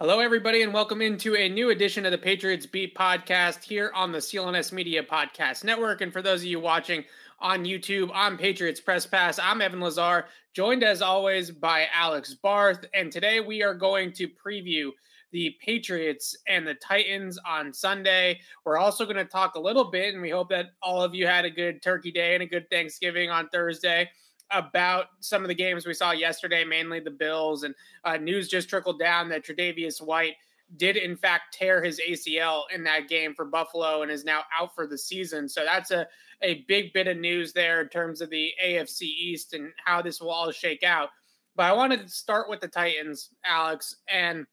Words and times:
Hello, 0.00 0.18
everybody, 0.18 0.62
and 0.62 0.72
welcome 0.72 1.02
into 1.02 1.36
a 1.36 1.46
new 1.46 1.68
edition 1.68 2.06
of 2.06 2.10
the 2.10 2.16
Patriots 2.16 2.64
Beat 2.64 2.96
podcast 2.96 3.62
here 3.62 3.92
on 3.94 4.12
the 4.12 4.18
CLNS 4.18 4.72
Media 4.72 5.02
Podcast 5.02 5.62
Network. 5.62 6.00
And 6.00 6.10
for 6.10 6.22
those 6.22 6.40
of 6.40 6.46
you 6.46 6.58
watching 6.58 7.04
on 7.38 7.66
YouTube, 7.66 8.10
I'm 8.14 8.38
Patriots 8.38 8.80
Press 8.80 9.04
Pass. 9.04 9.38
I'm 9.38 9.60
Evan 9.60 9.78
Lazar, 9.78 10.24
joined 10.54 10.84
as 10.84 11.02
always 11.02 11.50
by 11.50 11.86
Alex 11.92 12.32
Barth. 12.32 12.86
And 12.94 13.12
today 13.12 13.40
we 13.40 13.62
are 13.62 13.74
going 13.74 14.10
to 14.12 14.26
preview 14.26 14.88
the 15.32 15.54
Patriots 15.62 16.34
and 16.48 16.66
the 16.66 16.76
Titans 16.76 17.38
on 17.46 17.70
Sunday. 17.70 18.40
We're 18.64 18.78
also 18.78 19.04
going 19.04 19.16
to 19.16 19.26
talk 19.26 19.56
a 19.56 19.60
little 19.60 19.90
bit, 19.90 20.14
and 20.14 20.22
we 20.22 20.30
hope 20.30 20.48
that 20.48 20.70
all 20.82 21.02
of 21.02 21.14
you 21.14 21.26
had 21.26 21.44
a 21.44 21.50
good 21.50 21.82
Turkey 21.82 22.10
Day 22.10 22.32
and 22.32 22.42
a 22.42 22.46
good 22.46 22.70
Thanksgiving 22.70 23.28
on 23.28 23.50
Thursday 23.50 24.08
about 24.50 25.06
some 25.20 25.42
of 25.42 25.48
the 25.48 25.54
games 25.54 25.86
we 25.86 25.94
saw 25.94 26.10
yesterday, 26.12 26.64
mainly 26.64 27.00
the 27.00 27.10
Bills, 27.10 27.62
and 27.62 27.74
uh, 28.04 28.16
news 28.16 28.48
just 28.48 28.68
trickled 28.68 28.98
down 28.98 29.28
that 29.28 29.44
Tre'Davious 29.44 30.00
White 30.00 30.34
did 30.76 30.96
in 30.96 31.16
fact 31.16 31.54
tear 31.54 31.82
his 31.82 32.00
ACL 32.08 32.62
in 32.72 32.84
that 32.84 33.08
game 33.08 33.34
for 33.34 33.44
Buffalo 33.44 34.02
and 34.02 34.10
is 34.10 34.24
now 34.24 34.42
out 34.58 34.74
for 34.74 34.86
the 34.86 34.98
season. 34.98 35.48
So 35.48 35.64
that's 35.64 35.90
a 35.90 36.06
a 36.42 36.64
big 36.68 36.92
bit 36.92 37.06
of 37.06 37.18
news 37.18 37.52
there 37.52 37.82
in 37.82 37.88
terms 37.88 38.20
of 38.20 38.30
the 38.30 38.52
AFC 38.64 39.02
East 39.02 39.52
and 39.52 39.72
how 39.84 40.00
this 40.00 40.20
will 40.20 40.30
all 40.30 40.50
shake 40.50 40.82
out. 40.82 41.10
But 41.54 41.64
I 41.64 41.72
wanted 41.72 42.00
to 42.00 42.08
start 42.08 42.48
with 42.48 42.60
the 42.60 42.68
Titans, 42.68 43.30
Alex, 43.44 43.96
and 44.08 44.46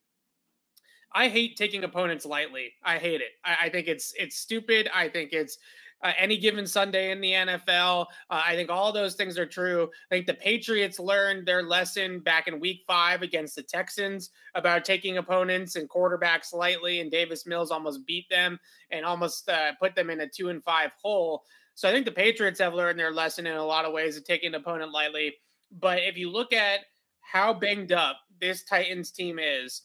I 1.14 1.30
hate 1.30 1.56
taking 1.56 1.84
opponents 1.84 2.26
lightly. 2.26 2.74
I 2.84 2.98
hate 2.98 3.22
it. 3.22 3.32
I, 3.46 3.56
I 3.64 3.70
think 3.70 3.88
it's 3.88 4.14
it's 4.18 4.38
stupid. 4.38 4.90
I 4.94 5.08
think 5.08 5.32
it's 5.34 5.58
uh, 6.04 6.12
any 6.18 6.38
given 6.38 6.68
Sunday 6.68 7.12
in 7.12 7.22
the 7.22 7.32
NFL. 7.32 8.06
Uh, 8.30 8.42
I 8.46 8.56
think 8.56 8.70
all 8.70 8.92
those 8.92 9.16
things 9.16 9.38
are 9.38 9.46
true. 9.46 9.90
I 10.12 10.16
think 10.16 10.28
the 10.28 10.34
Patriots 10.34 11.00
learned 11.00 11.48
their 11.48 11.64
lesson 11.64 12.20
back 12.20 12.48
in 12.48 12.60
week 12.60 12.84
five 12.86 13.22
against 13.22 13.56
the 13.56 13.64
Texans 13.64 14.30
about 14.56 14.86
taking 14.86 15.18
opponents 15.18 15.76
and 15.76 15.90
quarterbacks 15.90 16.54
lightly, 16.54 17.00
and 17.00 17.12
Davis 17.12 17.46
Mills 17.46 17.72
almost 17.72 18.06
beat 18.06 18.30
them 18.30 18.60
and 18.92 19.06
almost 19.06 19.50
uh, 19.50 19.74
put 19.80 19.96
them 19.96 20.10
in 20.10 20.22
a 20.22 20.28
two 20.28 20.50
and 20.50 20.64
five 20.64 20.92
hole. 21.02 21.44
So 21.76 21.88
I 21.88 21.92
think 21.92 22.06
the 22.06 22.12
Patriots 22.12 22.60
have 22.60 22.74
learned 22.74 23.00
their 23.00 23.12
lesson 23.12 23.46
in 23.46 23.56
a 23.56 23.66
lot 23.66 23.86
of 23.86 23.94
ways 23.94 24.18
of 24.18 24.24
taking 24.24 24.48
an 24.48 24.56
opponent 24.56 24.92
lightly. 24.92 25.36
But 25.72 26.00
if 26.00 26.18
you 26.18 26.32
look 26.32 26.54
at 26.54 26.80
how 27.22 27.54
banged 27.54 27.92
up 27.92 28.18
this 28.40 28.64
Titans 28.64 29.12
team 29.12 29.38
is 29.40 29.84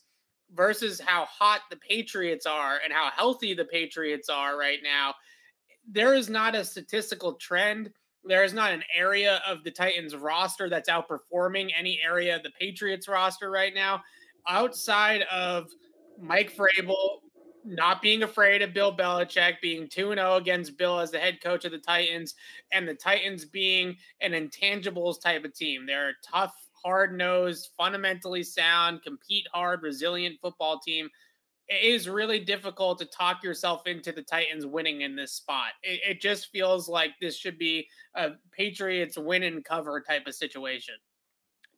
versus 0.54 1.00
how 1.00 1.24
hot 1.24 1.62
the 1.70 1.76
Patriots 1.76 2.46
are 2.46 2.78
and 2.84 2.92
how 2.92 3.10
healthy 3.14 3.52
the 3.54 3.64
Patriots 3.64 4.28
are 4.28 4.58
right 4.58 4.78
now, 4.82 5.14
there 5.88 6.14
is 6.14 6.28
not 6.28 6.54
a 6.54 6.64
statistical 6.64 7.34
trend. 7.34 7.90
There 8.24 8.44
is 8.44 8.52
not 8.52 8.72
an 8.72 8.84
area 8.94 9.40
of 9.46 9.64
the 9.64 9.70
Titans 9.70 10.14
roster 10.14 10.68
that's 10.68 10.88
outperforming 10.88 11.70
any 11.76 12.00
area 12.04 12.36
of 12.36 12.42
the 12.42 12.52
Patriots 12.58 13.08
roster 13.08 13.50
right 13.50 13.74
now, 13.74 14.02
outside 14.48 15.22
of 15.22 15.68
Mike 16.20 16.54
Vrabel 16.54 17.18
not 17.64 18.02
being 18.02 18.22
afraid 18.22 18.62
of 18.62 18.74
Bill 18.74 18.96
Belichick, 18.96 19.60
being 19.60 19.88
2 19.88 20.14
0 20.14 20.36
against 20.36 20.76
Bill 20.76 20.98
as 20.98 21.10
the 21.10 21.18
head 21.18 21.40
coach 21.40 21.64
of 21.64 21.72
the 21.72 21.78
Titans, 21.78 22.34
and 22.72 22.86
the 22.86 22.94
Titans 22.94 23.44
being 23.44 23.96
an 24.20 24.32
intangibles 24.32 25.20
type 25.20 25.44
of 25.44 25.54
team. 25.54 25.86
They're 25.86 26.10
a 26.10 26.14
tough, 26.24 26.54
hard 26.84 27.16
nosed, 27.16 27.70
fundamentally 27.76 28.42
sound, 28.42 29.02
compete 29.02 29.46
hard, 29.52 29.82
resilient 29.82 30.38
football 30.40 30.80
team 30.80 31.08
it 31.72 31.84
is 31.84 32.08
really 32.08 32.38
difficult 32.38 32.98
to 32.98 33.06
talk 33.06 33.42
yourself 33.42 33.86
into 33.86 34.12
the 34.12 34.22
Titans 34.22 34.66
winning 34.66 35.00
in 35.00 35.16
this 35.16 35.32
spot. 35.32 35.70
It, 35.82 36.00
it, 36.06 36.20
just 36.20 36.50
feels 36.50 36.88
like 36.88 37.12
this 37.20 37.36
should 37.36 37.58
be 37.58 37.88
a 38.14 38.32
Patriots 38.50 39.16
win 39.16 39.42
and 39.42 39.64
cover 39.64 40.00
type 40.00 40.26
of 40.26 40.34
situation. 40.34 40.94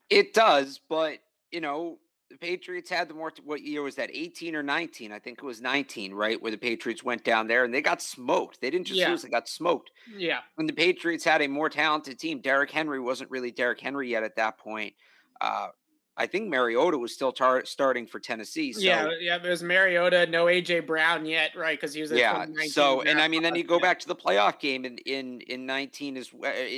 It 0.09 0.33
does, 0.33 0.81
but 0.89 1.19
you 1.51 1.61
know, 1.61 1.99
the 2.29 2.37
Patriots 2.37 2.89
had 2.89 3.07
the 3.07 3.13
more. 3.13 3.31
What 3.43 3.61
year 3.61 3.83
was 3.83 3.95
that? 3.95 4.09
18 4.11 4.55
or 4.55 4.63
19? 4.63 5.11
I 5.11 5.19
think 5.19 5.37
it 5.37 5.45
was 5.45 5.61
19, 5.61 6.13
right? 6.13 6.41
Where 6.41 6.51
the 6.51 6.57
Patriots 6.57 7.03
went 7.03 7.23
down 7.23 7.47
there 7.47 7.63
and 7.63 7.73
they 7.73 7.81
got 7.81 8.01
smoked. 8.01 8.59
They 8.59 8.69
didn't 8.69 8.87
just 8.87 8.99
yeah. 8.99 9.09
lose; 9.09 9.21
they 9.21 9.29
got 9.29 9.47
smoked. 9.47 9.91
Yeah. 10.15 10.39
When 10.55 10.67
the 10.67 10.73
Patriots 10.73 11.23
had 11.23 11.41
a 11.41 11.47
more 11.47 11.69
talented 11.69 12.19
team, 12.19 12.41
Derrick 12.41 12.71
Henry 12.71 12.99
wasn't 12.99 13.31
really 13.31 13.51
Derrick 13.51 13.79
Henry 13.79 14.09
yet 14.11 14.23
at 14.23 14.35
that 14.35 14.57
point. 14.57 14.93
Uh, 15.39 15.69
I 16.17 16.27
think 16.27 16.49
Mariota 16.49 16.97
was 16.97 17.13
still 17.13 17.33
tar- 17.33 17.65
starting 17.65 18.07
for 18.07 18.19
Tennessee. 18.19 18.71
So. 18.71 18.79
Yeah, 18.79 19.09
yeah, 19.19 19.35
it 19.35 19.43
was 19.43 19.61
Mariota, 19.61 20.27
no 20.27 20.45
AJ 20.45 20.87
Brown 20.87 21.25
yet, 21.25 21.51
right? 21.55 21.77
Because 21.79 21.93
he 21.93 22.01
was 22.01 22.11
yeah. 22.11 22.45
So 22.67 23.01
and 23.01 23.19
I 23.19 23.27
mean, 23.27 23.43
then 23.43 23.55
you 23.55 23.63
go 23.63 23.79
back 23.79 23.99
to 23.99 24.07
the 24.07 24.15
playoff 24.15 24.59
game 24.59 24.85
in 24.85 24.97
in 24.99 25.41
in 25.41 25.65
nineteen 25.65 26.15
is 26.15 26.31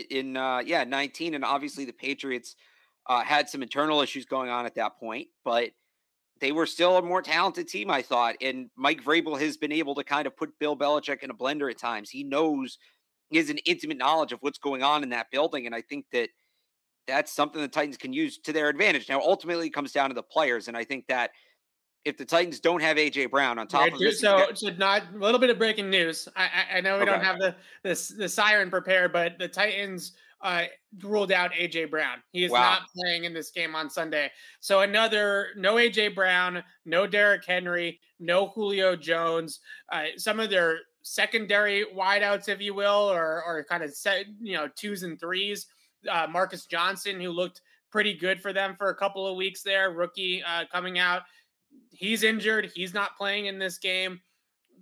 in 0.10 0.38
uh, 0.38 0.60
yeah 0.66 0.84
nineteen, 0.84 1.36
and 1.36 1.46
obviously 1.46 1.86
the 1.86 1.94
Patriots 1.94 2.56
uh, 3.06 3.24
had 3.24 3.48
some 3.48 3.62
internal 3.62 4.02
issues 4.02 4.26
going 4.26 4.50
on 4.50 4.66
at 4.66 4.76
that 4.76 5.00
point, 5.00 5.28
but 5.46 5.72
they 6.40 6.52
were 6.52 6.66
still 6.66 6.98
a 6.98 7.02
more 7.02 7.22
talented 7.22 7.68
team, 7.68 7.90
I 7.90 8.02
thought. 8.02 8.36
And 8.42 8.70
Mike 8.76 9.04
Vrabel 9.04 9.40
has 9.40 9.58
been 9.58 9.72
able 9.72 9.96
to 9.96 10.04
kind 10.04 10.28
of 10.28 10.36
put 10.36 10.58
Bill 10.60 10.76
Belichick 10.76 11.24
in 11.24 11.32
a 11.32 11.34
blender 11.34 11.70
at 11.70 11.78
times. 11.78 12.10
He 12.10 12.24
knows 12.24 12.78
he 13.30 13.38
has 13.38 13.50
an 13.50 13.58
intimate 13.66 13.98
knowledge 13.98 14.32
of 14.32 14.40
what's 14.42 14.58
going 14.58 14.84
on 14.84 15.04
in 15.04 15.10
that 15.10 15.32
building, 15.32 15.66
and 15.66 15.76
I 15.76 15.82
think 15.82 16.06
that 16.12 16.30
that's 17.08 17.32
something 17.32 17.62
the 17.62 17.68
Titans 17.68 17.98
can 17.98 18.14
use 18.14 18.38
to 18.40 18.54
their 18.54 18.70
advantage. 18.70 19.10
Now, 19.10 19.22
ultimately, 19.22 19.68
it 19.68 19.72
comes 19.72 19.92
down 19.92 20.10
to 20.10 20.14
the 20.14 20.24
players, 20.24 20.68
and 20.68 20.76
I 20.76 20.84
think 20.84 21.08
that 21.08 21.32
if 22.06 22.18
the 22.18 22.26
Titans 22.26 22.60
don't 22.60 22.82
have 22.82 22.98
AJ 22.98 23.32
Brown 23.32 23.60
on 23.60 23.68
top 23.68 23.92
of 23.92 24.00
this, 24.00 24.22
so 24.22 24.48
so 24.54 24.70
not 24.78 25.04
a 25.14 25.18
little 25.18 25.40
bit 25.40 25.50
of 25.50 25.58
breaking 25.58 25.90
news. 25.90 26.28
I 26.36 26.44
I, 26.44 26.78
I 26.78 26.82
know 26.82 26.96
we 26.96 27.04
okay. 27.04 27.12
don't 27.12 27.24
have 27.24 27.38
the, 27.40 27.56
the 27.84 28.14
the 28.18 28.30
siren 28.30 28.70
prepared, 28.70 29.12
but 29.12 29.38
the 29.38 29.48
Titans 29.48 30.14
uh, 30.42 30.66
ruled 31.02 31.32
out 31.32 31.52
AJ 31.52 31.90
Brown. 31.90 32.18
He 32.32 32.44
is 32.44 32.52
wow. 32.52 32.60
not 32.60 32.82
playing 32.96 33.26
in 33.26 33.34
this 33.34 33.52
game 33.52 33.76
on 33.76 33.90
Sunday. 33.90 34.32
So 34.60 34.82
another 34.82 35.48
no 35.58 35.76
AJ 35.76 36.16
Brown, 36.16 36.64
no 36.86 37.08
Derrick 37.08 37.44
Henry, 37.46 38.00
no 38.20 38.48
Julio 38.48 38.96
Jones. 38.96 39.60
Uh, 39.92 40.06
some 40.16 40.40
of 40.40 40.50
their 40.50 40.80
secondary 41.02 41.86
wideouts, 41.96 42.48
if 42.48 42.62
you 42.62 42.74
will, 42.74 43.12
or 43.12 43.44
or 43.44 43.66
kind 43.68 43.84
of 43.84 43.94
set 43.94 44.26
you 44.42 44.56
know 44.56 44.70
twos 44.76 45.04
and 45.04 45.20
threes 45.20 45.68
uh, 46.10 46.28
Marcus 46.30 46.66
Johnson, 46.66 47.20
who 47.20 47.30
looked 47.30 47.62
pretty 47.92 48.14
good 48.14 48.42
for 48.42 48.54
them 48.54 48.76
for 48.78 48.90
a 48.90 48.96
couple 48.96 49.26
of 49.26 49.36
weeks 49.36 49.64
there, 49.64 49.92
rookie 49.92 50.44
uh, 50.44 50.66
coming 50.72 51.00
out. 51.00 51.24
He's 51.90 52.24
injured. 52.24 52.72
He's 52.74 52.94
not 52.94 53.18
playing 53.18 53.48
in 53.48 53.60
this 53.60 53.78
game. 53.78 54.20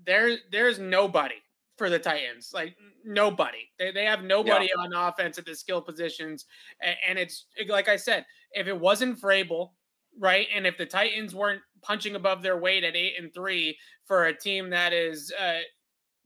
There, 0.05 0.37
there's 0.51 0.79
nobody 0.79 1.35
for 1.77 1.89
the 1.89 1.99
Titans. 1.99 2.51
Like 2.53 2.75
nobody. 3.03 3.69
They, 3.79 3.91
they 3.91 4.05
have 4.05 4.23
nobody 4.23 4.69
yeah. 4.75 4.81
on 4.81 4.93
offense 4.93 5.37
at 5.37 5.45
the 5.45 5.55
skill 5.55 5.81
positions. 5.81 6.45
And, 6.81 6.95
and, 7.07 7.19
it's 7.19 7.45
like 7.67 7.89
I 7.89 7.95
said, 7.95 8.25
if 8.51 8.67
it 8.67 8.79
wasn't 8.79 9.19
Vrabel, 9.19 9.71
right, 10.19 10.47
and 10.53 10.65
if 10.65 10.77
the 10.77 10.85
Titans 10.85 11.35
weren't 11.35 11.61
punching 11.81 12.15
above 12.15 12.41
their 12.41 12.57
weight 12.57 12.83
at 12.83 12.95
eight 12.95 13.15
and 13.19 13.33
three 13.33 13.77
for 14.05 14.25
a 14.25 14.37
team 14.37 14.69
that 14.69 14.93
is 14.93 15.31
uh, 15.39 15.59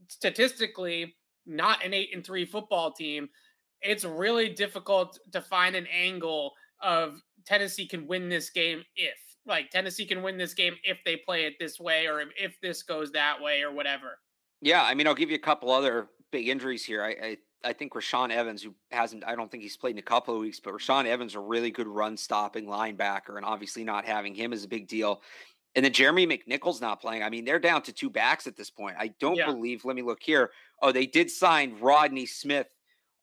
statistically 0.07 1.15
not 1.45 1.83
an 1.83 1.93
eight 1.93 2.09
and 2.13 2.25
three 2.25 2.45
football 2.45 2.91
team, 2.91 3.29
it's 3.81 4.05
really 4.05 4.49
difficult 4.49 5.19
to 5.31 5.41
find 5.41 5.75
an 5.75 5.87
angle 5.87 6.53
of 6.81 7.21
Tennessee 7.45 7.87
can 7.87 8.07
win 8.07 8.29
this 8.29 8.49
game 8.49 8.83
if 8.95 9.15
like 9.45 9.69
Tennessee 9.69 10.05
can 10.05 10.21
win 10.21 10.37
this 10.37 10.53
game 10.53 10.75
if 10.83 10.97
they 11.05 11.15
play 11.17 11.45
it 11.45 11.53
this 11.59 11.79
way 11.79 12.07
or 12.07 12.21
if, 12.21 12.29
if 12.37 12.55
this 12.61 12.83
goes 12.83 13.11
that 13.11 13.41
way 13.41 13.61
or 13.61 13.71
whatever. 13.71 14.19
Yeah, 14.61 14.83
I 14.83 14.93
mean, 14.93 15.07
I'll 15.07 15.15
give 15.15 15.29
you 15.29 15.35
a 15.35 15.39
couple 15.39 15.71
other 15.71 16.09
big 16.31 16.47
injuries 16.47 16.83
here. 16.83 17.03
I, 17.03 17.09
I 17.09 17.37
I 17.63 17.73
think 17.73 17.93
Rashaan 17.93 18.31
Evans, 18.31 18.63
who 18.63 18.73
hasn't, 18.91 19.25
I 19.25 19.35
don't 19.35 19.51
think 19.51 19.63
he's 19.63 19.75
played 19.75 19.95
in 19.95 19.99
a 19.99 20.03
couple 20.03 20.33
of 20.33 20.39
weeks, 20.39 20.59
but 20.59 20.73
Rashaan 20.73 21.05
Evans, 21.05 21.35
a 21.35 21.39
really 21.39 21.71
good 21.71 21.87
run 21.87 22.15
stopping 22.15 22.65
linebacker, 22.65 23.35
and 23.35 23.45
obviously 23.45 23.83
not 23.83 24.05
having 24.05 24.33
him 24.33 24.53
is 24.53 24.63
a 24.63 24.67
big 24.67 24.87
deal. 24.87 25.21
And 25.75 25.83
then 25.83 25.93
Jeremy 25.93 26.25
McNichols 26.25 26.81
not 26.81 27.01
playing. 27.01 27.21
I 27.21 27.29
mean, 27.29 27.45
they're 27.45 27.59
down 27.59 27.81
to 27.83 27.93
two 27.93 28.09
backs 28.09 28.47
at 28.47 28.55
this 28.55 28.69
point. 28.69 28.95
I 28.97 29.09
don't 29.19 29.35
yeah. 29.35 29.45
believe, 29.45 29.85
let 29.85 29.95
me 29.95 30.01
look 30.01 30.23
here. 30.23 30.51
Oh, 30.81 30.91
they 30.91 31.05
did 31.05 31.29
sign 31.29 31.77
Rodney 31.79 32.25
Smith 32.25 32.67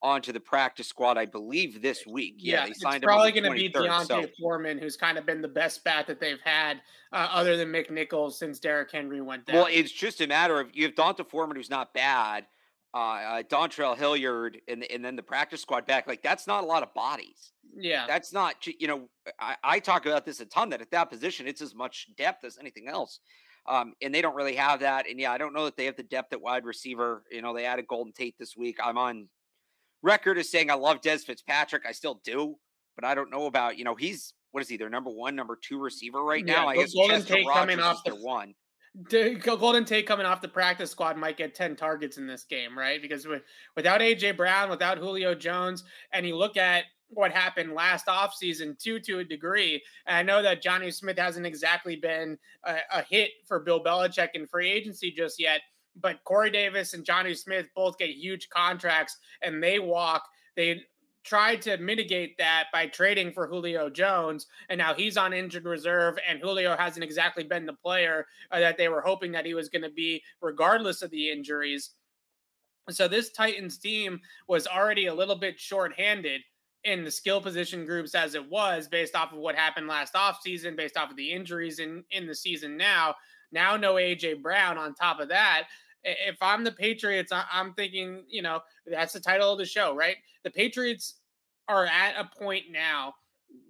onto 0.03 0.33
the 0.33 0.41
practice 0.41 0.87
squad, 0.87 1.17
I 1.19 1.27
believe, 1.27 1.81
this 1.83 2.07
week. 2.07 2.37
Yeah, 2.39 2.61
yeah 2.61 2.67
they 2.67 2.73
signed 2.75 2.97
it's 2.97 3.05
probably 3.05 3.33
going 3.33 3.45
to 3.45 3.51
be 3.51 3.69
D'Onta 3.69 4.07
so. 4.07 4.27
Foreman, 4.39 4.79
who's 4.79 4.97
kind 4.97 5.19
of 5.19 5.27
been 5.27 5.41
the 5.41 5.49
best 5.49 5.83
bat 5.85 6.07
that 6.07 6.21
they've 6.21 6.41
had, 6.45 6.81
uh, 7.13 7.29
other 7.31 7.57
than 7.57 7.73
McNichols, 7.73 8.33
since 8.33 8.59
Derrick 8.59 8.91
Henry 8.93 9.21
went 9.21 9.47
down. 9.47 9.57
Well, 9.57 9.69
it's 9.71 9.93
just 9.93 10.21
a 10.21 10.27
matter 10.27 10.61
of 10.61 10.75
you 10.75 10.85
have 10.85 10.95
D'Onta 10.95 11.29
Foreman, 11.29 11.57
who's 11.57 11.71
not 11.71 11.95
bad, 11.95 12.47
uh, 12.95 12.99
uh, 12.99 13.43
Dontrell 13.43 13.97
Hilliard, 13.97 14.61
and 14.69 14.85
and 14.85 15.05
then 15.05 15.17
the 15.17 15.23
practice 15.23 15.63
squad 15.63 15.87
back. 15.87 16.07
Like 16.07 16.23
that's 16.23 16.47
not 16.47 16.65
a 16.65 16.67
lot 16.67 16.83
of 16.83 16.93
bodies. 16.95 17.53
Yeah, 17.75 18.07
that's 18.07 18.33
not. 18.33 18.67
You 18.67 18.87
know, 18.87 19.09
I, 19.41 19.57
I 19.63 19.79
talk 19.81 20.07
about 20.07 20.25
this 20.25 20.41
a 20.41 20.47
ton. 20.47 20.71
That 20.71 20.83
at 20.83 20.91
that 20.93 21.11
position, 21.11 21.47
it's 21.47 21.63
as 21.63 21.75
much 21.75 22.09
depth 22.17 22.45
as 22.45 22.59
anything 22.59 22.89
else. 22.89 23.21
Um, 23.69 23.95
and 24.01 24.15
they 24.15 24.23
don't 24.23 24.37
really 24.37 24.55
have 24.55 24.81
that. 24.81 25.09
And 25.09 25.19
yeah, 25.19 25.33
I 25.33 25.39
don't 25.39 25.53
know 25.53 25.65
that 25.65 25.77
they 25.77 25.87
have 25.87 25.97
the 25.97 26.05
depth 26.05 26.33
at 26.33 26.41
wide 26.41 26.65
receiver. 26.65 27.25
You 27.33 27.43
know, 27.43 27.53
they 27.53 27.65
added 27.65 27.89
Golden 27.89 28.13
Tate 28.13 28.37
this 28.39 28.57
week. 28.57 28.77
I'm 28.83 28.97
on 28.97 29.29
record 30.07 30.39
is 30.39 30.51
saying 30.51 30.71
I 30.71 30.75
love 30.75 31.03
Dez 31.03 31.25
Fitzpatrick. 31.25 31.83
I 31.87 31.93
still 31.93 32.21
do, 32.25 32.57
but 32.95 33.05
I 33.05 33.15
don't 33.15 33.31
know 33.31 33.47
about 33.47 33.77
you 33.77 33.85
know 33.85 33.95
he's 33.95 34.33
what 34.53 34.63
is 34.63 34.69
he 34.69 34.79
their 34.79 34.89
number 34.89 35.11
one, 35.11 35.37
number 35.37 35.59
two 35.61 35.79
receiver 35.79 36.23
right 36.23 36.45
now? 36.45 36.65
Yeah, 36.65 36.69
I 36.69 36.77
guess 36.77 36.95
Golden 36.95 37.17
Chester 37.17 37.35
Tate 37.35 37.47
Rogers 37.47 37.61
coming 37.61 37.81
off 37.81 38.05
the 38.05 38.15
one. 38.15 38.55
Golden 39.45 39.85
Tate 39.85 40.07
coming 40.07 40.25
off 40.25 40.41
the 40.41 40.49
practice 40.49 40.91
squad 40.91 41.19
might 41.19 41.37
get 41.37 41.55
10 41.55 41.77
targets 41.77 42.17
in 42.17 42.27
this 42.27 42.45
game, 42.45 42.79
right? 42.79 43.03
Because 43.03 43.27
with, 43.27 43.43
without 43.75 44.01
AJ 44.01 44.39
Brown, 44.39 44.71
without 44.71 44.97
Julio 44.97 45.35
Jones, 45.35 45.85
and 46.13 46.27
you 46.27 46.35
look 46.35 46.57
at 46.57 46.85
what 47.09 47.31
happened 47.31 47.75
last 47.75 48.07
offseason 48.07 48.79
too, 48.79 48.99
to 49.01 49.19
a 49.19 49.25
degree. 49.25 49.83
And 50.07 50.17
I 50.17 50.23
know 50.23 50.43
that 50.43 50.63
Jonnu 50.63 50.93
Smith 50.93 51.19
hasn't 51.19 51.47
exactly 51.47 51.97
been 51.97 52.39
a, 52.65 52.77
a 52.93 53.03
hit 53.03 53.31
for 53.47 53.61
Bill 53.61 53.85
Belichick 53.85 54.31
in 54.35 54.47
free 54.47 54.71
agency 54.71 55.11
just 55.11 55.39
yet, 55.39 55.61
but 56.01 56.23
Corey 56.25 56.51
Davis 56.51 56.95
and 56.95 57.05
Jonnu 57.05 57.37
Smith 57.37 57.67
both 57.75 57.99
get 57.99 58.11
huge 58.11 58.49
contracts 58.49 59.19
and 59.43 59.63
they 59.63 59.79
walk. 59.79 60.23
They 60.57 60.83
tried 61.25 61.61
to 61.61 61.77
mitigate 61.79 62.39
that 62.39 62.67
by 62.73 62.87
trading 62.87 63.33
for 63.33 63.49
Julio 63.49 63.91
Jones, 63.91 64.47
and 64.69 64.79
now 64.79 64.95
he's 64.95 65.17
on 65.17 65.33
injured 65.33 65.65
reserve, 65.65 66.19
and 66.29 66.41
Julio 66.41 66.77
hasn't 66.77 67.03
exactly 67.03 67.43
been 67.43 67.67
the 67.67 67.73
player 67.73 68.27
uh, 68.53 68.61
that 68.61 68.79
they 68.79 68.89
were 68.89 69.01
hoping 69.01 69.33
that 69.33 69.45
he 69.45 69.53
was 69.53 69.69
going 69.69 69.83
to 69.83 69.91
be, 69.91 70.23
regardless 70.41 71.03
of 71.03 71.11
the 71.11 71.31
injuries. 71.31 71.91
So 72.91 73.09
this 73.09 73.33
Titans 73.33 73.79
team 73.79 74.21
was 74.47 74.69
already 74.69 75.07
a 75.07 75.15
little 75.15 75.35
bit 75.35 75.59
shorthanded 75.59 76.43
in 76.85 77.03
the 77.03 77.11
skill 77.11 77.41
position 77.41 77.85
groups 77.85 78.15
as 78.15 78.37
it 78.37 78.49
was 78.49 78.87
based 78.87 79.17
off 79.17 79.33
of 79.33 79.39
what 79.39 79.57
happened 79.57 79.89
last 79.89 80.15
offseason, 80.15 80.77
based 80.77 80.97
off 80.97 81.11
of 81.11 81.17
the 81.17 81.33
injuries 81.33 81.81
in, 81.81 82.05
in 82.13 82.29
the 82.29 82.35
season 82.35 82.77
now. 82.77 83.17
Now, 83.51 83.77
no 83.77 83.95
AJ 83.95 84.43
Brown 84.43 84.79
on 84.79 84.95
top 84.95 85.19
of 85.19 85.29
that 85.29 85.67
if 86.07 86.37
I'm 86.41 86.65
the 86.65 86.73
Patriots, 86.73 87.33
I'm 87.33 87.75
thinking, 87.75 88.25
you 88.29 88.43
know, 88.43 88.61
that's 88.87 89.13
the 89.13 89.21
title 89.21 89.53
of 89.53 89.59
the 89.59 89.67
show, 89.67 89.95
right? 89.95 90.17
The 90.45 90.51
Patriots 90.51 91.15
are 91.69 91.87
at 91.87 92.15
a 92.17 92.31
point 92.39 92.67
now 92.71 93.15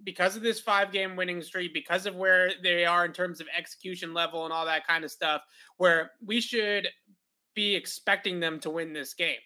because 0.03 0.35
of 0.35 0.43
this 0.43 0.59
five 0.59 0.91
game 0.91 1.15
winning 1.15 1.41
streak, 1.41 1.73
because 1.73 2.05
of 2.05 2.15
where 2.15 2.51
they 2.61 2.85
are 2.85 3.05
in 3.05 3.13
terms 3.13 3.41
of 3.41 3.47
execution 3.57 4.13
level 4.13 4.45
and 4.45 4.53
all 4.53 4.65
that 4.65 4.85
kind 4.85 5.03
of 5.03 5.11
stuff, 5.11 5.41
where 5.77 6.11
we 6.25 6.39
should 6.39 6.87
be 7.55 7.75
expecting 7.75 8.39
them 8.39 8.59
to 8.59 8.69
win 8.69 8.93
this 8.93 9.13
game. 9.13 9.39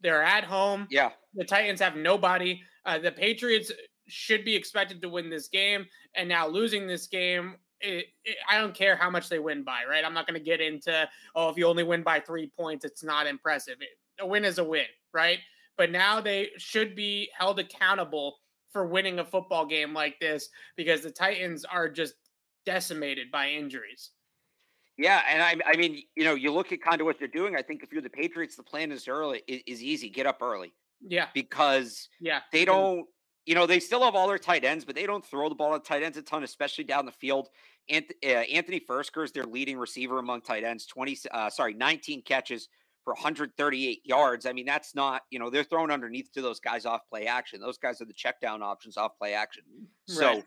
They're 0.00 0.22
at 0.22 0.44
home. 0.44 0.86
Yeah. 0.90 1.10
The 1.34 1.44
Titans 1.44 1.80
have 1.80 1.96
nobody. 1.96 2.60
Uh, 2.84 2.98
the 2.98 3.12
Patriots 3.12 3.72
should 4.06 4.44
be 4.44 4.54
expected 4.54 5.00
to 5.00 5.08
win 5.08 5.30
this 5.30 5.48
game. 5.48 5.86
And 6.14 6.28
now 6.28 6.46
losing 6.46 6.86
this 6.86 7.06
game 7.06 7.56
it, 7.84 8.06
it, 8.24 8.36
I 8.48 8.58
don't 8.58 8.74
care 8.74 8.96
how 8.96 9.10
much 9.10 9.28
they 9.28 9.38
win 9.38 9.62
by, 9.62 9.82
right? 9.88 10.04
I'm 10.04 10.14
not 10.14 10.26
going 10.26 10.38
to 10.38 10.44
get 10.44 10.60
into, 10.60 11.08
oh, 11.34 11.48
if 11.48 11.56
you 11.56 11.66
only 11.66 11.82
win 11.82 12.02
by 12.02 12.20
three 12.20 12.50
points, 12.58 12.84
it's 12.84 13.04
not 13.04 13.26
impressive. 13.26 13.76
It, 13.80 13.88
a 14.20 14.26
win 14.26 14.44
is 14.44 14.58
a 14.58 14.64
win, 14.64 14.86
right? 15.12 15.38
But 15.76 15.90
now 15.90 16.20
they 16.20 16.50
should 16.56 16.94
be 16.94 17.30
held 17.36 17.58
accountable 17.58 18.38
for 18.72 18.86
winning 18.86 19.18
a 19.18 19.24
football 19.24 19.66
game 19.66 19.92
like 19.92 20.18
this 20.20 20.48
because 20.76 21.02
the 21.02 21.10
Titans 21.10 21.64
are 21.64 21.88
just 21.88 22.14
decimated 22.64 23.30
by 23.30 23.50
injuries. 23.50 24.10
Yeah, 24.96 25.22
and 25.28 25.42
I, 25.42 25.56
I 25.72 25.76
mean, 25.76 26.02
you 26.16 26.24
know, 26.24 26.34
you 26.34 26.52
look 26.52 26.72
at 26.72 26.80
kind 26.80 27.00
of 27.00 27.04
what 27.04 27.18
they're 27.18 27.26
doing. 27.26 27.56
I 27.56 27.62
think 27.62 27.82
if 27.82 27.92
you're 27.92 28.02
the 28.02 28.10
Patriots, 28.10 28.56
the 28.56 28.62
plan 28.62 28.92
is 28.92 29.08
early 29.08 29.42
is, 29.48 29.62
is 29.66 29.82
easy. 29.82 30.08
Get 30.08 30.26
up 30.26 30.40
early. 30.40 30.72
Yeah, 31.06 31.26
because 31.34 32.08
yeah, 32.20 32.40
they 32.52 32.64
don't 32.64 33.04
you 33.46 33.54
know, 33.54 33.66
they 33.66 33.80
still 33.80 34.02
have 34.02 34.14
all 34.14 34.26
their 34.26 34.38
tight 34.38 34.64
ends, 34.64 34.84
but 34.84 34.94
they 34.94 35.06
don't 35.06 35.24
throw 35.24 35.48
the 35.48 35.54
ball 35.54 35.74
at 35.74 35.84
tight 35.84 36.02
ends 36.02 36.16
a 36.16 36.22
ton, 36.22 36.44
especially 36.44 36.84
down 36.84 37.04
the 37.04 37.12
field. 37.12 37.48
Uh, 37.92 38.26
Anthony 38.26 38.80
Firkser 38.80 39.24
is 39.24 39.32
their 39.32 39.44
leading 39.44 39.78
receiver 39.78 40.18
among 40.18 40.42
tight 40.42 40.64
ends. 40.64 40.86
Twenty, 40.86 41.16
uh, 41.30 41.50
sorry, 41.50 41.74
nineteen 41.74 42.22
catches 42.22 42.68
for 43.04 43.12
138 43.12 44.00
yards. 44.04 44.46
I 44.46 44.52
mean, 44.54 44.64
that's 44.64 44.94
not 44.94 45.22
you 45.30 45.38
know 45.38 45.50
they're 45.50 45.64
thrown 45.64 45.90
underneath 45.90 46.32
to 46.32 46.42
those 46.42 46.60
guys 46.60 46.86
off 46.86 47.02
play 47.08 47.26
action. 47.26 47.60
Those 47.60 47.78
guys 47.78 48.00
are 48.00 48.06
the 48.06 48.14
check 48.14 48.40
down 48.40 48.62
options 48.62 48.96
off 48.96 49.12
play 49.18 49.34
action. 49.34 49.64
So 50.06 50.42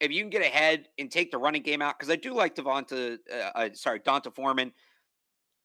if 0.00 0.10
you 0.10 0.20
can 0.20 0.30
get 0.30 0.42
ahead 0.42 0.88
and 0.98 1.10
take 1.10 1.30
the 1.30 1.38
running 1.38 1.62
game 1.62 1.80
out, 1.80 1.98
because 1.98 2.12
I 2.12 2.16
do 2.16 2.34
like 2.34 2.54
Devonta, 2.54 3.18
uh, 3.32 3.36
uh, 3.54 3.68
sorry, 3.72 4.00
D'Onta 4.00 4.34
Foreman. 4.34 4.72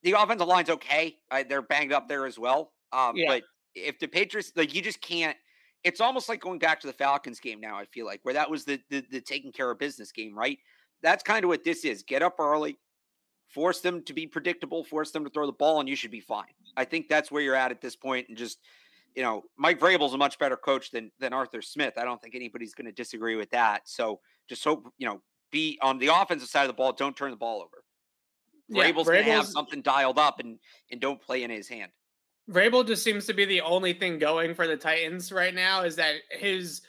The 0.02 0.12
offensive 0.12 0.48
line's 0.48 0.70
okay. 0.70 1.18
they're 1.48 1.60
banged 1.60 1.92
up 1.92 2.08
there 2.08 2.24
as 2.24 2.38
well. 2.38 2.72
Um, 2.90 3.16
yeah. 3.16 3.26
But 3.28 3.42
if 3.74 3.98
the 3.98 4.06
Patriots, 4.06 4.50
like, 4.56 4.74
you 4.74 4.80
just 4.80 5.02
can't 5.02 5.36
it's 5.84 6.00
almost 6.00 6.28
like 6.28 6.40
going 6.40 6.58
back 6.58 6.80
to 6.80 6.86
the 6.86 6.92
Falcons 6.92 7.40
game 7.40 7.60
now, 7.60 7.76
I 7.76 7.86
feel 7.86 8.06
like, 8.06 8.20
where 8.22 8.34
that 8.34 8.50
was 8.50 8.64
the, 8.64 8.80
the, 8.90 9.04
the 9.10 9.20
taking 9.20 9.52
care 9.52 9.70
of 9.70 9.78
business 9.78 10.12
game, 10.12 10.36
right? 10.36 10.58
That's 11.02 11.22
kind 11.22 11.44
of 11.44 11.48
what 11.48 11.64
this 11.64 11.84
is. 11.84 12.02
Get 12.02 12.22
up 12.22 12.36
early, 12.38 12.78
force 13.48 13.80
them 13.80 14.02
to 14.04 14.12
be 14.12 14.26
predictable, 14.26 14.84
force 14.84 15.10
them 15.10 15.24
to 15.24 15.30
throw 15.30 15.46
the 15.46 15.52
ball, 15.52 15.80
and 15.80 15.88
you 15.88 15.96
should 15.96 16.10
be 16.10 16.20
fine. 16.20 16.52
I 16.76 16.84
think 16.84 17.08
that's 17.08 17.30
where 17.30 17.42
you're 17.42 17.54
at 17.54 17.70
at 17.70 17.80
this 17.80 17.96
point, 17.96 18.28
and 18.28 18.36
just 18.36 18.58
you 19.14 19.22
know, 19.22 19.42
Mike 19.58 19.80
Vrabel's 19.80 20.14
a 20.14 20.18
much 20.18 20.38
better 20.38 20.56
coach 20.56 20.90
than 20.90 21.10
than 21.18 21.32
Arthur 21.32 21.62
Smith. 21.62 21.94
I 21.96 22.04
don't 22.04 22.20
think 22.22 22.34
anybody's 22.34 22.74
going 22.74 22.86
to 22.86 22.92
disagree 22.92 23.36
with 23.36 23.50
that. 23.50 23.88
So 23.88 24.20
just 24.48 24.62
hope 24.64 24.92
you 24.98 25.06
know, 25.06 25.20
be 25.50 25.78
on 25.82 25.98
the 25.98 26.08
offensive 26.08 26.48
side 26.48 26.62
of 26.62 26.68
the 26.68 26.74
ball. 26.74 26.92
Don't 26.92 27.16
turn 27.16 27.30
the 27.30 27.36
ball 27.36 27.60
over. 27.60 27.84
Yeah, 28.68 28.84
Vrabel's, 28.84 28.92
Vrabel's 28.92 29.08
going 29.08 29.24
to 29.24 29.32
have 29.32 29.46
something 29.46 29.82
dialed 29.82 30.18
up, 30.18 30.38
and 30.40 30.58
and 30.90 31.00
don't 31.00 31.20
play 31.20 31.42
in 31.42 31.50
his 31.50 31.68
hand. 31.68 31.90
Vrabel 32.50 32.86
just 32.86 33.02
seems 33.02 33.26
to 33.26 33.34
be 33.34 33.44
the 33.44 33.60
only 33.60 33.92
thing 33.92 34.18
going 34.18 34.54
for 34.54 34.66
the 34.66 34.76
Titans 34.76 35.32
right 35.32 35.54
now. 35.54 35.82
Is 35.82 35.96
that 35.96 36.16
his 36.30 36.82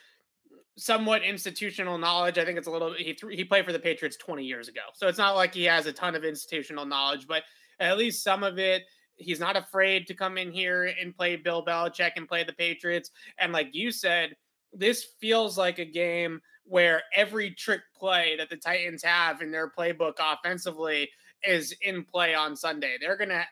somewhat 0.81 1.21
institutional 1.23 1.97
knowledge? 1.97 2.37
I 2.37 2.45
think 2.45 2.57
it's 2.57 2.67
a 2.67 2.71
little. 2.71 2.93
He 2.93 3.15
he 3.29 3.43
played 3.43 3.65
for 3.65 3.71
the 3.71 3.79
Patriots 3.79 4.17
20 4.17 4.43
years 4.43 4.67
ago, 4.67 4.81
so 4.93 5.07
it's 5.07 5.17
not 5.17 5.35
like 5.35 5.53
he 5.53 5.63
has 5.65 5.85
a 5.85 5.93
ton 5.93 6.15
of 6.15 6.23
institutional 6.23 6.85
knowledge, 6.85 7.27
but 7.27 7.43
at 7.79 7.97
least 7.97 8.23
some 8.23 8.43
of 8.43 8.57
it. 8.57 8.83
He's 9.15 9.39
not 9.39 9.55
afraid 9.55 10.07
to 10.07 10.15
come 10.15 10.37
in 10.37 10.51
here 10.51 10.91
and 10.99 11.15
play 11.15 11.35
Bill 11.35 11.63
Belichick 11.63 12.13
and 12.15 12.27
play 12.27 12.43
the 12.43 12.53
Patriots. 12.53 13.11
And 13.37 13.53
like 13.53 13.69
you 13.73 13.91
said, 13.91 14.35
this 14.73 15.05
feels 15.19 15.57
like 15.57 15.77
a 15.77 15.85
game 15.85 16.41
where 16.63 17.03
every 17.15 17.51
trick 17.51 17.81
play 17.95 18.35
that 18.37 18.49
the 18.49 18.55
Titans 18.55 19.03
have 19.03 19.41
in 19.41 19.51
their 19.51 19.69
playbook 19.69 20.13
offensively 20.19 21.09
is 21.43 21.75
in 21.81 22.03
play 22.03 22.33
on 22.33 22.55
Sunday. 22.55 22.97
They're 22.99 23.17
going 23.17 23.29
to 23.29 23.45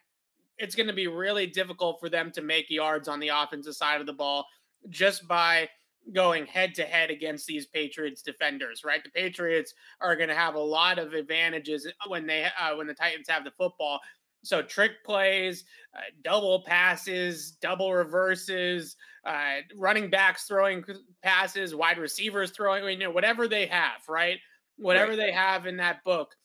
it's 0.57 0.75
going 0.75 0.87
to 0.87 0.93
be 0.93 1.07
really 1.07 1.47
difficult 1.47 1.99
for 1.99 2.09
them 2.09 2.31
to 2.31 2.41
make 2.41 2.69
yards 2.69 3.07
on 3.07 3.19
the 3.19 3.29
offensive 3.29 3.75
side 3.75 4.01
of 4.01 4.07
the 4.07 4.13
ball 4.13 4.45
just 4.89 5.27
by 5.27 5.69
going 6.13 6.45
head 6.45 6.73
to 6.75 6.83
head 6.83 7.09
against 7.09 7.47
these 7.47 7.65
Patriots 7.67 8.21
defenders, 8.21 8.83
right? 8.83 9.03
The 9.03 9.09
Patriots 9.09 9.73
are 10.01 10.15
going 10.15 10.29
to 10.29 10.35
have 10.35 10.55
a 10.55 10.59
lot 10.59 10.99
of 10.99 11.13
advantages 11.13 11.87
when 12.07 12.25
they 12.25 12.45
uh, 12.59 12.75
when 12.75 12.87
the 12.87 12.93
Titans 12.93 13.29
have 13.29 13.43
the 13.43 13.51
football. 13.51 13.99
So 14.43 14.61
trick 14.61 15.03
plays, 15.05 15.65
uh, 15.95 16.01
double 16.23 16.63
passes, 16.65 17.51
double 17.61 17.93
reverses, 17.93 18.95
uh, 19.25 19.57
running 19.75 20.09
backs 20.09 20.45
throwing 20.45 20.83
passes, 21.21 21.75
wide 21.75 21.97
receivers 21.97 22.51
throwing, 22.51 22.85
you 22.87 23.05
know, 23.05 23.11
whatever 23.11 23.47
they 23.47 23.65
have, 23.65 24.01
right? 24.07 24.37
Whatever 24.77 25.11
right. 25.11 25.17
they 25.17 25.31
have 25.31 25.65
in 25.65 25.77
that 25.77 26.03
book 26.05 26.35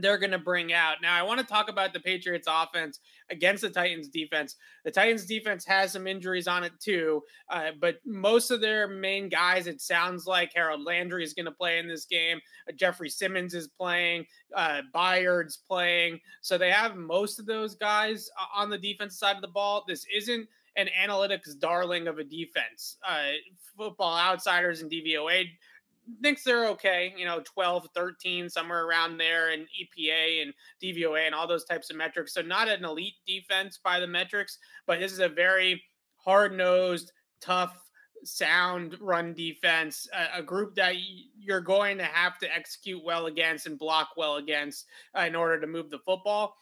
they're 0.00 0.18
going 0.18 0.32
to 0.32 0.38
bring 0.38 0.72
out. 0.72 0.96
Now, 1.02 1.14
I 1.14 1.22
want 1.22 1.40
to 1.40 1.46
talk 1.46 1.68
about 1.68 1.92
the 1.92 2.00
Patriots 2.00 2.48
offense 2.50 3.00
against 3.30 3.62
the 3.62 3.70
Titans 3.70 4.08
defense. 4.08 4.56
The 4.84 4.90
Titans 4.90 5.26
defense 5.26 5.64
has 5.66 5.92
some 5.92 6.06
injuries 6.06 6.48
on 6.48 6.64
it 6.64 6.72
too, 6.80 7.22
uh, 7.50 7.70
but 7.80 7.96
most 8.04 8.50
of 8.50 8.60
their 8.60 8.88
main 8.88 9.28
guys, 9.28 9.66
it 9.66 9.80
sounds 9.80 10.26
like 10.26 10.52
Harold 10.54 10.84
Landry 10.84 11.24
is 11.24 11.34
going 11.34 11.46
to 11.46 11.52
play 11.52 11.78
in 11.78 11.88
this 11.88 12.04
game. 12.04 12.40
Uh, 12.68 12.72
Jeffrey 12.72 13.10
Simmons 13.10 13.54
is 13.54 13.68
playing. 13.68 14.24
Uh, 14.54 14.82
Byard's 14.92 15.56
playing. 15.56 16.20
So 16.40 16.58
they 16.58 16.70
have 16.70 16.96
most 16.96 17.38
of 17.38 17.46
those 17.46 17.74
guys 17.74 18.30
on 18.54 18.70
the 18.70 18.78
defense 18.78 19.18
side 19.18 19.36
of 19.36 19.42
the 19.42 19.48
ball. 19.48 19.84
This 19.86 20.06
isn't 20.14 20.48
an 20.76 20.88
analytics 21.04 21.58
darling 21.58 22.06
of 22.06 22.18
a 22.18 22.24
defense. 22.24 22.96
Uh, 23.06 23.32
football 23.76 24.16
outsiders 24.16 24.80
and 24.80 24.90
DVOA 24.90 25.46
thinks 26.22 26.42
they're 26.42 26.68
okay, 26.68 27.14
you 27.16 27.24
know, 27.24 27.40
12, 27.44 27.88
13, 27.94 28.48
somewhere 28.48 28.86
around 28.86 29.18
there, 29.18 29.50
and 29.50 29.62
EPA 29.62 30.42
and 30.42 30.52
DVOA 30.82 31.26
and 31.26 31.34
all 31.34 31.46
those 31.46 31.64
types 31.64 31.90
of 31.90 31.96
metrics. 31.96 32.34
So, 32.34 32.42
not 32.42 32.68
an 32.68 32.84
elite 32.84 33.14
defense 33.26 33.78
by 33.82 34.00
the 34.00 34.06
metrics, 34.06 34.58
but 34.86 35.00
this 35.00 35.12
is 35.12 35.20
a 35.20 35.28
very 35.28 35.82
hard 36.16 36.56
nosed, 36.56 37.12
tough, 37.40 37.76
sound 38.24 38.96
run 39.00 39.32
defense, 39.32 40.08
a, 40.12 40.40
a, 40.40 40.42
group 40.42 40.74
that 40.74 40.94
you're 41.38 41.60
going 41.60 41.98
to 41.98 42.04
have 42.04 42.38
to 42.38 42.54
execute 42.54 43.02
well 43.04 43.26
against 43.26 43.66
and 43.66 43.78
block 43.78 44.10
well 44.16 44.36
against 44.36 44.86
uh, 45.16 45.22
in 45.22 45.36
order 45.36 45.60
to 45.60 45.66
move 45.66 45.90
the 45.90 46.00
football. 46.00 46.56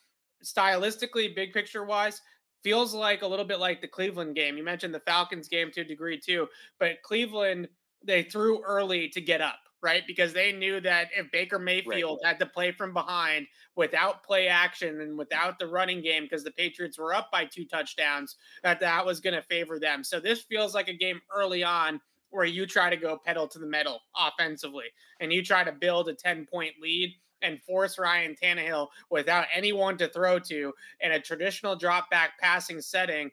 Stylistically, 0.44 1.34
big 1.34 1.52
picture 1.52 1.84
wise, 1.84 2.20
feels 2.62 2.94
like 2.94 3.22
a 3.22 3.26
little 3.26 3.44
bit 3.44 3.58
like 3.58 3.80
the 3.80 3.88
Cleveland 3.88 4.34
game. 4.34 4.56
You 4.56 4.64
mentioned 4.64 4.94
the 4.94 5.00
Falcons 5.00 5.48
game 5.48 5.70
to 5.72 5.80
a 5.80 5.84
degree 5.84 6.20
too, 6.20 6.46
but 6.78 7.02
Cleveland 7.02 7.68
they 8.06 8.22
threw 8.22 8.62
early 8.62 9.08
to 9.10 9.20
get 9.20 9.40
up 9.40 9.58
right? 9.82 10.06
Because 10.06 10.32
they 10.32 10.52
knew 10.52 10.80
that 10.80 11.10
if 11.16 11.30
Baker 11.30 11.58
Mayfield 11.58 12.20
right. 12.22 12.28
had 12.28 12.40
to 12.40 12.46
play 12.46 12.72
from 12.72 12.92
behind 12.92 13.46
without 13.76 14.24
play 14.24 14.48
action 14.48 15.00
and 15.00 15.16
without 15.16 15.58
the 15.58 15.66
running 15.66 16.02
game, 16.02 16.24
because 16.24 16.42
the 16.42 16.50
Patriots 16.50 16.98
were 16.98 17.14
up 17.14 17.30
by 17.30 17.44
two 17.44 17.64
touchdowns, 17.64 18.36
that 18.64 18.80
that 18.80 19.04
was 19.04 19.20
going 19.20 19.34
to 19.34 19.42
favor 19.42 19.78
them. 19.78 20.02
So 20.02 20.18
this 20.18 20.42
feels 20.42 20.74
like 20.74 20.88
a 20.88 20.94
game 20.94 21.20
early 21.32 21.62
on 21.62 22.00
where 22.30 22.44
you 22.44 22.66
try 22.66 22.90
to 22.90 22.96
go 22.96 23.20
pedal 23.24 23.46
to 23.48 23.58
the 23.58 23.66
metal 23.66 24.00
offensively 24.16 24.86
and 25.20 25.32
you 25.32 25.42
try 25.42 25.62
to 25.62 25.72
build 25.72 26.08
a 26.08 26.14
10 26.14 26.46
point 26.46 26.74
lead 26.82 27.14
and 27.42 27.62
force 27.62 27.98
Ryan 27.98 28.34
Tannehill 28.34 28.88
without 29.10 29.46
anyone 29.54 29.96
to 29.98 30.08
throw 30.08 30.38
to 30.40 30.72
in 31.00 31.12
a 31.12 31.20
traditional 31.20 31.76
drop 31.76 32.10
back 32.10 32.40
passing 32.40 32.80
setting 32.80 33.30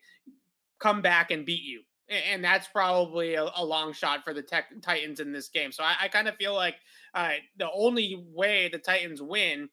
come 0.80 1.02
back 1.02 1.32
and 1.32 1.46
beat 1.46 1.64
you 1.64 1.82
and 2.14 2.44
that's 2.44 2.68
probably 2.68 3.36
a, 3.36 3.44
a, 3.56 3.64
long 3.64 3.94
shot 3.94 4.24
for 4.24 4.34
the 4.34 4.42
tech, 4.42 4.66
Titans 4.82 5.20
in 5.20 5.32
this 5.32 5.50
game. 5.50 5.72
So 5.72 5.84
I, 5.84 5.96
I 6.04 6.08
kind 6.08 6.28
of 6.28 6.36
feel 6.36 6.54
like 6.54 6.76
uh, 7.14 7.32
the 7.58 7.70
only 7.74 8.26
way 8.34 8.70
the 8.70 8.78
Titans 8.78 9.22
win 9.22 9.70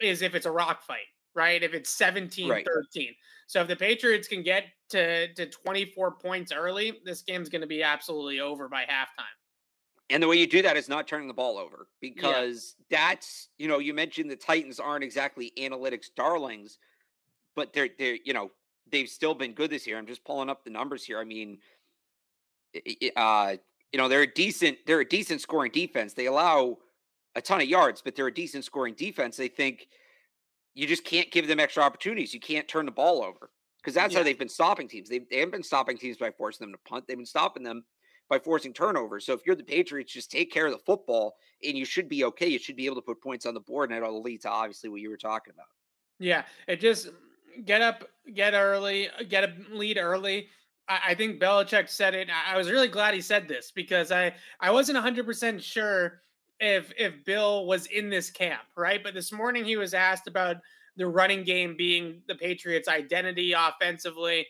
is 0.00 0.22
if 0.22 0.34
it's 0.34 0.46
a 0.46 0.50
rock 0.50 0.82
fight, 0.82 1.06
right? 1.34 1.62
If 1.62 1.74
it's 1.74 1.90
17 1.90 2.50
right. 2.50 2.66
13. 2.94 3.14
So 3.46 3.62
if 3.62 3.68
the 3.68 3.76
Patriots 3.76 4.28
can 4.28 4.42
get 4.42 4.64
to, 4.90 5.32
to 5.34 5.46
24 5.46 6.12
points 6.12 6.52
early, 6.52 7.00
this 7.04 7.22
game's 7.22 7.48
going 7.48 7.62
to 7.62 7.66
be 7.66 7.82
absolutely 7.82 8.40
over 8.40 8.68
by 8.68 8.82
halftime. 8.82 9.36
And 10.08 10.22
the 10.22 10.26
way 10.26 10.36
you 10.36 10.46
do 10.46 10.62
that 10.62 10.76
is 10.76 10.88
not 10.88 11.06
turning 11.06 11.28
the 11.28 11.34
ball 11.34 11.56
over 11.56 11.86
because 12.00 12.74
yeah. 12.90 13.08
that's, 13.08 13.48
you 13.58 13.68
know, 13.68 13.78
you 13.78 13.94
mentioned 13.94 14.28
the 14.28 14.36
Titans 14.36 14.80
aren't 14.80 15.04
exactly 15.04 15.52
analytics 15.56 16.06
darlings, 16.16 16.78
but 17.54 17.72
they're, 17.72 17.90
they're, 17.96 18.18
you 18.24 18.32
know, 18.32 18.50
they've 18.90 19.08
still 19.08 19.34
been 19.34 19.52
good 19.52 19.70
this 19.70 19.86
year. 19.86 19.98
I'm 19.98 20.06
just 20.06 20.24
pulling 20.24 20.50
up 20.50 20.64
the 20.64 20.70
numbers 20.70 21.04
here. 21.04 21.20
I 21.20 21.24
mean, 21.24 21.58
uh, 23.16 23.56
you 23.92 23.98
know, 23.98 24.08
they're 24.08 24.22
a 24.22 24.32
decent, 24.32 24.78
they're 24.86 25.00
a 25.00 25.08
decent 25.08 25.40
scoring 25.40 25.72
defense. 25.72 26.14
They 26.14 26.26
allow 26.26 26.78
a 27.34 27.40
ton 27.40 27.60
of 27.60 27.68
yards, 27.68 28.02
but 28.02 28.14
they're 28.16 28.26
a 28.26 28.34
decent 28.34 28.64
scoring 28.64 28.94
defense. 28.94 29.36
They 29.36 29.48
think 29.48 29.88
you 30.74 30.86
just 30.86 31.04
can't 31.04 31.30
give 31.30 31.48
them 31.48 31.60
extra 31.60 31.82
opportunities. 31.82 32.32
You 32.32 32.40
can't 32.40 32.68
turn 32.68 32.86
the 32.86 32.92
ball 32.92 33.22
over 33.22 33.50
because 33.78 33.94
that's 33.94 34.12
yeah. 34.12 34.20
how 34.20 34.24
they've 34.24 34.38
been 34.38 34.48
stopping 34.48 34.88
teams. 34.88 35.08
They, 35.08 35.20
they 35.30 35.38
haven't 35.38 35.52
been 35.52 35.62
stopping 35.62 35.98
teams 35.98 36.16
by 36.16 36.30
forcing 36.30 36.66
them 36.66 36.72
to 36.72 36.88
punt. 36.88 37.06
They've 37.06 37.16
been 37.16 37.26
stopping 37.26 37.62
them 37.62 37.84
by 38.28 38.38
forcing 38.38 38.72
turnovers. 38.72 39.26
So 39.26 39.32
if 39.32 39.40
you're 39.44 39.56
the 39.56 39.64
Patriots, 39.64 40.12
just 40.12 40.30
take 40.30 40.52
care 40.52 40.66
of 40.66 40.72
the 40.72 40.78
football 40.78 41.36
and 41.64 41.76
you 41.76 41.84
should 41.84 42.08
be 42.08 42.24
okay. 42.24 42.46
You 42.46 42.58
should 42.58 42.76
be 42.76 42.86
able 42.86 42.96
to 42.96 43.02
put 43.02 43.20
points 43.20 43.44
on 43.44 43.54
the 43.54 43.60
board 43.60 43.90
and 43.90 43.96
it'll 43.96 44.22
lead 44.22 44.42
to 44.42 44.50
obviously 44.50 44.88
what 44.88 45.00
you 45.00 45.10
were 45.10 45.16
talking 45.16 45.52
about. 45.52 45.66
Yeah. 46.20 46.44
It 46.68 46.80
just 46.80 47.10
get 47.64 47.82
up, 47.82 48.08
get 48.32 48.54
early, 48.54 49.08
get 49.28 49.44
a 49.44 49.52
lead 49.72 49.98
early. 49.98 50.48
I, 50.90 51.00
I 51.08 51.14
think 51.14 51.40
Belichick 51.40 51.88
said 51.88 52.14
it. 52.14 52.28
I, 52.30 52.56
was 52.56 52.70
really 52.70 52.88
glad 52.88 53.14
he 53.14 53.22
said 53.22 53.48
this 53.48 53.70
because 53.70 54.12
I 54.12 54.34
I 54.60 54.70
wasn't 54.70 54.96
100 54.96 55.24
percent 55.24 55.62
sure 55.62 56.20
if 56.58 56.92
if 56.98 57.24
Bill 57.24 57.64
was 57.66 57.86
in 57.86 58.10
this 58.10 58.30
camp, 58.30 58.62
right? 58.76 59.02
But 59.02 59.14
this 59.14 59.32
morning 59.32 59.64
he 59.64 59.76
was 59.76 59.94
asked 59.94 60.26
about 60.26 60.56
the 60.96 61.06
running 61.06 61.44
game 61.44 61.76
being 61.78 62.20
the 62.26 62.34
Patriots' 62.34 62.88
identity 62.88 63.54
offensively, 63.54 64.46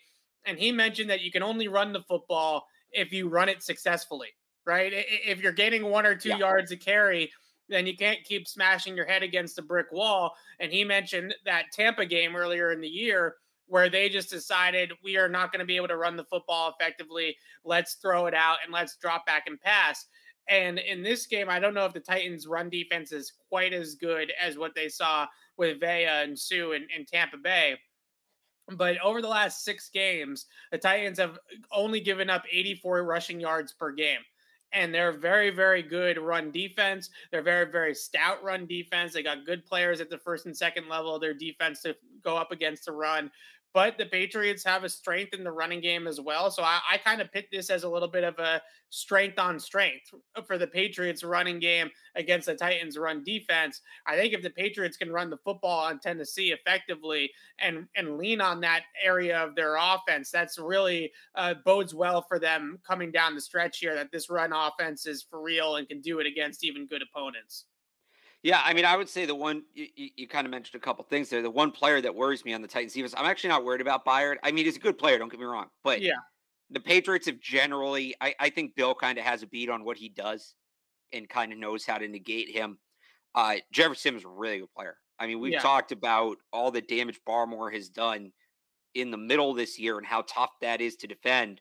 and 0.47 0.59
he 0.59 0.73
mentioned 0.73 1.11
that 1.11 1.21
you 1.21 1.31
can 1.31 1.43
only 1.43 1.69
run 1.69 1.93
the 1.93 2.03
football 2.03 2.67
if 2.91 3.13
you 3.13 3.29
run 3.29 3.49
it 3.49 3.63
successfully, 3.63 4.31
right? 4.65 4.93
If 4.95 5.41
you're 5.41 5.53
gaining 5.53 5.85
one 5.85 6.07
or 6.07 6.17
two 6.17 6.31
yeah. 6.31 6.39
yards 6.39 6.73
a 6.73 6.77
carry, 6.77 7.31
then 7.69 7.87
you 7.87 7.97
can't 7.97 8.25
keep 8.25 8.49
smashing 8.49 8.97
your 8.97 9.07
head 9.07 9.23
against 9.23 9.59
a 9.59 9.63
brick 9.63 9.93
wall. 9.93 10.35
And 10.59 10.73
he 10.73 10.83
mentioned 10.83 11.35
that 11.45 11.67
Tampa 11.73 12.05
game 12.05 12.35
earlier 12.35 12.73
in 12.73 12.81
the 12.81 12.89
year 12.89 13.37
where 13.71 13.89
they 13.89 14.09
just 14.09 14.29
decided 14.29 14.93
we 15.03 15.17
are 15.17 15.29
not 15.29 15.53
going 15.53 15.61
to 15.61 15.65
be 15.65 15.77
able 15.77 15.87
to 15.87 15.97
run 15.97 16.17
the 16.17 16.25
football 16.25 16.75
effectively. 16.75 17.37
Let's 17.65 17.95
throw 17.95 18.27
it 18.27 18.35
out 18.35 18.59
and 18.65 18.73
let's 18.73 18.97
drop 18.97 19.25
back 19.27 19.45
and 19.47 19.61
pass. 19.61 20.07
And 20.49 20.81
in 20.81 21.05
this 21.05 21.27
game, 21.27 21.49
I 21.49 21.61
don't 21.61 21.73
know 21.73 21.87
if 21.87 21.93
the 21.93 22.01
Titans' 22.01 22.49
run 22.49 22.69
defense 22.69 23.13
is 23.13 23.33
quite 23.49 23.73
as 23.73 23.95
good 23.95 24.33
as 24.43 24.59
what 24.59 24.75
they 24.75 24.89
saw 24.89 25.29
with 25.57 25.79
Vea 25.79 26.07
and 26.07 26.37
Suh 26.37 26.73
in, 26.73 26.89
in 26.95 27.07
Tampa 27.07 27.37
Bay. 27.37 27.77
But 28.73 28.97
over 29.05 29.23
the 29.23 29.29
last 29.29 29.65
six 29.65 29.89
games, 29.89 30.47
the 30.73 30.79
Titans 30.79 31.21
have 31.21 31.39
only 31.71 32.01
given 32.01 32.29
up 32.29 32.43
84 32.51 33.05
rushing 33.05 33.39
yards 33.39 33.73
per 33.73 33.93
game 33.93 34.21
and 34.73 34.95
they're 34.95 35.13
very, 35.13 35.51
very 35.51 35.83
good 35.83 36.19
run 36.19 36.51
defense. 36.51 37.11
They're 37.31 37.43
very, 37.43 37.71
very 37.71 37.95
stout 37.95 38.43
run 38.43 38.67
defense. 38.67 39.13
They 39.13 39.23
got 39.23 39.47
good 39.47 39.67
players 39.67 40.01
at 40.01 40.11
the 40.11 40.19
first 40.19 40.47
and 40.47 40.57
second 40.57 40.89
level 40.89 41.15
of 41.15 41.21
their 41.21 41.35
defense 41.35 41.83
to 41.83 41.97
go 42.23 42.37
up 42.37 42.53
against 42.53 42.87
the 42.87 42.93
run 42.93 43.31
but 43.73 43.99
the 43.99 44.07
Patriots 44.07 44.65
have 44.65 44.85
a 44.85 44.89
strength 44.89 45.35
in 45.35 45.45
the 45.45 45.53
running 45.53 45.81
game 45.81 46.07
as 46.07 46.21
well. 46.21 46.51
So 46.51 46.63
I, 46.63 46.81
I 46.91 46.99
kind 46.99 47.21
of 47.21 47.31
pit 47.33 47.47
this 47.53 47.71
as 47.71 47.85
a 47.85 47.89
little 47.89 48.09
bit 48.09 48.25
of 48.25 48.39
a 48.39 48.61
strength 48.91 49.39
on 49.39 49.61
strength 49.61 50.13
for 50.47 50.59
the 50.59 50.67
Patriots 50.67 51.23
running 51.23 51.61
game 51.61 51.89
against 52.17 52.47
the 52.47 52.55
Titans 52.55 52.99
run 52.99 53.23
defense. 53.23 53.81
I 54.07 54.17
think 54.17 54.35
if 54.35 54.43
the 54.43 54.51
Patriots 54.51 54.97
can 54.97 55.13
run 55.13 55.31
the 55.31 55.37
football 55.39 55.85
on 55.85 56.01
Tennessee 56.01 56.53
effectively 56.53 57.31
and 57.59 57.87
and 57.97 58.19
lean 58.19 58.41
on 58.41 58.61
that 58.63 58.83
area 59.03 59.39
of 59.39 59.55
their 59.55 59.77
offense, 59.77 60.31
that's 60.31 60.59
really 60.59 61.13
uh, 61.37 61.55
bodes 61.65 61.95
well 61.95 62.23
for 62.23 62.39
them 62.39 62.79
coming 62.87 63.13
down 63.13 63.35
the 63.35 63.41
stretch 63.41 63.79
here. 63.79 63.95
That 63.95 64.11
this 64.13 64.29
run 64.29 64.53
offense 64.53 65.07
is 65.07 65.23
for 65.23 65.41
real 65.41 65.77
and 65.77 65.89
can 65.89 66.01
do 66.01 66.19
it 66.19 66.27
against 66.27 66.65
even 66.65 66.87
good 66.87 67.03
opponents. 67.03 67.67
Yeah, 68.43 68.63
I 68.65 68.73
mean, 68.73 68.87
I 68.87 68.97
would 68.97 69.09
say 69.09 69.27
the 69.27 69.35
one 69.35 69.65
you, 69.75 69.87
you, 70.17 70.27
kind 70.27 70.47
of 70.47 70.51
mentioned 70.51 70.81
a 70.81 70.83
couple 70.83 71.05
things 71.05 71.29
there. 71.29 71.43
The 71.43 71.51
one 71.51 71.71
player 71.71 72.01
that 72.01 72.15
worries 72.15 72.43
me 72.43 72.55
on 72.55 72.63
the 72.63 72.69
Titans 72.69 72.95
defense, 72.95 73.15
I'm 73.17 73.27
actually 73.27 73.51
not 73.51 73.65
worried 73.65 73.83
about 73.83 74.07
Byard. 74.07 74.37
I 74.43 74.51
mean, 74.51 74.65
he's 74.65 74.77
a 74.77 74.81
good 74.81 74.97
player, 74.97 75.19
don't 75.19 75.31
get 75.31 75.39
me 75.39 75.45
wrong, 75.45 75.67
but 75.85 76.01
yeah, 76.01 76.13
the 76.71 76.81
Patriots 76.81 77.27
have 77.27 77.41
generally, 77.41 78.15
I, 78.21 78.35
I 78.39 78.51
think 78.51 78.77
Bill 78.77 78.95
kind 78.95 79.19
of 79.19 79.25
has 79.25 79.43
a 79.43 79.47
beat 79.47 79.69
on 79.69 79.85
what 79.85 79.99
he 79.99 80.09
does 80.09 80.55
and 81.13 81.29
kind 81.29 81.53
of 81.53 81.59
knows 81.59 81.85
how 81.85 81.99
to 81.99 82.09
negate 82.09 82.49
him. 82.49 82.79
Uh, 83.35 83.57
Jefferson 83.73 84.17
is 84.17 84.25
a 84.25 84.29
really 84.29 84.61
good 84.61 84.73
player. 84.75 84.97
I 85.19 85.27
mean, 85.27 85.41
we've 85.41 85.53
yeah. 85.53 85.61
talked 85.61 85.93
about 85.93 86.39
all 86.53 86.71
the 86.71 86.81
damage 86.81 87.21
Barmore 87.29 87.73
has 87.75 87.89
done 87.89 88.33
in 88.95 89.11
the 89.11 89.19
middle 89.19 89.53
this 89.53 89.79
year 89.79 89.99
and 89.99 90.07
how 90.07 90.23
tough 90.23 90.51
that 90.63 90.81
is 90.81 90.97
to 90.97 91.07
defend. 91.07 91.61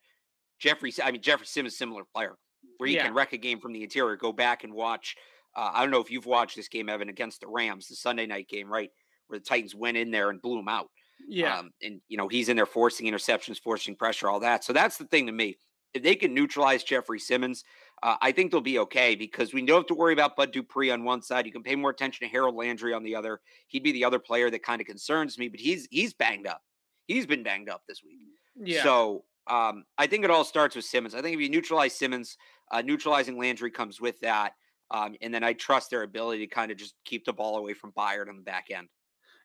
Jeffrey, 0.60 0.94
I 1.04 1.12
mean, 1.12 1.22
Jefferson 1.22 1.66
is 1.66 1.74
a 1.74 1.78
similar 1.78 2.04
player 2.16 2.38
where 2.78 2.88
he 2.88 2.96
yeah. 2.96 3.06
can 3.06 3.14
wreck 3.14 3.34
a 3.34 3.38
game 3.38 3.60
from 3.60 3.74
the 3.74 3.84
interior. 3.84 4.16
Go 4.16 4.32
back 4.32 4.64
and 4.64 4.74
watch 4.74 5.16
uh, 5.56 5.72
I 5.74 5.82
don't 5.82 5.92
know 5.92 6.02
if 6.02 6.12
you've 6.12 6.26
watched 6.26 6.56
this 6.56 6.68
game, 6.68 6.90
Evan, 6.90 7.10
against 7.10 7.42
the 7.42 7.48
Rams, 7.48 7.88
the 7.88 7.96
Sunday 7.96 8.26
night 8.26 8.48
game, 8.48 8.72
right, 8.72 8.90
where 9.28 9.40
the 9.40 9.46
Titans 9.46 9.76
went 9.76 9.98
in 9.98 10.12
there 10.12 10.30
and 10.30 10.42
blew 10.42 10.58
them 10.58 10.68
out. 10.68 10.90
Yeah, 11.28 11.60
um, 11.60 11.72
and 11.82 12.02
you 12.08 12.18
know 12.18 12.28
he's 12.28 12.50
in 12.50 12.56
there 12.56 12.66
forcing 12.66 13.06
interceptions, 13.06 13.60
forcing 13.60 13.96
pressure, 13.96 14.30
all 14.30 14.40
that. 14.40 14.64
So 14.64 14.74
that's 14.74 14.98
the 14.98 15.06
thing 15.06 15.26
to 15.26 15.32
me. 15.32 15.58
If 15.94 16.04
they 16.04 16.16
can 16.16 16.34
neutralize 16.34 16.84
Jeffrey 16.84 17.20
Simmons, 17.20 17.64
uh, 18.04 18.16
I 18.22 18.32
think 18.32 18.52
they'll 18.52 18.62
be 18.62 18.80
okay 18.80 19.16
because 19.16 19.54
we 19.54 19.66
don't 19.66 19.80
have 19.80 19.88
to 19.88 19.96
worry 19.96 20.14
about 20.14 20.36
Bud 20.36 20.52
Dupree 20.52 20.92
on 20.92 21.04
one 21.04 21.22
side. 21.22 21.46
You 21.46 21.52
can 21.52 21.64
pay 21.64 21.76
more 21.76 21.90
attention 21.90 22.26
to 22.26 22.32
Harold 22.32 22.56
Landry 22.56 22.94
on 22.94 23.04
the 23.04 23.16
other. 23.16 23.42
He'd 23.68 23.84
be 23.84 23.92
the 23.92 24.06
other 24.06 24.20
player 24.20 24.50
that 24.50 24.64
kind 24.64 24.80
of 24.80 24.88
concerns 24.88 25.38
me, 25.38 25.50
but 25.50 25.60
he's 25.60 25.88
he's 25.92 26.14
banged 26.14 26.48
up. 26.48 26.62
He's 27.06 27.26
been 27.26 27.44
banged 27.44 27.70
up 27.70 27.84
this 27.88 28.02
week. 28.04 28.20
Yeah. 28.56 28.84
So 28.84 29.26
um, 29.48 29.84
I 29.98 30.08
think 30.08 30.24
it 30.24 30.32
all 30.32 30.44
starts 30.44 30.76
with 30.76 30.86
Simmons. 30.86 31.16
I 31.16 31.22
think 31.22 31.36
if 31.36 31.42
you 31.42 31.50
neutralize 31.50 31.96
Simmons, 31.96 32.38
uh, 32.72 32.82
neutralizing 32.82 33.38
Landry 33.38 33.72
comes 33.72 34.00
with 34.00 34.20
that. 34.22 34.54
Um, 34.92 35.16
and 35.22 35.34
then 35.34 35.44
I 35.44 35.54
trust 35.54 35.90
their 35.90 36.04
ability 36.04 36.48
to 36.48 36.54
kind 36.54 36.72
of 36.72 36.78
just 36.78 36.96
keep 37.06 37.26
the 37.26 37.34
ball 37.34 37.58
away 37.58 37.74
from 37.74 37.92
Byard 37.92 38.30
on 38.30 38.38
the 38.38 38.44
back 38.44 38.68
end. 38.72 38.88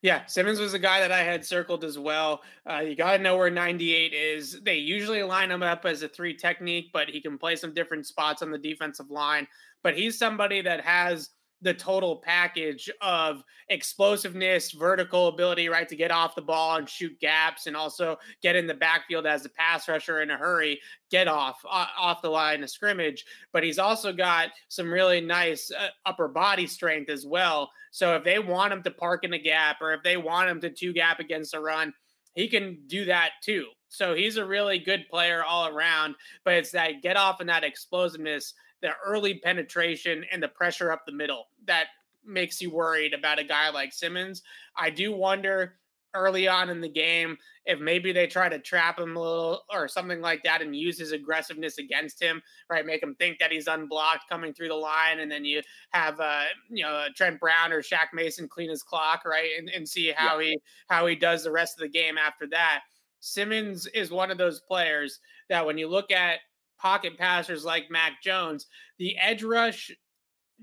Yeah, 0.02 0.26
Simmons 0.26 0.60
was 0.60 0.74
a 0.74 0.78
guy 0.78 1.00
that 1.00 1.12
I 1.12 1.22
had 1.22 1.44
circled 1.44 1.82
as 1.82 1.98
well. 1.98 2.42
Uh, 2.70 2.80
you 2.80 2.94
got 2.94 3.16
to 3.16 3.22
know 3.22 3.36
where 3.36 3.50
98 3.50 4.12
is. 4.12 4.60
They 4.62 4.76
usually 4.76 5.22
line 5.22 5.50
him 5.50 5.62
up 5.62 5.86
as 5.86 6.02
a 6.02 6.08
three 6.08 6.34
technique, 6.34 6.90
but 6.92 7.08
he 7.08 7.22
can 7.22 7.38
play 7.38 7.56
some 7.56 7.72
different 7.72 8.06
spots 8.06 8.42
on 8.42 8.50
the 8.50 8.58
defensive 8.58 9.10
line. 9.10 9.46
But 9.82 9.96
he's 9.96 10.18
somebody 10.18 10.60
that 10.62 10.82
has– 10.82 11.30
the 11.64 11.74
total 11.74 12.16
package 12.16 12.88
of 13.00 13.42
explosiveness, 13.68 14.70
vertical 14.70 15.28
ability, 15.28 15.68
right, 15.68 15.88
to 15.88 15.96
get 15.96 16.10
off 16.10 16.34
the 16.34 16.42
ball 16.42 16.76
and 16.76 16.88
shoot 16.88 17.18
gaps, 17.18 17.66
and 17.66 17.76
also 17.76 18.16
get 18.42 18.54
in 18.54 18.66
the 18.66 18.74
backfield 18.74 19.26
as 19.26 19.44
a 19.44 19.48
pass 19.48 19.88
rusher 19.88 20.20
in 20.20 20.30
a 20.30 20.36
hurry, 20.36 20.78
get 21.10 21.26
off 21.26 21.64
uh, 21.68 21.86
off 21.98 22.22
the 22.22 22.28
line 22.28 22.62
of 22.62 22.70
scrimmage. 22.70 23.24
But 23.52 23.64
he's 23.64 23.78
also 23.78 24.12
got 24.12 24.50
some 24.68 24.92
really 24.92 25.20
nice 25.20 25.72
uh, 25.72 25.88
upper 26.06 26.28
body 26.28 26.66
strength 26.66 27.10
as 27.10 27.26
well. 27.26 27.70
So 27.90 28.14
if 28.14 28.24
they 28.24 28.38
want 28.38 28.72
him 28.72 28.82
to 28.82 28.90
park 28.90 29.24
in 29.24 29.30
the 29.32 29.38
gap, 29.38 29.78
or 29.80 29.92
if 29.94 30.02
they 30.02 30.16
want 30.16 30.50
him 30.50 30.60
to 30.60 30.70
two 30.70 30.92
gap 30.92 31.18
against 31.18 31.54
a 31.54 31.60
run, 31.60 31.92
he 32.34 32.48
can 32.48 32.78
do 32.86 33.06
that 33.06 33.30
too. 33.42 33.66
So 33.94 34.14
he's 34.14 34.36
a 34.36 34.44
really 34.44 34.78
good 34.78 35.08
player 35.08 35.44
all 35.44 35.68
around. 35.68 36.14
But 36.44 36.54
it's 36.54 36.72
that 36.72 37.02
get 37.02 37.16
off 37.16 37.40
and 37.40 37.48
that 37.48 37.64
explosiveness 37.64 38.54
the 38.82 38.90
early 39.04 39.38
penetration 39.38 40.24
and 40.30 40.42
the 40.42 40.48
pressure 40.48 40.92
up 40.92 41.06
the 41.06 41.12
middle 41.12 41.48
that 41.66 41.86
makes 42.26 42.60
you 42.60 42.70
worried 42.70 43.14
about 43.14 43.38
a 43.38 43.44
guy 43.44 43.70
like 43.70 43.92
Simmons. 43.92 44.42
I 44.76 44.90
do 44.90 45.12
wonder 45.12 45.74
early 46.14 46.46
on 46.46 46.70
in 46.70 46.80
the 46.80 46.88
game 46.88 47.36
if 47.66 47.80
maybe 47.80 48.12
they 48.12 48.26
try 48.26 48.48
to 48.48 48.58
trap 48.58 48.98
him 48.98 49.16
a 49.16 49.20
little 49.20 49.64
or 49.72 49.88
something 49.88 50.20
like 50.20 50.42
that 50.44 50.62
and 50.62 50.76
use 50.76 50.98
his 50.98 51.12
aggressiveness 51.12 51.78
against 51.78 52.22
him, 52.22 52.42
right? 52.70 52.86
Make 52.86 53.02
him 53.02 53.14
think 53.16 53.38
that 53.38 53.50
he's 53.50 53.66
unblocked 53.66 54.28
coming 54.28 54.52
through 54.52 54.68
the 54.68 54.74
line, 54.74 55.20
and 55.20 55.30
then 55.30 55.44
you 55.44 55.62
have 55.90 56.20
uh 56.20 56.44
you 56.70 56.84
know 56.84 57.06
Trent 57.16 57.40
Brown 57.40 57.72
or 57.72 57.82
Shaq 57.82 58.12
Mason 58.12 58.48
clean 58.48 58.70
his 58.70 58.82
clock, 58.82 59.24
right, 59.24 59.50
and, 59.58 59.68
and 59.70 59.88
see 59.88 60.12
how 60.14 60.38
yeah. 60.38 60.50
he 60.50 60.58
how 60.88 61.06
he 61.06 61.16
does 61.16 61.42
the 61.44 61.50
rest 61.50 61.76
of 61.76 61.82
the 61.82 61.88
game 61.88 62.18
after 62.18 62.46
that. 62.48 62.82
Simmons 63.24 63.86
is 63.88 64.10
one 64.10 64.30
of 64.30 64.38
those 64.38 64.60
players 64.60 65.20
that 65.48 65.64
when 65.64 65.78
you 65.78 65.88
look 65.88 66.10
at 66.10 66.40
pocket 66.78 67.16
passers 67.18 67.64
like 67.64 67.90
Mac 67.90 68.22
Jones, 68.22 68.66
the 68.98 69.16
edge 69.18 69.42
rush 69.42 69.90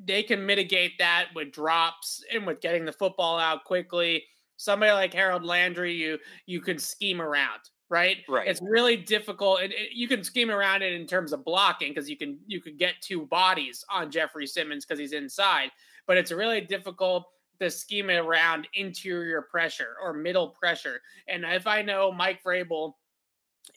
they 0.05 0.23
can 0.23 0.45
mitigate 0.45 0.93
that 0.99 1.27
with 1.35 1.51
drops 1.51 2.23
and 2.33 2.47
with 2.47 2.61
getting 2.61 2.85
the 2.85 2.93
football 2.93 3.37
out 3.37 3.65
quickly 3.65 4.23
somebody 4.61 4.91
like 4.91 5.13
Harold 5.13 5.43
Landry, 5.43 5.93
you 5.93 6.19
you 6.45 6.61
can 6.61 6.77
scheme 6.77 7.21
around, 7.21 7.61
right? 7.89 8.17
Right. 8.29 8.47
It's 8.47 8.61
really 8.61 8.95
difficult. 8.95 9.61
You 9.91 10.07
can 10.07 10.23
scheme 10.23 10.51
around 10.51 10.83
it 10.83 10.93
in 10.93 11.07
terms 11.07 11.33
of 11.33 11.43
blocking 11.43 11.91
because 11.91 12.09
you 12.09 12.17
can 12.17 12.37
you 12.45 12.61
could 12.61 12.77
get 12.77 12.95
two 13.01 13.25
bodies 13.25 13.83
on 13.89 14.11
Jeffrey 14.11 14.45
Simmons 14.47 14.85
because 14.85 14.99
he's 14.99 15.13
inside, 15.13 15.71
but 16.05 16.17
it's 16.17 16.31
really 16.31 16.61
difficult 16.61 17.25
to 17.61 17.71
scheme 17.71 18.09
around 18.09 18.67
interior 18.73 19.41
pressure 19.43 19.95
or 20.03 20.13
middle 20.13 20.49
pressure. 20.49 21.01
And 21.27 21.45
if 21.45 21.67
I 21.67 21.81
know 21.81 22.11
Mike 22.11 22.43
Vrabel 22.43 22.93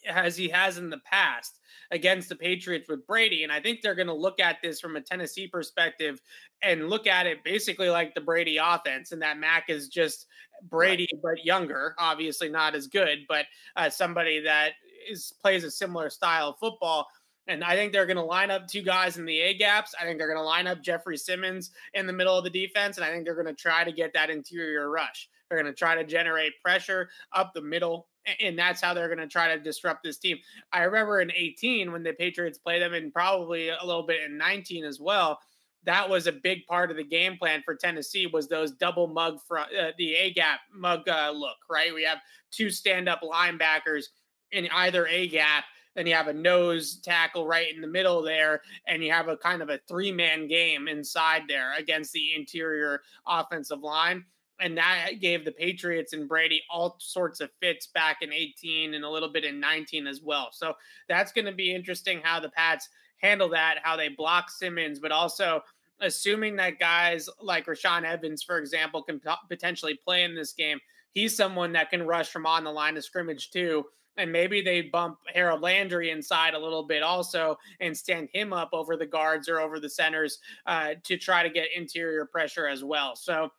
as 0.07 0.35
he 0.35 0.49
has 0.49 0.77
in 0.77 0.89
the 0.89 0.99
past 0.99 1.59
against 1.91 2.29
the 2.29 2.35
Patriots 2.35 2.89
with 2.89 3.05
Brady. 3.07 3.43
And 3.43 3.51
I 3.51 3.59
think 3.59 3.81
they're 3.81 3.95
going 3.95 4.07
to 4.07 4.13
look 4.13 4.39
at 4.39 4.57
this 4.61 4.79
from 4.79 4.95
a 4.95 5.01
Tennessee 5.01 5.47
perspective 5.47 6.21
and 6.61 6.89
look 6.89 7.07
at 7.07 7.27
it 7.27 7.43
basically 7.43 7.89
like 7.89 8.13
the 8.13 8.21
Brady 8.21 8.57
offense, 8.57 9.11
and 9.11 9.21
that 9.21 9.37
Mac 9.37 9.69
is 9.69 9.87
just 9.87 10.27
Brady 10.69 11.07
right. 11.13 11.21
but 11.21 11.45
younger, 11.45 11.95
obviously 11.99 12.49
not 12.49 12.75
as 12.75 12.87
good, 12.87 13.19
but 13.27 13.45
uh, 13.75 13.89
somebody 13.89 14.39
that 14.41 14.71
is 15.09 15.33
plays 15.41 15.63
a 15.63 15.71
similar 15.71 16.09
style 16.09 16.49
of 16.49 16.59
football. 16.59 17.07
And 17.47 17.63
I 17.63 17.75
think 17.75 17.93
they're 17.93 18.07
going 18.07 18.17
to 18.17 18.23
line 18.23 18.49
up 18.49 18.67
two 18.67 18.81
guys 18.81 19.17
in 19.17 19.25
the 19.25 19.39
A 19.39 19.53
gaps. 19.53 19.93
I 19.99 20.03
think 20.03 20.17
they're 20.17 20.27
going 20.27 20.39
to 20.39 20.43
line 20.43 20.67
up 20.67 20.81
Jeffrey 20.81 21.17
Simmons 21.17 21.71
in 21.93 22.07
the 22.07 22.13
middle 22.13 22.37
of 22.37 22.43
the 22.43 22.49
defense. 22.49 22.97
And 22.97 23.05
I 23.05 23.11
think 23.11 23.25
they're 23.25 23.35
going 23.35 23.45
to 23.45 23.53
try 23.53 23.83
to 23.83 23.91
get 23.91 24.13
that 24.13 24.29
interior 24.29 24.89
rush. 24.89 25.29
They're 25.49 25.61
going 25.61 25.71
to 25.71 25.77
try 25.77 25.95
to 25.95 26.03
generate 26.03 26.53
pressure 26.63 27.09
up 27.33 27.53
the 27.53 27.61
middle 27.61 28.07
and 28.39 28.57
that's 28.57 28.81
how 28.81 28.93
they're 28.93 29.07
going 29.07 29.19
to 29.19 29.27
try 29.27 29.53
to 29.55 29.61
disrupt 29.61 30.03
this 30.03 30.17
team. 30.17 30.37
I 30.71 30.83
remember 30.83 31.21
in 31.21 31.31
18 31.31 31.91
when 31.91 32.03
the 32.03 32.13
Patriots 32.13 32.57
played 32.57 32.81
them, 32.81 32.93
and 32.93 33.13
probably 33.13 33.69
a 33.69 33.83
little 33.83 34.05
bit 34.05 34.23
in 34.23 34.37
19 34.37 34.85
as 34.85 34.99
well. 34.99 35.39
That 35.83 36.09
was 36.09 36.25
a 36.25 36.31
big 36.31 36.65
part 36.65 36.89
of 36.89 36.97
the 36.97 37.03
game 37.03 37.37
plan 37.37 37.61
for 37.63 37.75
Tennessee 37.75 38.25
was 38.25 38.47
those 38.47 38.71
double 38.71 39.05
mug 39.05 39.37
front, 39.47 39.69
uh, 39.75 39.91
the 39.99 40.15
A 40.15 40.33
gap 40.33 40.61
mug 40.73 41.07
uh, 41.07 41.31
look. 41.31 41.57
Right, 41.69 41.93
we 41.93 42.03
have 42.03 42.17
two 42.51 42.71
stand 42.71 43.07
up 43.07 43.21
linebackers 43.21 44.05
in 44.51 44.67
either 44.73 45.05
A 45.07 45.27
gap. 45.27 45.65
Then 45.95 46.07
you 46.07 46.13
have 46.13 46.27
a 46.27 46.33
nose 46.33 46.97
tackle 46.97 47.47
right 47.47 47.73
in 47.73 47.81
the 47.81 47.87
middle 47.87 48.21
there, 48.21 48.61
and 48.87 49.03
you 49.03 49.11
have 49.11 49.27
a 49.27 49.37
kind 49.37 49.61
of 49.61 49.69
a 49.69 49.79
three 49.87 50.11
man 50.11 50.47
game 50.47 50.87
inside 50.87 51.43
there 51.47 51.73
against 51.77 52.13
the 52.13 52.35
interior 52.35 53.01
offensive 53.25 53.81
line 53.81 54.25
and 54.59 54.77
that 54.77 55.19
gave 55.19 55.43
the 55.43 55.51
Patriots 55.51 56.13
and 56.13 56.27
Brady 56.27 56.61
all 56.69 56.95
sorts 56.99 57.41
of 57.41 57.49
fits 57.59 57.87
back 57.87 58.21
in 58.21 58.31
18 58.31 58.93
and 58.93 59.03
a 59.03 59.09
little 59.09 59.29
bit 59.29 59.43
in 59.43 59.59
19 59.59 60.07
as 60.07 60.21
well. 60.21 60.49
So 60.51 60.73
that's 61.09 61.31
going 61.31 61.45
to 61.45 61.51
be 61.51 61.73
interesting 61.73 62.21
how 62.23 62.39
the 62.39 62.49
Pats 62.49 62.89
handle 63.17 63.49
that, 63.49 63.79
how 63.83 63.95
they 63.95 64.09
block 64.09 64.49
Simmons, 64.49 64.99
but 64.99 65.11
also 65.11 65.61
assuming 65.99 66.55
that 66.57 66.79
guys 66.79 67.29
like 67.41 67.65
Rashaan 67.65 68.03
Evans, 68.03 68.43
for 68.43 68.57
example, 68.57 69.03
can 69.03 69.21
potentially 69.49 69.95
play 69.95 70.23
in 70.23 70.35
this 70.35 70.53
game. 70.53 70.79
He's 71.11 71.35
someone 71.35 71.73
that 71.73 71.89
can 71.89 72.03
rush 72.03 72.29
from 72.29 72.45
on 72.45 72.63
the 72.63 72.71
line 72.71 72.97
of 72.97 73.03
scrimmage 73.03 73.51
too. 73.51 73.85
And 74.17 74.31
maybe 74.31 74.61
they 74.61 74.81
bump 74.81 75.17
Harold 75.33 75.61
Landry 75.61 76.11
inside 76.11 76.53
a 76.53 76.59
little 76.59 76.83
bit 76.83 77.03
also 77.03 77.57
and 77.81 77.95
stand 77.95 78.29
him 78.31 78.53
up 78.53 78.69
over 78.71 78.95
the 78.95 79.05
guards 79.05 79.49
or 79.49 79.59
over 79.59 79.79
the 79.79 79.89
centers 79.89 80.39
uh, 80.65 80.93
to 81.03 81.17
try 81.17 81.43
to 81.43 81.49
get 81.49 81.67
interior 81.75 82.25
pressure 82.25 82.67
as 82.67 82.83
well. 82.83 83.15
So, 83.15 83.51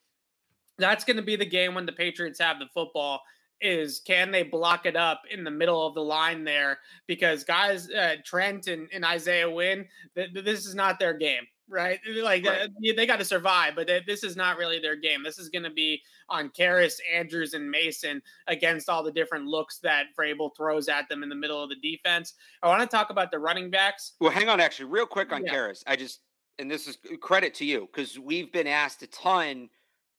that's 0.78 1.04
going 1.04 1.16
to 1.16 1.22
be 1.22 1.36
the 1.36 1.46
game 1.46 1.74
when 1.74 1.86
the 1.86 1.92
Patriots 1.92 2.38
have 2.38 2.58
the 2.58 2.66
football 2.74 3.22
is 3.60 4.00
can 4.00 4.30
they 4.30 4.42
block 4.42 4.84
it 4.84 4.96
up 4.96 5.22
in 5.30 5.42
the 5.42 5.50
middle 5.50 5.86
of 5.86 5.94
the 5.94 6.02
line 6.02 6.44
there 6.44 6.78
because 7.06 7.42
guys 7.42 7.90
uh, 7.90 8.16
Trent 8.24 8.66
and, 8.66 8.86
and 8.92 9.04
Isaiah 9.04 9.50
Wynn 9.50 9.86
th- 10.14 10.30
this 10.44 10.66
is 10.66 10.74
not 10.74 10.98
their 10.98 11.14
game 11.14 11.44
right 11.68 11.98
like 12.22 12.44
right. 12.46 12.62
Uh, 12.62 12.92
they 12.96 13.06
got 13.06 13.18
to 13.18 13.24
survive 13.24 13.74
but 13.74 13.86
they, 13.86 14.02
this 14.06 14.22
is 14.22 14.36
not 14.36 14.56
really 14.56 14.78
their 14.78 14.96
game 14.96 15.22
this 15.22 15.38
is 15.38 15.48
going 15.48 15.62
to 15.62 15.70
be 15.70 16.00
on 16.28 16.48
Karras, 16.50 16.98
Andrews 17.14 17.54
and 17.54 17.70
Mason 17.70 18.20
against 18.46 18.88
all 18.88 19.02
the 19.02 19.12
different 19.12 19.46
looks 19.46 19.78
that 19.78 20.06
Vrabel 20.18 20.50
throws 20.56 20.88
at 20.88 21.08
them 21.08 21.22
in 21.22 21.28
the 21.28 21.34
middle 21.34 21.62
of 21.62 21.70
the 21.70 21.76
defense 21.76 22.34
I 22.62 22.68
want 22.68 22.82
to 22.82 22.86
talk 22.86 23.10
about 23.10 23.30
the 23.30 23.38
running 23.38 23.70
backs 23.70 24.12
well 24.20 24.30
hang 24.30 24.48
on 24.48 24.60
actually 24.60 24.86
real 24.86 25.06
quick 25.06 25.32
on 25.32 25.44
yeah. 25.44 25.52
Karras 25.52 25.82
I 25.86 25.96
just 25.96 26.20
and 26.58 26.70
this 26.70 26.86
is 26.86 26.98
credit 27.20 27.54
to 27.54 27.64
you 27.64 27.88
because 27.92 28.18
we've 28.18 28.52
been 28.52 28.66
asked 28.66 29.02
a 29.02 29.06
ton 29.08 29.68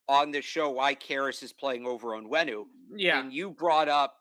on 0.08 0.30
this 0.30 0.44
show 0.44 0.70
why 0.70 0.94
Karras 0.94 1.42
is 1.42 1.52
playing 1.52 1.86
over 1.86 2.08
Onwenu. 2.08 2.64
Yeah. 2.94 3.20
And 3.20 3.32
you 3.32 3.50
brought 3.50 3.88
up 3.88 4.14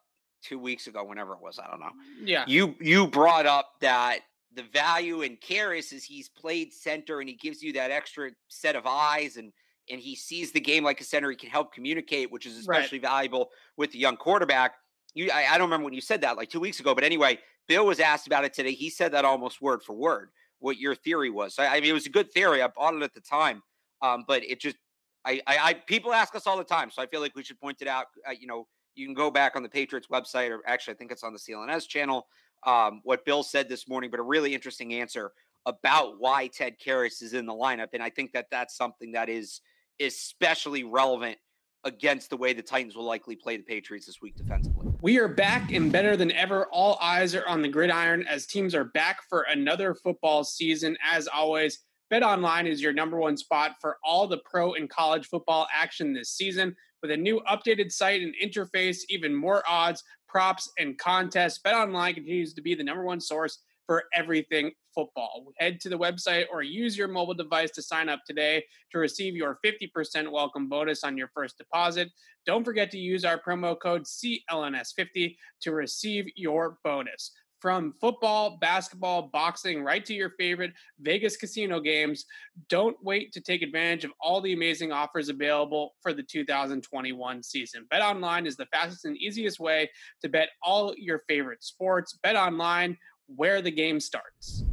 two 0.44 0.60
weeks 0.60 0.88
ago, 0.88 1.04
whenever 1.04 1.34
it 1.34 1.42
was, 1.42 1.60
I 1.60 1.70
don't 1.70 1.80
know. 1.80 1.92
Yeah. 2.24 2.44
You 2.48 2.76
you 2.80 3.08
brought 3.08 3.46
up 3.46 3.74
that 3.82 4.20
the 4.54 4.64
value 4.64 5.22
in 5.22 5.38
Karras 5.38 5.94
is 5.94 6.04
he's 6.04 6.30
played 6.30 6.74
center 6.74 7.20
and 7.20 7.30
he 7.30 7.36
gives 7.36 7.62
you 7.62 7.74
that 7.74 7.92
extra 7.92 8.32
set 8.48 8.76
of 8.76 8.86
eyes 8.86 9.38
and 9.38 9.52
and 9.90 10.02
he 10.02 10.16
sees 10.16 10.52
the 10.52 10.60
game 10.60 10.84
like 10.84 11.00
a 11.00 11.04
center. 11.04 11.30
He 11.30 11.38
can 11.38 11.50
help 11.50 11.74
communicate, 11.74 12.30
which 12.30 12.46
is 12.46 12.58
especially 12.58 13.00
right. 13.00 13.10
valuable 13.10 13.50
with 13.78 13.94
the 13.94 14.00
young 14.00 14.18
quarterback. 14.18 14.74
You, 15.14 15.32
I, 15.34 15.46
I 15.52 15.58
don't 15.58 15.68
remember 15.68 15.86
when 15.86 15.94
you 15.94 16.02
said 16.02 16.22
that 16.22 16.36
like 16.36 16.50
two 16.50 16.60
weeks 16.60 16.82
ago, 16.82 16.94
but 16.94 17.06
anyway, 17.06 17.40
Bill 17.68 17.86
was 17.86 18.00
asked 18.02 18.28
about 18.28 18.44
it 18.44 18.54
today. 18.54 18.74
He 18.74 18.90
said 18.90 19.14
that 19.14 19.24
almost 19.24 19.62
word 19.62 19.82
for 19.82 19.94
word 19.94 20.30
what 20.60 20.78
your 20.78 20.96
theory 20.96 21.30
was. 21.30 21.58
I, 21.60 21.68
I 21.68 21.82
mean, 21.82 21.92
it 21.92 21.94
was 21.94 22.06
a 22.06 22.10
good 22.10 22.32
theory. 22.32 22.62
I 22.62 22.68
bought 22.68 22.96
it 22.96 23.04
at 23.04 23.14
the 23.14 23.22
time, 23.22 23.62
um, 24.02 24.26
but 24.28 24.44
it 24.44 24.60
just 24.60 24.76
I, 25.26 25.42
I, 25.46 25.58
I, 25.58 25.74
people 25.74 26.14
ask 26.14 26.36
us 26.36 26.48
all 26.48 26.58
the 26.58 26.64
time, 26.64 26.90
so 26.90 27.02
I 27.02 27.06
feel 27.06 27.22
like 27.22 27.36
we 27.36 27.44
should 27.44 27.60
point 27.60 27.82
it 27.82 27.88
out. 27.88 28.06
Uh, 28.28 28.32
you 28.40 28.48
know, 28.48 28.68
you 28.96 29.06
can 29.06 29.14
go 29.14 29.30
back 29.30 29.56
on 29.56 29.64
the 29.64 29.70
Patriots 29.70 30.08
website, 30.12 30.50
or 30.50 30.62
actually, 30.66 30.94
I 30.94 30.98
think 30.98 31.12
it's 31.12 31.24
on 31.24 31.34
the 31.34 31.40
CLNS 31.40 31.88
channel. 31.88 32.28
Um, 32.66 33.02
what 33.04 33.26
Bill 33.26 33.44
said 33.44 33.70
this 33.70 33.88
morning, 33.88 34.10
but 34.10 34.20
a 34.20 34.24
really 34.24 34.54
interesting 34.54 34.94
answer 34.96 35.32
about 35.66 36.20
why 36.20 36.48
Ted 36.48 36.76
Karras 36.84 37.22
is 37.22 37.34
in 37.34 37.46
the 37.46 37.54
lineup, 37.54 37.90
and 37.94 38.02
I 38.02 38.10
think 38.10 38.32
that 38.34 38.48
that's 38.50 38.76
something 38.76 39.12
that 39.12 39.30
is 39.30 39.62
especially 40.00 40.84
relevant 40.84 41.38
against 41.84 42.30
the 42.30 42.38
way 42.38 42.54
the 42.54 42.62
Titans 42.62 42.96
will 42.96 43.06
likely 43.06 43.36
play 43.36 43.58
the 43.58 43.64
Patriots 43.64 44.06
this 44.06 44.22
week 44.22 44.36
defensively. 44.36 44.88
We 45.02 45.20
are 45.20 45.28
back 45.28 45.72
and 45.72 45.92
better 45.92 46.18
than 46.18 46.32
ever. 46.32 46.68
All 46.72 46.98
eyes 47.02 47.36
are 47.36 47.48
on 47.48 47.62
the 47.62 47.68
gridiron 47.68 48.26
as 48.28 48.46
teams 48.46 48.74
are 48.76 48.86
back 48.86 49.20
for 49.30 49.44
another 49.44 49.94
football 49.94 50.44
season. 50.44 50.98
As 51.06 51.28
always, 51.28 51.80
Bet 52.10 52.24
Online 52.24 52.68
is 52.68 52.82
your 52.82 52.94
number 52.94 53.18
one 53.18 53.38
spot 53.38 53.76
for 53.80 53.98
all 54.04 54.28
the 54.28 54.40
pro 54.40 54.74
and 54.74 54.90
college 54.90 55.28
football 55.28 55.68
action 55.74 56.14
this 56.14 56.32
season. 56.32 56.76
With 57.02 57.12
a 57.12 57.18
new 57.18 57.42
updated 57.50 57.92
site 57.92 58.22
and 58.22 58.34
interface, 58.44 59.00
even 59.08 59.36
more 59.36 59.64
odds, 59.68 60.04
props, 60.28 60.72
and 60.78 60.98
contests, 60.98 61.60
BetOnline 61.66 62.16
continues 62.16 62.54
to 62.54 62.62
be 62.62 62.76
the 62.76 62.84
number 62.84 63.04
one 63.04 63.20
source 63.20 63.60
for 63.86 64.04
everything 64.14 64.72
football. 64.94 65.54
Head 65.58 65.80
to 65.82 65.90
the 65.90 65.98
website 65.98 66.46
or 66.52 66.62
use 66.62 66.98
your 66.98 67.08
mobile 67.08 67.34
device 67.34 67.72
to 67.72 67.82
sign 67.82 68.10
up 68.10 68.22
today 68.26 68.64
to 68.92 69.00
receive 69.00 69.36
your 69.36 69.60
50% 69.66 70.30
welcome 70.30 70.68
bonus 70.68 71.04
on 71.04 71.18
your 71.18 71.30
first 71.34 71.58
deposit. 71.58 72.10
Don't 72.46 72.66
forget 72.66 72.92
to 72.92 72.98
use 72.98 73.24
our 73.24 73.40
promo 73.40 73.80
code 73.80 74.04
CLNS50 74.04 75.36
to 75.62 75.72
receive 75.72 76.26
your 76.36 76.78
bonus 76.84 77.32
from 77.60 77.94
football, 78.00 78.58
basketball, 78.58 79.24
boxing, 79.34 79.84
right 79.84 80.06
to 80.06 80.14
your 80.14 80.32
favorite 80.32 80.74
Vegas 81.00 81.38
casino 81.38 81.80
games. 81.80 82.26
Don't 82.70 82.98
wait 83.04 83.32
to 83.34 83.42
take 83.42 83.62
advantage 83.62 84.06
of 84.06 84.12
all 84.22 84.42
the 84.42 84.54
amazing 84.54 84.92
offers 84.92 85.30
available 85.30 85.96
for 86.02 86.14
the 86.14 86.24
2021 86.24 87.44
season. 87.44 87.88
Bet 87.90 88.02
online 88.02 88.46
is 88.46 88.56
the 88.56 88.68
fastest 88.68 89.06
and 89.06 89.18
easiest 89.18 89.60
way 89.60 89.90
to 90.22 90.30
bet 90.30 90.50
all 90.62 90.94
your 90.98 91.24
favorite 91.28 91.64
sports. 91.64 92.18
Bet 92.22 92.36
online 92.36 92.98
where 93.28 93.62
the 93.62 93.72
game 93.72 94.00
starts. 94.00 94.64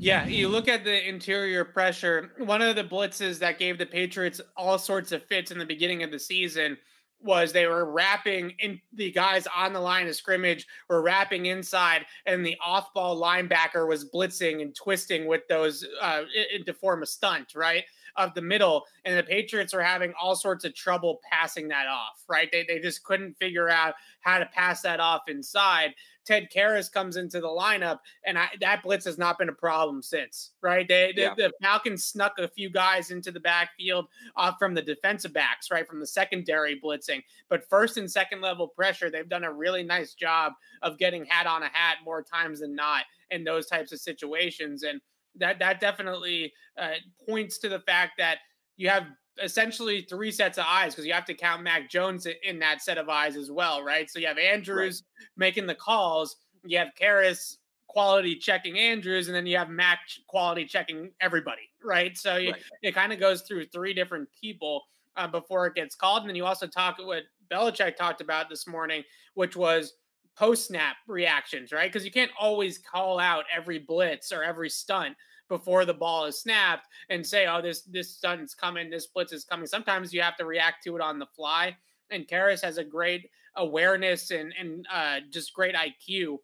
Yeah, 0.00 0.26
you 0.26 0.48
look 0.48 0.68
at 0.68 0.84
the 0.84 1.08
interior 1.08 1.64
pressure. 1.64 2.30
One 2.38 2.62
of 2.62 2.76
the 2.76 2.84
blitzes 2.84 3.40
that 3.40 3.58
gave 3.58 3.78
the 3.78 3.86
Patriots 3.86 4.40
all 4.56 4.78
sorts 4.78 5.10
of 5.10 5.24
fits 5.24 5.50
in 5.50 5.58
the 5.58 5.66
beginning 5.66 6.04
of 6.04 6.12
the 6.12 6.20
season 6.20 6.78
was 7.20 7.52
they 7.52 7.66
were 7.66 7.90
wrapping 7.90 8.52
in 8.60 8.80
the 8.92 9.10
guys 9.10 9.46
on 9.54 9.72
the 9.72 9.80
line 9.80 10.06
of 10.06 10.14
scrimmage 10.14 10.66
were 10.88 11.02
wrapping 11.02 11.46
inside 11.46 12.06
and 12.26 12.46
the 12.46 12.56
off-ball 12.64 13.20
linebacker 13.20 13.88
was 13.88 14.08
blitzing 14.08 14.62
and 14.62 14.74
twisting 14.74 15.26
with 15.26 15.42
those 15.48 15.84
uh, 16.00 16.22
to 16.64 16.72
form 16.72 17.02
a 17.02 17.06
stunt 17.06 17.54
right 17.54 17.84
of 18.18 18.34
the 18.34 18.42
middle, 18.42 18.84
and 19.04 19.16
the 19.16 19.22
Patriots 19.22 19.72
are 19.72 19.82
having 19.82 20.12
all 20.20 20.34
sorts 20.34 20.64
of 20.64 20.74
trouble 20.74 21.20
passing 21.30 21.68
that 21.68 21.86
off, 21.86 22.22
right? 22.28 22.48
They, 22.50 22.64
they 22.64 22.80
just 22.80 23.04
couldn't 23.04 23.38
figure 23.38 23.70
out 23.70 23.94
how 24.20 24.38
to 24.38 24.46
pass 24.46 24.82
that 24.82 25.00
off 25.00 25.22
inside. 25.28 25.94
Ted 26.28 26.48
Karras 26.54 26.92
comes 26.92 27.16
into 27.16 27.40
the 27.40 27.48
lineup, 27.48 28.00
and 28.26 28.38
I, 28.38 28.48
that 28.60 28.82
blitz 28.82 29.06
has 29.06 29.16
not 29.16 29.38
been 29.38 29.48
a 29.48 29.54
problem 29.54 30.02
since, 30.02 30.50
right? 30.60 30.86
They, 30.86 31.14
yeah. 31.16 31.32
the, 31.34 31.44
the 31.44 31.52
Falcons 31.62 32.04
snuck 32.04 32.34
a 32.38 32.46
few 32.46 32.68
guys 32.68 33.10
into 33.10 33.32
the 33.32 33.40
backfield 33.40 34.08
off 34.36 34.56
from 34.58 34.74
the 34.74 34.82
defensive 34.82 35.32
backs, 35.32 35.70
right, 35.70 35.88
from 35.88 36.00
the 36.00 36.06
secondary 36.06 36.78
blitzing. 36.78 37.22
But 37.48 37.66
first 37.70 37.96
and 37.96 38.10
second 38.10 38.42
level 38.42 38.68
pressure, 38.68 39.10
they've 39.10 39.26
done 39.26 39.44
a 39.44 39.52
really 39.52 39.82
nice 39.82 40.12
job 40.12 40.52
of 40.82 40.98
getting 40.98 41.24
hat 41.24 41.46
on 41.46 41.62
a 41.62 41.70
hat 41.72 41.96
more 42.04 42.22
times 42.22 42.60
than 42.60 42.74
not 42.74 43.04
in 43.30 43.42
those 43.42 43.66
types 43.66 43.90
of 43.92 43.98
situations, 43.98 44.82
and 44.82 45.00
that 45.36 45.58
that 45.60 45.80
definitely 45.80 46.52
uh, 46.76 46.96
points 47.26 47.56
to 47.60 47.70
the 47.70 47.80
fact 47.80 48.12
that 48.18 48.36
you 48.76 48.90
have 48.90 49.04
essentially 49.42 50.02
three 50.02 50.30
sets 50.30 50.58
of 50.58 50.64
eyes 50.66 50.94
because 50.94 51.06
you 51.06 51.12
have 51.12 51.24
to 51.26 51.34
count 51.34 51.62
Mac 51.62 51.90
Jones 51.90 52.26
in 52.42 52.58
that 52.60 52.82
set 52.82 52.98
of 52.98 53.08
eyes 53.08 53.36
as 53.36 53.50
well, 53.50 53.82
right? 53.82 54.10
So 54.10 54.18
you 54.18 54.26
have 54.26 54.38
Andrews 54.38 55.02
right. 55.18 55.28
making 55.36 55.66
the 55.66 55.74
calls, 55.74 56.36
you 56.64 56.78
have 56.78 56.88
Karras 57.00 57.56
quality 57.86 58.36
checking 58.36 58.78
Andrews, 58.78 59.28
and 59.28 59.34
then 59.34 59.46
you 59.46 59.56
have 59.56 59.70
Mac 59.70 60.00
quality 60.26 60.64
checking 60.64 61.10
everybody, 61.20 61.70
right? 61.82 62.16
So 62.16 62.36
you, 62.36 62.52
right. 62.52 62.62
it 62.82 62.94
kind 62.94 63.12
of 63.12 63.20
goes 63.20 63.42
through 63.42 63.66
three 63.66 63.94
different 63.94 64.28
people 64.38 64.82
uh, 65.16 65.26
before 65.26 65.66
it 65.66 65.74
gets 65.74 65.94
called. 65.94 66.22
And 66.22 66.28
then 66.28 66.36
you 66.36 66.46
also 66.46 66.66
talk 66.66 66.98
what 66.98 67.24
Belichick 67.50 67.96
talked 67.96 68.20
about 68.20 68.48
this 68.48 68.66
morning, 68.66 69.02
which 69.34 69.56
was 69.56 69.94
post 70.36 70.66
snap 70.66 70.96
reactions, 71.08 71.72
right? 71.72 71.90
Because 71.90 72.04
you 72.04 72.12
can't 72.12 72.30
always 72.38 72.78
call 72.78 73.18
out 73.18 73.44
every 73.54 73.78
blitz 73.78 74.30
or 74.30 74.44
every 74.44 74.70
stunt 74.70 75.16
before 75.48 75.84
the 75.84 75.94
ball 75.94 76.24
is 76.24 76.38
snapped 76.38 76.86
and 77.10 77.26
say, 77.26 77.46
"Oh, 77.46 77.60
this 77.60 77.82
this 77.82 78.14
stunt's 78.14 78.54
coming, 78.54 78.90
this 78.90 79.06
blitz 79.06 79.32
is 79.32 79.44
coming." 79.44 79.66
Sometimes 79.66 80.12
you 80.12 80.22
have 80.22 80.36
to 80.36 80.44
react 80.44 80.84
to 80.84 80.96
it 80.96 81.02
on 81.02 81.18
the 81.18 81.26
fly. 81.26 81.76
And 82.10 82.26
Karras 82.26 82.62
has 82.62 82.78
a 82.78 82.84
great 82.84 83.30
awareness 83.56 84.30
and 84.30 84.54
and 84.58 84.86
uh, 84.92 85.20
just 85.30 85.52
great 85.52 85.74
IQ 85.74 86.38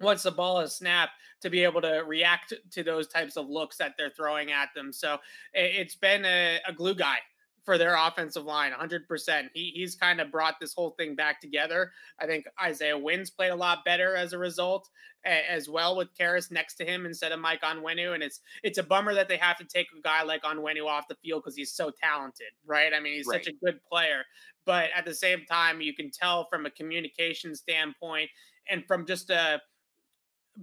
once 0.00 0.24
the 0.24 0.30
ball 0.30 0.60
is 0.60 0.74
snapped 0.74 1.12
to 1.40 1.50
be 1.50 1.62
able 1.62 1.80
to 1.80 2.02
react 2.06 2.52
to 2.70 2.82
those 2.82 3.06
types 3.06 3.36
of 3.36 3.48
looks 3.48 3.76
that 3.76 3.94
they're 3.96 4.10
throwing 4.10 4.50
at 4.50 4.68
them. 4.74 4.92
So 4.92 5.18
it's 5.52 5.94
been 5.94 6.24
a, 6.24 6.58
a 6.66 6.72
glue 6.72 6.94
guy 6.94 7.18
for 7.64 7.78
their 7.78 7.96
offensive 7.96 8.44
line 8.44 8.72
100%. 8.72 9.48
He, 9.54 9.72
he's 9.74 9.94
kind 9.94 10.20
of 10.20 10.30
brought 10.30 10.60
this 10.60 10.74
whole 10.74 10.90
thing 10.90 11.14
back 11.14 11.40
together. 11.40 11.92
I 12.20 12.26
think 12.26 12.44
Isaiah 12.62 12.98
Wynn's 12.98 13.30
played 13.30 13.50
a 13.50 13.56
lot 13.56 13.84
better 13.84 14.14
as 14.14 14.32
a 14.32 14.38
result 14.38 14.88
as 15.24 15.68
well 15.70 15.96
with 15.96 16.14
Karras 16.18 16.50
next 16.50 16.74
to 16.74 16.84
him 16.84 17.06
instead 17.06 17.32
of 17.32 17.40
Mike 17.40 17.62
Onwenu. 17.62 18.14
And 18.14 18.22
it's 18.22 18.40
it's 18.62 18.78
a 18.78 18.82
bummer 18.82 19.14
that 19.14 19.28
they 19.28 19.38
have 19.38 19.56
to 19.58 19.64
take 19.64 19.86
a 19.96 20.02
guy 20.02 20.22
like 20.22 20.42
Onwenu 20.42 20.86
off 20.86 21.08
the 21.08 21.16
field 21.16 21.42
because 21.42 21.56
he's 21.56 21.72
so 21.72 21.90
talented, 22.02 22.48
right? 22.66 22.92
I 22.94 23.00
mean, 23.00 23.14
he's 23.14 23.26
right. 23.26 23.42
such 23.42 23.52
a 23.52 23.64
good 23.64 23.80
player. 23.90 24.22
But 24.66 24.90
at 24.94 25.04
the 25.04 25.14
same 25.14 25.44
time, 25.50 25.80
you 25.80 25.94
can 25.94 26.10
tell 26.10 26.46
from 26.50 26.66
a 26.66 26.70
communication 26.70 27.54
standpoint 27.54 28.30
and 28.68 28.84
from 28.86 29.06
just 29.06 29.30
a 29.30 29.60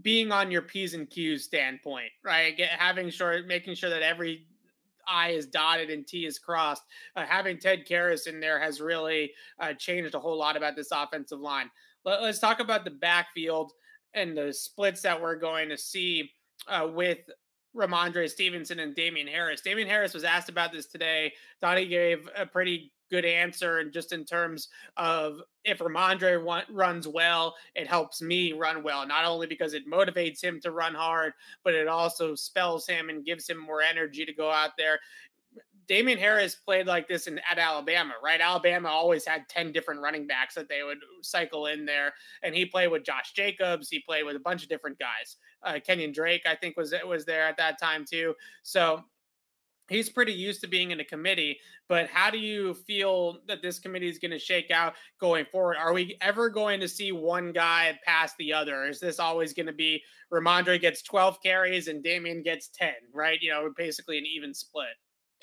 being 0.01 0.31
on 0.31 0.51
your 0.51 0.61
P's 0.61 0.93
and 0.93 1.09
Q's 1.09 1.43
standpoint, 1.43 2.11
right? 2.23 2.55
Get, 2.55 2.69
having 2.69 3.09
sure, 3.09 3.43
making 3.43 3.75
sure 3.75 3.89
that 3.89 4.01
every 4.01 4.47
I 5.11 5.29
is 5.29 5.45
dotted 5.45 5.89
and 5.89 6.07
T 6.07 6.25
is 6.25 6.39
crossed. 6.39 6.83
Uh, 7.15 7.25
having 7.25 7.59
Ted 7.59 7.85
Karras 7.87 8.27
in 8.27 8.39
there 8.39 8.59
has 8.59 8.79
really 8.79 9.31
uh, 9.59 9.73
changed 9.73 10.15
a 10.15 10.19
whole 10.19 10.37
lot 10.37 10.55
about 10.55 10.75
this 10.75 10.91
offensive 10.91 11.39
line. 11.39 11.69
Let, 12.05 12.21
us 12.21 12.39
talk 12.39 12.59
about 12.59 12.85
the 12.85 12.91
backfield 12.91 13.73
and 14.13 14.35
the 14.37 14.53
splits 14.53 15.01
that 15.01 15.21
we're 15.21 15.35
going 15.35 15.69
to 15.69 15.77
see 15.77 16.31
uh, 16.67 16.87
with 16.91 17.19
Rhamondre 17.75 18.29
Stevenson 18.29 18.79
and 18.79 18.95
Damien 18.95 19.27
Harris. 19.27 19.61
Damien 19.61 19.87
Harris 19.87 20.13
was 20.13 20.23
asked 20.23 20.49
about 20.49 20.71
this 20.71 20.87
today. 20.87 21.31
He 21.75 21.85
gave 21.85 22.29
a 22.35 22.45
pretty 22.45 22.91
good 23.11 23.25
answer, 23.25 23.79
and 23.79 23.91
just 23.91 24.13
in 24.13 24.25
terms 24.25 24.69
of 24.97 25.41
if 25.63 25.79
Rhamondre 25.79 26.65
runs 26.71 27.07
well, 27.07 27.55
it 27.75 27.87
helps 27.87 28.21
me 28.21 28.53
run 28.53 28.81
well. 28.81 29.05
Not 29.05 29.25
only 29.25 29.45
because 29.45 29.73
it 29.73 29.87
motivates 29.87 30.41
him 30.41 30.59
to 30.61 30.71
run 30.71 30.95
hard, 30.95 31.33
but 31.63 31.75
it 31.75 31.87
also 31.87 32.33
spells 32.33 32.87
him 32.87 33.09
and 33.09 33.25
gives 33.25 33.47
him 33.47 33.59
more 33.59 33.81
energy 33.81 34.25
to 34.25 34.33
go 34.33 34.49
out 34.49 34.71
there. 34.77 34.99
Damien 35.87 36.17
Harris 36.17 36.55
played 36.55 36.87
like 36.87 37.07
this 37.09 37.27
in, 37.27 37.41
at 37.49 37.59
Alabama, 37.59 38.13
right? 38.23 38.39
Alabama 38.39 38.87
always 38.87 39.25
had 39.25 39.49
10 39.49 39.73
different 39.73 39.99
running 39.99 40.25
backs 40.25 40.55
that 40.55 40.69
they 40.69 40.83
would 40.83 40.99
cycle 41.21 41.65
in 41.65 41.85
there. 41.85 42.13
And 42.43 42.55
he 42.55 42.65
played 42.65 42.87
with 42.87 43.03
Josh 43.03 43.33
Jacobs. 43.33 43.89
He 43.89 43.99
played 43.99 44.23
with 44.23 44.37
a 44.37 44.39
bunch 44.39 44.63
of 44.63 44.69
different 44.69 44.97
guys. 44.99 45.35
Uh, 45.63 45.79
Kenyon 45.85 46.13
Drake, 46.13 46.43
I 46.45 46.55
think, 46.55 46.77
was 46.77 46.93
was 47.05 47.25
there 47.25 47.43
at 47.45 47.57
that 47.57 47.77
time 47.77 48.05
too. 48.09 48.35
So 48.63 49.03
he's 49.89 50.09
pretty 50.09 50.33
used 50.33 50.61
to 50.61 50.67
being 50.67 50.91
in 50.91 50.99
a 50.99 51.05
committee. 51.05 51.57
But 51.89 52.07
how 52.07 52.29
do 52.29 52.37
you 52.37 52.73
feel 52.73 53.39
that 53.47 53.61
this 53.61 53.79
committee 53.79 54.07
is 54.07 54.19
going 54.19 54.31
to 54.31 54.39
shake 54.39 54.71
out 54.71 54.93
going 55.19 55.45
forward? 55.51 55.77
Are 55.77 55.93
we 55.93 56.17
ever 56.21 56.49
going 56.49 56.79
to 56.79 56.87
see 56.87 57.11
one 57.11 57.51
guy 57.51 57.99
pass 58.05 58.33
the 58.39 58.53
other? 58.53 58.87
Is 58.87 58.99
this 58.99 59.19
always 59.19 59.53
going 59.53 59.67
to 59.67 59.73
be 59.73 60.01
Rhamondre 60.31 60.79
gets 60.79 61.01
12 61.01 61.41
carries 61.43 61.87
and 61.87 62.03
Damien 62.03 62.41
gets 62.43 62.69
10, 62.69 62.93
right? 63.13 63.37
You 63.41 63.51
know, 63.51 63.73
basically 63.75 64.17
an 64.17 64.25
even 64.25 64.53
split. 64.53 64.95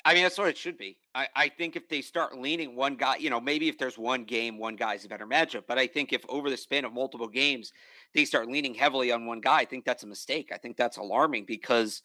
I 0.05 0.13
mean, 0.13 0.23
that's 0.23 0.37
what 0.37 0.47
it 0.47 0.57
should 0.57 0.77
be. 0.77 0.97
I, 1.13 1.27
I 1.35 1.49
think 1.49 1.75
if 1.75 1.89
they 1.89 2.01
start 2.01 2.37
leaning 2.37 2.75
one 2.75 2.95
guy, 2.95 3.17
you 3.17 3.29
know, 3.29 3.41
maybe 3.41 3.67
if 3.67 3.77
there's 3.77 3.97
one 3.97 4.23
game, 4.23 4.57
one 4.57 4.75
guy's 4.75 5.03
a 5.03 5.09
better 5.09 5.27
matchup. 5.27 5.63
But 5.67 5.77
I 5.77 5.87
think 5.87 6.13
if 6.13 6.23
over 6.29 6.49
the 6.49 6.57
span 6.57 6.85
of 6.85 6.93
multiple 6.93 7.27
games, 7.27 7.73
they 8.13 8.25
start 8.25 8.47
leaning 8.47 8.73
heavily 8.73 9.11
on 9.11 9.25
one 9.25 9.41
guy, 9.41 9.57
I 9.59 9.65
think 9.65 9.85
that's 9.85 10.03
a 10.03 10.07
mistake. 10.07 10.51
I 10.53 10.57
think 10.57 10.77
that's 10.77 10.97
alarming 10.97 11.45
because 11.45 12.01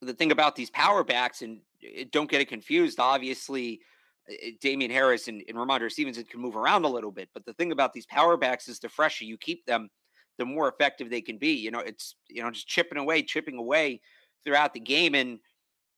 the 0.00 0.14
thing 0.14 0.32
about 0.32 0.56
these 0.56 0.70
power 0.70 1.04
backs, 1.04 1.42
and 1.42 1.60
eh, 1.82 2.04
don't 2.10 2.30
get 2.30 2.40
it 2.40 2.48
confused, 2.48 2.98
obviously, 2.98 3.80
eh, 4.28 4.34
eh, 4.42 4.50
Damien 4.60 4.90
Harris 4.90 5.28
and, 5.28 5.42
and 5.48 5.56
Rhamondre 5.56 5.90
Stevenson 5.90 6.24
can 6.24 6.40
move 6.40 6.56
around 6.56 6.84
a 6.84 6.88
little 6.88 7.10
bit. 7.10 7.28
But 7.34 7.44
the 7.44 7.54
thing 7.54 7.72
about 7.72 7.92
these 7.92 8.06
power 8.06 8.36
backs 8.36 8.68
is 8.68 8.78
the 8.78 8.88
fresher 8.88 9.24
you 9.24 9.36
keep 9.38 9.64
them, 9.66 9.90
the 10.38 10.44
more 10.44 10.68
effective 10.68 11.10
they 11.10 11.20
can 11.20 11.38
be. 11.38 11.52
You 11.52 11.70
know, 11.70 11.80
it's, 11.80 12.14
you 12.28 12.42
know, 12.42 12.50
just 12.50 12.68
chipping 12.68 12.98
away, 12.98 13.22
chipping 13.22 13.58
away 13.58 14.00
throughout 14.44 14.74
the 14.74 14.80
game. 14.80 15.14
And, 15.14 15.38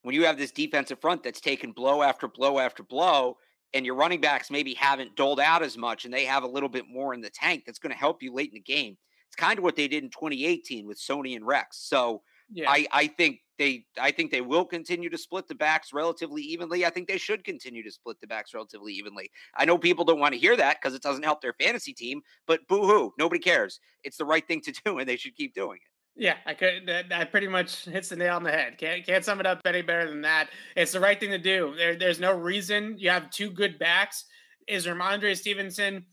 when 0.03 0.15
you 0.15 0.27
have 0.27 0.37
this 0.37 0.51
defensive 0.51 1.01
front 1.01 1.23
that's 1.23 1.41
taken 1.41 1.73
blow 1.73 2.03
after 2.03 2.29
blow 2.29 2.59
after 2.59 2.83
blow, 2.83 3.37
and 3.75 3.87
your 3.87 3.95
running 3.95 4.21
backs 4.21 4.51
maybe 4.51 4.75
haven't 4.75 5.17
doled 5.17 5.41
out 5.41 5.63
as 5.63 5.79
much 5.79 6.05
and 6.05 6.13
they 6.13 6.27
have 6.27 6.43
a 6.43 6.49
little 6.49 6.69
bit 6.69 6.85
more 6.89 7.15
in 7.15 7.21
the 7.21 7.31
tank, 7.31 7.63
that's 7.65 7.79
going 7.79 7.93
to 7.93 7.99
help 7.99 8.23
you 8.23 8.35
late 8.35 8.51
in 8.51 8.55
the 8.55 8.61
game. 8.61 8.99
It's 9.29 9.37
kind 9.37 9.59
of 9.59 9.65
what 9.65 9.77
they 9.77 9.89
did 9.89 10.05
in 10.05 10.11
2018 10.11 10.87
with 10.87 11.01
Sony 11.01 11.37
and 11.37 11.47
Rex. 11.47 11.79
So 11.89 12.23
yeah. 12.53 12.71
I, 12.71 12.87
I 12.93 13.07
think 13.07 13.41
they 13.59 13.85
I 14.01 14.11
think 14.11 14.31
they 14.31 14.41
will 14.41 14.65
continue 14.65 15.11
to 15.11 15.19
split 15.19 15.47
the 15.47 15.55
backs 15.55 15.93
relatively 15.93 16.43
evenly. 16.43 16.85
I 16.85 16.91
think 16.91 17.09
they 17.09 17.19
should 17.19 17.45
continue 17.45 17.83
to 17.83 17.91
split 17.91 18.21
the 18.21 18.27
backs 18.27 18.55
relatively 18.55 18.93
evenly. 18.93 19.31
I 19.57 19.65
know 19.65 19.79
people 19.79 20.05
don't 20.05 20.21
want 20.21 20.35
to 20.35 20.41
hear 20.41 20.57
that 20.57 20.79
because 20.81 20.95
it 20.95 21.03
doesn't 21.03 21.25
help 21.25 21.41
their 21.41 21.55
fantasy 21.55 21.93
team, 21.93 22.23
but 22.47 22.67
boo 22.69 22.87
hoo, 22.87 23.13
nobody 23.19 23.41
cares. 23.41 23.81
It's 24.05 24.17
the 24.17 24.25
right 24.25 24.47
thing 24.47 24.61
to 24.63 24.73
do, 24.85 24.99
and 24.99 25.09
they 25.09 25.17
should 25.17 25.37
keep 25.37 25.55
doing 25.55 25.79
it. 25.79 25.93
Yeah, 26.15 26.37
I 26.45 26.55
could. 26.55 26.87
That, 26.87 27.09
that, 27.09 27.31
pretty 27.31 27.49
much 27.49 27.87
hits 27.87 28.11
the 28.11 28.17
nail 28.17 28.37
on 28.37 28.43
the 28.43 28.51
head. 28.51 28.77
Can't 28.77 29.05
can't 29.07 29.25
sum 29.25 29.41
it 29.41 29.47
up 29.47 29.61
any 29.65 29.81
better 29.81 30.09
than 30.09 30.21
that. 30.23 30.51
It's 30.77 30.93
the 30.93 31.01
right 31.01 31.19
thing 31.19 31.31
to 31.31 31.39
do. 31.39 31.75
There, 31.77 31.97
there's 31.97 32.21
no 32.21 32.37
reason 32.37 32.97
you 32.99 33.09
have 33.11 33.31
two 33.31 33.51
good 33.51 33.79
backs. 33.79 34.27
Is 34.69 34.87
Rhamondre 34.87 35.37
Stevenson 35.37 36.05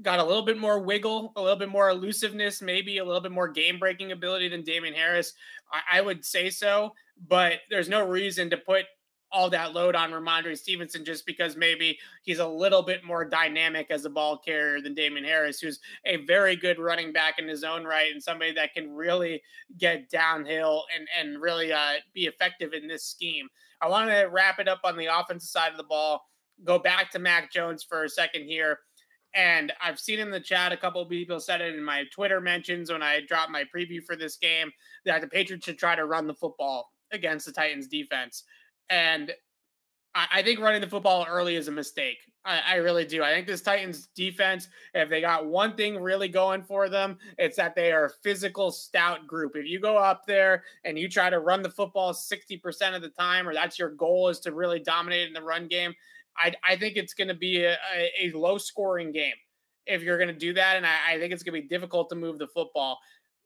got 0.00 0.20
a 0.20 0.24
little 0.24 0.44
bit 0.44 0.58
more 0.58 0.78
wiggle, 0.78 1.32
a 1.34 1.42
little 1.42 1.58
bit 1.58 1.68
more 1.68 1.90
elusiveness, 1.90 2.62
maybe 2.62 2.98
a 2.98 3.04
little 3.04 3.20
bit 3.20 3.32
more 3.32 3.48
game 3.48 3.78
breaking 3.80 4.12
ability 4.12 4.48
than 4.48 4.62
Damien 4.62 4.94
Harris? 4.94 5.34
I, 5.72 5.98
I 5.98 6.00
would 6.00 6.24
say 6.24 6.50
so, 6.50 6.94
but 7.28 7.60
there's 7.70 7.88
no 7.88 8.06
reason 8.06 8.50
to 8.50 8.56
put 8.56 8.84
all 9.30 9.50
that 9.50 9.74
load 9.74 9.94
on 9.94 10.10
Rhamondre 10.10 10.56
Stevenson 10.56 11.04
just 11.04 11.26
because 11.26 11.56
maybe 11.56 11.98
he's 12.22 12.38
a 12.38 12.48
little 12.48 12.82
bit 12.82 13.04
more 13.04 13.24
dynamic 13.24 13.90
as 13.90 14.04
a 14.04 14.10
ball 14.10 14.38
carrier 14.38 14.80
than 14.80 14.94
Damien 14.94 15.24
Harris, 15.24 15.60
who's 15.60 15.80
a 16.06 16.16
very 16.24 16.56
good 16.56 16.78
running 16.78 17.12
back 17.12 17.38
in 17.38 17.46
his 17.46 17.64
own 17.64 17.84
right 17.84 18.10
and 18.12 18.22
somebody 18.22 18.52
that 18.54 18.72
can 18.72 18.90
really 18.90 19.42
get 19.76 20.08
downhill 20.08 20.84
and, 20.96 21.06
and 21.18 21.42
really 21.42 21.72
uh, 21.72 21.94
be 22.14 22.22
effective 22.22 22.72
in 22.72 22.88
this 22.88 23.04
scheme. 23.04 23.48
I 23.80 23.88
want 23.88 24.10
to 24.10 24.28
wrap 24.32 24.58
it 24.58 24.68
up 24.68 24.80
on 24.84 24.96
the 24.96 25.06
offensive 25.06 25.48
side 25.48 25.72
of 25.72 25.76
the 25.76 25.84
ball, 25.84 26.22
go 26.64 26.78
back 26.78 27.10
to 27.10 27.18
Mac 27.18 27.52
Jones 27.52 27.84
for 27.84 28.04
a 28.04 28.08
second 28.08 28.44
here. 28.44 28.78
And 29.34 29.72
I've 29.82 30.00
seen 30.00 30.18
in 30.18 30.30
the 30.30 30.40
chat 30.40 30.72
a 30.72 30.76
couple 30.76 31.04
people 31.06 31.38
said 31.38 31.60
it 31.60 31.74
in 31.74 31.84
my 31.84 32.04
Twitter 32.12 32.40
mentions 32.40 32.90
when 32.90 33.02
I 33.02 33.20
dropped 33.26 33.50
my 33.50 33.64
preview 33.74 34.02
for 34.02 34.16
this 34.16 34.36
game 34.36 34.70
that 35.04 35.20
the 35.20 35.28
Patriots 35.28 35.66
should 35.66 35.78
try 35.78 35.94
to 35.94 36.06
run 36.06 36.26
the 36.26 36.34
football 36.34 36.90
against 37.12 37.46
the 37.46 37.52
Titans 37.52 37.88
defense. 37.88 38.44
And 38.90 39.32
I, 40.14 40.26
I 40.32 40.42
think 40.42 40.60
running 40.60 40.80
the 40.80 40.88
football 40.88 41.26
early 41.28 41.56
is 41.56 41.68
a 41.68 41.72
mistake. 41.72 42.18
I, 42.44 42.60
I, 42.66 42.74
really 42.76 43.04
do. 43.04 43.22
I 43.22 43.32
think 43.34 43.46
this 43.46 43.60
Titans 43.60 44.08
defense, 44.14 44.68
if 44.94 45.10
they 45.10 45.20
got 45.20 45.46
one 45.46 45.76
thing 45.76 46.00
really 46.00 46.28
going 46.28 46.62
for 46.62 46.88
them, 46.88 47.18
it's 47.36 47.56
that 47.56 47.74
they 47.74 47.92
are 47.92 48.06
a 48.06 48.10
physical, 48.22 48.70
stout 48.70 49.26
group. 49.26 49.52
If 49.54 49.66
you 49.66 49.80
go 49.80 49.98
up 49.98 50.24
there 50.26 50.64
and 50.84 50.98
you 50.98 51.08
try 51.08 51.28
to 51.28 51.40
run 51.40 51.62
the 51.62 51.70
football 51.70 52.14
60% 52.14 52.96
of 52.96 53.02
the 53.02 53.10
time, 53.10 53.46
or 53.46 53.52
that's 53.52 53.78
your 53.78 53.90
goal 53.90 54.28
is 54.28 54.40
to 54.40 54.52
really 54.52 54.80
dominate 54.80 55.26
in 55.26 55.34
the 55.34 55.42
run 55.42 55.68
game, 55.68 55.94
I, 56.38 56.52
I 56.66 56.76
think 56.76 56.96
it's 56.96 57.14
going 57.14 57.28
to 57.28 57.34
be 57.34 57.64
a, 57.64 57.76
a, 58.20 58.32
low 58.32 58.58
scoring 58.58 59.12
game 59.12 59.34
if 59.86 60.02
you're 60.02 60.18
going 60.18 60.28
to 60.28 60.38
do 60.38 60.52
that. 60.54 60.76
And 60.76 60.86
I, 60.86 60.96
I 61.10 61.18
think 61.18 61.32
it's 61.32 61.42
going 61.42 61.54
to 61.54 61.62
be 61.62 61.68
difficult 61.68 62.10
to 62.10 62.16
move 62.16 62.38
the 62.38 62.46
football. 62.48 62.98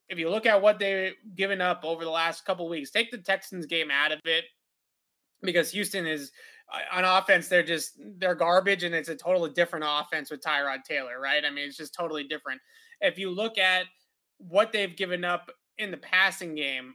If 0.08 0.18
you 0.18 0.28
look 0.28 0.46
at 0.46 0.60
what 0.60 0.78
they've 0.78 1.14
given 1.34 1.60
up 1.60 1.82
over 1.84 2.04
the 2.04 2.10
last 2.10 2.44
couple 2.44 2.68
weeks, 2.68 2.90
take 2.90 3.10
the 3.10 3.18
Texans 3.18 3.66
game 3.66 3.90
out 3.90 4.12
of 4.12 4.20
it 4.24 4.44
because 5.42 5.70
Houston 5.70 6.06
is 6.06 6.32
uh, 6.72 6.96
on 6.96 7.04
offense, 7.04 7.48
they're 7.48 7.62
just 7.62 7.98
they're 8.18 8.34
garbage, 8.34 8.82
and 8.82 8.94
it's 8.94 9.08
a 9.08 9.16
totally 9.16 9.50
different 9.50 9.84
offense 9.88 10.30
with 10.30 10.42
Tyrod 10.42 10.84
Taylor, 10.84 11.20
right? 11.20 11.44
I 11.44 11.50
mean, 11.50 11.66
it's 11.66 11.76
just 11.76 11.94
totally 11.94 12.24
different. 12.24 12.60
If 13.00 13.18
you 13.18 13.30
look 13.30 13.58
at 13.58 13.86
what 14.38 14.72
they've 14.72 14.96
given 14.96 15.24
up 15.24 15.50
in 15.78 15.90
the 15.90 15.96
passing 15.96 16.54
game, 16.54 16.94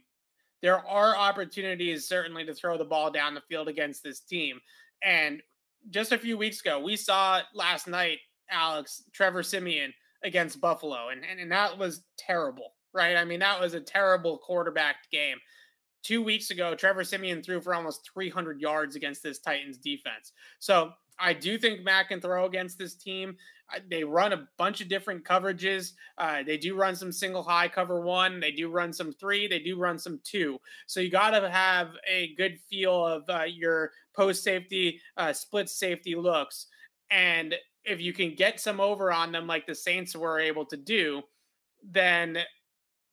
there 0.62 0.84
are 0.86 1.16
opportunities 1.16 2.08
certainly 2.08 2.44
to 2.44 2.54
throw 2.54 2.76
the 2.76 2.84
ball 2.84 3.10
down 3.10 3.34
the 3.34 3.42
field 3.48 3.68
against 3.68 4.02
this 4.02 4.20
team. 4.20 4.60
And 5.02 5.42
just 5.90 6.12
a 6.12 6.18
few 6.18 6.36
weeks 6.36 6.60
ago, 6.60 6.80
we 6.80 6.96
saw 6.96 7.40
last 7.54 7.86
night, 7.86 8.18
Alex 8.50 9.04
Trevor 9.12 9.42
Siemian 9.42 9.92
against 10.24 10.60
Buffalo, 10.60 11.08
and, 11.10 11.24
and 11.24 11.38
and 11.38 11.52
that 11.52 11.78
was 11.78 12.04
terrible, 12.16 12.74
right? 12.92 13.16
I 13.16 13.24
mean, 13.24 13.40
that 13.40 13.60
was 13.60 13.74
a 13.74 13.80
terrible 13.80 14.38
quarterback 14.38 14.96
game 15.12 15.38
two 16.02 16.22
weeks 16.22 16.50
ago, 16.50 16.74
Trevor 16.74 17.04
Siemian 17.04 17.42
threw 17.42 17.60
for 17.60 17.74
almost 17.74 18.08
300 18.14 18.60
yards 18.60 18.96
against 18.96 19.22
this 19.22 19.38
Titans 19.38 19.78
defense. 19.78 20.32
So 20.58 20.92
I 21.18 21.32
do 21.32 21.58
think 21.58 21.82
Matt 21.82 22.08
can 22.08 22.20
throw 22.20 22.46
against 22.46 22.78
this 22.78 22.94
team. 22.94 23.36
They 23.90 24.02
run 24.02 24.32
a 24.32 24.48
bunch 24.56 24.80
of 24.80 24.88
different 24.88 25.24
coverages. 25.24 25.92
Uh, 26.16 26.42
they 26.42 26.56
do 26.56 26.74
run 26.74 26.96
some 26.96 27.12
single 27.12 27.42
high 27.42 27.68
cover 27.68 28.00
one. 28.00 28.40
They 28.40 28.50
do 28.50 28.70
run 28.70 28.92
some 28.92 29.12
three. 29.12 29.46
They 29.46 29.58
do 29.58 29.78
run 29.78 29.98
some 29.98 30.20
two. 30.24 30.58
So 30.86 31.00
you 31.00 31.10
got 31.10 31.30
to 31.30 31.50
have 31.50 31.90
a 32.08 32.34
good 32.36 32.58
feel 32.70 33.04
of 33.04 33.24
uh, 33.28 33.42
your 33.42 33.90
post 34.16 34.42
safety, 34.42 35.00
uh, 35.18 35.34
split 35.34 35.68
safety 35.68 36.14
looks. 36.14 36.66
And 37.10 37.54
if 37.84 38.00
you 38.00 38.12
can 38.12 38.34
get 38.34 38.60
some 38.60 38.80
over 38.80 39.12
on 39.12 39.32
them, 39.32 39.46
like 39.46 39.66
the 39.66 39.74
Saints 39.74 40.16
were 40.16 40.40
able 40.40 40.64
to 40.66 40.76
do, 40.76 41.22
then 41.82 42.38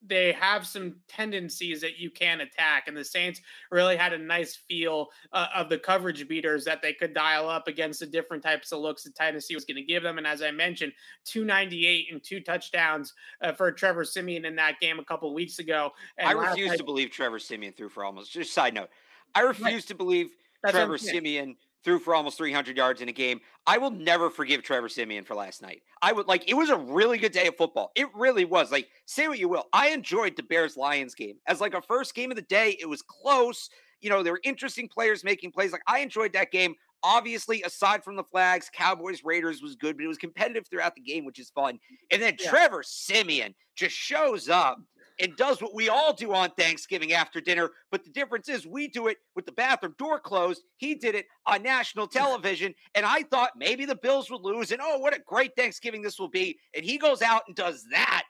they 0.07 0.31
have 0.33 0.65
some 0.65 0.95
tendencies 1.07 1.81
that 1.81 1.97
you 1.97 2.09
can 2.09 2.41
attack. 2.41 2.87
And 2.87 2.95
the 2.95 3.03
Saints 3.03 3.41
really 3.71 3.95
had 3.95 4.13
a 4.13 4.17
nice 4.17 4.55
feel 4.55 5.09
uh, 5.33 5.47
of 5.55 5.69
the 5.69 5.77
coverage 5.77 6.27
beaters 6.27 6.65
that 6.65 6.81
they 6.81 6.93
could 6.93 7.13
dial 7.13 7.49
up 7.49 7.67
against 7.67 7.99
the 7.99 8.05
different 8.05 8.43
types 8.43 8.71
of 8.71 8.79
looks 8.79 9.03
that 9.03 9.15
Tennessee 9.15 9.55
was 9.55 9.65
going 9.65 9.77
to 9.77 9.83
give 9.83 10.03
them. 10.03 10.17
And 10.17 10.27
as 10.27 10.41
I 10.41 10.51
mentioned, 10.51 10.93
298 11.25 12.07
and 12.11 12.23
two 12.23 12.39
touchdowns 12.39 13.13
uh, 13.41 13.53
for 13.53 13.71
Trevor 13.71 14.03
Siemian 14.03 14.45
in 14.45 14.55
that 14.55 14.79
game 14.79 14.99
a 14.99 15.05
couple 15.05 15.33
weeks 15.33 15.59
ago. 15.59 15.91
And 16.17 16.27
I 16.27 16.31
refuse 16.31 16.77
to 16.77 16.83
believe 16.83 17.09
Trevor 17.11 17.39
Siemian 17.39 17.73
threw 17.73 17.89
for 17.89 18.03
almost, 18.03 18.31
just 18.31 18.53
side 18.53 18.73
note, 18.73 18.89
I 19.33 19.41
refuse 19.41 19.73
right. 19.73 19.87
to 19.87 19.95
believe 19.95 20.29
Trevor 20.69 20.97
Siemian 20.97 21.55
threw 21.85 21.99
for 21.99 22.15
almost 22.15 22.37
300 22.37 22.75
yards 22.75 22.99
in 22.99 23.07
a 23.07 23.13
game. 23.13 23.39
I 23.67 23.77
will 23.77 23.91
never 23.91 24.29
forgive 24.29 24.63
Trevor 24.63 24.89
Siemian 24.89 25.23
for 25.23 25.35
last 25.35 25.61
night. 25.61 25.83
I 26.01 26.11
would 26.11 26.27
like 26.27 26.49
it 26.49 26.55
was 26.55 26.69
a 26.69 26.77
really 26.77 27.17
good 27.17 27.31
day 27.31 27.47
of 27.47 27.55
football. 27.55 27.91
It 27.95 28.07
really 28.13 28.43
was. 28.43 28.71
Like 28.71 28.89
say 29.05 29.27
what 29.27 29.39
you 29.39 29.47
will. 29.47 29.65
I 29.71 29.89
enjoyed 29.89 30.35
the 30.35 30.43
Bears 30.43 30.75
Lions 30.75 31.15
game. 31.15 31.37
As 31.47 31.61
like 31.61 31.75
a 31.75 31.81
first 31.81 32.15
game 32.15 32.31
of 32.31 32.35
the 32.35 32.41
day, 32.43 32.75
it 32.81 32.89
was 32.89 33.01
close. 33.01 33.69
You 34.01 34.09
know, 34.09 34.23
there 34.23 34.33
were 34.33 34.41
interesting 34.43 34.89
players 34.89 35.23
making 35.23 35.51
plays. 35.51 35.71
Like 35.71 35.83
I 35.87 35.99
enjoyed 35.99 36.33
that 36.33 36.51
game. 36.51 36.75
Obviously, 37.03 37.61
aside 37.61 38.03
from 38.03 38.15
the 38.15 38.23
flags, 38.23 38.69
Cowboys 38.73 39.23
Raiders 39.23 39.61
was 39.61 39.75
good, 39.75 39.95
but 39.95 40.03
it 40.03 40.07
was 40.07 40.17
competitive 40.17 40.67
throughout 40.67 40.95
the 40.95 41.01
game, 41.01 41.23
which 41.23 41.39
is 41.39 41.51
fun. 41.51 41.79
And 42.11 42.19
then 42.19 42.35
yeah. 42.39 42.49
Trevor 42.49 42.81
Siemian 42.83 43.53
just 43.75 43.95
shows 43.95 44.49
up 44.49 44.79
and 45.19 45.35
does 45.37 45.61
what 45.61 45.73
we 45.73 45.89
all 45.89 46.13
do 46.13 46.33
on 46.33 46.49
Thanksgiving 46.51 47.13
after 47.13 47.39
dinner. 47.39 47.71
But 47.91 48.03
the 48.03 48.09
difference 48.09 48.49
is 48.49 48.67
we 48.67 48.87
do 48.87 49.07
it 49.07 49.17
with 49.35 49.45
the 49.45 49.51
bathroom 49.51 49.95
door 49.97 50.19
closed. 50.19 50.63
He 50.77 50.95
did 50.95 51.15
it 51.15 51.25
on 51.45 51.63
national 51.63 52.07
television. 52.07 52.73
And 52.95 53.05
I 53.05 53.23
thought 53.23 53.51
maybe 53.57 53.85
the 53.85 53.95
Bills 53.95 54.29
would 54.29 54.41
lose. 54.41 54.71
And 54.71 54.81
oh, 54.83 54.99
what 54.99 55.15
a 55.15 55.21
great 55.25 55.55
Thanksgiving 55.55 56.01
this 56.01 56.19
will 56.19 56.29
be. 56.29 56.57
And 56.75 56.83
he 56.83 56.97
goes 56.97 57.21
out 57.21 57.43
and 57.47 57.55
does 57.55 57.85
that. 57.91 58.23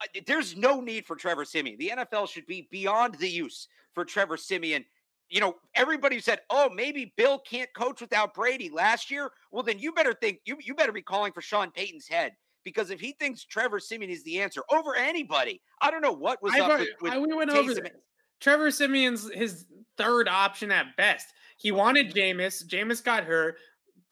Uh, 0.00 0.20
there's 0.26 0.56
no 0.56 0.80
need 0.80 1.06
for 1.06 1.16
Trevor 1.16 1.44
Siemian. 1.44 1.78
The 1.78 1.92
NFL 1.96 2.28
should 2.28 2.46
be 2.46 2.68
beyond 2.70 3.14
the 3.14 3.28
use 3.28 3.68
for 3.94 4.04
Trevor 4.04 4.36
Siemian. 4.36 4.84
You 5.30 5.40
know, 5.40 5.56
everybody 5.74 6.20
said, 6.20 6.40
"Oh, 6.50 6.68
maybe 6.68 7.14
Bill 7.16 7.38
can't 7.38 7.72
coach 7.74 8.00
without 8.00 8.34
Brady 8.34 8.68
last 8.68 9.10
year." 9.10 9.30
Well, 9.50 9.62
then 9.62 9.78
you 9.78 9.92
better 9.92 10.12
think 10.12 10.40
you 10.44 10.58
you 10.60 10.74
better 10.74 10.92
be 10.92 11.00
calling 11.00 11.32
for 11.32 11.40
Sean 11.40 11.70
Payton's 11.70 12.06
head 12.06 12.34
because 12.64 12.90
if 12.90 13.00
he 13.00 13.12
thinks 13.12 13.44
Trevor 13.44 13.78
Siemian 13.78 14.10
is 14.10 14.24
the 14.24 14.40
answer 14.40 14.62
over 14.70 14.96
anybody, 14.96 15.60
I 15.80 15.90
don't 15.90 16.02
know 16.02 16.12
what 16.12 16.42
was 16.42 16.54
I, 16.54 16.60
up 16.60 16.80
with, 16.80 16.88
with 17.00 17.12
I, 17.12 17.18
we 17.18 17.32
went 17.32 17.50
Taysom. 17.50 17.56
over 17.56 17.74
this. 17.74 17.90
Trevor 18.40 18.70
Siemian's 18.70 19.30
his 19.32 19.66
third 19.96 20.28
option 20.28 20.70
at 20.70 20.96
best. 20.96 21.28
He 21.56 21.70
wanted 21.70 22.12
Jameis. 22.12 22.66
Jameis 22.66 23.02
got 23.02 23.24
hurt. 23.24 23.56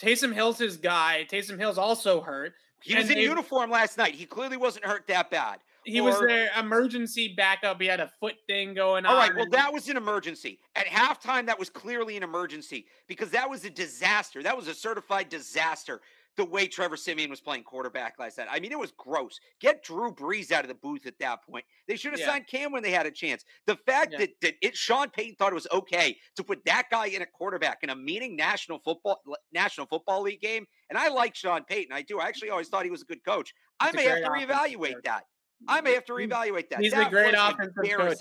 Taysom 0.00 0.32
Hill's 0.32 0.58
his 0.58 0.76
guy. 0.76 1.26
Taysom 1.30 1.58
Hill's 1.58 1.78
also 1.78 2.20
hurt. 2.20 2.52
He 2.82 2.94
was 2.96 3.08
in 3.10 3.16
they, 3.16 3.22
uniform 3.22 3.70
last 3.70 3.96
night. 3.96 4.14
He 4.14 4.26
clearly 4.26 4.56
wasn't 4.56 4.84
hurt 4.84 5.06
that 5.08 5.30
bad. 5.30 5.58
He 5.84 6.00
or, 6.00 6.04
was 6.04 6.18
their 6.20 6.50
emergency 6.58 7.34
backup. 7.36 7.80
He 7.80 7.86
had 7.88 8.00
a 8.00 8.10
foot 8.20 8.34
thing 8.46 8.74
going 8.74 9.04
on. 9.04 9.12
All 9.12 9.18
right. 9.18 9.34
Well, 9.34 9.48
that 9.50 9.72
was 9.72 9.88
an 9.88 9.96
emergency. 9.96 10.60
At 10.76 10.86
halftime, 10.86 11.46
that 11.46 11.58
was 11.58 11.70
clearly 11.70 12.16
an 12.16 12.22
emergency 12.22 12.86
because 13.08 13.30
that 13.30 13.48
was 13.48 13.64
a 13.64 13.70
disaster. 13.70 14.42
That 14.42 14.56
was 14.56 14.68
a 14.68 14.74
certified 14.74 15.28
disaster 15.28 16.00
the 16.36 16.44
way 16.44 16.66
Trevor 16.66 16.96
Siemian 16.96 17.30
was 17.30 17.40
playing 17.40 17.64
quarterback 17.64 18.14
last 18.18 18.38
night. 18.38 18.48
I 18.50 18.58
mean, 18.60 18.72
it 18.72 18.78
was 18.78 18.92
gross. 18.96 19.38
Get 19.60 19.84
Drew 19.84 20.12
Brees 20.12 20.50
out 20.50 20.64
of 20.64 20.68
the 20.68 20.74
booth 20.74 21.06
at 21.06 21.18
that 21.20 21.44
point. 21.44 21.64
They 21.86 21.96
should 21.96 22.12
have 22.12 22.20
yeah. 22.20 22.26
signed 22.26 22.46
Cam 22.46 22.72
when 22.72 22.82
they 22.82 22.90
had 22.90 23.06
a 23.06 23.10
chance. 23.10 23.44
The 23.66 23.76
fact 23.86 24.12
yeah. 24.12 24.18
that, 24.18 24.30
that 24.40 24.54
it 24.62 24.76
Sean 24.76 25.10
Payton 25.10 25.36
thought 25.38 25.52
it 25.52 25.54
was 25.54 25.66
okay 25.72 26.16
to 26.36 26.44
put 26.44 26.64
that 26.64 26.84
guy 26.90 27.06
in 27.06 27.22
a 27.22 27.26
quarterback 27.26 27.78
in 27.82 27.90
a 27.90 27.96
meaning 27.96 28.34
national 28.36 28.78
football 28.78 29.20
National 29.52 29.86
Football 29.86 30.22
League 30.22 30.40
game, 30.40 30.64
and 30.88 30.98
I 30.98 31.08
like 31.08 31.34
Sean 31.34 31.64
Payton. 31.64 31.92
I 31.92 32.02
do. 32.02 32.18
I 32.18 32.26
actually 32.26 32.50
always 32.50 32.68
thought 32.68 32.84
he 32.84 32.90
was 32.90 33.02
a 33.02 33.06
good 33.06 33.24
coach. 33.24 33.52
I 33.80 33.92
may 33.92 34.04
have 34.04 34.22
to 34.22 34.30
reevaluate 34.30 35.02
that. 35.04 35.24
I 35.68 35.80
may 35.80 35.92
have 35.94 36.04
to 36.06 36.12
reevaluate 36.12 36.70
that. 36.70 36.80
He's 36.80 36.92
that 36.92 37.08
a 37.08 37.10
great 37.10 37.34
offensive 37.36 37.74
coach. 37.96 38.18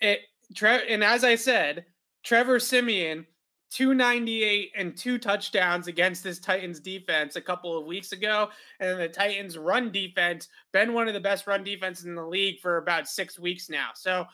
It, 0.00 0.20
Tre- 0.54 0.88
and 0.88 1.04
as 1.04 1.22
I 1.22 1.36
said, 1.36 1.84
Trevor 2.24 2.58
Siemian 2.58 3.26
298 3.70 4.72
and 4.76 4.96
two 4.96 5.18
touchdowns 5.18 5.86
against 5.86 6.24
this 6.24 6.38
Titans 6.38 6.80
defense 6.80 7.36
a 7.36 7.40
couple 7.40 7.78
of 7.78 7.86
weeks 7.86 8.12
ago. 8.12 8.48
And 8.80 8.98
the 8.98 9.08
Titans 9.08 9.56
run 9.56 9.92
defense, 9.92 10.48
been 10.72 10.92
one 10.92 11.08
of 11.08 11.14
the 11.14 11.20
best 11.20 11.46
run 11.46 11.62
defenses 11.62 12.04
in 12.04 12.14
the 12.14 12.26
league 12.26 12.60
for 12.60 12.78
about 12.78 13.08
six 13.08 13.38
weeks 13.38 13.70
now. 13.70 13.90
So 13.94 14.26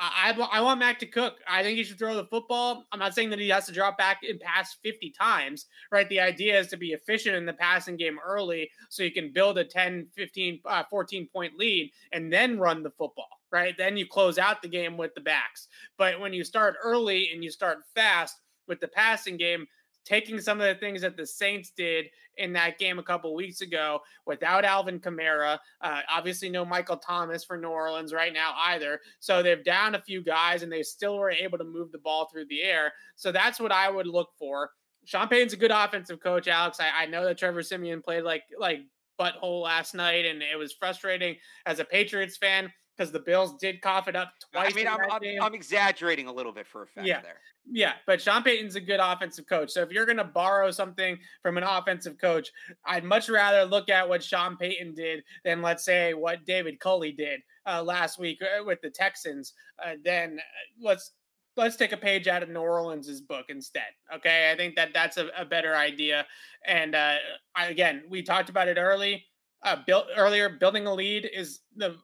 I, 0.00 0.34
I, 0.36 0.58
I 0.58 0.60
want 0.62 0.80
Mac 0.80 0.98
to 1.00 1.06
cook. 1.06 1.36
I 1.46 1.62
think 1.62 1.76
he 1.76 1.84
should 1.84 1.98
throw 1.98 2.16
the 2.16 2.24
football. 2.24 2.86
I'm 2.90 2.98
not 2.98 3.14
saying 3.14 3.30
that 3.30 3.38
he 3.38 3.50
has 3.50 3.66
to 3.66 3.72
drop 3.72 3.98
back 3.98 4.20
and 4.28 4.40
pass 4.40 4.76
50 4.82 5.10
times, 5.10 5.66
right? 5.92 6.08
The 6.08 6.20
idea 6.20 6.58
is 6.58 6.68
to 6.68 6.76
be 6.76 6.92
efficient 6.92 7.36
in 7.36 7.46
the 7.46 7.52
passing 7.52 7.96
game 7.96 8.18
early 8.24 8.70
so 8.88 9.02
you 9.02 9.12
can 9.12 9.32
build 9.32 9.58
a 9.58 9.64
10, 9.64 10.08
15, 10.16 10.60
uh, 10.64 10.82
14 10.90 11.28
point 11.32 11.56
lead 11.56 11.92
and 12.12 12.32
then 12.32 12.58
run 12.58 12.82
the 12.82 12.90
football, 12.90 13.28
right? 13.52 13.76
Then 13.76 13.96
you 13.96 14.06
close 14.06 14.38
out 14.38 14.62
the 14.62 14.68
game 14.68 14.96
with 14.96 15.14
the 15.14 15.20
backs. 15.20 15.68
But 15.98 16.18
when 16.18 16.32
you 16.32 16.44
start 16.44 16.76
early 16.82 17.30
and 17.32 17.44
you 17.44 17.50
start 17.50 17.80
fast, 17.94 18.40
with 18.70 18.80
the 18.80 18.88
passing 18.88 19.36
game, 19.36 19.66
taking 20.06 20.40
some 20.40 20.58
of 20.58 20.66
the 20.66 20.80
things 20.80 21.02
that 21.02 21.18
the 21.18 21.26
Saints 21.26 21.72
did 21.76 22.06
in 22.38 22.54
that 22.54 22.78
game 22.78 22.98
a 22.98 23.02
couple 23.02 23.34
weeks 23.34 23.60
ago 23.60 24.00
without 24.24 24.64
Alvin 24.64 24.98
Kamara. 24.98 25.58
Uh, 25.82 26.00
obviously, 26.10 26.48
no 26.48 26.64
Michael 26.64 26.96
Thomas 26.96 27.44
for 27.44 27.58
New 27.58 27.68
Orleans 27.68 28.14
right 28.14 28.32
now 28.32 28.54
either. 28.56 29.00
So 29.18 29.42
they've 29.42 29.62
down 29.62 29.94
a 29.94 30.00
few 30.00 30.22
guys 30.22 30.62
and 30.62 30.72
they 30.72 30.82
still 30.82 31.18
were 31.18 31.30
able 31.30 31.58
to 31.58 31.64
move 31.64 31.92
the 31.92 31.98
ball 31.98 32.30
through 32.32 32.46
the 32.46 32.62
air. 32.62 32.94
So 33.16 33.30
that's 33.30 33.60
what 33.60 33.72
I 33.72 33.90
would 33.90 34.06
look 34.06 34.30
for. 34.38 34.70
Sean 35.04 35.28
a 35.30 35.56
good 35.56 35.70
offensive 35.70 36.20
coach, 36.20 36.46
Alex. 36.46 36.78
I, 36.80 37.02
I 37.02 37.06
know 37.06 37.24
that 37.24 37.36
Trevor 37.36 37.62
Siemian 37.62 38.00
played 38.02 38.22
like 38.22 38.44
like 38.58 38.80
butthole 39.18 39.62
last 39.62 39.94
night, 39.94 40.24
and 40.24 40.42
it 40.42 40.56
was 40.56 40.72
frustrating 40.72 41.36
as 41.66 41.78
a 41.78 41.84
Patriots 41.84 42.36
fan 42.36 42.72
because 42.96 43.12
the 43.12 43.20
Bills 43.20 43.54
did 43.58 43.80
cough 43.80 44.08
it 44.08 44.16
up 44.16 44.32
twice. 44.52 44.72
I 44.72 44.76
mean, 44.76 44.86
I'm, 44.86 44.98
I'm, 45.10 45.22
I'm, 45.42 45.54
exaggerating 45.54 46.26
a 46.26 46.32
little 46.32 46.52
bit 46.52 46.66
for 46.66 46.82
effect 46.82 47.06
yeah. 47.06 47.20
there. 47.22 47.40
Yeah, 47.70 47.92
but 48.06 48.20
Sean 48.20 48.42
Payton's 48.42 48.74
a 48.74 48.80
good 48.80 49.00
offensive 49.00 49.46
coach. 49.46 49.70
So 49.70 49.82
if 49.82 49.90
you're 49.90 50.06
going 50.06 50.18
to 50.18 50.24
borrow 50.24 50.70
something 50.70 51.18
from 51.42 51.56
an 51.56 51.62
offensive 51.62 52.18
coach, 52.18 52.50
I'd 52.84 53.04
much 53.04 53.28
rather 53.28 53.64
look 53.64 53.88
at 53.88 54.08
what 54.08 54.22
Sean 54.22 54.56
Payton 54.56 54.94
did 54.94 55.22
than, 55.44 55.62
let's 55.62 55.84
say, 55.84 56.14
what 56.14 56.44
David 56.44 56.80
Culley 56.80 57.12
did 57.12 57.40
uh, 57.66 57.82
last 57.82 58.18
week 58.18 58.38
uh, 58.42 58.64
with 58.64 58.80
the 58.82 58.90
Texans. 58.90 59.52
Uh, 59.82 59.92
then 60.04 60.38
uh, 60.38 60.86
let's 60.86 61.12
let's 61.56 61.76
take 61.76 61.92
a 61.92 61.96
page 61.96 62.28
out 62.28 62.42
of 62.42 62.48
New 62.48 62.60
Orleans's 62.60 63.20
book 63.20 63.46
instead. 63.48 63.82
Okay, 64.14 64.50
I 64.50 64.56
think 64.56 64.76
that 64.76 64.90
that's 64.94 65.16
a, 65.16 65.28
a 65.36 65.44
better 65.44 65.76
idea. 65.76 66.26
And 66.66 66.94
uh, 66.94 67.16
again, 67.56 68.02
we 68.08 68.22
talked 68.22 68.50
about 68.50 68.68
it 68.68 68.78
early 68.78 69.24
uh, 69.62 69.76
built 69.86 70.06
earlier, 70.16 70.48
building 70.48 70.86
a 70.86 70.94
lead 70.94 71.28
is 71.32 71.60
the 71.76 71.96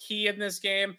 key 0.00 0.26
in 0.26 0.38
this 0.38 0.58
game. 0.58 0.96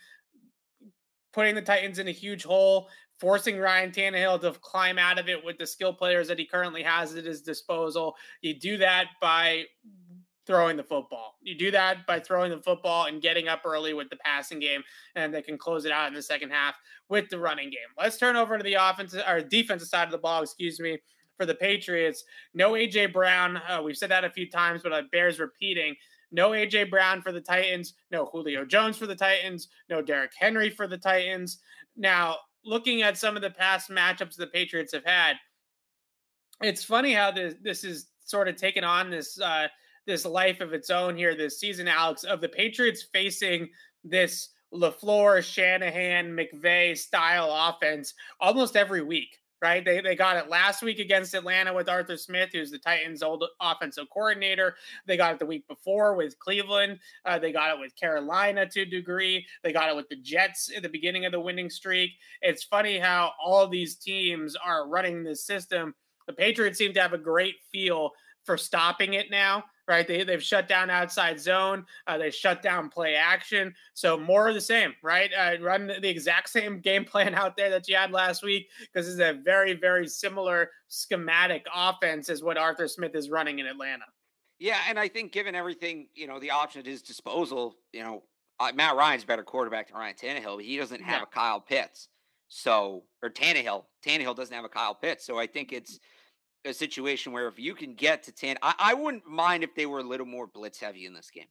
Putting 1.34 1.56
the 1.56 1.62
Titans 1.62 2.00
in 2.00 2.08
a 2.08 2.12
huge 2.12 2.44
hole, 2.44 2.88
forcing 3.20 3.60
Ryan 3.60 3.92
Tannehill 3.92 4.40
to 4.42 4.54
climb 4.62 4.98
out 4.98 5.20
of 5.20 5.28
it 5.28 5.44
with 5.44 5.58
the 5.58 5.68
skill 5.68 5.94
players 5.94 6.30
that 6.30 6.40
he 6.40 6.46
currently 6.46 6.82
has 6.84 7.16
at 7.16 7.26
his 7.26 7.42
disposal. 7.42 8.16
You 8.42 8.58
do 8.58 8.78
that 8.78 9.08
by 9.22 9.66
throwing 10.48 10.78
the 10.78 10.84
football. 10.84 11.36
You 11.42 11.58
do 11.58 11.72
that 11.72 12.06
by 12.06 12.22
throwing 12.22 12.52
the 12.52 12.62
football 12.62 13.08
and 13.08 13.22
getting 13.22 13.50
up 13.50 13.64
early 13.66 13.94
with 13.94 14.10
the 14.10 14.18
passing 14.18 14.60
game, 14.60 14.82
and 15.16 15.34
they 15.34 15.42
can 15.42 15.58
close 15.58 15.84
it 15.84 15.92
out 15.92 16.08
in 16.08 16.14
the 16.14 16.22
second 16.22 16.52
half 16.52 16.76
with 17.10 17.30
the 17.30 17.40
running 17.40 17.70
game. 17.70 17.90
Let's 17.98 18.18
turn 18.18 18.38
over 18.38 18.58
to 18.58 18.64
the 18.64 18.76
offensive 18.76 19.24
or 19.28 19.42
defensive 19.42 19.90
side 19.90 20.06
of 20.06 20.12
the 20.12 20.18
ball. 20.18 20.44
Excuse 20.44 20.80
me 20.80 21.00
for 21.38 21.46
the 21.46 21.56
Patriots. 21.56 22.24
No 22.54 22.72
AJ 22.72 23.14
Brown. 23.14 23.58
Uh, 23.58 23.82
we've 23.84 23.98
said 23.98 24.12
that 24.12 24.24
a 24.24 24.30
few 24.30 24.50
times, 24.50 24.82
but 24.84 24.92
it 24.92 25.12
bears 25.12 25.40
repeating. 25.40 25.96
No 26.32 26.52
AJ 26.52 26.90
Brown 26.90 27.22
for 27.22 27.32
the 27.32 27.42
Titans. 27.42 27.94
No 28.12 28.26
Julio 28.26 28.66
Jones 28.66 28.98
for 28.98 29.08
the 29.08 29.16
Titans. 29.16 29.70
No 29.90 30.02
Derrick 30.02 30.32
Henry 30.38 30.70
for 30.70 30.88
the 30.88 30.98
Titans. 30.98 31.60
Now, 31.96 32.38
looking 32.64 33.02
at 33.02 33.18
some 33.18 33.36
of 33.36 33.42
the 33.42 33.52
past 33.52 33.90
matchups 33.90 34.36
the 34.36 34.48
Patriots 34.48 34.94
have 34.94 35.06
had, 35.06 35.38
it's 36.62 36.84
funny 36.84 37.14
how 37.14 37.32
this 37.32 37.56
this 37.62 37.84
is 37.84 38.08
sort 38.24 38.48
of 38.48 38.56
taken 38.56 38.84
on 38.84 39.10
this 39.10 39.40
uh, 39.40 39.68
this 40.06 40.26
life 40.26 40.62
of 40.62 40.74
its 40.74 40.90
own 40.90 41.16
here 41.16 41.36
this 41.36 41.60
season, 41.60 41.88
Alex, 41.88 42.24
of 42.24 42.42
the 42.42 42.50
Patriots 42.50 43.04
facing 43.14 43.70
this 44.04 44.50
LaFleur, 44.74 45.44
Shanahan, 45.44 46.36
McVay 46.36 46.98
style 46.98 47.50
offense 47.52 48.14
almost 48.40 48.76
every 48.76 49.02
week 49.02 49.38
right? 49.62 49.84
They, 49.84 50.02
they 50.02 50.16
got 50.16 50.38
it 50.38 50.50
last 50.50 50.82
week 50.82 51.00
against 51.00 51.34
Atlanta 51.34 51.74
with 51.74 51.90
Arthur 51.90 52.18
Smith, 52.18 52.50
who's 52.52 52.72
the 52.72 52.78
Titans' 52.78 53.24
old 53.24 53.44
offensive 53.62 54.06
coordinator. 54.12 54.76
They 55.06 55.18
got 55.18 55.34
it 55.34 55.40
the 55.40 55.46
week 55.46 55.68
before 55.68 56.16
with 56.16 56.38
Cleveland. 56.40 57.00
Uh, 57.26 57.40
they 57.40 57.52
got 57.52 57.76
it 57.76 57.80
with 57.80 57.96
Carolina 57.96 58.68
to 58.68 58.82
a 58.82 58.86
degree. 58.86 59.46
They 59.64 59.74
got 59.74 59.90
it 59.90 59.96
with 59.96 60.10
the 60.10 60.18
Jets 60.18 60.72
at 60.76 60.84
the 60.84 60.90
beginning 60.90 61.26
of 61.26 61.32
the 61.32 61.40
winning 61.40 61.70
streak. 61.70 62.12
It's 62.42 62.64
funny 62.64 63.00
how 63.00 63.32
all 63.44 63.68
these 63.68 63.96
teams 63.96 64.56
are 64.56 64.88
running 64.88 65.24
this 65.24 65.46
system. 65.46 65.96
The 66.28 66.34
Patriots 66.34 66.78
seem 66.78 66.94
to 66.94 67.02
have 67.02 67.14
a 67.14 67.18
great 67.18 67.56
feel 67.72 68.12
for 68.44 68.58
stopping 68.58 69.14
it 69.14 69.32
now 69.32 69.64
right? 69.88 70.08
They, 70.08 70.24
they've 70.24 70.42
shut 70.44 70.68
down 70.68 70.90
outside 70.90 71.40
zone. 71.40 71.86
Uh, 72.08 72.18
they 72.18 72.32
shut 72.32 72.62
down 72.62 72.90
play 72.90 73.16
action. 73.16 73.74
So 73.94 74.18
more 74.18 74.48
of 74.48 74.56
the 74.56 74.62
same, 74.62 74.94
right? 75.04 75.32
Uh, 75.38 75.62
run 75.62 75.88
the 75.88 76.10
exact 76.10 76.50
same 76.50 76.80
game 76.82 77.06
plan 77.06 77.36
out 77.36 77.56
there 77.56 77.70
that 77.70 77.88
you 77.88 77.96
had 77.96 78.12
last 78.12 78.44
week 78.44 78.70
because 78.82 79.08
it's 79.08 79.20
a 79.20 79.40
very, 79.44 79.74
very 79.74 80.08
similar 80.08 80.72
schematic 80.88 81.66
offense 81.74 82.30
as 82.30 82.44
what 82.44 82.58
Arthur 82.58 82.88
Smith 82.88 83.16
is 83.16 83.30
running 83.30 83.60
in 83.60 83.68
Atlanta. 83.68 84.06
Yeah, 84.60 84.80
and 84.88 84.98
I 84.98 85.08
think 85.08 85.34
given 85.34 85.54
everything, 85.54 86.08
you 86.16 86.28
know, 86.28 86.40
the 86.40 86.52
option 86.52 86.80
at 86.80 86.86
his 86.86 87.02
disposal, 87.02 87.76
you 87.92 88.02
know, 88.02 88.24
uh, 88.60 88.72
Matt 88.74 88.96
Ryan's 88.96 89.26
better 89.26 89.44
quarterback 89.44 89.90
than 89.90 89.98
Ryan 89.98 90.16
Tannehill, 90.16 90.56
but 90.56 90.66
he 90.66 90.78
doesn't 90.78 91.02
have 91.02 91.20
yeah. 91.20 91.24
a 91.24 91.26
Kyle 91.26 91.60
Pitts. 91.60 92.08
So, 92.48 93.04
or 93.22 93.30
Tannehill, 93.30 93.84
Tannehill 94.06 94.36
doesn't 94.36 94.56
have 94.56 94.64
a 94.64 94.70
Kyle 94.70 94.96
Pitts. 94.96 95.26
So 95.26 95.38
I 95.38 95.48
think 95.48 95.74
it's 95.74 96.00
a 96.66 96.74
situation 96.74 97.32
where 97.32 97.48
if 97.48 97.60
you 97.60 97.76
can 97.76 97.94
get 97.94 98.24
to 98.24 98.32
10, 98.32 98.58
I, 98.62 98.74
I 98.78 98.94
wouldn't 98.94 99.28
mind 99.28 99.64
if 99.64 99.76
they 99.76 99.86
were 99.86 100.00
a 100.00 100.04
little 100.04 100.26
more 100.26 100.48
blitz 100.48 100.80
heavy 100.80 101.06
in 101.06 101.14
this 101.14 101.30
game. 101.30 101.48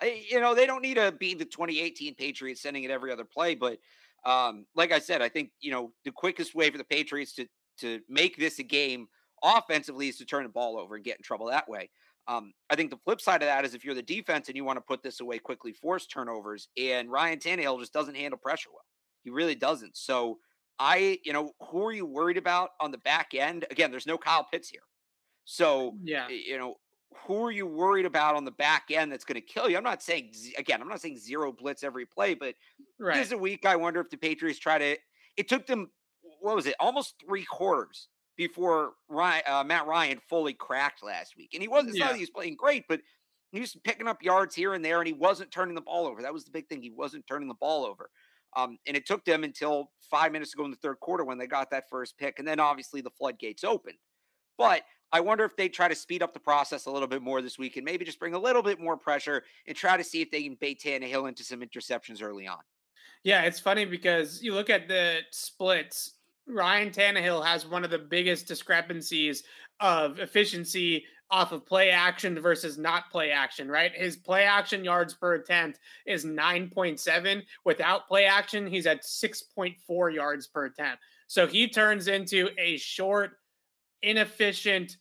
I, 0.00 0.22
you 0.28 0.40
know, 0.40 0.54
they 0.54 0.66
don't 0.66 0.82
need 0.82 0.96
to 0.96 1.12
be 1.12 1.34
the 1.34 1.44
2018 1.44 2.14
Patriots 2.16 2.62
sending 2.62 2.84
it 2.84 2.90
every 2.90 3.12
other 3.12 3.24
play, 3.24 3.54
but 3.54 3.78
um, 4.24 4.66
like 4.74 4.92
I 4.92 4.98
said, 4.98 5.22
I 5.22 5.28
think, 5.28 5.50
you 5.60 5.70
know, 5.70 5.92
the 6.04 6.10
quickest 6.10 6.54
way 6.54 6.70
for 6.70 6.78
the 6.78 6.84
Patriots 6.84 7.34
to 7.34 7.46
to 7.80 8.00
make 8.08 8.36
this 8.36 8.58
a 8.58 8.62
game 8.62 9.06
offensively 9.42 10.08
is 10.08 10.16
to 10.16 10.24
turn 10.24 10.44
the 10.44 10.48
ball 10.48 10.78
over 10.78 10.96
and 10.96 11.04
get 11.04 11.18
in 11.18 11.22
trouble 11.22 11.46
that 11.46 11.68
way. 11.68 11.90
Um, 12.28 12.52
I 12.70 12.74
think 12.76 12.90
the 12.90 12.98
flip 13.04 13.20
side 13.20 13.42
of 13.42 13.48
that 13.48 13.64
is 13.64 13.74
if 13.74 13.84
you're 13.84 13.94
the 13.94 14.02
defense 14.02 14.48
and 14.48 14.56
you 14.56 14.64
want 14.64 14.78
to 14.78 14.84
put 14.88 15.02
this 15.02 15.20
away 15.20 15.38
quickly, 15.38 15.72
force 15.72 16.06
turnovers, 16.06 16.68
and 16.76 17.10
Ryan 17.10 17.38
Tannehill 17.38 17.78
just 17.78 17.92
doesn't 17.92 18.16
handle 18.16 18.38
pressure 18.38 18.70
well. 18.72 18.84
He 19.22 19.30
really 19.30 19.54
doesn't. 19.54 19.96
So 19.96 20.38
I, 20.78 21.18
you 21.24 21.32
know, 21.32 21.52
who 21.60 21.86
are 21.86 21.92
you 21.92 22.06
worried 22.06 22.36
about 22.36 22.70
on 22.80 22.90
the 22.90 22.98
back 22.98 23.34
end? 23.34 23.64
Again, 23.70 23.90
there's 23.90 24.06
no 24.06 24.18
Kyle 24.18 24.46
Pitts 24.50 24.68
here. 24.68 24.82
So, 25.44 25.94
yeah, 26.02 26.28
you 26.28 26.58
know, 26.58 26.74
who 27.26 27.44
are 27.44 27.50
you 27.50 27.66
worried 27.66 28.04
about 28.04 28.34
on 28.34 28.44
the 28.44 28.50
back 28.50 28.84
end 28.90 29.12
that's 29.12 29.24
going 29.24 29.40
to 29.40 29.46
kill 29.46 29.70
you? 29.70 29.76
I'm 29.76 29.84
not 29.84 30.02
saying, 30.02 30.32
again, 30.58 30.82
I'm 30.82 30.88
not 30.88 31.00
saying 31.00 31.18
zero 31.18 31.52
blitz 31.52 31.82
every 31.82 32.04
play, 32.04 32.34
but 32.34 32.54
right. 32.98 33.16
this 33.16 33.28
is 33.28 33.32
a 33.32 33.38
week. 33.38 33.64
I 33.64 33.76
wonder 33.76 34.00
if 34.00 34.10
the 34.10 34.16
Patriots 34.16 34.58
try 34.58 34.78
to, 34.78 34.96
it 35.36 35.48
took 35.48 35.66
them, 35.66 35.90
what 36.40 36.56
was 36.56 36.66
it, 36.66 36.74
almost 36.80 37.14
three 37.24 37.44
quarters 37.44 38.08
before 38.36 38.92
Ryan, 39.08 39.42
uh, 39.46 39.64
Matt 39.64 39.86
Ryan 39.86 40.20
fully 40.28 40.52
cracked 40.52 41.02
last 41.02 41.34
week. 41.36 41.50
And 41.54 41.62
he 41.62 41.68
wasn't, 41.68 41.96
yeah. 41.96 42.12
he 42.12 42.20
was 42.20 42.30
playing 42.30 42.56
great, 42.56 42.84
but 42.88 43.00
he 43.52 43.60
was 43.60 43.76
picking 43.84 44.08
up 44.08 44.22
yards 44.22 44.54
here 44.54 44.74
and 44.74 44.84
there 44.84 44.98
and 44.98 45.06
he 45.06 45.14
wasn't 45.14 45.50
turning 45.50 45.74
the 45.74 45.80
ball 45.80 46.06
over. 46.06 46.22
That 46.22 46.34
was 46.34 46.44
the 46.44 46.50
big 46.50 46.68
thing. 46.68 46.82
He 46.82 46.90
wasn't 46.90 47.26
turning 47.26 47.48
the 47.48 47.54
ball 47.54 47.86
over. 47.86 48.10
Um, 48.56 48.78
and 48.86 48.96
it 48.96 49.06
took 49.06 49.24
them 49.24 49.44
until 49.44 49.90
five 50.10 50.32
minutes 50.32 50.54
ago 50.54 50.64
in 50.64 50.70
the 50.70 50.76
third 50.78 50.98
quarter 51.00 51.24
when 51.24 51.38
they 51.38 51.46
got 51.46 51.70
that 51.70 51.88
first 51.90 52.16
pick. 52.18 52.38
And 52.38 52.48
then 52.48 52.58
obviously 52.58 53.02
the 53.02 53.10
floodgates 53.10 53.62
opened. 53.64 53.98
But 54.56 54.82
I 55.12 55.20
wonder 55.20 55.44
if 55.44 55.56
they 55.56 55.68
try 55.68 55.88
to 55.88 55.94
speed 55.94 56.22
up 56.22 56.32
the 56.32 56.40
process 56.40 56.86
a 56.86 56.90
little 56.90 57.06
bit 57.06 57.22
more 57.22 57.42
this 57.42 57.58
week 57.58 57.76
and 57.76 57.84
maybe 57.84 58.04
just 58.04 58.18
bring 58.18 58.34
a 58.34 58.38
little 58.38 58.62
bit 58.62 58.80
more 58.80 58.96
pressure 58.96 59.44
and 59.66 59.76
try 59.76 59.96
to 59.96 60.04
see 60.04 60.22
if 60.22 60.30
they 60.30 60.42
can 60.42 60.56
bait 60.60 60.80
Tannehill 60.84 61.28
into 61.28 61.44
some 61.44 61.60
interceptions 61.60 62.22
early 62.22 62.46
on. 62.46 62.58
Yeah, 63.22 63.42
it's 63.42 63.60
funny 63.60 63.84
because 63.84 64.42
you 64.42 64.54
look 64.54 64.70
at 64.70 64.88
the 64.88 65.18
splits. 65.30 66.14
Ryan 66.48 66.90
Tannehill 66.90 67.44
has 67.44 67.66
one 67.66 67.84
of 67.84 67.90
the 67.90 67.98
biggest 67.98 68.46
discrepancies 68.46 69.42
of 69.80 70.18
efficiency 70.18 71.04
off 71.30 71.52
of 71.52 71.66
play 71.66 71.90
action 71.90 72.38
versus 72.40 72.78
not 72.78 73.10
play 73.10 73.30
action, 73.30 73.68
right? 73.68 73.92
His 73.92 74.16
play 74.16 74.44
action 74.44 74.84
yards 74.84 75.14
per 75.14 75.34
attempt 75.34 75.80
is 76.06 76.24
9.7. 76.24 77.42
Without 77.64 78.06
play 78.06 78.26
action, 78.26 78.66
he's 78.66 78.86
at 78.86 79.02
6.4 79.02 80.14
yards 80.14 80.46
per 80.46 80.66
attempt. 80.66 81.02
So 81.26 81.46
he 81.46 81.68
turns 81.68 82.06
into 82.06 82.48
a 82.58 82.76
short, 82.76 83.38
inefficient, 84.02 84.98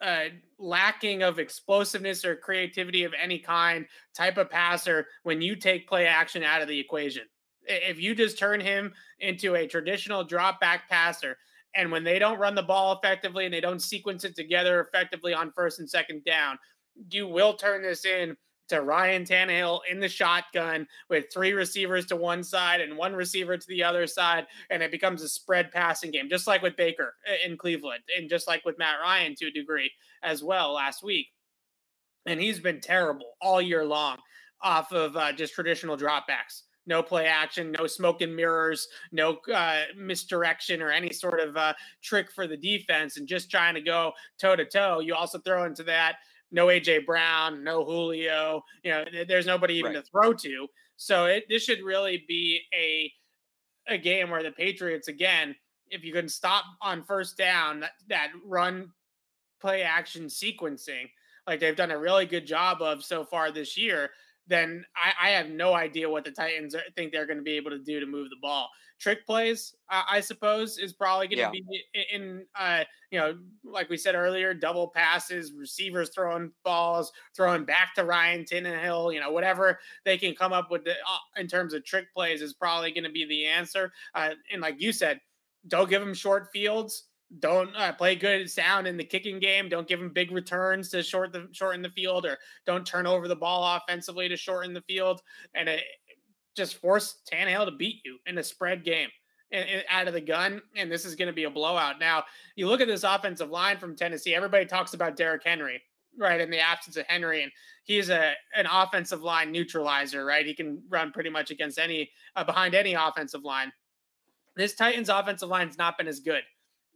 uh, 0.00 0.26
lacking 0.58 1.22
of 1.22 1.38
explosiveness 1.38 2.24
or 2.24 2.36
creativity 2.36 3.04
of 3.04 3.12
any 3.20 3.38
kind 3.38 3.86
type 4.14 4.38
of 4.38 4.50
passer 4.50 5.06
when 5.24 5.42
you 5.42 5.56
take 5.56 5.88
play 5.88 6.06
action 6.06 6.42
out 6.42 6.62
of 6.62 6.68
the 6.68 6.78
equation. 6.78 7.24
If 7.64 8.00
you 8.00 8.14
just 8.14 8.38
turn 8.38 8.60
him 8.60 8.94
into 9.18 9.56
a 9.56 9.66
traditional 9.66 10.24
drop 10.24 10.60
back 10.60 10.88
passer, 10.88 11.36
and 11.74 11.90
when 11.90 12.04
they 12.04 12.18
don't 12.18 12.38
run 12.38 12.54
the 12.54 12.62
ball 12.62 12.92
effectively 12.92 13.44
and 13.44 13.54
they 13.54 13.60
don't 13.60 13.82
sequence 13.82 14.24
it 14.24 14.34
together 14.34 14.80
effectively 14.80 15.34
on 15.34 15.52
first 15.52 15.78
and 15.80 15.88
second 15.88 16.24
down, 16.24 16.58
you 17.10 17.26
will 17.26 17.54
turn 17.54 17.82
this 17.82 18.04
in 18.04 18.36
to 18.68 18.82
Ryan 18.82 19.24
Tannehill 19.24 19.80
in 19.90 19.98
the 19.98 20.08
shotgun 20.08 20.86
with 21.08 21.26
three 21.32 21.52
receivers 21.52 22.06
to 22.06 22.16
one 22.16 22.44
side 22.44 22.80
and 22.80 22.96
one 22.96 23.14
receiver 23.14 23.56
to 23.56 23.66
the 23.68 23.82
other 23.82 24.06
side, 24.06 24.46
and 24.70 24.82
it 24.82 24.90
becomes 24.90 25.22
a 25.22 25.28
spread 25.28 25.70
passing 25.72 26.10
game, 26.10 26.28
just 26.28 26.46
like 26.46 26.62
with 26.62 26.76
Baker 26.76 27.14
in 27.44 27.56
Cleveland, 27.56 28.02
and 28.16 28.28
just 28.28 28.46
like 28.46 28.64
with 28.64 28.78
Matt 28.78 28.96
Ryan 29.02 29.34
to 29.36 29.46
a 29.46 29.50
degree 29.50 29.90
as 30.22 30.42
well 30.42 30.74
last 30.74 31.02
week. 31.02 31.28
And 32.26 32.38
he's 32.38 32.60
been 32.60 32.80
terrible 32.80 33.36
all 33.40 33.62
year 33.62 33.84
long 33.84 34.18
off 34.60 34.92
of 34.92 35.16
uh, 35.16 35.32
just 35.32 35.54
traditional 35.54 35.96
dropbacks 35.96 36.62
no 36.88 37.02
play 37.02 37.26
action, 37.26 37.70
no 37.78 37.86
smoke 37.86 38.22
and 38.22 38.34
mirrors, 38.34 38.88
no 39.12 39.38
uh, 39.54 39.82
misdirection 39.96 40.82
or 40.82 40.90
any 40.90 41.12
sort 41.12 41.38
of 41.38 41.56
uh, 41.56 41.74
trick 42.02 42.32
for 42.32 42.48
the 42.48 42.56
defense, 42.56 43.16
and 43.16 43.28
just 43.28 43.50
trying 43.50 43.74
to 43.74 43.80
go 43.80 44.12
toe 44.40 44.56
to 44.56 44.64
toe. 44.64 45.00
You 45.00 45.14
also 45.14 45.38
throw 45.38 45.64
into 45.64 45.84
that 45.84 46.16
no 46.50 46.66
AJ 46.66 47.06
Brown, 47.06 47.62
no 47.62 47.84
Julio. 47.84 48.62
You 48.82 48.90
know, 48.90 49.04
there's 49.26 49.46
nobody 49.46 49.74
even 49.74 49.94
right. 49.94 50.04
to 50.04 50.10
throw 50.10 50.32
to. 50.32 50.66
So 50.96 51.26
it, 51.26 51.44
this 51.48 51.62
should 51.62 51.82
really 51.84 52.24
be 52.26 52.60
a 52.74 53.12
a 53.90 53.98
game 53.98 54.30
where 54.30 54.42
the 54.42 54.50
Patriots 54.50 55.08
again, 55.08 55.54
if 55.90 56.04
you 56.04 56.12
can 56.12 56.28
stop 56.28 56.64
on 56.82 57.04
first 57.04 57.38
down 57.38 57.80
that, 57.80 57.92
that 58.08 58.28
run 58.44 58.90
play 59.60 59.82
action 59.82 60.26
sequencing, 60.26 61.08
like 61.46 61.60
they've 61.60 61.76
done 61.76 61.90
a 61.90 61.98
really 61.98 62.26
good 62.26 62.46
job 62.46 62.82
of 62.82 63.02
so 63.02 63.24
far 63.24 63.50
this 63.50 63.78
year, 63.78 64.10
then 64.48 64.84
I, 64.96 65.28
I, 65.28 65.30
have 65.30 65.50
no 65.50 65.74
idea 65.74 66.08
what 66.08 66.24
the 66.24 66.30
Titans 66.30 66.74
are, 66.74 66.82
think 66.96 67.12
they're 67.12 67.26
going 67.26 67.38
to 67.38 67.42
be 67.42 67.56
able 67.56 67.70
to 67.70 67.78
do 67.78 68.00
to 68.00 68.06
move 68.06 68.30
the 68.30 68.36
ball. 68.40 68.68
Trick 68.98 69.24
plays, 69.26 69.74
uh, 69.90 70.02
I 70.10 70.20
suppose, 70.20 70.78
is 70.78 70.92
probably 70.92 71.28
going 71.28 71.52
to 71.52 71.58
yeah. 71.58 71.82
be 71.94 72.04
in, 72.12 72.44
uh, 72.58 72.84
you 73.10 73.18
know, 73.18 73.38
like 73.62 73.88
we 73.88 73.96
said 73.96 74.14
earlier, 74.16 74.54
double 74.54 74.88
passes, 74.88 75.52
receivers 75.52 76.10
throwing 76.12 76.50
balls, 76.64 77.12
throwing 77.36 77.64
back 77.64 77.94
to 77.94 78.04
Ryan 78.04 78.44
Tannehill, 78.44 79.14
you 79.14 79.20
know, 79.20 79.30
whatever 79.30 79.78
they 80.04 80.18
can 80.18 80.34
come 80.34 80.52
up 80.52 80.70
with 80.70 80.84
the, 80.84 80.92
uh, 80.92 81.18
in 81.36 81.46
terms 81.46 81.74
of 81.74 81.84
trick 81.84 82.06
plays 82.12 82.42
is 82.42 82.54
probably 82.54 82.90
going 82.90 83.04
to 83.04 83.10
be 83.10 83.26
the 83.26 83.46
answer. 83.46 83.92
Uh, 84.14 84.30
and 84.52 84.62
like 84.62 84.80
you 84.80 84.92
said, 84.92 85.20
don't 85.68 85.90
give 85.90 86.00
them 86.00 86.14
short 86.14 86.48
fields 86.52 87.07
don't 87.40 87.74
uh, 87.76 87.92
play 87.92 88.16
good 88.16 88.50
sound 88.50 88.86
in 88.86 88.96
the 88.96 89.04
kicking 89.04 89.38
game. 89.38 89.68
Don't 89.68 89.86
give 89.86 90.00
them 90.00 90.12
big 90.12 90.32
returns 90.32 90.88
to 90.90 91.02
short 91.02 91.32
the 91.32 91.48
shorten 91.52 91.82
the 91.82 91.90
field, 91.90 92.24
or 92.24 92.38
don't 92.66 92.86
turn 92.86 93.06
over 93.06 93.28
the 93.28 93.36
ball 93.36 93.76
offensively 93.76 94.28
to 94.28 94.36
shorten 94.36 94.72
the 94.72 94.82
field, 94.82 95.20
and 95.54 95.68
it, 95.68 95.82
just 96.56 96.76
force 96.76 97.20
Tannehill 97.30 97.66
to 97.66 97.72
beat 97.72 98.00
you 98.04 98.18
in 98.26 98.38
a 98.38 98.42
spread 98.42 98.82
game 98.82 99.08
and, 99.52 99.68
and 99.68 99.84
out 99.90 100.08
of 100.08 100.14
the 100.14 100.20
gun. 100.20 100.62
And 100.74 100.90
this 100.90 101.04
is 101.04 101.14
going 101.14 101.28
to 101.28 101.34
be 101.34 101.44
a 101.44 101.50
blowout. 101.50 102.00
Now 102.00 102.24
you 102.56 102.66
look 102.66 102.80
at 102.80 102.88
this 102.88 103.04
offensive 103.04 103.50
line 103.50 103.78
from 103.78 103.94
Tennessee. 103.94 104.34
Everybody 104.34 104.64
talks 104.64 104.94
about 104.94 105.16
Derrick 105.16 105.42
Henry, 105.44 105.82
right? 106.18 106.40
In 106.40 106.50
the 106.50 106.60
absence 106.60 106.96
of 106.96 107.06
Henry, 107.08 107.42
and 107.42 107.52
he's 107.84 108.08
a 108.08 108.32
an 108.56 108.66
offensive 108.72 109.22
line 109.22 109.52
neutralizer, 109.52 110.24
right? 110.24 110.46
He 110.46 110.54
can 110.54 110.82
run 110.88 111.12
pretty 111.12 111.30
much 111.30 111.50
against 111.50 111.78
any 111.78 112.10
uh, 112.36 112.44
behind 112.44 112.74
any 112.74 112.94
offensive 112.94 113.44
line. 113.44 113.70
This 114.56 114.74
Titans 114.74 115.10
offensive 115.10 115.50
line 115.50 115.66
has 115.66 115.76
not 115.76 115.98
been 115.98 116.08
as 116.08 116.20
good 116.20 116.42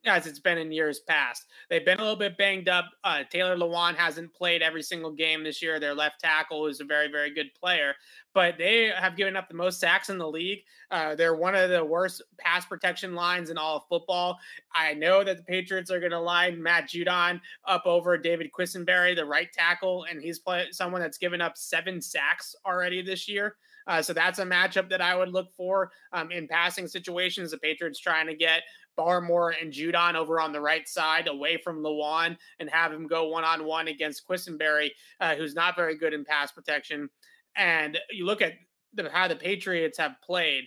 as 0.05 0.27
it's 0.27 0.39
been 0.39 0.59
in 0.59 0.73
years 0.73 1.01
past. 1.01 1.47
They've 1.69 1.85
been 1.85 1.99
a 1.99 2.03
little 2.03 2.17
bit 2.17 2.37
banged 2.37 2.69
up. 2.69 2.87
Uh, 3.05 3.23
Taylor 3.31 3.57
Lewan 3.57 3.95
hasn't 3.95 4.35
played 4.35 4.63
every 4.63 4.83
single 4.83 5.13
game 5.13 5.45
this 5.45 5.63
year. 5.63 5.79
Their 5.79 5.95
left 5.95 6.21
tackle 6.21 6.67
is 6.67 6.81
a 6.81 6.85
very, 6.85 7.09
very 7.09 7.33
good 7.33 7.55
player, 7.55 7.95
but 8.35 8.59
they 8.59 8.93
have 8.97 9.17
given 9.17 9.37
up 9.37 9.49
the 9.49 9.55
most 9.55 9.79
sacks 9.79 10.11
in 10.11 10.19
the 10.19 10.29
league. 10.29 10.61
Uh, 10.91 11.15
they're 11.15 11.37
one 11.37 11.55
of 11.55 11.71
the 11.71 11.85
worst 11.85 12.23
pass 12.39 12.67
protection 12.67 13.15
lines 13.15 13.51
in 13.51 13.59
all 13.59 13.77
of 13.77 13.85
football. 13.89 14.39
I 14.75 14.95
know 14.95 15.23
that 15.23 15.37
the 15.37 15.45
Patriots 15.45 15.91
are 15.91 16.01
going 16.01 16.13
to 16.13 16.21
line 16.21 16.63
Matt 16.63 16.89
Judon 16.89 17.41
up 17.67 17.83
over 17.87 18.19
David 18.19 18.51
Quessenberry, 18.53 19.15
the 19.15 19.25
right 19.25 19.53
tackle, 19.53 20.05
and 20.11 20.21
he's 20.21 20.39
play- 20.39 20.69
someone 20.73 21.01
that's 21.01 21.19
given 21.19 21.41
up 21.41 21.57
seven 21.57 22.01
sacks 22.01 22.57
already 22.67 23.03
this 23.03 23.29
year. 23.29 23.57
Uh, 23.87 24.01
so 24.01 24.13
that's 24.13 24.39
a 24.39 24.45
matchup 24.45 24.89
that 24.89 25.01
I 25.01 25.17
would 25.17 25.33
look 25.33 25.53
for 25.57 25.91
um, 26.13 26.31
in 26.31 26.47
passing 26.47 26.87
situations. 26.87 27.51
The 27.51 27.59
Patriots 27.59 27.99
trying 27.99 28.27
to 28.27 28.35
get 28.35 28.63
Barmore 28.99 29.55
and 29.61 29.73
Judon 29.73 30.15
over 30.15 30.41
on 30.41 30.53
the 30.53 30.61
right 30.61 30.87
side 30.89 31.29
away 31.29 31.57
from 31.57 31.83
Lewan 31.83 32.37
and 32.59 32.71
have 32.71 32.93
him 32.93 33.07
go 33.07 33.29
one 33.29 33.45
on 33.45 33.65
one 33.65 33.89
against 33.89 34.27
Quessenberry, 34.27 34.91
uh, 35.21 35.35
who's 35.35 35.55
not 35.55 35.77
very 35.77 35.97
good 35.97 36.13
in 36.13 36.25
pass 36.25 36.53
protection. 36.53 37.09
And 37.57 37.99
you 38.11 38.27
look 38.27 38.43
at 38.43 38.55
the, 38.95 39.11
how 39.11 39.29
the 39.29 39.37
Patriots 39.37 39.99
have 39.99 40.17
played 40.25 40.65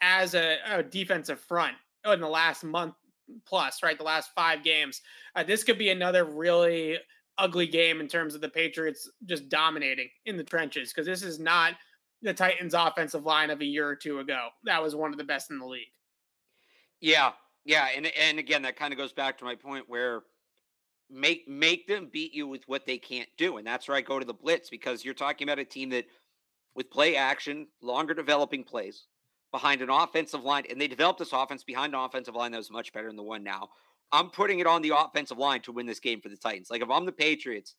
as 0.00 0.34
a, 0.34 0.58
a, 0.66 0.82
defensive 0.82 1.40
front 1.40 1.74
in 2.04 2.20
the 2.20 2.28
last 2.28 2.64
month 2.64 2.94
plus, 3.46 3.82
right? 3.82 3.96
The 3.96 4.04
last 4.04 4.30
five 4.34 4.62
games. 4.62 5.00
Uh, 5.34 5.42
this 5.42 5.64
could 5.64 5.78
be 5.78 5.90
another 5.90 6.24
really 6.24 6.98
ugly 7.38 7.66
game 7.66 8.00
in 8.00 8.08
terms 8.08 8.34
of 8.34 8.40
the 8.40 8.48
Patriots 8.48 9.10
just 9.24 9.48
dominating 9.48 10.08
in 10.26 10.36
the 10.36 10.44
trenches 10.44 10.92
because 10.92 11.06
this 11.06 11.22
is 11.22 11.38
not 11.38 11.74
the 12.22 12.34
Titans' 12.34 12.74
offensive 12.74 13.24
line 13.24 13.50
of 13.50 13.60
a 13.60 13.64
year 13.64 13.88
or 13.88 13.96
two 13.96 14.20
ago. 14.20 14.48
That 14.64 14.82
was 14.82 14.94
one 14.94 15.12
of 15.12 15.18
the 15.18 15.24
best 15.24 15.50
in 15.50 15.58
the 15.58 15.66
league. 15.66 15.88
Yeah, 17.00 17.32
yeah, 17.64 17.88
and 17.96 18.06
and 18.06 18.38
again, 18.38 18.62
that 18.62 18.76
kind 18.76 18.92
of 18.92 18.98
goes 18.98 19.12
back 19.12 19.38
to 19.38 19.44
my 19.44 19.54
point 19.54 19.84
where 19.88 20.22
make 21.10 21.46
make 21.48 21.86
them 21.86 22.08
beat 22.12 22.34
you 22.34 22.46
with 22.46 22.62
what 22.66 22.86
they 22.86 22.98
can't 22.98 23.28
do, 23.36 23.56
and 23.56 23.66
that's 23.66 23.88
where 23.88 23.96
I 23.96 24.00
go 24.00 24.18
to 24.18 24.24
the 24.24 24.34
blitz 24.34 24.70
because 24.70 25.04
you're 25.04 25.14
talking 25.14 25.48
about 25.48 25.58
a 25.58 25.64
team 25.64 25.90
that 25.90 26.06
with 26.74 26.90
play 26.90 27.16
action, 27.16 27.68
longer 27.82 28.14
developing 28.14 28.64
plays 28.64 29.06
behind 29.52 29.80
an 29.80 29.90
offensive 29.90 30.42
line, 30.42 30.64
and 30.68 30.80
they 30.80 30.88
developed 30.88 31.20
this 31.20 31.32
offense 31.32 31.62
behind 31.62 31.94
an 31.94 32.00
offensive 32.00 32.34
line 32.34 32.50
that 32.52 32.58
was 32.58 32.70
much 32.70 32.92
better 32.92 33.06
than 33.06 33.16
the 33.16 33.22
one 33.22 33.44
now. 33.44 33.68
I'm 34.12 34.30
putting 34.30 34.58
it 34.58 34.66
on 34.66 34.82
the 34.82 34.92
offensive 34.96 35.38
line 35.38 35.60
to 35.62 35.72
win 35.72 35.86
this 35.86 36.00
game 36.00 36.20
for 36.20 36.28
the 36.28 36.36
Titans. 36.36 36.70
Like 36.70 36.82
if 36.82 36.90
I'm 36.90 37.06
the 37.06 37.12
Patriots, 37.12 37.76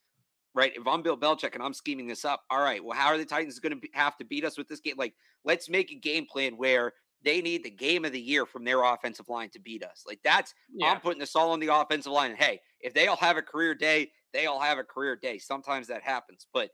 right? 0.56 0.72
If 0.76 0.88
I'm 0.88 1.04
Bill 1.04 1.18
Belichick 1.18 1.54
and 1.54 1.62
I'm 1.62 1.74
scheming 1.74 2.08
this 2.08 2.26
up, 2.26 2.44
all 2.50 2.64
right, 2.64 2.84
well, 2.84 2.98
how 2.98 3.08
are 3.08 3.18
the 3.18 3.26
Titans 3.26 3.60
going 3.60 3.80
to 3.80 3.88
have 3.94 4.18
to 4.18 4.26
beat 4.26 4.46
us 4.46 4.58
with 4.58 4.68
this 4.68 4.80
game? 4.80 4.96
Like, 4.98 5.14
let's 5.44 5.70
make 5.70 5.92
a 5.92 5.96
game 5.96 6.26
plan 6.26 6.54
where 6.54 6.94
they 7.26 7.42
need 7.42 7.64
the 7.64 7.70
game 7.70 8.06
of 8.06 8.12
the 8.12 8.22
year 8.22 8.46
from 8.46 8.64
their 8.64 8.84
offensive 8.84 9.28
line 9.28 9.50
to 9.50 9.60
beat 9.60 9.84
us. 9.84 10.04
Like 10.08 10.20
that's 10.24 10.54
yeah. 10.74 10.92
I'm 10.92 11.02
putting 11.02 11.20
this 11.20 11.36
all 11.36 11.52
on 11.52 11.60
the 11.60 11.76
offensive 11.76 12.12
line. 12.12 12.32
And 12.32 12.40
hey, 12.40 12.62
if 12.80 12.94
they 12.94 13.08
all 13.08 13.18
have 13.18 13.36
a 13.36 13.42
career 13.42 13.76
day, 13.76 14.12
they 14.32 14.46
all 14.46 14.62
have 14.62 14.78
a 14.78 14.84
career 14.84 15.16
day. 15.16 15.40
Sometimes 15.40 15.88
that 15.88 16.04
happens, 16.04 16.48
but 16.54 16.70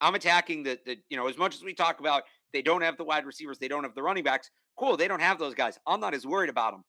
I'm 0.00 0.14
attacking 0.14 0.64
the 0.64 0.78
the 0.84 0.98
you 1.08 1.16
know 1.16 1.28
as 1.28 1.38
much 1.38 1.54
as 1.54 1.62
we 1.62 1.72
talk 1.72 2.00
about 2.00 2.24
they 2.52 2.62
don't 2.62 2.82
have 2.82 2.96
the 2.96 3.04
wide 3.04 3.24
receivers, 3.24 3.58
they 3.58 3.68
don't 3.68 3.84
have 3.84 3.94
the 3.94 4.02
running 4.02 4.24
backs. 4.24 4.50
Cool, 4.76 4.96
they 4.96 5.08
don't 5.08 5.20
have 5.20 5.38
those 5.38 5.54
guys. 5.54 5.78
I'm 5.86 6.00
not 6.00 6.12
as 6.12 6.26
worried 6.26 6.50
about 6.50 6.72
them. 6.72 6.84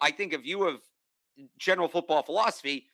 I 0.00 0.10
think 0.10 0.32
if 0.32 0.44
you 0.44 0.64
have 0.64 0.80
general 1.58 1.88
football 1.88 2.22
philosophy, 2.22 2.86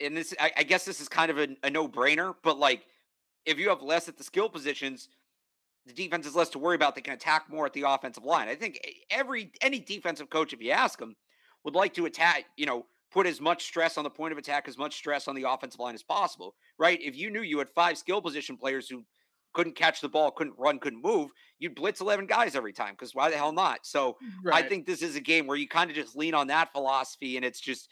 and 0.00 0.16
this 0.16 0.34
I, 0.38 0.52
I 0.58 0.62
guess 0.62 0.84
this 0.84 1.00
is 1.00 1.08
kind 1.08 1.30
of 1.30 1.38
a, 1.38 1.48
a 1.64 1.70
no 1.70 1.88
brainer, 1.88 2.34
but 2.42 2.58
like 2.58 2.86
if 3.46 3.58
you 3.58 3.70
have 3.70 3.82
less 3.82 4.08
at 4.08 4.18
the 4.18 4.24
skill 4.24 4.48
positions 4.48 5.08
the 5.86 5.92
defense 5.92 6.26
is 6.26 6.34
less 6.34 6.48
to 6.50 6.58
worry 6.58 6.74
about. 6.74 6.94
They 6.94 7.00
can 7.00 7.14
attack 7.14 7.46
more 7.48 7.66
at 7.66 7.72
the 7.72 7.84
offensive 7.88 8.24
line. 8.24 8.48
I 8.48 8.54
think 8.54 8.80
every 9.10 9.52
any 9.60 9.78
defensive 9.78 10.30
coach, 10.30 10.52
if 10.52 10.60
you 10.60 10.72
ask 10.72 10.98
them, 10.98 11.14
would 11.64 11.74
like 11.74 11.94
to 11.94 12.06
attack. 12.06 12.46
You 12.56 12.66
know, 12.66 12.86
put 13.12 13.26
as 13.26 13.40
much 13.40 13.64
stress 13.64 13.96
on 13.96 14.04
the 14.04 14.10
point 14.10 14.32
of 14.32 14.38
attack, 14.38 14.68
as 14.68 14.76
much 14.76 14.96
stress 14.96 15.28
on 15.28 15.34
the 15.34 15.48
offensive 15.48 15.80
line 15.80 15.94
as 15.94 16.02
possible. 16.02 16.54
Right? 16.78 17.00
If 17.00 17.16
you 17.16 17.30
knew 17.30 17.42
you 17.42 17.58
had 17.58 17.70
five 17.70 17.98
skill 17.98 18.20
position 18.20 18.56
players 18.56 18.88
who 18.88 19.04
couldn't 19.54 19.76
catch 19.76 20.00
the 20.00 20.08
ball, 20.08 20.30
couldn't 20.32 20.58
run, 20.58 20.78
couldn't 20.78 21.00
move, 21.00 21.30
you'd 21.58 21.74
blitz 21.74 22.02
11 22.02 22.26
guys 22.26 22.54
every 22.54 22.74
time 22.74 22.92
because 22.92 23.14
why 23.14 23.30
the 23.30 23.36
hell 23.36 23.52
not? 23.52 23.78
So 23.84 24.18
right. 24.44 24.62
I 24.62 24.68
think 24.68 24.84
this 24.84 25.00
is 25.00 25.16
a 25.16 25.20
game 25.20 25.46
where 25.46 25.56
you 25.56 25.66
kind 25.66 25.88
of 25.88 25.96
just 25.96 26.14
lean 26.14 26.34
on 26.34 26.48
that 26.48 26.72
philosophy 26.72 27.36
and 27.36 27.44
it's 27.44 27.60
just 27.60 27.88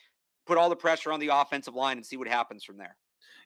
put 0.47 0.59
all 0.59 0.69
the 0.69 0.77
pressure 0.77 1.11
on 1.11 1.21
the 1.21 1.29
offensive 1.29 1.75
line 1.75 1.97
and 1.97 2.05
see 2.05 2.19
what 2.19 2.29
happens 2.29 2.65
from 2.65 2.77
there. 2.77 2.97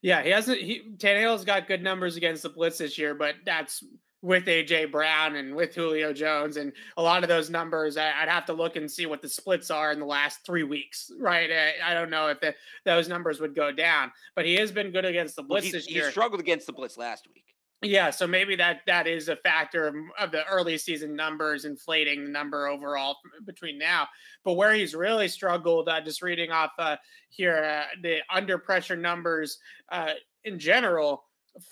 Yeah, 0.03 0.23
he 0.23 0.31
hasn't. 0.31 0.61
He 0.61 0.83
Tannehill's 0.97 1.45
got 1.45 1.69
good 1.69 1.83
numbers 1.83 2.17
against 2.17 2.43
the 2.43 2.49
blitz 2.49 2.79
this 2.79 2.99
year, 2.99 3.15
but 3.15 3.37
that's 3.45 3.85
with 4.23 4.47
AJ 4.47 4.91
Brown 4.91 5.37
and 5.37 5.55
with 5.55 5.75
Julio 5.75 6.13
Jones 6.13 6.57
and 6.57 6.73
a 6.97 7.03
lot 7.03 7.23
of 7.23 7.29
those 7.29 7.51
numbers. 7.51 7.97
I, 7.97 8.21
would 8.21 8.29
have 8.29 8.47
to 8.47 8.53
look 8.53 8.77
and 8.77 8.91
see 8.91 9.07
what 9.07 9.23
the 9.23 9.29
splits 9.29 9.71
are 9.71 9.93
in 9.93 10.01
the 10.01 10.07
last 10.07 10.45
three 10.45 10.65
weeks, 10.65 11.11
right? 11.21 11.51
I, 11.51 11.91
I 11.91 11.95
don't 11.95 12.11
know 12.11 12.29
if 12.29 12.41
the, 12.41 12.55
those 12.85 13.09
numbers 13.09 13.41
would 13.41 13.55
go 13.55 13.71
down, 13.71 14.11
but 14.35 14.45
he 14.45 14.55
has 14.57 14.73
been 14.73 14.91
good 14.91 15.05
against 15.05 15.37
the 15.37 15.43
blitz 15.43 15.67
well, 15.67 15.73
this 15.73 15.91
year. 15.91 16.07
He 16.07 16.11
struggled 16.11 16.41
against 16.41 16.67
the 16.67 16.73
blitz 16.73 16.97
last 16.97 17.29
week. 17.33 17.45
Yeah, 17.81 18.11
so 18.11 18.27
maybe 18.27 18.57
that 18.57 18.81
that 18.89 19.07
is 19.07 19.29
a 19.29 19.37
factor 19.37 19.87
of, 19.87 19.95
of, 20.19 20.33
the 20.33 20.45
early 20.47 20.77
season 20.79 21.15
numbers 21.15 21.65
inflating 21.65 22.25
the 22.25 22.31
number 22.31 22.67
overall 22.67 23.19
between 23.47 23.79
now. 23.79 24.09
But 24.45 24.55
where 24.55 24.75
he's 24.75 24.97
really 24.97 25.29
struggled, 25.29 25.89
uh, 25.89 26.01
just 26.01 26.21
reading 26.21 26.51
off 26.51 26.73
uh, 26.77 26.97
here, 27.29 27.85
uh, 27.85 27.95
the 28.03 28.19
under 28.35 28.59
pressure 28.59 28.97
numbers 28.97 29.59
uh, 29.93 30.15
in 30.43 30.59
general 30.59 31.23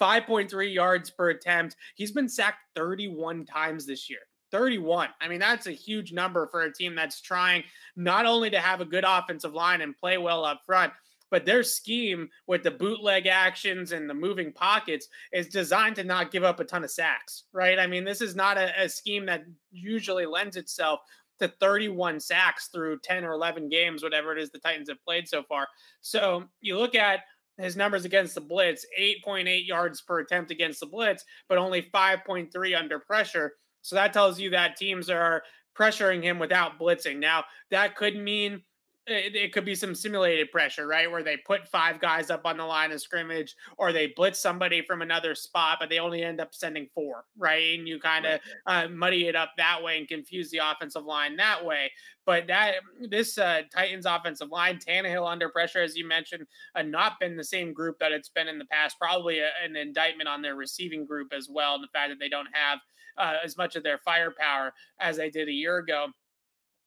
5.3 0.00 0.72
yards 0.72 1.10
per 1.10 1.30
attempt. 1.30 1.76
He's 1.94 2.12
been 2.12 2.28
sacked 2.28 2.58
31 2.74 3.44
times 3.46 3.86
this 3.86 4.08
year. 4.10 4.20
31. 4.52 5.08
I 5.20 5.28
mean, 5.28 5.40
that's 5.40 5.66
a 5.66 5.72
huge 5.72 6.12
number 6.12 6.46
for 6.46 6.62
a 6.62 6.72
team 6.72 6.94
that's 6.94 7.20
trying 7.20 7.64
not 7.96 8.26
only 8.26 8.50
to 8.50 8.60
have 8.60 8.80
a 8.80 8.84
good 8.84 9.04
offensive 9.06 9.54
line 9.54 9.80
and 9.80 9.96
play 9.96 10.18
well 10.18 10.44
up 10.44 10.60
front, 10.64 10.92
but 11.30 11.44
their 11.44 11.62
scheme 11.62 12.28
with 12.46 12.62
the 12.62 12.70
bootleg 12.70 13.26
actions 13.26 13.92
and 13.92 14.08
the 14.08 14.14
moving 14.14 14.52
pockets 14.52 15.08
is 15.32 15.48
designed 15.48 15.96
to 15.96 16.04
not 16.04 16.30
give 16.30 16.44
up 16.44 16.60
a 16.60 16.64
ton 16.64 16.84
of 16.84 16.90
sacks, 16.90 17.44
right? 17.52 17.78
I 17.78 17.86
mean, 17.86 18.04
this 18.04 18.20
is 18.20 18.36
not 18.36 18.58
a, 18.58 18.72
a 18.80 18.88
scheme 18.88 19.26
that 19.26 19.44
usually 19.72 20.26
lends 20.26 20.56
itself 20.56 21.00
to 21.40 21.48
31 21.60 22.20
sacks 22.20 22.68
through 22.68 22.98
10 23.00 23.24
or 23.24 23.32
11 23.32 23.68
games, 23.68 24.02
whatever 24.02 24.32
it 24.32 24.40
is 24.40 24.50
the 24.50 24.58
Titans 24.58 24.88
have 24.88 25.02
played 25.04 25.28
so 25.28 25.42
far. 25.42 25.66
So 26.00 26.44
you 26.60 26.78
look 26.78 26.94
at 26.94 27.20
his 27.58 27.76
numbers 27.76 28.04
against 28.04 28.34
the 28.34 28.40
blitz 28.40 28.84
8.8 28.98 29.66
yards 29.66 30.00
per 30.00 30.20
attempt 30.20 30.50
against 30.50 30.80
the 30.80 30.86
blitz, 30.86 31.24
but 31.48 31.58
only 31.58 31.82
5.3 31.82 32.78
under 32.78 32.98
pressure. 32.98 33.52
So 33.82 33.96
that 33.96 34.12
tells 34.12 34.38
you 34.40 34.50
that 34.50 34.76
teams 34.76 35.08
are 35.08 35.42
pressuring 35.76 36.22
him 36.22 36.38
without 36.38 36.78
blitzing. 36.78 37.18
Now, 37.18 37.44
that 37.70 37.96
could 37.96 38.16
mean 38.16 38.62
it, 39.06 39.36
it, 39.36 39.52
could 39.52 39.64
be 39.64 39.74
some 39.74 39.94
simulated 39.94 40.50
pressure, 40.50 40.86
right? 40.86 41.10
Where 41.10 41.22
they 41.22 41.36
put 41.36 41.68
five 41.68 42.00
guys 42.00 42.28
up 42.28 42.44
on 42.44 42.56
the 42.56 42.64
line 42.64 42.90
of 42.90 43.00
scrimmage 43.00 43.54
or 43.78 43.92
they 43.92 44.08
blitz 44.08 44.40
somebody 44.40 44.82
from 44.82 45.00
another 45.00 45.34
spot, 45.34 45.78
but 45.80 45.88
they 45.88 45.98
only 45.98 46.22
end 46.22 46.40
up 46.40 46.54
sending 46.54 46.88
four, 46.92 47.24
right? 47.38 47.78
And 47.78 47.86
you 47.86 48.00
kind 48.00 48.26
of 48.26 48.40
uh, 48.66 48.88
muddy 48.88 49.28
it 49.28 49.36
up 49.36 49.52
that 49.58 49.82
way 49.82 49.98
and 49.98 50.08
confuse 50.08 50.50
the 50.50 50.58
offensive 50.58 51.04
line 51.04 51.36
that 51.36 51.64
way. 51.64 51.90
But 52.24 52.48
that 52.48 52.74
this 53.08 53.38
uh, 53.38 53.62
Titans 53.72 54.06
offensive 54.06 54.50
line, 54.50 54.78
Tannehill 54.78 55.30
under 55.30 55.48
pressure, 55.50 55.82
as 55.82 55.96
you 55.96 56.06
mentioned, 56.06 56.44
uh, 56.74 56.82
not 56.82 57.20
been 57.20 57.36
the 57.36 57.44
same 57.44 57.72
group 57.72 58.00
that 58.00 58.10
it's 58.10 58.28
been 58.28 58.48
in 58.48 58.58
the 58.58 58.64
past. 58.64 58.98
Probably 58.98 59.38
a, 59.38 59.50
an 59.64 59.76
indictment 59.76 60.28
on 60.28 60.42
their 60.42 60.56
receiving 60.56 61.06
group 61.06 61.32
as 61.32 61.48
well, 61.48 61.76
and 61.76 61.84
the 61.84 61.88
fact 61.92 62.10
that 62.10 62.18
they 62.18 62.28
don't 62.28 62.48
have 62.52 62.80
uh, 63.18 63.34
as 63.44 63.56
much 63.56 63.76
of 63.76 63.82
their 63.82 63.98
firepower 63.98 64.72
as 64.98 65.16
they 65.16 65.30
did 65.30 65.48
a 65.48 65.52
year 65.52 65.78
ago. 65.78 66.08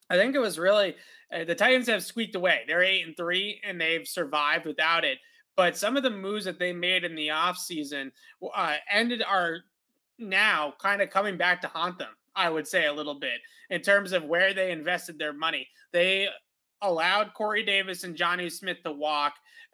I 0.10 0.16
think 0.16 0.36
it 0.36 0.40
was 0.40 0.58
really 0.58 0.96
uh, 1.34 1.44
the 1.44 1.56
Titans 1.56 1.88
have 1.88 2.04
squeaked 2.04 2.36
away. 2.36 2.62
They're 2.68 2.84
eight 2.84 3.06
and 3.06 3.16
three, 3.16 3.62
and 3.64 3.80
they've 3.80 4.08
survived 4.08 4.66
without 4.66 5.06
it. 5.06 5.20
But 5.56 5.78
some 5.78 5.98
of 5.98 6.04
the 6.04 6.10
moves 6.10 6.46
that 6.46 6.58
they 6.58 6.74
made 6.74 7.04
in 7.04 7.16
the 7.16 7.28
offseason 7.28 8.12
uh, 8.56 8.76
ended 8.90 9.22
are 9.22 9.60
now 10.18 10.74
kind 10.80 11.02
of 11.02 11.10
coming 11.10 11.38
back 11.38 11.62
to 11.62 11.68
haunt 11.68 12.00
them. 12.00 12.12
I 12.36 12.50
would 12.50 12.68
say 12.68 12.86
a 12.86 12.94
little 12.94 13.20
bit 13.20 13.40
in 13.70 13.82
terms 13.82 14.14
of 14.14 14.24
where 14.24 14.54
they 14.54 14.72
invested 14.72 15.20
their 15.20 15.34
money. 15.34 15.68
They 15.92 16.30
allowed 16.82 17.34
Corey 17.34 17.64
Davis 17.64 18.04
and 18.04 18.16
Jonnu 18.16 18.52
Smith 18.52 18.78
to 18.84 18.92
walk. 18.92 19.34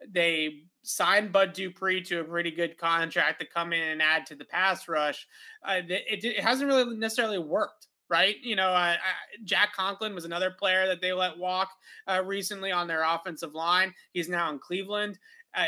They 0.10 0.64
signed 0.82 1.32
Bud 1.32 1.54
Dupree 1.54 2.02
to 2.04 2.22
a 2.22 2.24
pretty 2.24 2.52
good 2.52 2.78
contract 2.78 3.40
to 3.40 3.46
come 3.46 3.74
in 3.74 3.90
and 3.90 4.02
add 4.02 4.26
to 4.28 4.36
the 4.36 4.46
pass 4.46 4.88
rush. 4.88 5.28
Uh, 5.64 5.82
it, 5.88 6.24
it, 6.24 6.40
hasn't 6.40 6.68
really 6.68 6.96
necessarily 6.98 7.40
worked 7.40 7.88
right? 8.10 8.36
You 8.42 8.56
know, 8.56 8.70
uh, 8.70 8.96
Jack 9.44 9.74
Conklin 9.74 10.14
was 10.14 10.26
another 10.26 10.52
player 10.52 10.88
that 10.88 11.02
they 11.02 11.14
let 11.14 11.38
walk 11.38 11.70
uh, 12.08 12.22
recently 12.24 12.72
on 12.72 12.88
their 12.88 13.04
offensive 13.04 13.54
line. 13.54 13.94
He's 14.14 14.30
now 14.30 14.52
in 14.52 14.60
Cleveland. 14.60 15.20
Uh, 15.56 15.66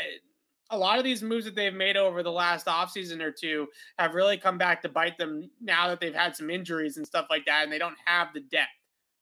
a 0.70 0.78
lot 0.78 0.98
of 0.98 1.04
these 1.04 1.22
moves 1.22 1.46
that 1.46 1.54
they've 1.54 1.74
made 1.74 1.96
over 1.96 2.22
the 2.22 2.30
last 2.30 2.66
offseason 2.66 3.22
or 3.22 3.32
two 3.32 3.66
have 3.98 4.14
really 4.14 4.36
come 4.36 4.58
back 4.58 4.82
to 4.82 4.88
bite 4.88 5.16
them 5.16 5.50
now 5.60 5.88
that 5.88 5.98
they've 5.98 6.14
had 6.14 6.36
some 6.36 6.50
injuries 6.50 6.96
and 6.98 7.06
stuff 7.06 7.26
like 7.30 7.46
that, 7.46 7.64
and 7.64 7.72
they 7.72 7.78
don't 7.78 7.96
have 8.04 8.28
the 8.34 8.40
depth, 8.40 8.68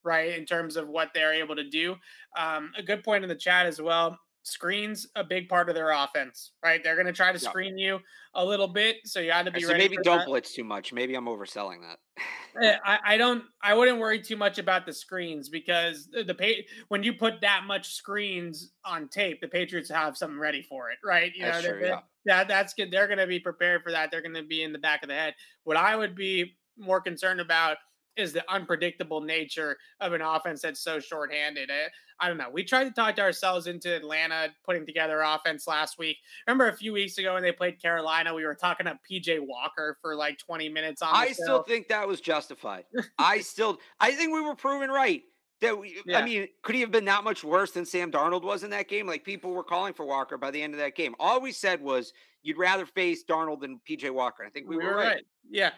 right, 0.03 0.37
in 0.37 0.45
terms 0.45 0.77
of 0.77 0.89
what 0.89 1.11
they're 1.15 1.35
able 1.35 1.55
to 1.55 1.69
do. 1.69 1.95
Um, 2.37 2.73
a 2.77 2.83
good 2.83 3.05
point 3.05 3.23
in 3.23 3.29
the 3.29 3.37
chat 3.37 3.67
as 3.67 3.81
well. 3.81 4.19
Screens 4.47 5.09
a 5.17 5.25
big 5.25 5.49
part 5.49 5.69
of 5.69 5.75
their 5.75 5.91
offense, 5.91 6.53
right? 6.63 6.83
They're 6.83 6.95
going 6.95 7.07
to 7.07 7.13
try 7.13 7.33
to 7.33 7.39
screen 7.39 7.77
you 7.77 7.99
a 8.35 8.45
little 8.45 8.69
bit, 8.69 8.97
so 9.05 9.19
you 9.19 9.31
got 9.31 9.45
to 9.45 9.51
be 9.51 9.61
so 9.61 9.73
ready. 9.73 9.85
Maybe 9.85 9.97
don't 10.03 10.19
that. 10.19 10.27
blitz 10.27 10.55
too 10.55 10.63
much. 10.63 10.93
Maybe 10.93 11.15
I'm 11.15 11.27
overselling 11.27 11.79
that. 11.81 12.63
Eh, 12.63 12.77
I, 12.85 12.99
I, 13.05 13.17
don't. 13.17 13.45
I 13.63 13.75
wouldn't 13.75 13.99
worry 13.99 14.21
too 14.21 14.37
much 14.37 14.59
about 14.59 14.87
the 14.87 14.93
screens 14.93 15.49
because 15.49 16.09
the, 16.13 16.23
the 16.23 16.65
when 16.89 17.03
you 17.03 17.13
put 17.13 17.41
that 17.41 17.65
much 17.67 17.95
screens 17.95 18.71
on 18.85 19.09
tape, 19.09 19.41
the 19.41 19.49
Patriots 19.49 19.91
have 19.91 20.17
something 20.17 20.39
ready 20.39 20.63
for 20.63 20.91
it, 20.91 20.99
right? 21.05 21.33
You 21.35 21.45
that's 21.45 21.65
know, 21.65 21.73
true, 21.73 21.87
yeah. 21.87 22.01
that 22.27 22.49
that's 22.49 22.75
good. 22.75 22.91
They're 22.91 23.09
going 23.09 23.19
to 23.19 23.27
be 23.27 23.41
prepared 23.41 23.83
for 23.83 23.91
that. 23.91 24.11
They're 24.11 24.23
going 24.23 24.35
to 24.35 24.45
be 24.45 24.63
in 24.63 24.73
the 24.73 24.79
back 24.79 25.03
of 25.03 25.09
the 25.09 25.15
head. 25.15 25.35
What 25.65 25.77
I 25.77 25.97
would 25.97 26.15
be 26.15 26.57
more 26.79 27.01
concerned 27.01 27.41
about 27.41 27.79
is 28.17 28.33
the 28.33 28.45
unpredictable 28.51 29.21
nature 29.21 29.77
of 30.01 30.13
an 30.13 30.21
offense 30.21 30.63
that's 30.63 30.81
so 30.81 30.99
shorthanded. 30.99 31.71
I, 31.71 31.75
eh, 31.75 31.89
I 32.19 32.29
don't 32.29 32.39
know. 32.39 32.49
We 32.51 32.65
tried 32.65 32.85
to 32.85 32.91
talk 32.91 33.17
to 33.17 33.23
ourselves 33.23 33.67
into 33.67 33.95
Atlanta 33.95 34.49
putting 34.65 34.87
together 34.87 35.21
offense 35.21 35.67
last 35.67 35.99
week. 35.99 36.17
Remember 36.47 36.69
a 36.69 36.77
few 36.77 36.93
weeks 36.93 37.19
ago 37.19 37.35
when 37.35 37.43
they 37.43 37.53
played 37.53 37.81
Carolina, 37.81 38.33
we 38.33 38.45
were 38.45 38.55
talking 38.55 38.87
up 38.87 38.99
PJ 39.11 39.39
Walker 39.41 39.99
for 40.01 40.15
like 40.15 40.39
20 40.39 40.69
minutes 40.71 41.03
on 41.03 41.11
I 41.13 41.29
show. 41.29 41.33
still 41.35 41.63
think 41.63 41.89
that 41.89 42.09
was 42.09 42.21
justified. 42.21 42.85
I 43.19 43.41
still 43.41 43.79
I 44.01 44.13
think 44.13 44.33
we 44.33 44.41
were 44.41 44.55
proven 44.55 44.91
right. 44.91 45.23
That 45.63 45.79
we, 45.79 46.03
yeah. 46.05 46.19
I 46.19 46.25
mean, 46.25 46.49
could 46.63 46.75
he 46.75 46.83
have 46.83 46.91
been 46.91 47.07
that 47.07 47.25
much 47.25 47.43
worse 47.43 47.71
than 47.71 47.87
Sam 47.87 48.13
Darnold 48.13 48.43
was 48.43 48.63
in 48.63 48.71
that 48.71 48.89
game? 48.89 49.07
Like 49.07 49.25
people 49.25 49.53
were 49.53 49.65
calling 49.65 49.95
for 49.95 50.05
Walker 50.05 50.37
by 50.37 50.51
the 50.51 50.63
end 50.63 50.75
of 50.75 50.81
that 50.81 50.95
game. 50.95 51.15
All 51.19 51.41
we 51.41 51.51
said 51.51 51.81
was 51.81 52.13
you'd 52.47 52.59
rather 52.59 52.87
face 52.87 53.25
Darnold 53.25 53.61
than 53.61 53.81
PJ 53.89 54.11
Walker. 54.11 54.45
I 54.45 54.51
think 54.51 54.69
we, 54.69 54.77
we 54.77 54.85
were, 54.85 54.91
were 54.91 54.97
right. 54.97 55.07
right. 55.07 55.25
Yeah, 55.49 55.71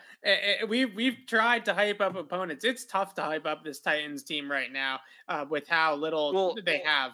we 0.66 0.86
we've 0.86 1.18
tried 1.26 1.64
to 1.66 1.74
hype 1.74 2.00
up 2.00 2.16
opponents. 2.16 2.64
It's 2.64 2.84
tough 2.84 3.14
to 3.14 3.22
hype 3.22 3.46
up 3.46 3.64
this 3.64 3.80
Titans 3.80 4.22
team 4.22 4.50
right 4.50 4.72
now 4.72 5.00
uh, 5.28 5.44
with 5.48 5.68
how 5.68 5.94
little 5.94 6.32
well, 6.32 6.54
they 6.64 6.78
have. 6.84 7.12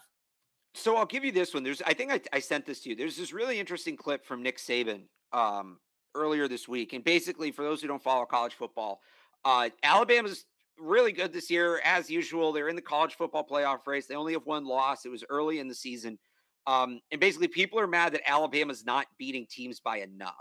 So 0.74 0.96
I'll 0.96 1.06
give 1.06 1.24
you 1.24 1.32
this 1.32 1.54
one. 1.54 1.62
There's, 1.62 1.82
I 1.82 1.94
think 1.94 2.12
I, 2.12 2.20
I 2.32 2.40
sent 2.40 2.66
this 2.66 2.80
to 2.80 2.90
you. 2.90 2.96
There's 2.96 3.16
this 3.16 3.32
really 3.32 3.60
interesting 3.60 3.96
clip 3.96 4.24
from 4.24 4.42
Nick 4.42 4.58
Saban 4.58 5.02
um, 5.32 5.78
earlier 6.14 6.48
this 6.48 6.68
week, 6.68 6.92
and 6.92 7.02
basically, 7.04 7.50
for 7.50 7.62
those 7.62 7.80
who 7.80 7.88
don't 7.88 8.02
follow 8.02 8.24
college 8.24 8.54
football, 8.54 9.00
uh, 9.44 9.70
Alabama's 9.82 10.44
really 10.78 11.12
good 11.12 11.32
this 11.32 11.50
year 11.50 11.80
as 11.84 12.10
usual. 12.10 12.52
They're 12.52 12.68
in 12.68 12.76
the 12.76 12.82
college 12.82 13.14
football 13.14 13.46
playoff 13.48 13.86
race. 13.86 14.06
They 14.06 14.14
only 14.14 14.32
have 14.32 14.46
one 14.46 14.64
loss. 14.64 15.04
It 15.04 15.10
was 15.10 15.24
early 15.28 15.58
in 15.58 15.68
the 15.68 15.74
season. 15.74 16.18
Um, 16.66 17.00
and 17.10 17.20
basically, 17.20 17.48
people 17.48 17.78
are 17.78 17.86
mad 17.86 18.14
that 18.14 18.28
Alabama's 18.28 18.84
not 18.84 19.06
beating 19.18 19.46
teams 19.48 19.80
by 19.80 19.98
enough. 19.98 20.34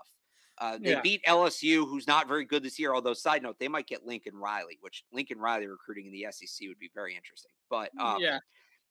Uh, 0.59 0.77
they 0.81 0.91
yeah. 0.91 1.01
beat 1.01 1.23
LSU, 1.25 1.87
who's 1.87 2.07
not 2.07 2.27
very 2.27 2.45
good 2.45 2.63
this 2.63 2.79
year. 2.79 2.93
Although, 2.93 3.13
side 3.13 3.43
note, 3.43 3.57
they 3.59 3.67
might 3.67 3.87
get 3.87 4.05
Lincoln 4.05 4.35
Riley, 4.35 4.77
which 4.81 5.03
Lincoln 5.11 5.39
Riley 5.39 5.67
recruiting 5.67 6.05
in 6.05 6.13
the 6.13 6.27
SEC 6.31 6.67
would 6.67 6.79
be 6.79 6.91
very 6.93 7.15
interesting. 7.15 7.51
But 7.69 7.89
um, 7.99 8.17
yeah, 8.19 8.39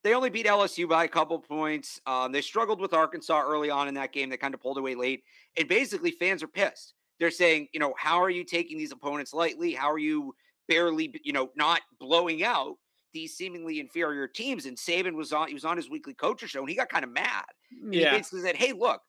they 0.03 0.15
only 0.15 0.31
beat 0.31 0.47
LSU 0.47 0.89
by 0.89 1.05
a 1.05 1.09
couple 1.09 1.39
points. 1.39 2.01
Um, 2.07 2.33
they 2.33 2.41
struggled 2.41 2.81
with 2.81 2.93
Arkansas 2.93 3.43
early 3.47 3.71
on 3.71 3.89
in 3.89 3.95
that 3.95 4.13
game. 4.13 4.29
They 4.29 4.37
kind 4.37 4.55
of 4.55 4.61
pulled 4.61 4.79
away 4.79 4.95
late, 4.95 5.23
and 5.57 5.69
basically, 5.69 6.11
fans 6.11 6.43
are 6.43 6.49
pissed. 6.49 6.95
They're 7.21 7.31
saying, 7.31 7.69
you 7.73 7.79
know, 7.79 7.95
how 7.97 8.21
are 8.21 8.31
you 8.31 8.45
taking 8.45 8.77
these 8.77 8.91
opponents 8.91 9.33
lightly? 9.33 9.73
How 9.73 9.93
are 9.93 9.99
you 9.99 10.35
barely, 10.69 11.15
you 11.23 11.33
know, 11.33 11.51
not 11.57 11.81
blowing 12.01 12.43
out 12.43 12.77
these 13.13 13.37
seemingly 13.37 13.81
inferior 13.81 14.27
teams? 14.27 14.67
And 14.67 14.77
Saban 14.77 15.15
was 15.15 15.33
on; 15.33 15.49
he 15.49 15.55
was 15.55 15.65
on 15.65 15.77
his 15.77 15.91
weekly 15.91 16.15
coacher 16.15 16.47
show, 16.47 16.61
and 16.61 16.69
he 16.69 16.77
got 16.77 16.89
kind 16.89 17.05
of 17.05 17.13
mad. 17.13 17.45
Yeah. 17.71 18.11
He 18.11 18.17
basically 18.19 18.43
said, 18.43 18.57
"Hey, 18.57 18.73
look, 18.73 19.01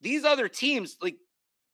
these 0.00 0.24
other 0.24 0.48
teams, 0.48 0.96
like 1.00 1.16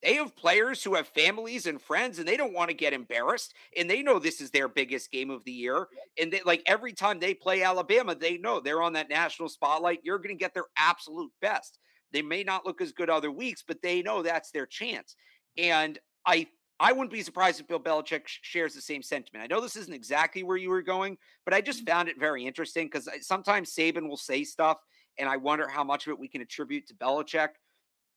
they 0.02 0.14
have 0.14 0.36
players 0.36 0.82
who 0.82 0.94
have 0.94 1.06
families 1.08 1.66
and 1.66 1.80
friends 1.80 2.18
and 2.18 2.26
they 2.26 2.36
don't 2.36 2.52
want 2.52 2.68
to 2.68 2.74
get 2.74 2.92
embarrassed 2.92 3.54
and 3.76 3.88
they 3.88 4.02
know 4.02 4.18
this 4.18 4.40
is 4.40 4.50
their 4.50 4.68
biggest 4.68 5.10
game 5.10 5.30
of 5.30 5.44
the 5.44 5.52
year 5.52 5.86
and 6.20 6.32
they 6.32 6.40
like 6.44 6.62
every 6.66 6.92
time 6.92 7.18
they 7.18 7.34
play 7.34 7.62
Alabama 7.62 8.14
they 8.14 8.36
know 8.36 8.60
they're 8.60 8.82
on 8.82 8.92
that 8.94 9.08
national 9.08 9.48
spotlight 9.48 10.00
you're 10.02 10.18
going 10.18 10.36
to 10.36 10.40
get 10.40 10.54
their 10.54 10.66
absolute 10.76 11.30
best 11.40 11.78
they 12.12 12.22
may 12.22 12.42
not 12.42 12.66
look 12.66 12.80
as 12.80 12.92
good 12.92 13.08
other 13.08 13.30
weeks 13.30 13.62
but 13.66 13.80
they 13.82 14.02
know 14.02 14.22
that's 14.22 14.50
their 14.50 14.66
chance 14.66 15.14
and 15.56 15.98
I 16.26 16.46
I 16.82 16.90
wouldn't 16.90 17.12
be 17.12 17.22
surprised 17.22 17.60
if 17.60 17.68
Bill 17.68 17.78
Belichick 17.78 18.22
shares 18.26 18.74
the 18.74 18.80
same 18.80 19.02
sentiment. 19.02 19.44
I 19.44 19.46
know 19.46 19.60
this 19.60 19.76
isn't 19.76 19.94
exactly 19.94 20.42
where 20.42 20.56
you 20.56 20.68
were 20.68 20.82
going, 20.82 21.16
but 21.44 21.54
I 21.54 21.60
just 21.60 21.84
mm-hmm. 21.84 21.92
found 21.92 22.08
it 22.08 22.18
very 22.18 22.44
interesting 22.44 22.86
because 22.86 23.08
sometimes 23.20 23.72
Saban 23.72 24.08
will 24.08 24.16
say 24.16 24.42
stuff, 24.42 24.78
and 25.16 25.28
I 25.28 25.36
wonder 25.36 25.68
how 25.68 25.84
much 25.84 26.06
of 26.06 26.10
it 26.10 26.18
we 26.18 26.26
can 26.26 26.42
attribute 26.42 26.88
to 26.88 26.94
Belichick. 26.94 27.50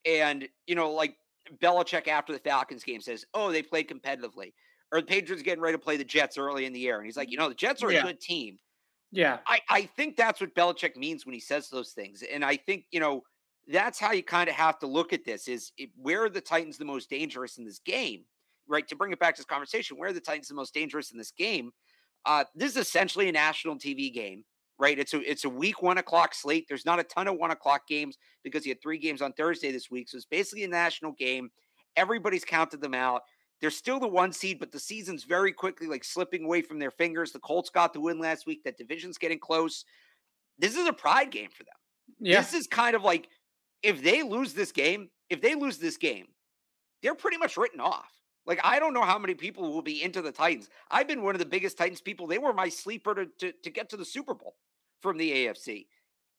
And, 0.03 0.47
you 0.65 0.73
know, 0.73 0.91
like 0.91 1.15
Belichick 1.61 2.07
after 2.07 2.33
the 2.33 2.39
Falcons 2.39 2.83
game 2.83 3.01
says, 3.01 3.23
"Oh, 3.35 3.51
they 3.51 3.61
played 3.61 3.87
competitively," 3.87 4.53
or 4.91 4.99
the 4.99 5.05
Patriots 5.05 5.43
getting 5.43 5.61
ready 5.61 5.77
to 5.77 5.83
play 5.83 5.97
the 5.97 6.03
Jets 6.03 6.39
early 6.39 6.65
in 6.65 6.73
the 6.73 6.79
year, 6.79 6.97
and 6.97 7.05
he's 7.05 7.17
like, 7.17 7.27
mm-hmm. 7.27 7.33
"You 7.33 7.37
know, 7.37 7.49
the 7.49 7.55
Jets 7.55 7.83
are 7.83 7.91
yeah. 7.91 7.99
a 7.99 8.03
good 8.03 8.19
team." 8.19 8.57
Yeah, 9.11 9.37
I 9.45 9.59
I 9.69 9.81
think 9.95 10.17
that's 10.17 10.41
what 10.41 10.55
Belichick 10.55 10.95
means 10.95 11.23
when 11.23 11.33
he 11.33 11.39
says 11.39 11.69
those 11.69 11.91
things, 11.91 12.23
and 12.23 12.43
I 12.43 12.57
think 12.57 12.85
you 12.89 12.99
know 12.99 13.21
that's 13.67 13.99
how 13.99 14.11
you 14.11 14.23
kind 14.23 14.49
of 14.49 14.55
have 14.55 14.79
to 14.79 14.87
look 14.87 15.13
at 15.13 15.23
this: 15.23 15.47
is 15.47 15.71
it, 15.77 15.91
where 15.95 16.23
are 16.23 16.29
the 16.29 16.41
Titans 16.41 16.79
the 16.79 16.85
most 16.85 17.11
dangerous 17.11 17.59
in 17.59 17.65
this 17.65 17.79
game? 17.79 18.25
Right 18.67 18.87
to 18.87 18.95
bring 18.95 19.11
it 19.11 19.19
back 19.19 19.35
to 19.35 19.39
this 19.39 19.45
conversation, 19.45 19.97
where 19.97 20.09
are 20.09 20.13
the 20.13 20.19
Titans 20.19 20.47
the 20.47 20.55
most 20.55 20.73
dangerous 20.73 21.11
in 21.11 21.17
this 21.17 21.31
game? 21.31 21.71
Uh, 22.25 22.43
this 22.55 22.71
is 22.71 22.77
essentially 22.77 23.29
a 23.29 23.31
national 23.31 23.75
TV 23.75 24.13
game 24.13 24.43
right? 24.77 24.97
It's 24.99 25.13
a 25.13 25.29
it's 25.29 25.45
a 25.45 25.49
week 25.49 25.81
one 25.81 25.97
o'clock 25.97 26.33
slate. 26.33 26.65
There's 26.67 26.85
not 26.85 26.99
a 26.99 27.03
ton 27.03 27.27
of 27.27 27.37
one 27.37 27.51
o'clock 27.51 27.87
games 27.87 28.17
because 28.43 28.65
you 28.65 28.71
had 28.71 28.81
three 28.81 28.97
games 28.97 29.21
on 29.21 29.33
Thursday 29.33 29.71
this 29.71 29.89
week. 29.89 30.09
So 30.09 30.17
it's 30.17 30.25
basically 30.25 30.63
a 30.63 30.69
national 30.69 31.13
game. 31.13 31.49
Everybody's 31.95 32.45
counted 32.45 32.81
them 32.81 32.93
out. 32.93 33.21
They're 33.61 33.69
still 33.69 33.99
the 33.99 34.07
one 34.07 34.33
seed, 34.33 34.59
but 34.59 34.71
the 34.71 34.79
season's 34.79 35.23
very 35.23 35.53
quickly 35.53 35.87
like 35.87 36.03
slipping 36.03 36.43
away 36.43 36.61
from 36.61 36.77
their 36.79 36.91
fingers. 36.91 37.31
The 37.31 37.39
Colts 37.39 37.69
got 37.69 37.93
the 37.93 38.01
win 38.01 38.19
last 38.19 38.45
week. 38.45 38.63
That 38.63 38.77
division's 38.77 39.17
getting 39.17 39.39
close. 39.39 39.85
This 40.59 40.75
is 40.75 40.87
a 40.87 40.93
pride 40.93 41.31
game 41.31 41.49
for 41.49 41.63
them. 41.63 41.73
Yeah. 42.19 42.41
This 42.41 42.53
is 42.53 42.67
kind 42.67 42.95
of 42.95 43.03
like 43.03 43.29
if 43.81 44.03
they 44.03 44.23
lose 44.23 44.53
this 44.53 44.71
game, 44.71 45.09
if 45.29 45.41
they 45.41 45.55
lose 45.55 45.77
this 45.77 45.97
game, 45.97 46.27
they're 47.01 47.15
pretty 47.15 47.37
much 47.37 47.55
written 47.55 47.79
off. 47.79 48.11
Like 48.45 48.59
I 48.63 48.79
don't 48.79 48.93
know 48.93 49.03
how 49.03 49.17
many 49.17 49.33
people 49.33 49.71
will 49.73 49.81
be 49.81 50.03
into 50.03 50.21
the 50.21 50.31
Titans. 50.31 50.69
I've 50.91 51.07
been 51.07 51.23
one 51.23 51.35
of 51.35 51.39
the 51.39 51.45
biggest 51.45 51.77
Titans 51.77 52.01
people. 52.01 52.27
They 52.27 52.37
were 52.37 52.53
my 52.53 52.69
sleeper 52.69 53.15
to 53.15 53.25
to, 53.39 53.51
to 53.51 53.69
get 53.69 53.89
to 53.89 53.97
the 53.97 54.05
Super 54.05 54.33
Bowl 54.33 54.55
from 55.01 55.17
the 55.17 55.31
AFC. 55.31 55.87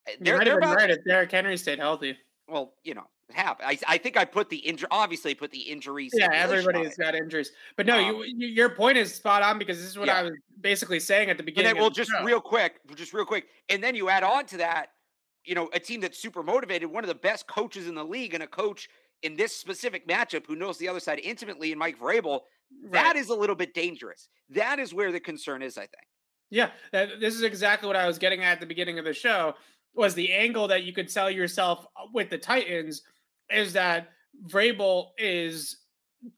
Eh, 0.07 0.13
they're, 0.21 0.35
you 0.35 0.39
might 0.39 0.47
have 0.47 0.61
been 0.61 0.71
right 0.71 0.91
if 0.91 1.05
Derrick 1.05 1.31
Henry 1.31 1.57
stayed 1.57 1.79
healthy. 1.79 2.17
Well, 2.49 2.75
you 2.85 2.95
know, 2.95 3.07
it 3.29 3.35
happened. 3.35 3.69
I, 3.69 3.79
I 3.95 3.99
think 3.99 4.17
I 4.17 4.25
put 4.25 4.49
the 4.49 4.59
injury. 4.59 4.87
Obviously, 4.91 5.35
put 5.35 5.51
the 5.51 5.59
injuries. 5.59 6.13
Yeah, 6.17 6.29
everybody's 6.33 6.97
got 6.97 7.17
injuries. 7.17 7.51
But 7.77 7.87
no, 7.87 7.99
um, 7.99 8.23
you, 8.25 8.47
your 8.47 8.71
point 8.71 8.99
is 8.99 9.13
spot 9.13 9.43
on 9.43 9.59
because 9.59 9.79
this 9.79 9.89
is 9.89 9.99
what 9.99 10.07
yeah. 10.07 10.19
I 10.19 10.23
was 10.23 10.33
basically 10.61 11.01
saying 11.01 11.29
at 11.31 11.37
the 11.37 11.43
beginning. 11.43 11.75
Then, 11.75 11.81
well, 11.81 11.91
just 11.91 12.11
show. 12.13 12.23
real 12.23 12.41
quick, 12.41 12.81
just 12.95 13.13
real 13.13 13.25
quick, 13.25 13.47
and 13.69 13.83
then 13.83 13.97
you 13.97 14.09
add 14.09 14.23
on 14.23 14.47
to 14.47 14.59
that, 14.59 14.91
you 15.45 15.57
know, 15.57 15.69
a 15.73 15.81
team 15.81 16.01
that's 16.01 16.19
super 16.19 16.45
motivated, 16.45 16.89
one 16.89 17.03
of 17.03 17.09
the 17.09 17.17
best 17.17 17.49
coaches 17.49 17.89
in 17.89 17.97
the 17.97 18.05
league, 18.05 18.33
and 18.33 18.45
a 18.45 18.47
coach 18.47 18.89
in 19.23 19.37
this 19.37 19.57
specific 19.57 20.07
matchup 20.07 20.47
who 20.47 20.57
knows 20.57 20.79
the 20.79 20.89
other 20.89 21.01
side 21.01 21.21
intimately, 21.23 21.73
and 21.73 21.79
Mike 21.79 21.99
Vrabel. 21.99 22.41
Right. 22.83 22.93
That 22.93 23.17
is 23.17 23.29
a 23.29 23.35
little 23.35 23.57
bit 23.57 23.75
dangerous. 23.75 24.29
That 24.51 24.79
is 24.79 24.93
where 24.93 25.13
the 25.13 25.21
concern 25.21 25.63
is, 25.63 25.79
I 25.79 25.83
think. 25.83 26.07
Yeah, 26.51 26.71
that, 26.93 27.21
this 27.21 27.35
is 27.35 27.43
exactly 27.43 27.87
what 27.87 27.97
I 27.97 28.07
was 28.07 28.19
getting 28.19 28.43
at, 28.43 28.53
at 28.53 28.61
the 28.61 28.67
beginning 28.67 28.99
of 28.99 29.05
the 29.05 29.13
show. 29.13 29.55
Was 29.95 30.15
the 30.15 30.33
angle 30.33 30.69
that 30.69 30.85
you 30.85 30.93
could 30.93 31.11
sell 31.11 31.31
yourself 31.31 31.87
uh, 31.97 32.07
with 32.13 32.31
the 32.31 32.39
Titans 32.39 33.03
is 33.51 33.73
that 33.73 34.09
Vrabel 34.49 35.09
is 35.19 35.79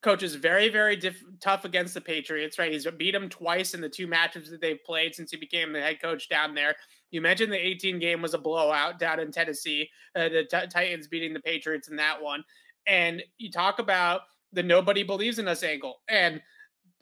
coaches 0.02 0.34
very 0.34 0.68
very 0.68 0.96
diff- 0.96 1.24
tough 1.40 1.64
against 1.64 1.94
the 1.94 2.00
Patriots. 2.00 2.58
Right, 2.58 2.72
he's 2.72 2.86
beat 2.98 3.12
them 3.12 3.28
twice 3.28 3.74
in 3.74 3.80
the 3.80 3.88
two 3.88 4.06
matches 4.06 4.50
that 4.50 4.60
they've 4.60 4.82
played 4.84 5.14
since 5.14 5.30
he 5.30 5.36
became 5.36 5.72
the 5.72 5.80
head 5.80 6.00
coach 6.00 6.28
down 6.28 6.54
there. 6.54 6.76
You 7.10 7.20
mentioned 7.20 7.52
the 7.52 7.66
18 7.66 7.98
game 7.98 8.22
was 8.22 8.34
a 8.34 8.38
blowout 8.38 8.98
down 8.98 9.18
in 9.20 9.32
Tennessee. 9.32 9.88
Uh, 10.14 10.28
the 10.28 10.44
t- 10.44 10.66
Titans 10.70 11.08
beating 11.08 11.32
the 11.32 11.40
Patriots 11.40 11.88
in 11.88 11.96
that 11.96 12.22
one, 12.22 12.44
and 12.88 13.22
you 13.38 13.50
talk 13.50 13.78
about 13.78 14.22
the 14.52 14.62
nobody 14.62 15.02
believes 15.02 15.38
in 15.38 15.46
us 15.46 15.62
angle 15.62 16.00
and 16.08 16.40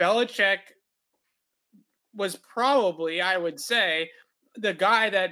Belichick 0.00 0.58
was 2.14 2.36
probably, 2.36 3.20
I 3.20 3.36
would 3.36 3.60
say, 3.60 4.10
the 4.56 4.74
guy 4.74 5.10
that 5.10 5.30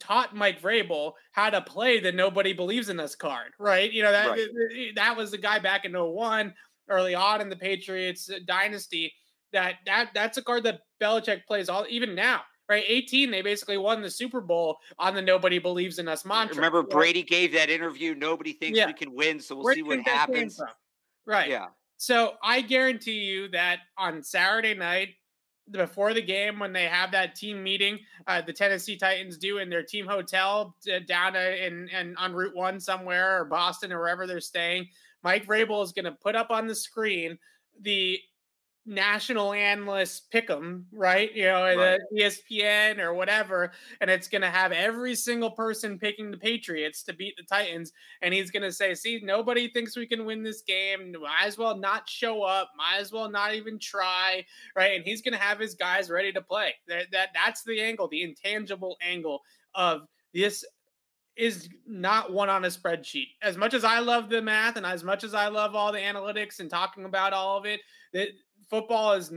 taught 0.00 0.34
Mike 0.34 0.60
Vrabel 0.60 1.12
how 1.32 1.50
to 1.50 1.60
play 1.60 2.00
the 2.00 2.10
nobody 2.10 2.52
believes 2.52 2.88
in 2.88 2.98
us 2.98 3.14
card, 3.14 3.52
right? 3.58 3.90
You 3.92 4.02
know, 4.02 4.12
that 4.12 4.30
right. 4.30 4.94
that 4.96 5.16
was 5.16 5.30
the 5.30 5.38
guy 5.38 5.60
back 5.60 5.84
in 5.84 5.92
01, 5.92 6.52
early 6.88 7.14
on 7.14 7.40
in 7.40 7.48
the 7.48 7.56
Patriots 7.56 8.28
uh, 8.28 8.38
dynasty. 8.46 9.12
That 9.52 9.76
that 9.86 10.10
that's 10.12 10.38
a 10.38 10.42
card 10.42 10.64
that 10.64 10.80
Belichick 11.00 11.46
plays 11.46 11.68
all 11.68 11.86
even 11.88 12.14
now. 12.14 12.42
Right, 12.68 12.84
18, 12.84 13.30
they 13.30 13.42
basically 13.42 13.78
won 13.78 14.02
the 14.02 14.10
Super 14.10 14.40
Bowl 14.40 14.78
on 14.98 15.14
the 15.14 15.22
nobody 15.22 15.60
believes 15.60 16.00
in 16.00 16.08
us 16.08 16.24
mantra. 16.24 16.56
Remember, 16.56 16.82
Brady 16.82 17.22
gave 17.22 17.52
that 17.52 17.70
interview, 17.70 18.14
nobody 18.16 18.52
thinks 18.52 18.76
yeah. 18.76 18.86
we 18.86 18.92
can 18.92 19.14
win, 19.14 19.38
so 19.38 19.54
we'll 19.54 19.66
Where 19.66 19.74
see 19.74 19.82
what 19.82 20.00
happens. 20.00 20.60
Right. 21.26 21.48
Yeah. 21.48 21.66
So 21.96 22.34
I 22.42 22.62
guarantee 22.62 23.20
you 23.20 23.48
that 23.50 23.78
on 23.96 24.20
Saturday 24.22 24.74
night, 24.74 25.10
before 25.70 26.14
the 26.14 26.22
game 26.22 26.58
when 26.58 26.72
they 26.72 26.84
have 26.84 27.10
that 27.10 27.34
team 27.34 27.62
meeting 27.62 27.98
uh, 28.26 28.40
the 28.40 28.52
tennessee 28.52 28.96
titans 28.96 29.36
do 29.36 29.58
in 29.58 29.68
their 29.68 29.82
team 29.82 30.06
hotel 30.06 30.76
uh, 30.94 31.00
down 31.06 31.34
in, 31.34 31.88
in 31.88 32.16
on 32.16 32.32
route 32.32 32.54
one 32.54 32.78
somewhere 32.78 33.40
or 33.40 33.44
boston 33.44 33.92
or 33.92 33.98
wherever 33.98 34.26
they're 34.26 34.40
staying 34.40 34.86
mike 35.24 35.44
vrabel 35.44 35.82
is 35.82 35.92
going 35.92 36.04
to 36.04 36.12
put 36.12 36.36
up 36.36 36.50
on 36.50 36.66
the 36.66 36.74
screen 36.74 37.36
the 37.82 38.18
national 38.86 39.52
analysts 39.52 40.20
pick 40.20 40.46
them, 40.46 40.86
right? 40.92 41.34
You 41.34 41.46
know, 41.46 41.76
right. 41.76 42.00
ESPN 42.16 42.98
or 42.98 43.14
whatever, 43.14 43.72
and 44.00 44.08
it's 44.08 44.28
going 44.28 44.42
to 44.42 44.50
have 44.50 44.72
every 44.72 45.14
single 45.14 45.50
person 45.50 45.98
picking 45.98 46.30
the 46.30 46.36
Patriots 46.36 47.02
to 47.04 47.12
beat 47.12 47.36
the 47.36 47.42
Titans, 47.42 47.92
and 48.22 48.32
he's 48.32 48.50
going 48.50 48.62
to 48.62 48.72
say, 48.72 48.94
"See, 48.94 49.20
nobody 49.22 49.68
thinks 49.68 49.96
we 49.96 50.06
can 50.06 50.24
win 50.24 50.42
this 50.42 50.62
game. 50.62 51.12
Might 51.20 51.46
as 51.46 51.58
well 51.58 51.76
not 51.76 52.08
show 52.08 52.42
up. 52.42 52.70
Might 52.76 53.00
as 53.00 53.12
well 53.12 53.30
not 53.30 53.54
even 53.54 53.78
try." 53.78 54.44
Right? 54.74 54.96
And 54.96 55.04
he's 55.04 55.22
going 55.22 55.34
to 55.34 55.40
have 55.40 55.58
his 55.58 55.74
guys 55.74 56.10
ready 56.10 56.32
to 56.32 56.40
play. 56.40 56.74
That, 56.88 57.06
that 57.12 57.30
that's 57.34 57.64
the 57.64 57.80
angle, 57.80 58.08
the 58.08 58.22
intangible 58.22 58.96
angle 59.02 59.42
of 59.74 60.02
this 60.32 60.64
is 61.36 61.68
not 61.86 62.32
one 62.32 62.48
on 62.48 62.64
a 62.64 62.68
spreadsheet. 62.68 63.28
As 63.42 63.56
much 63.56 63.74
as 63.74 63.84
I 63.84 63.98
love 63.98 64.30
the 64.30 64.40
math 64.40 64.76
and 64.76 64.86
as 64.86 65.04
much 65.04 65.22
as 65.22 65.34
I 65.34 65.48
love 65.48 65.74
all 65.74 65.92
the 65.92 65.98
analytics 65.98 66.60
and 66.60 66.70
talking 66.70 67.04
about 67.04 67.34
all 67.34 67.58
of 67.58 67.66
it, 67.66 67.80
that 68.14 68.28
football 68.68 69.12
is 69.12 69.32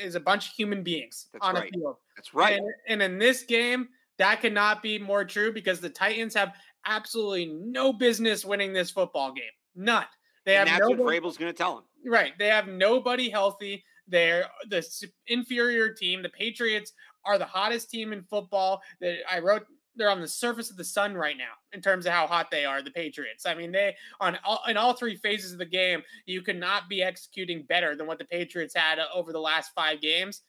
is 0.00 0.14
a 0.14 0.20
bunch 0.20 0.48
of 0.48 0.52
human 0.54 0.82
beings 0.82 1.28
That's 1.32 1.46
on 1.46 1.54
right. 1.54 1.70
a 1.70 1.78
field. 1.78 1.96
That's 2.16 2.34
right. 2.34 2.58
And, 2.58 2.72
and 2.88 3.02
in 3.02 3.18
this 3.18 3.42
game, 3.42 3.88
that 4.18 4.40
cannot 4.40 4.82
be 4.82 4.98
more 4.98 5.24
true 5.24 5.52
because 5.52 5.80
the 5.80 5.90
Titans 5.90 6.34
have 6.34 6.54
absolutely 6.86 7.46
no 7.46 7.92
business 7.92 8.44
winning 8.44 8.72
this 8.72 8.90
football 8.90 9.32
game. 9.32 9.44
None. 9.74 10.06
They 10.44 10.56
and 10.56 10.68
have 10.68 10.80
that's 10.80 10.90
nobody, 10.90 11.20
what 11.20 11.24
Vrabel's 11.24 11.38
going 11.38 11.52
to 11.52 11.56
tell 11.56 11.76
them. 11.76 11.84
Right. 12.06 12.32
They 12.38 12.48
have 12.48 12.68
nobody 12.68 13.30
healthy. 13.30 13.84
They're 14.06 14.46
the 14.68 14.86
inferior 15.26 15.90
team. 15.90 16.22
The 16.22 16.28
Patriots 16.28 16.92
are 17.24 17.38
the 17.38 17.46
hottest 17.46 17.90
team 17.90 18.12
in 18.12 18.22
football. 18.24 18.82
That 19.00 19.18
I 19.30 19.38
wrote 19.38 19.64
they're 19.96 20.10
on 20.10 20.20
the 20.20 20.28
surface 20.28 20.70
of 20.70 20.76
the 20.76 20.84
sun 20.84 21.14
right 21.14 21.36
now 21.36 21.54
in 21.72 21.80
terms 21.80 22.06
of 22.06 22.12
how 22.12 22.26
hot 22.26 22.50
they 22.50 22.64
are. 22.64 22.82
The 22.82 22.90
Patriots. 22.90 23.46
I 23.46 23.54
mean, 23.54 23.72
they 23.72 23.94
on 24.20 24.38
all, 24.44 24.62
in 24.68 24.76
all 24.76 24.94
three 24.94 25.16
phases 25.16 25.52
of 25.52 25.58
the 25.58 25.66
game, 25.66 26.02
you 26.26 26.42
could 26.42 26.58
not 26.58 26.88
be 26.88 27.02
executing 27.02 27.62
better 27.62 27.96
than 27.96 28.06
what 28.06 28.18
the 28.18 28.24
Patriots 28.24 28.74
had 28.74 28.98
uh, 28.98 29.06
over 29.14 29.32
the 29.32 29.40
last 29.40 29.72
five 29.74 30.00
games. 30.00 30.42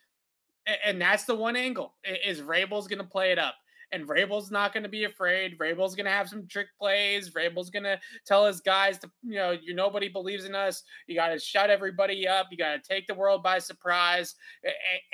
And, 0.66 0.78
and 0.86 1.02
that's 1.02 1.26
the 1.26 1.36
one 1.36 1.56
angle 1.56 1.96
is 2.26 2.42
Vrabel's 2.42 2.88
going 2.88 3.00
to 3.00 3.08
play 3.08 3.32
it 3.32 3.40
up. 3.40 3.56
And 3.92 4.08
Vrabel's 4.08 4.50
not 4.50 4.74
going 4.74 4.84
to 4.84 4.90
be 4.90 5.04
afraid. 5.04 5.58
Vrabel's 5.58 5.96
going 5.96 6.08
to 6.08 6.12
have 6.12 6.28
some 6.28 6.48
trick 6.48 6.68
plays. 6.78 7.30
Vrabel's 7.30 7.70
going 7.70 7.84
to 7.84 8.00
tell 8.26 8.46
his 8.46 8.60
guys 8.60 8.98
to, 8.98 9.12
you 9.22 9.36
know, 9.36 9.52
you 9.52 9.76
nobody 9.76 10.10
believes 10.10 10.46
in 10.46 10.56
us. 10.56 10.84
You 11.08 11.16
got 11.16 11.30
to 11.30 11.40
shut 11.40 11.70
everybody 11.70 12.28
up. 12.28 12.48
You 12.50 12.58
got 12.58 12.74
to 12.74 12.90
take 12.90 13.06
the 13.06 13.14
world 13.14 13.44
by 13.44 13.60
surprise. 13.60 14.36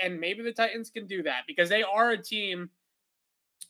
And 0.02 0.20
maybe 0.20 0.42
the 0.42 0.54
Titans 0.54 0.90
can 0.90 1.06
do 1.06 1.22
that 1.24 1.42
because 1.48 1.68
they 1.68 1.84
are 1.84 2.12
a 2.12 2.18
team 2.18 2.70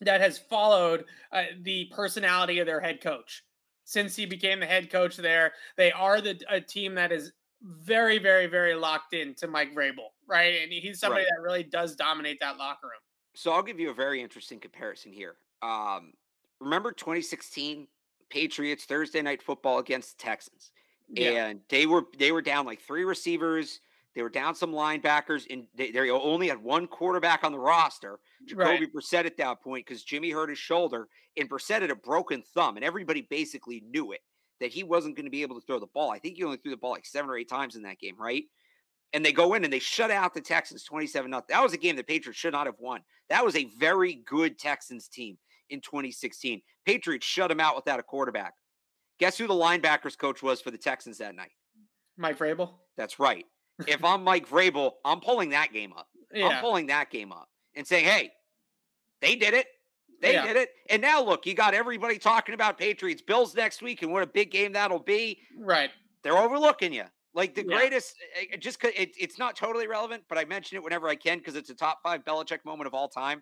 that 0.01 0.21
has 0.21 0.37
followed 0.37 1.05
uh, 1.31 1.43
the 1.61 1.85
personality 1.85 2.59
of 2.59 2.65
their 2.65 2.79
head 2.79 3.01
coach 3.01 3.43
since 3.85 4.15
he 4.15 4.25
became 4.25 4.59
the 4.59 4.65
head 4.65 4.89
coach 4.89 5.17
there. 5.17 5.53
They 5.77 5.91
are 5.91 6.21
the 6.21 6.41
a 6.49 6.61
team 6.61 6.95
that 6.95 7.11
is 7.11 7.31
very, 7.61 8.17
very, 8.17 8.47
very 8.47 8.73
locked 8.73 9.13
in 9.13 9.35
to 9.35 9.47
Mike 9.47 9.75
Vrabel, 9.75 10.09
right? 10.27 10.63
And 10.63 10.71
he's 10.71 10.99
somebody 10.99 11.23
right. 11.23 11.31
that 11.35 11.43
really 11.43 11.63
does 11.63 11.95
dominate 11.95 12.39
that 12.39 12.57
locker 12.57 12.87
room. 12.87 13.01
So 13.33 13.51
I'll 13.51 13.63
give 13.63 13.79
you 13.79 13.91
a 13.91 13.93
very 13.93 14.21
interesting 14.21 14.59
comparison 14.59 15.13
here. 15.13 15.35
Um, 15.61 16.13
remember 16.59 16.91
2016 16.91 17.87
Patriots 18.29 18.85
Thursday 18.85 19.21
night 19.21 19.43
football 19.43 19.79
against 19.79 20.17
the 20.17 20.23
Texans, 20.23 20.71
yeah. 21.09 21.45
and 21.45 21.59
they 21.69 21.85
were 21.85 22.05
they 22.17 22.31
were 22.31 22.41
down 22.41 22.65
like 22.65 22.81
three 22.81 23.03
receivers 23.03 23.81
they 24.15 24.23
were 24.23 24.29
down 24.29 24.55
some 24.55 24.73
linebackers, 24.73 25.45
and 25.49 25.67
they, 25.73 25.91
they 25.91 26.09
only 26.09 26.49
had 26.49 26.61
one 26.61 26.87
quarterback 26.87 27.43
on 27.43 27.51
the 27.51 27.59
roster, 27.59 28.19
Jacoby 28.45 28.85
right. 28.85 28.93
Brissett 28.93 29.25
at 29.25 29.37
that 29.37 29.61
point, 29.61 29.85
because 29.85 30.03
Jimmy 30.03 30.31
hurt 30.31 30.49
his 30.49 30.59
shoulder, 30.59 31.07
and 31.37 31.49
Brissett 31.49 31.81
had 31.81 31.91
a 31.91 31.95
broken 31.95 32.43
thumb, 32.53 32.75
and 32.75 32.83
everybody 32.83 33.21
basically 33.21 33.81
knew 33.89 34.11
it 34.11 34.19
that 34.59 34.71
he 34.71 34.83
wasn't 34.83 35.15
going 35.15 35.25
to 35.25 35.31
be 35.31 35.41
able 35.41 35.59
to 35.59 35.65
throw 35.65 35.79
the 35.79 35.87
ball. 35.87 36.11
I 36.11 36.19
think 36.19 36.35
he 36.35 36.43
only 36.43 36.57
threw 36.57 36.71
the 36.71 36.77
ball 36.77 36.91
like 36.91 37.05
seven 37.05 37.31
or 37.31 37.37
eight 37.37 37.49
times 37.49 37.75
in 37.75 37.83
that 37.83 37.99
game, 37.99 38.15
right? 38.19 38.43
And 39.13 39.25
they 39.25 39.31
go 39.31 39.55
in 39.55 39.63
and 39.63 39.73
they 39.73 39.79
shut 39.79 40.11
out 40.11 40.33
the 40.33 40.41
Texans 40.41 40.83
27 40.83 41.31
0. 41.31 41.43
That 41.49 41.63
was 41.63 41.73
a 41.73 41.77
game 41.77 41.95
the 41.95 42.03
Patriots 42.03 42.39
should 42.39 42.53
not 42.53 42.67
have 42.67 42.75
won. 42.79 43.01
That 43.29 43.43
was 43.43 43.55
a 43.55 43.65
very 43.79 44.21
good 44.25 44.59
Texans 44.59 45.07
team 45.07 45.37
in 45.69 45.81
2016. 45.81 46.61
Patriots 46.85 47.25
shut 47.25 47.49
them 47.49 47.59
out 47.59 47.75
without 47.75 47.99
a 47.99 48.03
quarterback. 48.03 48.53
Guess 49.19 49.37
who 49.37 49.47
the 49.47 49.53
linebackers 49.53 50.17
coach 50.17 50.43
was 50.43 50.61
for 50.61 50.69
the 50.69 50.77
Texans 50.77 51.17
that 51.17 51.35
night? 51.35 51.51
Mike 52.17 52.37
Vrabel. 52.37 52.73
That's 52.97 53.19
right 53.19 53.45
if 53.87 54.03
I'm 54.03 54.23
Mike 54.23 54.47
Vrabel, 54.47 54.93
I'm 55.05 55.19
pulling 55.19 55.49
that 55.49 55.73
game 55.73 55.93
up. 55.97 56.07
Yeah. 56.33 56.47
I'm 56.47 56.61
pulling 56.61 56.87
that 56.87 57.09
game 57.09 57.31
up 57.31 57.49
and 57.75 57.85
saying, 57.85 58.05
hey, 58.05 58.31
they 59.21 59.35
did 59.35 59.53
it. 59.53 59.67
They 60.21 60.33
yeah. 60.33 60.45
did 60.45 60.55
it. 60.55 60.69
And 60.89 61.01
now 61.01 61.23
look, 61.23 61.45
you 61.45 61.53
got 61.53 61.73
everybody 61.73 62.17
talking 62.17 62.53
about 62.53 62.77
Patriots, 62.77 63.21
Bills 63.21 63.55
next 63.55 63.81
week, 63.81 64.03
and 64.03 64.11
what 64.11 64.23
a 64.23 64.27
big 64.27 64.51
game 64.51 64.73
that'll 64.73 64.99
be. 64.99 65.39
Right. 65.57 65.89
They're 66.23 66.37
overlooking 66.37 66.93
you. 66.93 67.05
Like 67.33 67.55
the 67.55 67.65
yeah. 67.67 67.77
greatest, 67.77 68.15
eh, 68.39 68.45
eh, 68.53 68.57
just 68.57 68.83
it, 68.83 69.11
it's 69.17 69.39
not 69.39 69.55
totally 69.55 69.87
relevant, 69.87 70.23
but 70.27 70.37
I 70.37 70.45
mention 70.45 70.75
it 70.75 70.83
whenever 70.83 71.07
I 71.07 71.15
can 71.15 71.37
because 71.37 71.55
it's 71.55 71.69
a 71.69 71.75
top 71.75 71.99
five 72.03 72.23
Belichick 72.25 72.65
moment 72.65 72.87
of 72.87 72.93
all 72.93 73.07
time. 73.07 73.41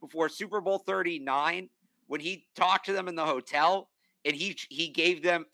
Before 0.00 0.28
Super 0.28 0.60
Bowl 0.60 0.78
39, 0.78 1.68
when 2.06 2.20
he 2.20 2.46
talked 2.54 2.86
to 2.86 2.92
them 2.92 3.08
in 3.08 3.14
the 3.14 3.24
hotel 3.24 3.88
and 4.24 4.36
he 4.36 4.56
he 4.68 4.88
gave 4.88 5.22
them, 5.22 5.46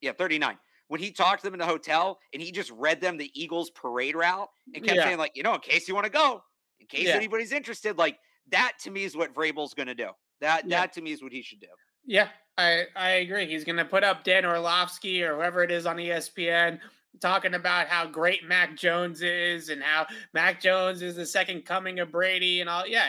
yeah, 0.00 0.12
39 0.12 0.58
when 0.88 1.00
he 1.00 1.10
talked 1.10 1.40
to 1.40 1.46
them 1.46 1.54
in 1.54 1.58
the 1.58 1.66
hotel 1.66 2.18
and 2.32 2.42
he 2.42 2.52
just 2.52 2.70
read 2.70 3.00
them 3.00 3.16
the 3.16 3.30
Eagles 3.34 3.70
parade 3.70 4.14
route 4.14 4.48
and 4.74 4.84
kept 4.84 4.96
yeah. 4.96 5.04
saying, 5.04 5.18
like, 5.18 5.32
you 5.34 5.42
know, 5.42 5.54
in 5.54 5.60
case 5.60 5.88
you 5.88 5.94
want 5.94 6.06
to 6.06 6.12
go, 6.12 6.42
in 6.80 6.86
case 6.86 7.08
yeah. 7.08 7.14
anybody's 7.14 7.52
interested, 7.52 7.98
like 7.98 8.18
that 8.50 8.72
to 8.82 8.90
me 8.90 9.04
is 9.04 9.16
what 9.16 9.34
Vrabel's 9.34 9.74
going 9.74 9.88
to 9.88 9.94
do. 9.94 10.08
That 10.40 10.68
yeah. 10.68 10.80
that 10.80 10.92
to 10.94 11.02
me 11.02 11.12
is 11.12 11.22
what 11.22 11.32
he 11.32 11.42
should 11.42 11.60
do. 11.60 11.68
Yeah, 12.04 12.28
I 12.58 12.84
I 12.94 13.10
agree. 13.10 13.46
He's 13.46 13.64
going 13.64 13.76
to 13.76 13.84
put 13.84 14.04
up 14.04 14.24
Dan 14.24 14.44
Orlovsky 14.44 15.22
or 15.22 15.36
whoever 15.36 15.62
it 15.62 15.70
is 15.70 15.86
on 15.86 15.96
ESPN 15.96 16.78
talking 17.20 17.54
about 17.54 17.88
how 17.88 18.06
great 18.06 18.46
Mac 18.46 18.76
Jones 18.76 19.22
is 19.22 19.70
and 19.70 19.82
how 19.82 20.06
Mac 20.34 20.60
Jones 20.60 21.02
is 21.02 21.16
the 21.16 21.26
second 21.26 21.64
coming 21.64 21.98
of 22.00 22.12
Brady 22.12 22.60
and 22.60 22.68
all. 22.68 22.86
Yeah, 22.86 23.08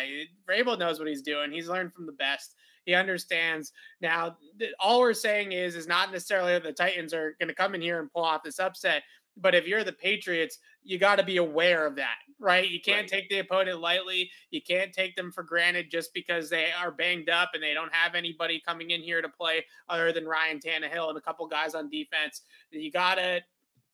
Vrabel 0.50 0.80
knows 0.80 1.00
what 1.00 1.08
he's 1.08 1.22
doing. 1.22 1.52
He's 1.52 1.68
learned 1.68 1.94
from 1.94 2.06
the 2.06 2.14
best. 2.14 2.56
He 2.88 2.96
understands. 2.96 3.74
Now, 4.00 4.38
all 4.80 5.02
we're 5.02 5.14
saying 5.14 5.52
is 5.52 5.76
is 5.76 5.88
not 5.88 6.10
necessarily 6.10 6.54
that 6.54 6.64
the 6.64 6.72
Titans 6.72 7.14
are 7.14 7.36
going 7.38 7.50
to 7.50 7.54
come 7.54 7.76
in 7.76 7.82
here 7.82 8.00
and 8.00 8.10
pull 8.10 8.24
off 8.24 8.44
this 8.44 8.60
upset. 8.60 9.04
But 9.36 9.54
if 9.54 9.68
you're 9.68 9.84
the 9.84 9.92
Patriots, 9.92 10.60
you 10.84 10.98
got 10.98 11.18
to 11.18 11.24
be 11.24 11.36
aware 11.36 11.86
of 11.86 11.98
that, 11.98 12.16
right? 12.40 12.68
You 12.68 12.80
can't 12.80 13.02
right. 13.02 13.08
take 13.10 13.30
the 13.30 13.40
opponent 13.40 13.82
lightly. 13.82 14.32
You 14.52 14.62
can't 14.62 14.94
take 14.94 15.18
them 15.18 15.34
for 15.34 15.44
granted 15.44 15.92
just 15.92 16.14
because 16.14 16.50
they 16.50 16.70
are 16.82 16.90
banged 16.90 17.30
up 17.30 17.52
and 17.54 17.62
they 17.62 17.74
don't 17.74 17.94
have 17.94 18.16
anybody 18.16 18.64
coming 18.66 18.92
in 18.92 19.02
here 19.02 19.22
to 19.22 19.28
play 19.28 19.66
other 19.90 20.14
than 20.14 20.26
Ryan 20.26 20.60
Tannehill 20.60 21.10
and 21.10 21.18
a 21.18 21.22
couple 21.22 21.46
guys 21.46 21.76
on 21.76 21.90
defense. 21.90 22.44
You 22.72 22.90
got 22.90 23.16
to 23.16 23.42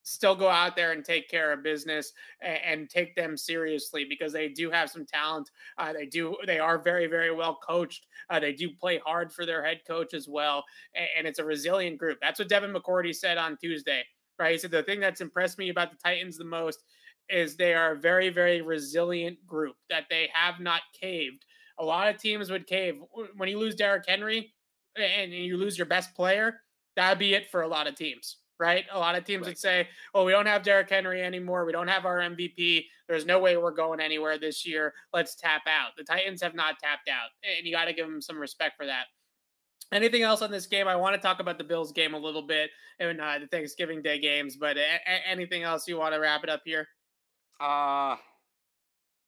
still 0.04 0.36
go 0.36 0.50
out 0.50 0.76
there 0.76 0.92
and 0.92 1.04
take 1.04 1.30
care 1.30 1.52
of 1.52 1.64
business 1.64 2.14
and, 2.42 2.60
and 2.66 2.90
take 2.90 3.16
them 3.16 3.36
seriously 3.36 4.06
because 4.08 4.32
they 4.32 4.50
do 4.50 4.70
have 4.70 4.90
some 4.90 5.06
talent. 5.06 5.50
Uh, 5.78 5.94
they 5.94 6.06
do. 6.06 6.36
They 6.46 6.60
are 6.60 6.78
very, 6.78 7.08
very 7.08 7.34
well 7.34 7.58
coached. 7.66 8.06
Uh, 8.30 8.40
they 8.40 8.54
do 8.54 8.70
play 8.70 9.00
hard 9.04 9.32
for 9.32 9.46
their 9.46 9.66
head 9.66 9.82
coach 9.88 10.14
as 10.14 10.28
well, 10.28 10.64
and, 10.96 11.08
and 11.18 11.28
it's 11.28 11.40
a 11.40 11.46
resilient 11.46 11.98
group. 11.98 12.20
That's 12.22 12.40
what 12.40 12.50
Devin 12.50 12.74
McCourty 12.74 13.16
said 13.16 13.38
on 13.38 13.58
Tuesday. 13.58 14.04
Right? 14.38 14.52
He 14.52 14.58
said 14.58 14.72
the 14.72 14.84
thing 14.84 15.00
that's 15.00 15.22
impressed 15.22 15.58
me 15.58 15.70
about 15.70 15.92
the 15.92 15.98
Titans 15.98 16.38
the 16.38 16.46
most 16.46 16.84
is 17.30 17.56
they 17.56 17.74
are 17.74 17.94
a 17.94 18.00
very, 18.00 18.30
very 18.30 18.62
resilient 18.62 19.46
group. 19.48 19.76
That 19.90 20.06
they 20.10 20.30
have 20.34 20.60
not 20.60 20.82
caved. 21.00 21.46
A 21.80 21.86
lot 21.86 22.08
of 22.08 22.22
teams 22.22 22.52
would 22.52 22.68
cave 22.68 23.00
when 23.38 23.50
you 23.50 23.58
lose 23.58 23.76
Derrick 23.76 24.04
Henry 24.08 24.54
and 24.96 25.32
you 25.32 25.58
lose 25.58 25.78
your 25.78 25.88
best 25.88 26.14
player. 26.14 26.60
That'd 26.96 27.18
be 27.18 27.34
it 27.34 27.50
for 27.50 27.64
a 27.64 27.68
lot 27.68 27.88
of 27.88 27.96
teams 27.96 28.38
right? 28.64 28.86
A 28.94 28.98
lot 28.98 29.16
of 29.16 29.26
teams 29.26 29.42
right. 29.42 29.50
would 29.50 29.58
say, 29.58 29.90
well, 30.14 30.24
we 30.24 30.32
don't 30.32 30.46
have 30.46 30.64
Derrick 30.64 30.90
Henry 30.90 31.22
anymore. 31.22 31.66
We 31.66 31.74
don't 31.74 31.90
have 31.90 32.06
our 32.06 32.20
MVP. 32.20 32.86
There's 33.10 33.26
no 33.26 33.40
way 33.40 33.58
we're 33.58 33.72
going 33.72 34.00
anywhere 34.00 34.38
this 34.38 34.66
year. 34.66 34.94
Let's 35.12 35.36
tap 35.36 35.64
out. 35.68 35.92
The 35.98 36.06
Titans 36.06 36.42
have 36.42 36.56
not 36.56 36.80
tapped 36.80 37.10
out, 37.10 37.30
and 37.44 37.68
you 37.68 37.74
got 37.74 37.86
to 37.86 37.94
give 37.94 38.08
them 38.08 38.22
some 38.22 38.40
respect 38.40 38.78
for 38.78 38.86
that. 38.86 39.08
Anything 39.92 40.24
else 40.24 40.42
on 40.42 40.50
this 40.50 40.66
game? 40.66 40.88
I 40.88 40.96
want 40.96 41.14
to 41.16 41.22
talk 41.22 41.42
about 41.42 41.58
the 41.58 41.64
Bills 41.66 41.92
game 41.92 42.14
a 42.14 42.18
little 42.18 42.42
bit 42.42 42.72
and 43.00 43.20
uh, 43.20 43.40
the 43.40 43.48
Thanksgiving 43.48 44.02
Day 44.02 44.18
games, 44.20 44.56
but 44.56 44.78
a- 44.78 45.00
a- 45.06 45.28
anything 45.30 45.64
else 45.64 45.88
you 45.88 45.98
want 45.98 46.14
to 46.14 46.20
wrap 46.20 46.44
it 46.44 46.50
up 46.50 46.62
here? 46.64 46.88
Uh, 47.60 48.16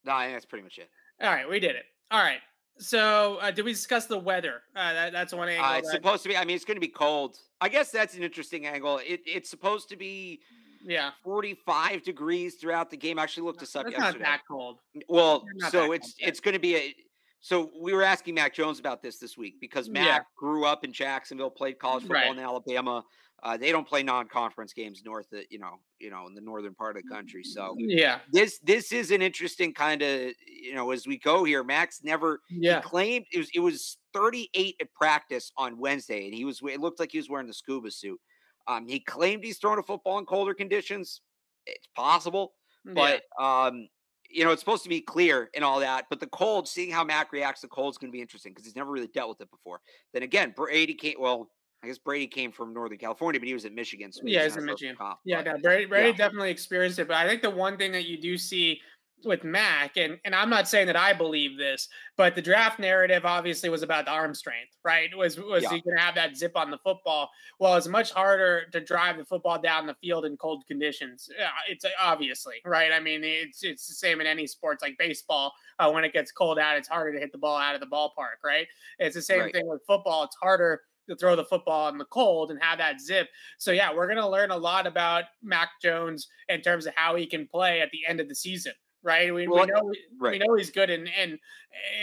no, 0.06 0.14
I 0.14 0.26
think 0.26 0.36
that's 0.36 0.46
pretty 0.46 0.64
much 0.64 0.78
it. 0.78 0.90
All 1.22 1.30
right, 1.30 1.48
we 1.50 1.60
did 1.60 1.76
it. 1.76 1.84
All 2.10 2.24
right. 2.24 2.40
So, 2.78 3.38
uh, 3.42 3.52
did 3.52 3.64
we 3.64 3.72
discuss 3.72 4.06
the 4.06 4.18
weather? 4.18 4.62
Uh, 4.76 4.94
that, 4.94 5.14
that's 5.14 5.34
one 5.34 5.48
angle. 5.48 5.66
Uh, 5.66 5.78
it's 5.78 5.88
that... 5.88 5.96
supposed 5.96 6.24
to 6.24 6.30
be. 6.30 6.36
I 6.36 6.44
mean, 6.44 6.56
it's 6.56 6.66
going 6.66 6.76
to 6.76 6.82
be 6.82 6.90
cold. 6.90 7.38
I 7.62 7.70
guess 7.70 7.90
that's 7.90 8.16
an 8.16 8.24
interesting 8.24 8.66
angle. 8.66 8.98
It, 8.98 9.22
it's 9.26 9.50
supposed 9.50 9.88
to 9.90 9.96
be, 9.96 10.42
yeah, 10.84 11.12
forty-five 11.24 12.04
degrees 12.04 12.56
throughout 12.56 12.90
the 12.90 12.98
game. 12.98 13.18
I 13.18 13.24
actually 13.24 13.44
looked 13.44 13.62
this 13.62 13.76
up 13.76 13.86
it's 13.88 13.98
yesterday. 13.98 14.20
Not 14.20 14.26
that 14.26 14.42
cold. 14.46 14.80
Well, 15.08 15.46
so 15.70 15.94
it's 15.94 16.14
cold, 16.14 16.28
it's 16.28 16.40
going 16.42 16.54
to 16.54 16.60
be 16.60 16.76
a. 16.76 16.96
So 17.40 17.70
we 17.80 17.94
were 17.94 18.04
asking 18.04 18.36
Mac 18.36 18.54
Jones 18.54 18.80
about 18.80 19.02
this 19.04 19.20
this 19.20 19.38
week 19.38 19.56
because 19.62 19.88
Mac 19.90 20.06
yeah. 20.06 20.20
grew 20.36 20.66
up 20.66 20.84
in 20.84 20.92
Jacksonville, 20.92 21.52
played 21.52 21.78
college 21.78 22.04
football 22.04 22.22
right. 22.22 22.32
in 22.32 22.40
Alabama. 22.40 23.04
Uh, 23.44 23.56
they 23.56 23.72
don't 23.72 23.88
play 23.88 24.02
non-conference 24.02 24.74
games 24.74 25.04
north 25.06 25.32
of 25.32 25.42
you 25.52 25.60
know 25.60 25.76
you 26.00 26.10
know 26.10 26.26
in 26.26 26.34
the 26.34 26.42
northern 26.42 26.74
part 26.74 26.98
of 26.98 27.04
the 27.04 27.10
country. 27.10 27.44
So 27.44 27.76
yeah, 27.78 28.20
this 28.32 28.60
this 28.64 28.92
is 28.92 29.12
an 29.12 29.22
interesting 29.22 29.74
kind 29.74 30.02
of 30.02 30.32
you 30.48 30.74
know 30.74 30.90
as 30.92 31.06
we 31.06 31.20
go 31.20 31.44
here. 31.44 31.64
Max 31.64 32.00
never 32.04 32.40
yeah 32.50 32.82
claimed 32.82 33.26
it 33.32 33.38
was 33.38 33.50
it 33.54 33.60
was 33.60 33.98
38 34.14 34.76
at 34.82 34.92
practice 34.94 35.52
on 35.58 35.78
Wednesday, 35.78 36.26
and 36.26 36.34
he 36.34 36.46
was 36.46 36.62
it 36.64 36.80
looked 36.80 37.00
like 37.00 37.12
he 37.12 37.20
was 37.20 37.30
wearing 37.30 37.46
the 37.46 37.54
scuba 37.54 37.92
suit. 37.92 38.20
Um, 38.68 38.88
he 38.88 39.00
claimed 39.00 39.44
he's 39.44 39.60
thrown 39.60 39.78
a 39.78 39.84
football 39.84 40.18
in 40.18 40.26
colder 40.26 40.56
conditions. 40.56 41.22
It's 41.68 41.88
possible, 41.96 42.54
But 42.84 43.24
yeah. 43.40 43.66
um, 43.68 43.88
you 44.36 44.44
know, 44.44 44.52
it's 44.52 44.62
supposed 44.62 44.84
to 44.84 44.90
be 44.90 45.02
clear 45.02 45.50
and 45.56 45.64
all 45.64 45.80
that. 45.80 46.06
But 46.10 46.20
the 46.20 46.28
cold, 46.28 46.68
seeing 46.68 46.92
how 46.92 47.04
Mac 47.04 47.32
reacts 47.32 47.62
to 47.62 47.68
cold 47.68 47.94
is 47.94 47.98
going 47.98 48.12
to 48.12 48.16
be 48.16 48.22
interesting 48.22 48.52
because 48.52 48.66
he's 48.66 48.76
never 48.76 48.92
really 48.92 49.08
dealt 49.08 49.30
with 49.30 49.42
it 49.42 49.50
before. 49.50 49.80
Then 50.14 50.24
again, 50.24 50.54
Brady 50.56 50.94
came. 50.94 51.16
Well, 51.20 51.50
I 51.84 51.88
guess 51.88 51.98
Brady 51.98 52.28
came 52.28 52.52
from 52.52 52.74
Northern 52.74 52.98
California, 52.98 53.40
but 53.40 53.48
he 53.48 53.54
was 53.54 53.66
at 53.66 53.74
Michigan. 53.74 54.12
So 54.12 54.24
yeah, 54.26 54.44
he's 54.44 54.58
in 54.58 54.66
Michigan. 54.66 54.96
Comp, 54.98 55.20
yeah, 55.24 55.42
no, 55.42 55.58
Brady, 55.58 55.86
Brady 55.86 56.10
yeah. 56.10 56.18
definitely 56.18 56.52
experienced 56.52 57.00
it. 57.00 57.08
But 57.08 57.18
I 57.18 57.28
think 57.28 57.42
the 57.42 57.50
one 57.50 57.78
thing 57.78 57.92
that 57.94 58.06
you 58.06 58.20
do 58.20 58.38
see 58.38 58.82
with 59.24 59.44
Mac, 59.44 59.98
and 59.98 60.20
and 60.26 60.36
I'm 60.36 60.50
not 60.50 60.68
saying 60.68 60.88
that 60.88 60.96
I 60.96 61.14
believe 61.14 61.58
this, 61.58 61.88
but 62.18 62.36
the 62.36 62.42
draft 62.42 62.80
narrative 62.80 63.26
obviously 63.26 63.70
was 63.70 63.84
about 63.84 64.06
the 64.06 64.12
arm 64.12 64.34
strength, 64.34 64.78
right? 64.84 65.16
Was 65.16 65.38
was 65.38 65.64
yeah. 65.64 65.70
he 65.70 65.82
going 65.82 65.98
to 65.98 66.02
have 66.02 66.16
that 66.16 66.38
zip 66.38 66.56
on 66.56 66.72
the 66.72 66.78
football? 66.78 67.30
Well, 67.60 67.76
it's 67.76 67.88
much 67.88 68.12
harder 68.12 68.66
to 68.72 68.80
drive 68.80 69.18
the 69.18 69.26
football 69.26 69.62
down 69.62 69.88
the 69.88 69.96
field 69.96 70.26
in 70.26 70.38
cold 70.38 70.66
conditions. 70.68 71.30
It's 71.68 71.86
obviously 72.00 72.56
right. 72.66 72.92
I 72.92 73.00
mean, 73.00 73.22
it's 73.24 73.64
it's 73.64 73.88
the 73.88 73.94
same 73.94 74.22
in 74.22 74.28
any 74.28 74.48
sports 74.48 74.82
like 74.82 74.98
baseball. 74.98 75.54
Uh, 75.80 75.92
when 75.92 76.04
it 76.04 76.14
gets 76.14 76.32
cold 76.32 76.60
out, 76.60 76.78
it's 76.78 76.88
harder 76.88 77.14
to 77.14 77.20
hit 77.20 77.32
the 77.32 77.38
ball 77.38 77.58
out 77.58 77.76
of 77.76 77.82
the 77.82 77.88
ballpark, 77.88 78.44
right? 78.44 78.68
It's 79.00 79.16
the 79.16 79.22
same 79.22 79.42
right. 79.42 79.54
thing 79.54 79.68
with 79.68 79.82
football. 79.88 80.24
It's 80.24 80.38
harder 80.42 80.82
to 81.10 81.16
throw 81.16 81.36
the 81.36 81.46
football 81.46 81.90
in 81.90 81.98
the 81.98 82.06
cold 82.06 82.50
and 82.50 82.60
have 82.62 82.80
that 82.80 83.00
zip. 83.00 83.28
So 83.58 83.72
yeah, 83.72 83.94
we're 83.94 84.08
going 84.08 84.18
to 84.18 84.28
learn 84.28 84.50
a 84.50 84.58
lot 84.58 84.88
about 84.88 85.26
Mac 85.44 85.70
Jones 85.82 86.28
in 86.50 86.62
terms 86.62 86.88
of 86.88 86.94
how 86.96 87.16
he 87.16 87.28
can 87.28 87.48
play 87.48 87.82
at 87.82 87.92
the 87.92 88.02
end 88.08 88.20
of 88.20 88.28
the 88.28 88.34
season 88.34 88.74
right? 89.06 89.34
We, 89.34 89.48
well, 89.48 89.62
we 89.62 89.72
know 89.72 89.94
right. 90.20 90.32
we 90.32 90.40
know 90.40 90.56
he's 90.56 90.72
good 90.72 90.90
in 90.90 91.08
in 91.08 91.40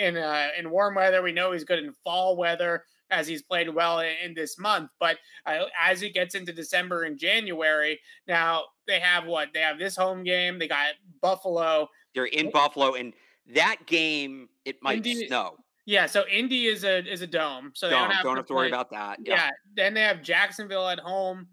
in 0.00 0.16
uh, 0.16 0.48
in 0.58 0.70
warm 0.70 0.94
weather. 0.94 1.22
We 1.22 1.32
know 1.32 1.52
he's 1.52 1.64
good 1.64 1.80
in 1.80 1.92
fall 2.04 2.36
weather 2.36 2.84
as 3.10 3.26
he's 3.26 3.42
played 3.42 3.68
well 3.68 4.00
in, 4.00 4.12
in 4.24 4.34
this 4.34 4.58
month. 4.58 4.90
But 4.98 5.18
uh, 5.44 5.64
as 5.78 6.02
it 6.02 6.14
gets 6.14 6.34
into 6.34 6.52
December 6.52 7.02
and 7.02 7.18
January, 7.18 8.00
now 8.26 8.62
they 8.86 9.00
have 9.00 9.26
what 9.26 9.48
they 9.52 9.60
have 9.60 9.78
this 9.78 9.96
home 9.96 10.22
game. 10.22 10.58
They 10.58 10.68
got 10.68 10.94
Buffalo. 11.20 11.88
They're 12.14 12.26
in 12.26 12.50
Buffalo, 12.50 12.94
and 12.94 13.12
that 13.54 13.84
game 13.86 14.48
it 14.64 14.76
might 14.82 14.98
Indy, 14.98 15.26
snow. 15.26 15.56
Yeah, 15.84 16.06
so 16.06 16.24
Indy 16.28 16.66
is 16.66 16.84
a 16.84 17.04
is 17.10 17.22
a 17.22 17.26
dome, 17.26 17.72
so 17.74 17.88
they 17.88 17.94
don't 17.94 18.10
have, 18.10 18.22
don't 18.22 18.34
to, 18.34 18.40
have 18.40 18.46
to 18.46 18.54
worry 18.54 18.68
about 18.68 18.90
that. 18.90 19.18
Yeah. 19.24 19.34
yeah, 19.34 19.50
then 19.76 19.94
they 19.94 20.02
have 20.02 20.22
Jacksonville 20.22 20.88
at 20.88 21.00
home. 21.00 21.48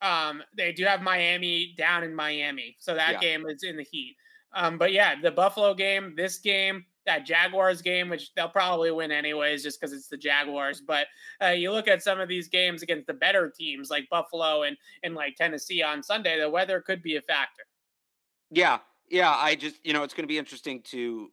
Um, 0.00 0.42
they 0.56 0.72
do 0.72 0.84
have 0.84 1.02
Miami 1.02 1.74
down 1.76 2.02
in 2.02 2.14
Miami, 2.14 2.76
so 2.78 2.94
that 2.94 3.12
yeah. 3.12 3.20
game 3.20 3.44
is 3.46 3.62
in 3.62 3.76
the 3.76 3.82
heat. 3.82 4.16
Um, 4.54 4.78
but 4.78 4.92
yeah, 4.92 5.20
the 5.20 5.30
Buffalo 5.30 5.74
game, 5.74 6.14
this 6.16 6.38
game, 6.38 6.84
that 7.06 7.26
Jaguars 7.26 7.82
game, 7.82 8.08
which 8.08 8.32
they'll 8.34 8.48
probably 8.48 8.90
win 8.90 9.12
anyways, 9.12 9.62
just 9.62 9.80
because 9.80 9.92
it's 9.92 10.08
the 10.08 10.16
Jaguars. 10.16 10.80
But 10.80 11.06
uh, 11.42 11.48
you 11.48 11.70
look 11.70 11.88
at 11.88 12.02
some 12.02 12.20
of 12.20 12.28
these 12.28 12.48
games 12.48 12.82
against 12.82 13.06
the 13.06 13.14
better 13.14 13.52
teams 13.54 13.90
like 13.90 14.08
Buffalo 14.10 14.62
and 14.62 14.76
and 15.02 15.14
like 15.14 15.36
Tennessee 15.36 15.82
on 15.82 16.02
Sunday, 16.02 16.38
the 16.38 16.48
weather 16.48 16.80
could 16.80 17.02
be 17.02 17.16
a 17.16 17.22
factor. 17.22 17.64
Yeah, 18.50 18.78
yeah. 19.10 19.34
I 19.36 19.54
just 19.54 19.76
you 19.84 19.92
know 19.92 20.02
it's 20.02 20.14
going 20.14 20.24
to 20.24 20.28
be 20.28 20.38
interesting 20.38 20.82
to 20.82 21.30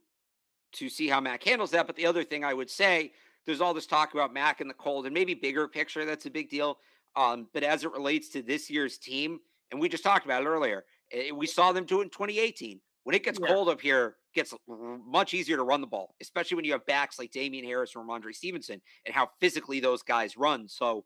to 0.73 0.89
see 0.89 1.07
how 1.07 1.21
Mac 1.21 1.43
handles 1.43 1.71
that. 1.71 1.87
But 1.87 1.95
the 1.95 2.05
other 2.05 2.23
thing 2.23 2.43
I 2.43 2.53
would 2.53 2.69
say, 2.69 3.13
there's 3.45 3.61
all 3.61 3.73
this 3.73 3.87
talk 3.87 4.13
about 4.13 4.33
Mac 4.33 4.61
and 4.61 4.69
the 4.69 4.75
cold, 4.75 5.05
and 5.05 5.13
maybe 5.13 5.33
bigger 5.33 5.67
picture. 5.67 6.05
That's 6.05 6.25
a 6.25 6.31
big 6.31 6.49
deal. 6.49 6.79
Um, 7.15 7.47
but 7.53 7.63
as 7.63 7.83
it 7.83 7.91
relates 7.91 8.29
to 8.29 8.41
this 8.41 8.69
year's 8.69 8.97
team, 8.97 9.39
and 9.71 9.79
we 9.79 9.89
just 9.89 10.03
talked 10.03 10.25
about 10.25 10.43
it 10.43 10.47
earlier, 10.47 10.85
eh, 11.11 11.31
we 11.31 11.45
saw 11.45 11.71
them 11.73 11.85
do 11.85 11.99
it 11.99 12.03
in 12.03 12.09
2018 12.09 12.79
when 13.03 13.15
it 13.15 13.23
gets 13.23 13.39
yeah. 13.41 13.47
cold 13.47 13.69
up 13.69 13.81
here, 13.81 14.15
gets 14.33 14.53
much 14.67 15.33
easier 15.33 15.57
to 15.57 15.63
run 15.63 15.81
the 15.81 15.87
ball, 15.87 16.15
especially 16.21 16.55
when 16.55 16.65
you 16.65 16.71
have 16.71 16.85
backs 16.85 17.19
like 17.19 17.31
Damien 17.31 17.65
Harris 17.65 17.95
or 17.95 18.03
Rhamondre 18.03 18.33
Stevenson 18.33 18.81
and 19.05 19.13
how 19.13 19.29
physically 19.39 19.79
those 19.79 20.03
guys 20.03 20.37
run. 20.37 20.67
So 20.67 21.03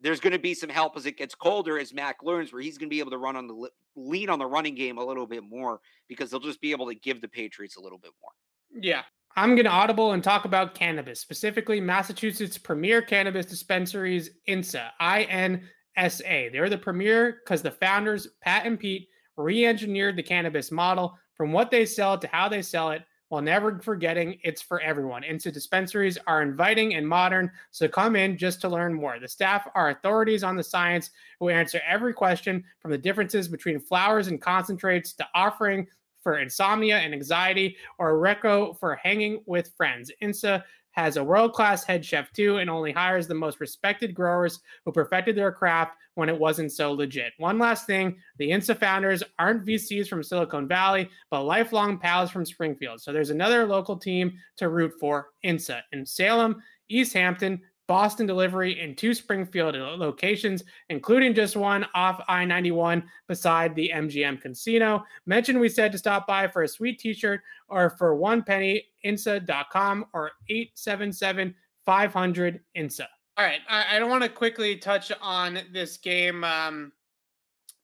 there's 0.00 0.20
going 0.20 0.32
to 0.32 0.38
be 0.38 0.54
some 0.54 0.70
help 0.70 0.96
as 0.96 1.06
it 1.06 1.16
gets 1.16 1.34
colder 1.34 1.78
as 1.78 1.92
Mac 1.92 2.22
learns 2.22 2.52
where 2.52 2.62
he's 2.62 2.78
going 2.78 2.88
to 2.88 2.94
be 2.94 3.00
able 3.00 3.10
to 3.10 3.18
run 3.18 3.36
on 3.36 3.46
the 3.46 3.70
lean 3.96 4.28
on 4.28 4.38
the 4.38 4.46
running 4.46 4.74
game 4.74 4.98
a 4.98 5.04
little 5.04 5.26
bit 5.26 5.44
more 5.44 5.80
because 6.08 6.30
they'll 6.30 6.40
just 6.40 6.60
be 6.60 6.72
able 6.72 6.86
to 6.86 6.94
give 6.94 7.20
the 7.20 7.28
Patriots 7.28 7.76
a 7.76 7.80
little 7.80 7.98
bit 7.98 8.12
more. 8.22 8.82
Yeah. 8.82 9.02
I'm 9.36 9.56
going 9.56 9.64
to 9.64 9.70
audible 9.70 10.12
and 10.12 10.22
talk 10.22 10.44
about 10.44 10.74
cannabis, 10.74 11.20
specifically 11.20 11.80
Massachusetts 11.80 12.56
premier 12.56 13.02
cannabis 13.02 13.46
dispensaries, 13.46 14.30
INSA, 14.48 14.90
I 15.00 15.24
N 15.24 15.68
S 15.96 16.22
A. 16.22 16.50
They're 16.50 16.70
the 16.70 16.78
premier 16.78 17.40
because 17.44 17.60
the 17.60 17.70
founders, 17.70 18.28
Pat 18.42 18.64
and 18.64 18.78
Pete, 18.78 19.08
re 19.36 19.66
engineered 19.66 20.16
the 20.16 20.22
cannabis 20.22 20.70
model 20.70 21.18
from 21.34 21.52
what 21.52 21.70
they 21.70 21.84
sell 21.84 22.18
to 22.18 22.26
how 22.28 22.48
they 22.48 22.62
sell 22.62 22.90
it, 22.90 23.02
while 23.28 23.42
never 23.42 23.80
forgetting 23.80 24.38
it's 24.44 24.62
for 24.62 24.80
everyone. 24.80 25.22
INSA 25.22 25.52
dispensaries 25.52 26.18
are 26.26 26.42
inviting 26.42 26.94
and 26.94 27.08
modern, 27.08 27.50
so 27.70 27.88
come 27.88 28.16
in 28.16 28.36
just 28.36 28.60
to 28.60 28.68
learn 28.68 28.94
more. 28.94 29.18
The 29.18 29.26
staff 29.26 29.66
are 29.74 29.90
authorities 29.90 30.44
on 30.44 30.56
the 30.56 30.62
science 30.62 31.10
who 31.40 31.48
answer 31.48 31.80
every 31.86 32.12
question 32.12 32.62
from 32.78 32.90
the 32.92 32.98
differences 32.98 33.48
between 33.48 33.80
flowers 33.80 34.28
and 34.28 34.40
concentrates 34.40 35.14
to 35.14 35.26
offering 35.34 35.86
for 36.22 36.38
insomnia 36.38 36.98
and 36.98 37.12
anxiety 37.12 37.76
or 37.98 38.14
Reco 38.14 38.78
for 38.78 38.94
hanging 38.94 39.42
with 39.46 39.72
friends. 39.76 40.10
INSA 40.22 40.62
has 40.94 41.16
a 41.16 41.24
world 41.24 41.52
class 41.52 41.84
head 41.84 42.04
chef 42.04 42.32
too, 42.32 42.58
and 42.58 42.70
only 42.70 42.92
hires 42.92 43.26
the 43.26 43.34
most 43.34 43.60
respected 43.60 44.14
growers 44.14 44.60
who 44.84 44.92
perfected 44.92 45.36
their 45.36 45.52
craft 45.52 45.96
when 46.14 46.28
it 46.28 46.38
wasn't 46.38 46.72
so 46.72 46.92
legit. 46.92 47.32
One 47.38 47.58
last 47.58 47.86
thing 47.86 48.16
the 48.38 48.50
INSA 48.50 48.78
founders 48.78 49.22
aren't 49.38 49.66
VCs 49.66 50.08
from 50.08 50.22
Silicon 50.22 50.68
Valley, 50.68 51.10
but 51.30 51.42
lifelong 51.42 51.98
pals 51.98 52.30
from 52.30 52.46
Springfield. 52.46 53.00
So 53.00 53.12
there's 53.12 53.30
another 53.30 53.66
local 53.66 53.96
team 53.96 54.34
to 54.56 54.68
root 54.68 54.92
for 55.00 55.30
INSA 55.44 55.82
in 55.92 56.06
Salem, 56.06 56.62
East 56.88 57.12
Hampton, 57.12 57.60
Boston 57.86 58.26
delivery 58.26 58.80
in 58.80 58.94
two 58.94 59.14
Springfield 59.14 59.74
locations, 59.74 60.64
including 60.88 61.34
just 61.34 61.56
one 61.56 61.86
off 61.94 62.22
I 62.28 62.44
91 62.44 63.04
beside 63.28 63.74
the 63.74 63.90
MGM 63.94 64.40
Casino. 64.40 65.04
Mention 65.26 65.58
we 65.58 65.68
said 65.68 65.92
to 65.92 65.98
stop 65.98 66.26
by 66.26 66.46
for 66.46 66.62
a 66.62 66.68
sweet 66.68 66.98
t 66.98 67.12
shirt 67.12 67.40
or 67.68 67.90
for 67.90 68.14
one 68.14 68.42
penny, 68.42 68.84
INSA.com 69.04 70.06
or 70.12 70.32
877 70.48 71.54
500 71.84 72.60
INSA. 72.76 73.06
All 73.36 73.44
right. 73.44 73.60
I, 73.68 73.96
I 73.96 73.98
don't 73.98 74.10
want 74.10 74.22
to 74.22 74.28
quickly 74.28 74.76
touch 74.76 75.12
on 75.20 75.58
this 75.72 75.96
game 75.96 76.44
um, 76.44 76.92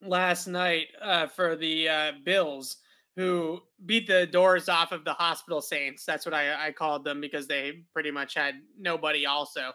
last 0.01 0.46
night 0.46 0.88
uh, 1.03 1.26
for 1.26 1.57
the 1.57 1.88
uh, 1.88 2.12
Bills 2.24 2.76
who 3.21 3.61
beat 3.85 4.07
the 4.07 4.27
doors 4.27 4.68
off 4.71 4.93
of 4.93 5.05
the 5.05 5.12
hospital 5.12 5.61
saints. 5.61 6.07
That's 6.07 6.25
what 6.25 6.35
I, 6.35 6.68
I 6.68 6.73
called 6.73 7.05
them 7.05 7.21
because 7.21 7.47
they 7.47 7.85
pretty 7.93 8.11
much 8.11 8.35
had 8.35 8.55
nobody 8.79 9.27
also. 9.27 9.73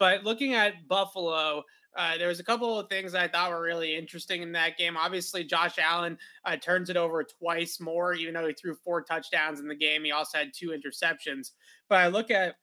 But 0.00 0.24
looking 0.24 0.54
at 0.54 0.88
Buffalo, 0.88 1.62
uh, 1.96 2.18
there 2.18 2.26
was 2.26 2.40
a 2.40 2.44
couple 2.44 2.76
of 2.76 2.88
things 2.88 3.14
I 3.14 3.28
thought 3.28 3.50
were 3.50 3.62
really 3.62 3.96
interesting 3.96 4.42
in 4.42 4.50
that 4.52 4.76
game. 4.76 4.96
Obviously, 4.96 5.44
Josh 5.44 5.76
Allen 5.78 6.18
uh, 6.44 6.56
turns 6.56 6.90
it 6.90 6.96
over 6.96 7.22
twice 7.22 7.78
more, 7.80 8.14
even 8.14 8.34
though 8.34 8.48
he 8.48 8.52
threw 8.54 8.74
four 8.74 9.02
touchdowns 9.02 9.60
in 9.60 9.68
the 9.68 9.76
game. 9.76 10.02
He 10.02 10.10
also 10.10 10.38
had 10.38 10.50
two 10.52 10.70
interceptions. 10.70 11.52
But 11.88 11.98
I 11.98 12.08
look 12.08 12.32
at 12.32 12.56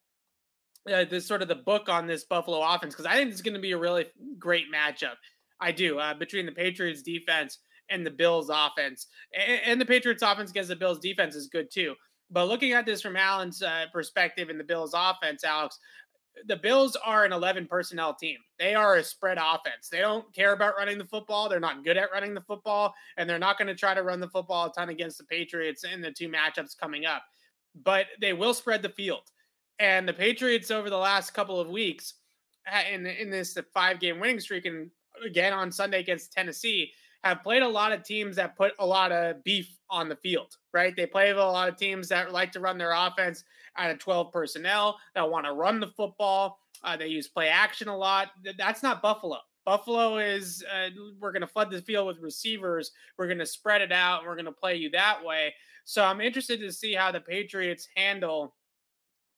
uh, 0.91 1.05
this 1.05 1.25
sort 1.25 1.41
of 1.41 1.47
the 1.47 1.55
book 1.55 1.87
on 1.87 2.07
this 2.07 2.25
Buffalo 2.25 2.61
offense 2.61 2.93
because 2.93 3.05
I 3.05 3.15
think 3.15 3.31
it's 3.31 3.41
going 3.41 3.55
to 3.55 3.61
be 3.61 3.71
a 3.71 3.77
really 3.77 4.07
great 4.37 4.65
matchup. 4.73 5.15
I 5.61 5.71
do 5.71 5.97
uh, 5.97 6.13
between 6.13 6.45
the 6.45 6.51
Patriots 6.51 7.01
defense 7.01 7.59
and 7.89 8.05
the 8.05 8.11
Bills 8.11 8.49
offense. 8.49 9.07
And, 9.33 9.61
and 9.65 9.81
the 9.81 9.85
Patriots 9.85 10.23
offense 10.23 10.51
against 10.51 10.69
the 10.69 10.75
Bills 10.75 10.99
defense 10.99 11.35
is 11.35 11.47
good 11.47 11.71
too. 11.71 11.95
But 12.31 12.47
looking 12.47 12.73
at 12.73 12.85
this 12.85 13.01
from 13.01 13.15
Allen's 13.15 13.61
uh, 13.61 13.85
perspective 13.93 14.49
in 14.49 14.57
the 14.57 14.63
Bills 14.63 14.93
offense, 14.95 15.43
Alex, 15.43 15.79
the 16.47 16.55
Bills 16.55 16.97
are 17.05 17.23
an 17.23 17.31
11 17.31 17.67
personnel 17.67 18.13
team. 18.13 18.37
They 18.59 18.73
are 18.73 18.95
a 18.95 19.03
spread 19.03 19.37
offense. 19.37 19.89
They 19.89 19.99
don't 19.99 20.33
care 20.33 20.53
about 20.53 20.75
running 20.77 20.97
the 20.97 21.05
football. 21.05 21.47
They're 21.47 21.59
not 21.59 21.83
good 21.83 21.97
at 21.97 22.11
running 22.11 22.33
the 22.33 22.41
football, 22.41 22.93
and 23.17 23.29
they're 23.29 23.39
not 23.39 23.57
going 23.57 23.67
to 23.67 23.75
try 23.75 23.93
to 23.93 24.03
run 24.03 24.19
the 24.19 24.29
football 24.29 24.67
a 24.67 24.73
ton 24.73 24.89
against 24.89 25.17
the 25.17 25.23
Patriots 25.23 25.83
in 25.83 26.01
the 26.01 26.11
two 26.11 26.29
matchups 26.29 26.77
coming 26.77 27.05
up. 27.05 27.23
But 27.83 28.07
they 28.19 28.33
will 28.33 28.53
spread 28.53 28.81
the 28.81 28.89
field. 28.89 29.31
And 29.79 30.07
the 30.07 30.13
Patriots 30.13 30.71
over 30.71 30.89
the 30.89 30.97
last 30.97 31.33
couple 31.33 31.59
of 31.59 31.69
weeks 31.69 32.15
in 32.91 33.05
in 33.05 33.29
this 33.29 33.57
five 33.73 33.99
game 33.99 34.19
winning 34.19 34.39
streak, 34.39 34.65
and 34.65 34.89
again 35.25 35.53
on 35.53 35.71
Sunday 35.71 35.99
against 35.99 36.31
Tennessee, 36.31 36.91
have 37.25 37.41
played 37.41 37.63
a 37.63 37.67
lot 37.67 37.91
of 37.91 38.03
teams 38.03 38.35
that 38.35 38.55
put 38.55 38.73
a 38.77 38.85
lot 38.85 39.11
of 39.11 39.43
beef 39.43 39.79
on 39.89 40.07
the 40.07 40.15
field, 40.15 40.57
right? 40.73 40.95
They 40.95 41.07
play 41.07 41.33
with 41.33 41.41
a 41.41 41.45
lot 41.45 41.67
of 41.67 41.75
teams 41.75 42.07
that 42.09 42.31
like 42.31 42.51
to 42.51 42.59
run 42.59 42.77
their 42.77 42.93
offense 42.93 43.43
out 43.77 43.89
of 43.89 43.97
12 43.97 44.31
personnel, 44.31 44.97
that 45.15 45.29
want 45.29 45.47
to 45.47 45.53
run 45.53 45.79
the 45.79 45.87
football. 45.87 46.59
Uh, 46.83 46.95
they 46.95 47.07
use 47.07 47.27
play 47.27 47.49
action 47.49 47.87
a 47.87 47.97
lot. 47.97 48.29
That's 48.57 48.83
not 48.83 49.01
Buffalo. 49.01 49.39
Buffalo 49.65 50.17
is, 50.19 50.63
uh, 50.71 50.89
we're 51.19 51.31
going 51.31 51.41
to 51.41 51.47
flood 51.47 51.71
the 51.71 51.81
field 51.81 52.05
with 52.05 52.19
receivers. 52.19 52.91
We're 53.17 53.25
going 53.25 53.39
to 53.39 53.45
spread 53.45 53.81
it 53.81 53.91
out 53.91 54.19
and 54.19 54.27
we're 54.27 54.35
going 54.35 54.45
to 54.45 54.51
play 54.51 54.75
you 54.75 54.91
that 54.91 55.25
way. 55.25 55.55
So 55.83 56.03
I'm 56.03 56.21
interested 56.21 56.59
to 56.59 56.71
see 56.71 56.93
how 56.93 57.11
the 57.11 57.19
Patriots 57.19 57.87
handle 57.95 58.53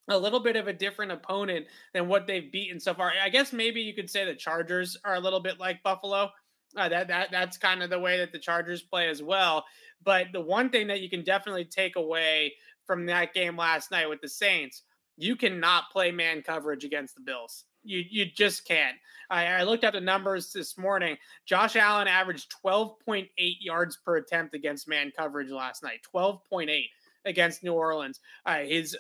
a 0.09 0.17
little 0.17 0.41
bit 0.41 0.57
of 0.57 0.67
a 0.67 0.73
different 0.73 1.13
opponent 1.13 1.67
than 1.93 2.09
what 2.09 2.27
they've 2.27 2.51
beaten 2.51 2.81
so 2.81 2.93
far. 2.93 3.13
I 3.23 3.29
guess 3.29 3.53
maybe 3.53 3.79
you 3.79 3.93
could 3.93 4.09
say 4.09 4.25
the 4.25 4.35
Chargers 4.35 4.97
are 5.05 5.15
a 5.15 5.19
little 5.19 5.39
bit 5.39 5.59
like 5.59 5.83
Buffalo 5.83 6.31
uh, 6.75 6.89
that 6.89 7.07
that 7.07 7.31
that's 7.31 7.57
kind 7.57 7.81
of 7.81 7.89
the 7.89 7.99
way 7.99 8.17
that 8.17 8.31
the 8.31 8.39
Chargers 8.39 8.81
play 8.81 9.09
as 9.09 9.23
well. 9.23 9.65
But 10.03 10.27
the 10.33 10.41
one 10.41 10.69
thing 10.69 10.87
that 10.87 11.01
you 11.01 11.09
can 11.09 11.23
definitely 11.23 11.65
take 11.65 11.95
away 11.95 12.53
from 12.85 13.05
that 13.07 13.33
game 13.33 13.57
last 13.57 13.91
night 13.91 14.09
with 14.09 14.21
the 14.21 14.29
Saints, 14.29 14.83
you 15.17 15.35
cannot 15.35 15.91
play 15.91 16.11
man 16.11 16.41
coverage 16.41 16.83
against 16.83 17.15
the 17.15 17.21
Bills. 17.21 17.65
You 17.83 18.03
you 18.09 18.25
just 18.25 18.65
can't. 18.65 18.97
I, 19.29 19.45
I 19.45 19.63
looked 19.63 19.83
at 19.83 19.93
the 19.93 20.01
numbers 20.01 20.51
this 20.53 20.77
morning. 20.77 21.17
Josh 21.45 21.75
Allen 21.75 22.07
averaged 22.07 22.53
12.8 22.63 23.27
yards 23.59 23.97
per 23.97 24.17
attempt 24.17 24.55
against 24.55 24.87
man 24.87 25.11
coverage 25.17 25.51
last 25.51 25.83
night. 25.83 25.99
12.8 26.15 26.83
against 27.25 27.63
New 27.63 27.73
Orleans. 27.73 28.19
Uh, 28.45 28.59
his 28.59 28.95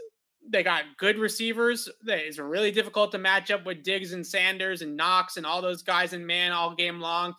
they 0.49 0.63
got 0.63 0.83
good 0.97 1.17
receivers. 1.17 1.89
It's 2.05 2.39
really 2.39 2.71
difficult 2.71 3.11
to 3.11 3.17
match 3.17 3.51
up 3.51 3.65
with 3.65 3.83
Diggs 3.83 4.13
and 4.13 4.25
Sanders 4.25 4.81
and 4.81 4.95
Knox 4.95 5.37
and 5.37 5.45
all 5.45 5.61
those 5.61 5.81
guys 5.81 6.13
in 6.13 6.25
man 6.25 6.51
all 6.51 6.75
game 6.75 6.99
long. 6.99 7.33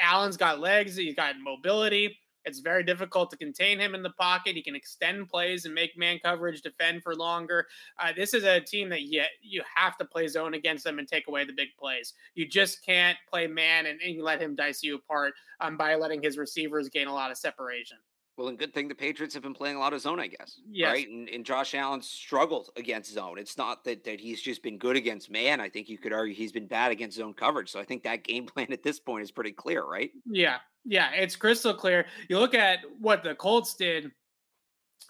Allen's 0.00 0.36
got 0.36 0.60
legs. 0.60 0.96
He's 0.96 1.14
got 1.14 1.34
mobility. 1.40 2.18
It's 2.44 2.58
very 2.58 2.82
difficult 2.82 3.30
to 3.30 3.36
contain 3.36 3.78
him 3.78 3.94
in 3.94 4.02
the 4.02 4.10
pocket. 4.10 4.56
He 4.56 4.62
can 4.62 4.74
extend 4.74 5.28
plays 5.28 5.64
and 5.64 5.74
make 5.74 5.96
man 5.96 6.18
coverage 6.24 6.60
defend 6.60 7.02
for 7.02 7.14
longer. 7.14 7.66
Uh, 8.00 8.12
this 8.16 8.34
is 8.34 8.44
a 8.44 8.60
team 8.60 8.88
that 8.88 9.02
you, 9.02 9.22
you 9.40 9.62
have 9.76 9.96
to 9.98 10.04
play 10.04 10.26
zone 10.26 10.54
against 10.54 10.84
them 10.84 10.98
and 10.98 11.06
take 11.06 11.28
away 11.28 11.44
the 11.44 11.52
big 11.52 11.68
plays. 11.78 12.14
You 12.34 12.48
just 12.48 12.84
can't 12.84 13.16
play 13.30 13.46
man 13.46 13.86
and, 13.86 14.00
and 14.00 14.20
let 14.20 14.42
him 14.42 14.56
dice 14.56 14.82
you 14.82 14.96
apart 14.96 15.34
um, 15.60 15.76
by 15.76 15.94
letting 15.94 16.22
his 16.22 16.36
receivers 16.36 16.88
gain 16.88 17.06
a 17.06 17.14
lot 17.14 17.30
of 17.30 17.38
separation. 17.38 17.98
Well, 18.36 18.48
and 18.48 18.58
good 18.58 18.72
thing 18.72 18.88
the 18.88 18.94
Patriots 18.94 19.34
have 19.34 19.42
been 19.42 19.52
playing 19.52 19.76
a 19.76 19.78
lot 19.78 19.92
of 19.92 20.00
zone, 20.00 20.18
I 20.18 20.26
guess. 20.26 20.60
Yes. 20.70 20.92
Right. 20.92 21.08
And, 21.08 21.28
and 21.28 21.44
Josh 21.44 21.74
Allen 21.74 22.00
struggled 22.00 22.70
against 22.76 23.12
zone. 23.12 23.38
It's 23.38 23.58
not 23.58 23.84
that, 23.84 24.04
that 24.04 24.20
he's 24.20 24.40
just 24.40 24.62
been 24.62 24.78
good 24.78 24.96
against 24.96 25.30
man. 25.30 25.60
I 25.60 25.68
think 25.68 25.88
you 25.88 25.98
could 25.98 26.14
argue 26.14 26.34
he's 26.34 26.52
been 26.52 26.66
bad 26.66 26.92
against 26.92 27.18
zone 27.18 27.34
coverage. 27.34 27.70
So 27.70 27.78
I 27.78 27.84
think 27.84 28.02
that 28.04 28.24
game 28.24 28.46
plan 28.46 28.72
at 28.72 28.82
this 28.82 28.98
point 28.98 29.22
is 29.22 29.30
pretty 29.30 29.52
clear, 29.52 29.84
right? 29.84 30.10
Yeah. 30.24 30.56
Yeah. 30.84 31.10
It's 31.12 31.36
crystal 31.36 31.74
clear. 31.74 32.06
You 32.28 32.38
look 32.38 32.54
at 32.54 32.78
what 32.98 33.22
the 33.22 33.34
Colts 33.34 33.74
did 33.74 34.10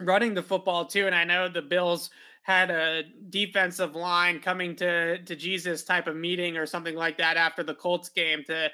running 0.01 0.35
the 0.35 0.43
football 0.43 0.87
too. 0.87 1.07
And 1.07 1.15
I 1.15 1.25
know 1.25 1.49
the 1.49 1.63
Bills 1.63 2.11
had 2.43 2.71
a 2.71 3.05
defensive 3.31 3.95
line 3.95 4.41
coming 4.41 4.75
to 4.75 5.23
to 5.23 5.37
Jesus 5.37 5.85
type 5.85 6.09
of 6.09 6.17
meeting 6.17 6.57
or 6.57 6.67
something 6.67 6.97
like 6.97 7.19
that 7.19 7.37
after 7.37 7.63
the 7.63 7.75
Colts 7.75 8.09
game 8.09 8.43
to 8.49 8.69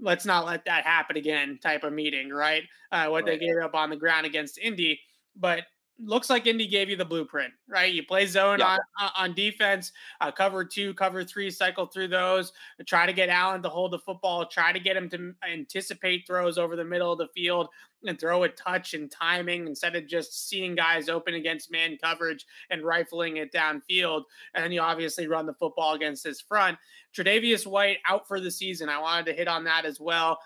let's 0.00 0.24
not 0.24 0.46
let 0.46 0.64
that 0.64 0.84
happen 0.84 1.16
again 1.16 1.58
type 1.62 1.84
of 1.84 1.92
meeting, 1.92 2.30
right? 2.30 2.62
Uh, 2.90 3.08
what 3.08 3.24
right. 3.24 3.38
they 3.38 3.46
gave 3.46 3.56
up 3.62 3.74
on 3.74 3.90
the 3.90 3.96
ground 3.96 4.26
against 4.26 4.58
Indy. 4.58 5.00
But 5.36 5.64
looks 6.04 6.28
like 6.30 6.46
Indy 6.46 6.66
gave 6.66 6.90
you 6.90 6.96
the 6.96 7.04
blueprint, 7.04 7.52
right? 7.68 7.92
You 7.92 8.02
play 8.02 8.26
zone 8.26 8.58
yeah. 8.58 8.66
on 8.66 8.78
uh, 9.00 9.10
on 9.16 9.34
defense, 9.34 9.92
uh, 10.20 10.30
cover 10.30 10.64
two, 10.64 10.94
cover 10.94 11.24
three, 11.24 11.50
cycle 11.50 11.86
through 11.86 12.08
those. 12.08 12.52
Try 12.86 13.06
to 13.06 13.12
get 13.12 13.28
Allen 13.28 13.62
to 13.62 13.68
hold 13.68 13.92
the 13.92 13.98
football. 13.98 14.46
Try 14.46 14.72
to 14.72 14.80
get 14.80 14.96
him 14.96 15.08
to 15.10 15.34
anticipate 15.50 16.26
throws 16.26 16.58
over 16.58 16.76
the 16.76 16.84
middle 16.84 17.12
of 17.12 17.18
the 17.18 17.28
field 17.28 17.68
and 18.04 18.18
throw 18.18 18.42
a 18.42 18.48
touch 18.48 18.94
and 18.94 19.10
timing 19.10 19.66
instead 19.66 19.94
of 19.94 20.06
just 20.06 20.48
seeing 20.48 20.74
guys 20.74 21.08
open 21.08 21.34
against 21.34 21.70
man 21.70 21.96
coverage 22.02 22.46
and 22.70 22.82
rifling 22.82 23.36
it 23.36 23.52
downfield. 23.52 24.24
And 24.54 24.64
then 24.64 24.72
you 24.72 24.80
obviously 24.80 25.28
run 25.28 25.46
the 25.46 25.54
football 25.54 25.94
against 25.94 26.24
his 26.24 26.40
front. 26.40 26.78
Tre'Davious 27.16 27.66
White 27.66 27.98
out 28.08 28.26
for 28.26 28.40
the 28.40 28.50
season. 28.50 28.88
I 28.88 28.98
wanted 28.98 29.26
to 29.26 29.34
hit 29.34 29.48
on 29.48 29.64
that 29.64 29.84
as 29.84 30.00
well. 30.00 30.38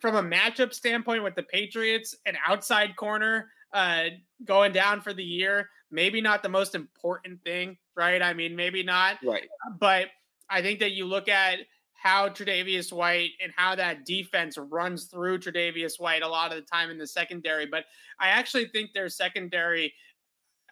From 0.00 0.16
a 0.16 0.22
matchup 0.22 0.72
standpoint 0.72 1.22
with 1.22 1.34
the 1.34 1.42
Patriots, 1.42 2.16
an 2.26 2.36
outside 2.46 2.96
corner 2.96 3.50
uh, 3.72 4.04
going 4.44 4.72
down 4.72 5.00
for 5.00 5.12
the 5.12 5.24
year. 5.24 5.68
Maybe 5.90 6.20
not 6.20 6.42
the 6.42 6.48
most 6.48 6.74
important 6.74 7.42
thing, 7.42 7.76
right? 7.96 8.22
I 8.22 8.32
mean, 8.32 8.54
maybe 8.54 8.82
not. 8.82 9.18
Right. 9.24 9.48
But 9.78 10.06
I 10.48 10.62
think 10.62 10.80
that 10.80 10.92
you 10.92 11.04
look 11.06 11.28
at 11.28 11.58
how 11.94 12.28
Tre'Davious 12.28 12.92
White 12.92 13.32
and 13.42 13.52
how 13.54 13.74
that 13.74 14.06
defense 14.06 14.56
runs 14.56 15.04
through 15.04 15.38
Tre'Davious 15.38 16.00
White 16.00 16.22
a 16.22 16.28
lot 16.28 16.50
of 16.50 16.56
the 16.56 16.62
time 16.62 16.90
in 16.90 16.96
the 16.96 17.06
secondary. 17.06 17.66
But 17.66 17.84
I 18.18 18.28
actually 18.28 18.68
think 18.68 18.92
their 18.92 19.08
secondary, 19.10 19.92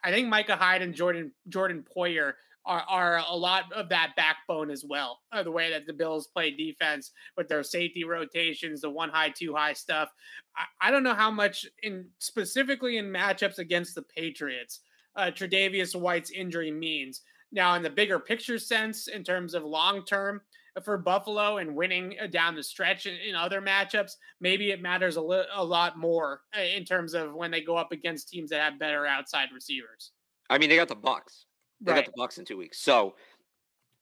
I 0.03 0.11
think 0.11 0.27
Micah 0.27 0.55
Hyde 0.55 0.81
and 0.81 0.93
Jordan 0.93 1.31
Jordan 1.47 1.85
Poyer 1.95 2.33
are, 2.65 2.83
are 2.87 3.23
a 3.27 3.35
lot 3.35 3.71
of 3.73 3.89
that 3.89 4.15
backbone 4.15 4.69
as 4.69 4.85
well. 4.87 5.19
Uh, 5.31 5.43
the 5.43 5.51
way 5.51 5.69
that 5.71 5.87
the 5.87 5.93
Bills 5.93 6.27
play 6.27 6.51
defense 6.51 7.11
with 7.37 7.47
their 7.47 7.63
safety 7.63 8.03
rotations, 8.03 8.81
the 8.81 8.89
one 8.89 9.09
high, 9.09 9.29
two 9.29 9.53
high 9.53 9.73
stuff. 9.73 10.09
I, 10.55 10.87
I 10.87 10.91
don't 10.91 11.03
know 11.03 11.15
how 11.15 11.31
much 11.31 11.65
in 11.83 12.07
specifically 12.19 12.97
in 12.97 13.05
matchups 13.05 13.57
against 13.57 13.95
the 13.95 14.03
Patriots, 14.03 14.81
uh, 15.15 15.31
Tre'Davious 15.33 15.99
White's 15.99 16.31
injury 16.31 16.71
means. 16.71 17.21
Now, 17.51 17.73
in 17.75 17.83
the 17.83 17.89
bigger 17.89 18.19
picture 18.19 18.59
sense, 18.59 19.07
in 19.07 19.23
terms 19.23 19.53
of 19.53 19.63
long 19.63 20.05
term 20.05 20.41
for 20.83 20.97
Buffalo 20.97 21.57
and 21.57 21.75
winning 21.75 22.15
uh, 22.21 22.27
down 22.27 22.55
the 22.55 22.63
stretch 22.63 23.05
in, 23.05 23.15
in 23.15 23.35
other 23.35 23.61
matchups, 23.61 24.11
maybe 24.39 24.71
it 24.71 24.81
matters 24.81 25.15
a, 25.15 25.21
li- 25.21 25.43
a 25.55 25.63
lot 25.63 25.97
more 25.97 26.41
uh, 26.55 26.61
in 26.61 26.85
terms 26.85 27.13
of 27.13 27.33
when 27.33 27.51
they 27.51 27.61
go 27.61 27.75
up 27.75 27.91
against 27.91 28.29
teams 28.29 28.51
that 28.51 28.61
have 28.61 28.79
better 28.79 29.05
outside 29.05 29.49
receivers. 29.53 30.11
I 30.49 30.57
mean, 30.57 30.69
they 30.69 30.75
got 30.75 30.87
the 30.87 30.95
Bucks. 30.95 31.45
They 31.81 31.91
right. 31.91 32.05
got 32.05 32.13
the 32.13 32.21
Bucs 32.21 32.39
in 32.39 32.45
two 32.45 32.57
weeks. 32.57 32.79
So, 32.79 33.15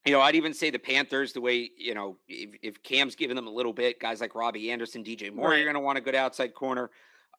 you 0.04 0.12
know, 0.12 0.20
I'd 0.20 0.34
even 0.34 0.54
say 0.54 0.70
the 0.70 0.78
Panthers, 0.78 1.32
the 1.32 1.40
way, 1.40 1.70
you 1.76 1.94
know, 1.94 2.18
if, 2.28 2.50
if 2.62 2.82
Cam's 2.82 3.14
giving 3.14 3.36
them 3.36 3.46
a 3.46 3.52
little 3.52 3.72
bit, 3.72 4.00
guys 4.00 4.20
like 4.20 4.34
Robbie 4.34 4.70
Anderson, 4.70 5.04
DJ 5.04 5.32
Moore, 5.32 5.50
right. 5.50 5.56
you're 5.56 5.64
going 5.64 5.74
to 5.74 5.80
want 5.80 5.98
a 5.98 6.00
good 6.00 6.14
outside 6.14 6.54
corner. 6.54 6.90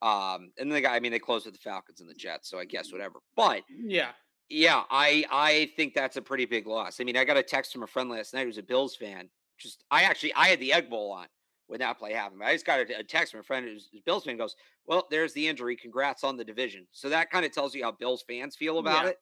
Um, 0.01 0.51
and 0.57 0.69
then 0.69 0.69
the 0.69 0.81
guy, 0.81 0.95
I 0.95 0.99
mean, 0.99 1.11
they 1.11 1.19
closed 1.19 1.45
with 1.45 1.55
the 1.55 1.59
Falcons 1.59 1.99
and 1.99 2.09
the 2.09 2.13
Jets, 2.13 2.49
so 2.49 2.57
I 2.57 2.65
guess 2.65 2.91
whatever. 2.91 3.19
But 3.35 3.63
yeah, 3.69 4.11
yeah, 4.49 4.83
I 4.89 5.25
I 5.29 5.71
think 5.75 5.93
that's 5.93 6.17
a 6.17 6.21
pretty 6.21 6.45
big 6.45 6.67
loss. 6.67 6.99
I 6.99 7.03
mean, 7.03 7.17
I 7.17 7.25
got 7.25 7.37
a 7.37 7.43
text 7.43 7.73
from 7.73 7.83
a 7.83 7.87
friend 7.87 8.09
last 8.09 8.33
night 8.33 8.45
who's 8.45 8.57
a 8.57 8.63
Bills 8.63 8.95
fan. 8.95 9.29
Just 9.59 9.83
I 9.91 10.03
actually 10.03 10.33
I 10.35 10.47
had 10.47 10.59
the 10.59 10.71
Egg 10.71 10.89
Bowl 10.89 11.11
on 11.11 11.27
when 11.67 11.79
that 11.79 11.99
play 11.99 12.13
happened. 12.13 12.41
I 12.43 12.53
just 12.53 12.65
got 12.65 12.79
a, 12.79 13.03
text 13.03 13.31
from 13.31 13.41
a 13.41 13.43
friend 13.43 13.65
who's 13.65 13.89
a 13.93 14.01
Bills 14.05 14.23
fan 14.23 14.37
goes, 14.37 14.55
"Well, 14.85 15.05
there's 15.11 15.33
the 15.33 15.47
injury. 15.47 15.75
Congrats 15.75 16.23
on 16.23 16.37
the 16.37 16.45
division." 16.45 16.87
So 16.91 17.09
that 17.09 17.29
kind 17.29 17.45
of 17.45 17.51
tells 17.51 17.75
you 17.75 17.83
how 17.83 17.91
Bills 17.91 18.23
fans 18.27 18.55
feel 18.55 18.79
about 18.79 19.03
yeah. 19.03 19.09
it. 19.09 19.17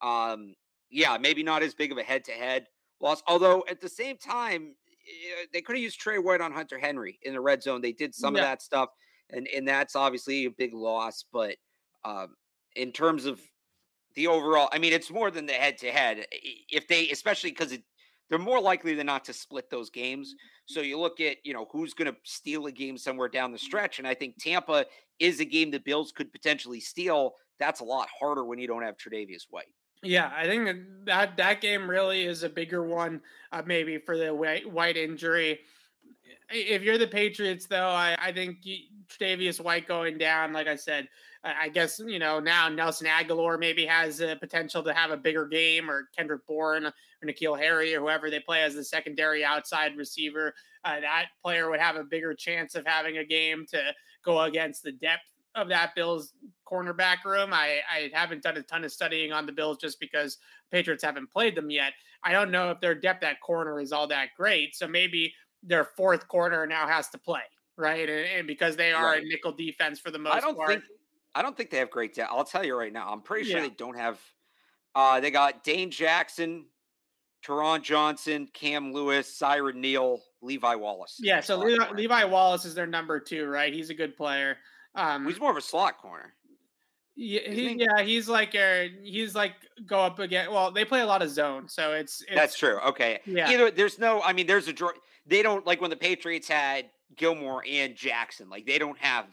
Um, 0.00 0.54
yeah, 0.92 1.18
maybe 1.18 1.42
not 1.42 1.62
as 1.62 1.74
big 1.74 1.90
of 1.90 1.98
a 1.98 2.02
head 2.02 2.24
to 2.24 2.32
head 2.32 2.66
loss. 3.00 3.22
Although 3.26 3.64
at 3.68 3.80
the 3.80 3.88
same 3.88 4.16
time, 4.16 4.74
eh, 5.06 5.46
they 5.52 5.60
could 5.60 5.76
have 5.76 5.82
used 5.82 6.00
Trey 6.00 6.18
White 6.18 6.40
on 6.40 6.52
Hunter 6.52 6.78
Henry 6.78 7.18
in 7.22 7.32
the 7.32 7.40
red 7.40 7.62
zone. 7.62 7.80
They 7.80 7.92
did 7.92 8.14
some 8.14 8.34
yeah. 8.34 8.42
of 8.42 8.46
that 8.46 8.62
stuff, 8.62 8.90
and 9.30 9.48
and 9.48 9.66
that's 9.66 9.96
obviously 9.96 10.44
a 10.44 10.50
big 10.50 10.74
loss. 10.74 11.24
But 11.32 11.56
um, 12.04 12.36
in 12.76 12.92
terms 12.92 13.26
of 13.26 13.40
the 14.14 14.26
overall, 14.26 14.68
I 14.72 14.78
mean, 14.78 14.92
it's 14.92 15.10
more 15.10 15.30
than 15.30 15.46
the 15.46 15.54
head 15.54 15.78
to 15.78 15.90
head. 15.90 16.26
If 16.70 16.86
they, 16.86 17.10
especially 17.10 17.50
because 17.50 17.76
they're 18.28 18.38
more 18.38 18.60
likely 18.60 18.94
than 18.94 19.06
not 19.06 19.26
to 19.26 19.32
split 19.34 19.68
those 19.68 19.90
games. 19.90 20.34
So 20.64 20.80
you 20.80 20.98
look 20.98 21.20
at, 21.20 21.36
you 21.44 21.52
know, 21.52 21.66
who's 21.70 21.92
going 21.92 22.10
to 22.10 22.16
steal 22.24 22.64
a 22.64 22.72
game 22.72 22.96
somewhere 22.96 23.28
down 23.28 23.52
the 23.52 23.58
stretch. 23.58 23.98
And 23.98 24.08
I 24.08 24.14
think 24.14 24.36
Tampa 24.38 24.86
is 25.18 25.40
a 25.40 25.44
game 25.44 25.70
the 25.70 25.80
Bills 25.80 26.12
could 26.12 26.32
potentially 26.32 26.80
steal. 26.80 27.34
That's 27.58 27.80
a 27.80 27.84
lot 27.84 28.08
harder 28.18 28.44
when 28.44 28.58
you 28.58 28.66
don't 28.66 28.84
have 28.84 28.96
Tre'Davious 28.96 29.42
White. 29.50 29.74
Yeah, 30.02 30.32
I 30.34 30.46
think 30.46 31.04
that 31.04 31.36
that 31.36 31.60
game 31.60 31.88
really 31.88 32.24
is 32.24 32.42
a 32.42 32.48
bigger 32.48 32.82
one, 32.82 33.22
uh, 33.52 33.62
maybe 33.64 33.98
for 33.98 34.16
the 34.18 34.34
white, 34.34 34.70
white 34.70 34.96
injury. 34.96 35.60
If 36.50 36.82
you're 36.82 36.98
the 36.98 37.06
Patriots, 37.06 37.66
though, 37.66 37.88
I, 37.88 38.16
I 38.20 38.32
think 38.32 38.58
Tre'Davious 39.08 39.60
White 39.60 39.86
going 39.88 40.18
down, 40.18 40.52
like 40.52 40.66
I 40.68 40.76
said, 40.76 41.08
I 41.44 41.68
guess 41.70 41.98
you 41.98 42.18
know 42.20 42.38
now 42.40 42.68
Nelson 42.68 43.08
Agholor 43.08 43.58
maybe 43.58 43.84
has 43.86 44.20
a 44.20 44.36
potential 44.36 44.82
to 44.84 44.92
have 44.94 45.10
a 45.10 45.16
bigger 45.16 45.46
game, 45.46 45.90
or 45.90 46.08
Kendrick 46.16 46.46
Bourne 46.46 46.86
or 46.86 46.92
N'Keal 47.24 47.58
Harry 47.58 47.94
or 47.96 48.00
whoever 48.00 48.30
they 48.30 48.40
play 48.40 48.62
as 48.62 48.74
the 48.76 48.84
secondary 48.84 49.44
outside 49.44 49.96
receiver. 49.96 50.54
Uh, 50.84 51.00
that 51.00 51.26
player 51.42 51.68
would 51.70 51.80
have 51.80 51.96
a 51.96 52.04
bigger 52.04 52.34
chance 52.34 52.74
of 52.76 52.86
having 52.86 53.18
a 53.18 53.24
game 53.24 53.66
to 53.70 53.92
go 54.24 54.40
against 54.42 54.84
the 54.84 54.92
depth 54.92 55.24
of 55.54 55.68
that 55.68 55.94
Bills 55.94 56.32
cornerback 56.70 57.24
room. 57.24 57.52
I, 57.52 57.80
I 57.90 58.10
haven't 58.12 58.42
done 58.42 58.56
a 58.56 58.62
ton 58.62 58.84
of 58.84 58.92
studying 58.92 59.32
on 59.32 59.46
the 59.46 59.52
Bills 59.52 59.78
just 59.78 60.00
because 60.00 60.38
Patriots 60.70 61.04
haven't 61.04 61.30
played 61.30 61.54
them 61.54 61.70
yet. 61.70 61.92
I 62.24 62.32
don't 62.32 62.50
know 62.50 62.70
if 62.70 62.80
their 62.80 62.94
depth 62.94 63.24
at 63.24 63.40
corner 63.40 63.80
is 63.80 63.92
all 63.92 64.06
that 64.08 64.28
great. 64.36 64.74
So 64.74 64.86
maybe 64.86 65.34
their 65.62 65.84
fourth 65.84 66.28
corner 66.28 66.66
now 66.66 66.86
has 66.86 67.08
to 67.10 67.18
play, 67.18 67.42
right? 67.76 68.08
And, 68.08 68.26
and 68.38 68.46
because 68.46 68.76
they 68.76 68.92
are 68.92 69.04
right. 69.04 69.22
a 69.22 69.26
nickel 69.26 69.52
defense 69.52 69.98
for 69.98 70.10
the 70.10 70.18
most 70.18 70.34
I 70.34 70.40
don't 70.40 70.56
part. 70.56 70.70
Think, 70.70 70.84
I 71.34 71.42
don't 71.42 71.56
think 71.56 71.70
they 71.70 71.78
have 71.78 71.90
great 71.90 72.14
depth. 72.14 72.30
I'll 72.32 72.44
tell 72.44 72.64
you 72.64 72.76
right 72.76 72.92
now. 72.92 73.10
I'm 73.10 73.22
pretty 73.22 73.48
sure 73.50 73.60
yeah. 73.60 73.68
they 73.68 73.74
don't 73.74 73.96
have. 73.96 74.18
Uh, 74.94 75.20
they 75.20 75.30
got 75.30 75.64
Dane 75.64 75.90
Jackson, 75.90 76.66
Taron 77.44 77.82
Johnson, 77.82 78.48
Cam 78.52 78.92
Lewis, 78.92 79.38
Siran 79.40 79.76
Neal, 79.76 80.20
Levi 80.42 80.74
Wallace. 80.74 81.18
Yeah, 81.20 81.40
so 81.40 81.56
Levi, 81.56 81.90
Levi 81.92 82.24
Wallace 82.24 82.64
is 82.64 82.74
their 82.74 82.86
number 82.86 83.18
two, 83.18 83.46
right? 83.46 83.72
He's 83.72 83.90
a 83.90 83.94
good 83.94 84.16
player. 84.16 84.58
Um, 84.94 85.26
he's 85.26 85.40
more 85.40 85.50
of 85.50 85.56
a 85.56 85.62
slot 85.62 85.98
corner. 85.98 86.34
Yeah, 87.14 87.50
he, 87.50 87.74
yeah, 87.74 88.02
he's 88.02 88.28
like 88.28 88.54
a 88.54 88.90
he's 89.02 89.34
like 89.34 89.54
go 89.86 90.00
up 90.00 90.18
again. 90.18 90.50
Well, 90.50 90.70
they 90.70 90.84
play 90.84 91.00
a 91.00 91.06
lot 91.06 91.20
of 91.20 91.30
zone, 91.30 91.68
so 91.68 91.92
it's, 91.92 92.22
it's 92.22 92.34
that's 92.34 92.56
true. 92.56 92.78
Okay, 92.86 93.20
yeah. 93.26 93.50
Either 93.50 93.70
there's 93.70 93.98
no, 93.98 94.22
I 94.22 94.32
mean, 94.32 94.46
there's 94.46 94.68
a 94.68 94.74
they 95.26 95.42
don't 95.42 95.66
like 95.66 95.80
when 95.80 95.90
the 95.90 95.96
Patriots 95.96 96.48
had 96.48 96.86
Gilmore 97.16 97.62
and 97.68 97.94
Jackson. 97.94 98.48
Like 98.48 98.64
they 98.64 98.78
don't 98.78 98.98
have, 98.98 99.26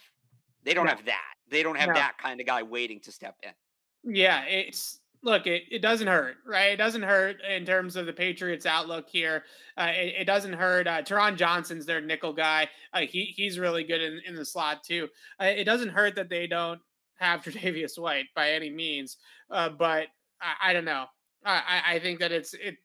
they 0.64 0.74
don't 0.74 0.86
no. 0.86 0.92
have 0.92 1.06
that. 1.06 1.34
They 1.50 1.64
don't 1.64 1.78
have 1.78 1.90
no. 1.90 1.94
that 1.96 2.18
kind 2.18 2.42
of 2.42 2.46
guy 2.46 2.64
waiting 2.64 3.00
to 3.02 3.12
step 3.14 3.36
in. 3.44 4.14
Yeah, 4.14 4.44
it's 4.44 5.00
look, 5.24 5.48
it, 5.48 5.64
it 5.70 5.82
doesn't 5.82 6.08
hurt, 6.08 6.36
right? 6.46 6.72
It 6.72 6.78
doesn't 6.78 7.02
hurt 7.02 7.38
in 7.42 7.66
terms 7.66 7.96
of 7.96 8.06
the 8.06 8.14
Patriots' 8.14 8.66
outlook 8.66 9.08
here. 9.10 9.44
Uh, 9.78 9.92
it, 9.94 10.16
it, 10.20 10.26
doesn't 10.26 10.54
hurt. 10.54 10.88
Uh, 10.88 11.02
Taron 11.02 11.36
Johnson's 11.36 11.86
their 11.86 12.02
nickel 12.02 12.34
guy. 12.34 12.70
Uh, 12.94 13.02
he 13.02 13.34
he's 13.36 13.60
really 13.60 13.84
good 13.84 14.02
in, 14.02 14.22
in 14.26 14.36
the 14.36 14.46
slot 14.46 14.84
too. 14.84 15.08
Uh, 15.42 15.46
it 15.46 15.66
doesn't 15.66 15.90
hurt 15.90 16.16
that 16.16 16.30
they 16.30 16.48
don't 16.48 16.80
have 17.16 17.42
Tre'Davious 17.44 18.00
White 18.00 18.26
by 18.36 18.52
any 18.52 18.70
means, 18.70 19.18
uh, 19.52 19.70
but 19.70 20.08
I, 20.42 20.70
I, 20.70 20.74
don't 20.74 20.86
know. 20.86 21.06
I, 21.46 21.82
I 21.88 22.00
think 22.00 22.20
that 22.20 22.32
it's 22.32 22.54
it. 22.54 22.78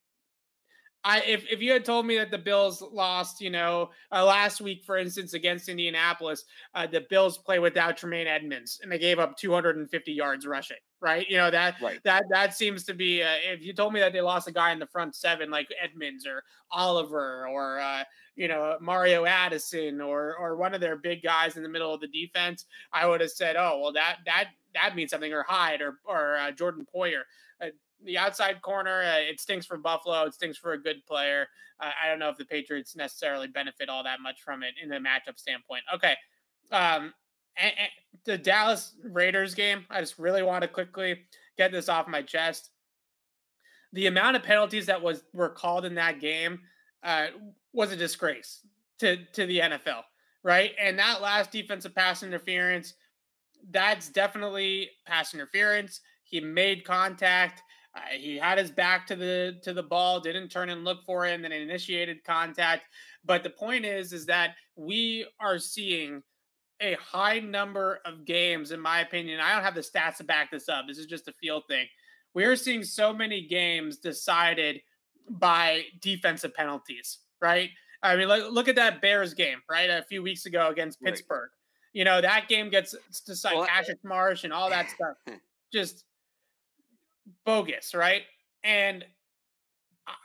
I 1.04 1.20
if, 1.20 1.44
if 1.50 1.60
you 1.60 1.72
had 1.72 1.84
told 1.84 2.06
me 2.06 2.16
that 2.16 2.30
the 2.30 2.38
Bills 2.38 2.80
lost, 2.80 3.40
you 3.40 3.50
know, 3.50 3.90
uh, 4.10 4.24
last 4.24 4.62
week, 4.62 4.84
for 4.84 4.96
instance, 4.96 5.34
against 5.34 5.68
Indianapolis, 5.68 6.44
uh, 6.74 6.86
the 6.86 7.02
Bills 7.10 7.36
play 7.36 7.58
without 7.58 7.98
Tremaine 7.98 8.26
Edmunds 8.26 8.80
and 8.82 8.90
they 8.90 8.98
gave 8.98 9.18
up 9.18 9.36
250 9.36 10.12
yards 10.12 10.46
rushing, 10.46 10.78
right? 11.02 11.28
You 11.28 11.36
know 11.36 11.50
that 11.50 11.80
right. 11.82 12.00
that 12.04 12.24
that 12.30 12.56
seems 12.56 12.84
to 12.84 12.94
be. 12.94 13.22
Uh, 13.22 13.36
if 13.42 13.62
you 13.62 13.74
told 13.74 13.92
me 13.92 14.00
that 14.00 14.14
they 14.14 14.22
lost 14.22 14.48
a 14.48 14.52
guy 14.52 14.72
in 14.72 14.78
the 14.78 14.86
front 14.86 15.14
seven 15.14 15.50
like 15.50 15.68
Edmonds 15.82 16.26
or 16.26 16.42
Oliver 16.72 17.46
or 17.48 17.80
uh, 17.80 18.04
you 18.34 18.48
know 18.48 18.78
Mario 18.80 19.26
Addison 19.26 20.00
or 20.00 20.34
or 20.38 20.56
one 20.56 20.74
of 20.74 20.80
their 20.80 20.96
big 20.96 21.22
guys 21.22 21.58
in 21.58 21.62
the 21.62 21.68
middle 21.68 21.92
of 21.92 22.00
the 22.00 22.08
defense, 22.08 22.64
I 22.92 23.06
would 23.06 23.20
have 23.20 23.30
said, 23.30 23.56
oh 23.56 23.78
well, 23.82 23.92
that 23.92 24.18
that 24.24 24.48
that 24.74 24.96
means 24.96 25.10
something, 25.10 25.32
or 25.32 25.44
Hyde 25.46 25.82
or 25.82 25.98
or 26.04 26.36
uh, 26.36 26.50
Jordan 26.50 26.86
Poyer. 26.94 27.22
Uh, 27.60 27.68
the 28.04 28.18
outside 28.18 28.62
corner, 28.62 29.02
uh, 29.02 29.18
it 29.18 29.40
stinks 29.40 29.66
for 29.66 29.76
Buffalo. 29.76 30.24
It 30.24 30.34
stinks 30.34 30.58
for 30.58 30.72
a 30.72 30.78
good 30.80 31.04
player. 31.06 31.46
Uh, 31.80 31.90
I 32.02 32.08
don't 32.08 32.18
know 32.18 32.28
if 32.28 32.36
the 32.36 32.44
Patriots 32.44 32.96
necessarily 32.96 33.48
benefit 33.48 33.88
all 33.88 34.04
that 34.04 34.20
much 34.20 34.42
from 34.42 34.62
it 34.62 34.74
in 34.82 34.88
the 34.88 34.96
matchup 34.96 35.38
standpoint. 35.38 35.82
Okay. 35.94 36.14
Um, 36.70 37.12
and, 37.56 37.72
and 37.78 37.90
the 38.24 38.38
Dallas 38.38 38.94
Raiders 39.02 39.54
game, 39.54 39.84
I 39.90 40.00
just 40.00 40.18
really 40.18 40.42
want 40.42 40.62
to 40.62 40.68
quickly 40.68 41.20
get 41.56 41.72
this 41.72 41.88
off 41.88 42.08
my 42.08 42.22
chest. 42.22 42.70
The 43.92 44.06
amount 44.06 44.36
of 44.36 44.42
penalties 44.42 44.86
that 44.86 45.00
was 45.00 45.22
were 45.32 45.48
called 45.48 45.84
in 45.84 45.94
that 45.94 46.20
game 46.20 46.60
uh, 47.02 47.26
was 47.72 47.92
a 47.92 47.96
disgrace 47.96 48.60
to 48.98 49.24
to 49.32 49.46
the 49.46 49.60
NFL, 49.60 50.02
right? 50.42 50.72
And 50.80 50.98
that 50.98 51.22
last 51.22 51.52
defensive 51.52 51.94
pass 51.94 52.22
interference, 52.22 52.94
that's 53.70 54.08
definitely 54.08 54.90
pass 55.06 55.32
interference. 55.32 56.00
He 56.24 56.40
made 56.40 56.84
contact. 56.84 57.62
Uh, 57.94 58.00
he 58.16 58.36
had 58.36 58.58
his 58.58 58.70
back 58.70 59.06
to 59.06 59.16
the 59.16 59.58
to 59.62 59.72
the 59.72 59.82
ball, 59.82 60.20
didn't 60.20 60.48
turn 60.48 60.70
and 60.70 60.84
look 60.84 61.04
for 61.04 61.26
it, 61.26 61.34
and 61.34 61.44
then 61.44 61.52
initiated 61.52 62.24
contact. 62.24 62.84
But 63.24 63.42
the 63.42 63.50
point 63.50 63.84
is, 63.84 64.12
is 64.12 64.26
that 64.26 64.56
we 64.76 65.26
are 65.40 65.58
seeing 65.58 66.22
a 66.80 66.94
high 66.94 67.38
number 67.38 68.00
of 68.04 68.24
games, 68.24 68.72
in 68.72 68.80
my 68.80 69.00
opinion. 69.00 69.40
I 69.40 69.54
don't 69.54 69.64
have 69.64 69.74
the 69.74 69.80
stats 69.80 70.16
to 70.18 70.24
back 70.24 70.50
this 70.50 70.68
up. 70.68 70.86
This 70.88 70.98
is 70.98 71.06
just 71.06 71.28
a 71.28 71.32
feel 71.32 71.62
thing. 71.68 71.86
We 72.34 72.44
are 72.44 72.56
seeing 72.56 72.82
so 72.82 73.12
many 73.12 73.46
games 73.46 73.98
decided 73.98 74.80
by 75.30 75.84
defensive 76.00 76.52
penalties, 76.52 77.18
right? 77.40 77.70
I 78.02 78.16
mean, 78.16 78.28
look, 78.28 78.52
look 78.52 78.68
at 78.68 78.74
that 78.76 79.00
Bears 79.00 79.34
game, 79.34 79.62
right? 79.70 79.88
A 79.88 80.04
few 80.08 80.22
weeks 80.22 80.46
ago 80.46 80.68
against 80.68 81.00
Pittsburgh. 81.00 81.50
Right. 81.50 81.94
You 81.94 82.04
know, 82.04 82.20
that 82.20 82.48
game 82.48 82.70
gets 82.70 82.94
decided, 83.24 83.60
well, 83.60 83.96
Marsh 84.02 84.44
and 84.44 84.52
all 84.52 84.68
that 84.68 84.90
stuff. 84.90 85.16
Just 85.72 86.04
bogus, 87.44 87.94
right? 87.94 88.22
And 88.62 89.04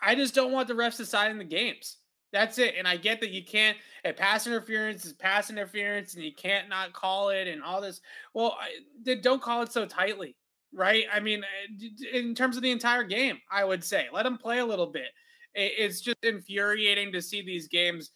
I 0.02 0.16
just 0.16 0.36
don't 0.36 0.52
want 0.52 0.68
the 0.68 0.74
refs 0.74 0.98
deciding 0.98 1.38
the 1.38 1.44
games. 1.44 1.98
That's 2.32 2.58
it. 2.60 2.76
And 2.78 2.88
I 2.88 2.98
get 2.98 3.22
that 3.22 3.32
you 3.32 3.44
can't, 3.44 3.78
a 4.06 4.14
pass 4.14 4.46
interference 4.46 5.06
is 5.06 5.14
pass 5.14 5.50
interference 5.50 6.14
and 6.14 6.24
you 6.24 6.34
can't 6.34 6.70
not 6.70 6.94
call 6.94 7.30
it 7.30 7.48
and 7.48 7.64
all 7.64 7.82
this. 7.82 8.02
Well, 8.34 8.56
I, 8.60 9.16
don't 9.16 9.42
call 9.42 9.64
it 9.64 9.72
so 9.72 9.86
tightly, 9.86 10.36
right? 10.74 11.06
I 11.12 11.20
mean, 11.20 11.44
eh, 11.44 12.18
in 12.18 12.36
terms 12.36 12.56
of 12.56 12.62
the 12.62 12.72
entire 12.72 13.04
game, 13.04 13.40
I 13.52 13.64
would 13.64 13.84
say 13.84 14.08
let 14.14 14.24
them 14.24 14.38
play 14.38 14.60
a 14.60 14.66
little 14.66 14.88
bit. 14.88 15.10
It's 15.56 16.02
just 16.02 16.24
infuriating 16.24 17.12
to 17.14 17.22
see 17.22 17.42
these 17.42 17.68
games 17.68 18.12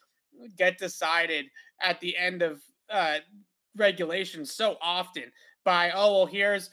get 0.58 0.78
decided 0.78 1.46
at 1.82 2.00
the 2.00 2.16
end 2.16 2.44
of 2.44 2.62
uh, 2.92 3.18
regulation 3.76 4.46
so 4.46 4.78
often 4.82 5.24
by 5.64 5.91
oh 5.91 6.14
well 6.14 6.26
here's 6.26 6.70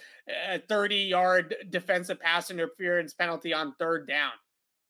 a 0.49 0.59
30 0.59 0.97
yard 0.97 1.55
defensive 1.71 2.21
pass 2.21 2.51
interference 2.51 3.15
penalty 3.15 3.53
on 3.53 3.75
third 3.79 4.07
down. 4.07 4.33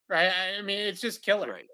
Right? 0.09 0.32
I 0.59 0.62
mean 0.62 0.78
it's 0.78 1.01
just 1.01 1.22
killer. 1.22 1.53
Right. 1.53 1.66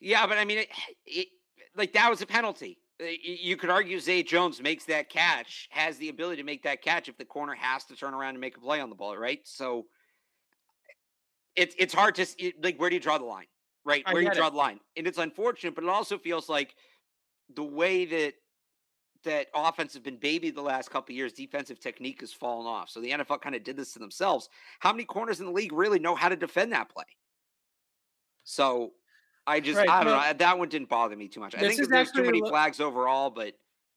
Yeah 0.00 0.26
but 0.26 0.38
i 0.38 0.44
mean 0.44 0.58
it, 0.58 0.68
it, 1.06 1.28
like 1.76 1.92
that 1.92 2.10
was 2.10 2.22
a 2.22 2.26
penalty. 2.26 2.78
Uh, 3.02 3.06
you 3.22 3.56
could 3.56 3.70
argue 3.70 3.98
zay 3.98 4.22
jones 4.22 4.60
makes 4.60 4.84
that 4.84 5.08
catch 5.08 5.68
has 5.70 5.96
the 5.98 6.08
ability 6.08 6.36
to 6.36 6.46
make 6.46 6.62
that 6.62 6.82
catch 6.82 7.08
if 7.08 7.16
the 7.16 7.24
corner 7.24 7.54
has 7.54 7.84
to 7.84 7.96
turn 7.96 8.12
around 8.12 8.30
and 8.30 8.40
make 8.40 8.56
a 8.56 8.60
play 8.60 8.80
on 8.80 8.90
the 8.90 8.96
ball 8.96 9.16
right? 9.16 9.40
So 9.44 9.86
it's 11.56 11.74
it's 11.78 11.94
hard 11.94 12.14
to 12.16 12.26
like 12.62 12.76
where 12.78 12.90
do 12.90 12.96
you 12.96 13.00
draw 13.00 13.18
the 13.18 13.24
line 13.24 13.46
right? 13.84 14.04
Where 14.06 14.22
do 14.22 14.28
you 14.28 14.34
draw 14.34 14.48
it. 14.48 14.50
the 14.50 14.56
line? 14.56 14.80
And 14.96 15.06
it's 15.06 15.18
unfortunate 15.18 15.74
but 15.74 15.84
it 15.84 15.90
also 15.90 16.18
feels 16.18 16.48
like 16.48 16.74
the 17.54 17.64
way 17.64 18.04
that 18.04 18.34
that 19.24 19.48
offense 19.54 19.92
has 19.94 20.02
been 20.02 20.16
babied 20.16 20.54
the 20.54 20.62
last 20.62 20.90
couple 20.90 21.14
years. 21.14 21.32
Defensive 21.32 21.80
technique 21.80 22.20
has 22.20 22.32
fallen 22.32 22.66
off. 22.66 22.90
So 22.90 23.00
the 23.00 23.10
NFL 23.10 23.40
kind 23.40 23.54
of 23.54 23.64
did 23.64 23.76
this 23.76 23.92
to 23.94 23.98
themselves. 23.98 24.48
How 24.78 24.92
many 24.92 25.04
corners 25.04 25.40
in 25.40 25.46
the 25.46 25.52
league 25.52 25.72
really 25.72 25.98
know 25.98 26.14
how 26.14 26.28
to 26.28 26.36
defend 26.36 26.72
that 26.72 26.88
play? 26.88 27.04
So 28.44 28.92
I 29.46 29.60
just 29.60 29.78
right. 29.78 29.88
I 29.88 30.04
don't 30.04 30.12
know. 30.12 30.32
That 30.38 30.58
one 30.58 30.68
didn't 30.68 30.88
bother 30.88 31.16
me 31.16 31.28
too 31.28 31.40
much. 31.40 31.54
I 31.54 31.60
think 31.60 31.88
there's 31.88 32.12
too 32.12 32.24
many 32.24 32.40
lo- 32.40 32.50
flags 32.50 32.80
overall, 32.80 33.30
but 33.30 33.54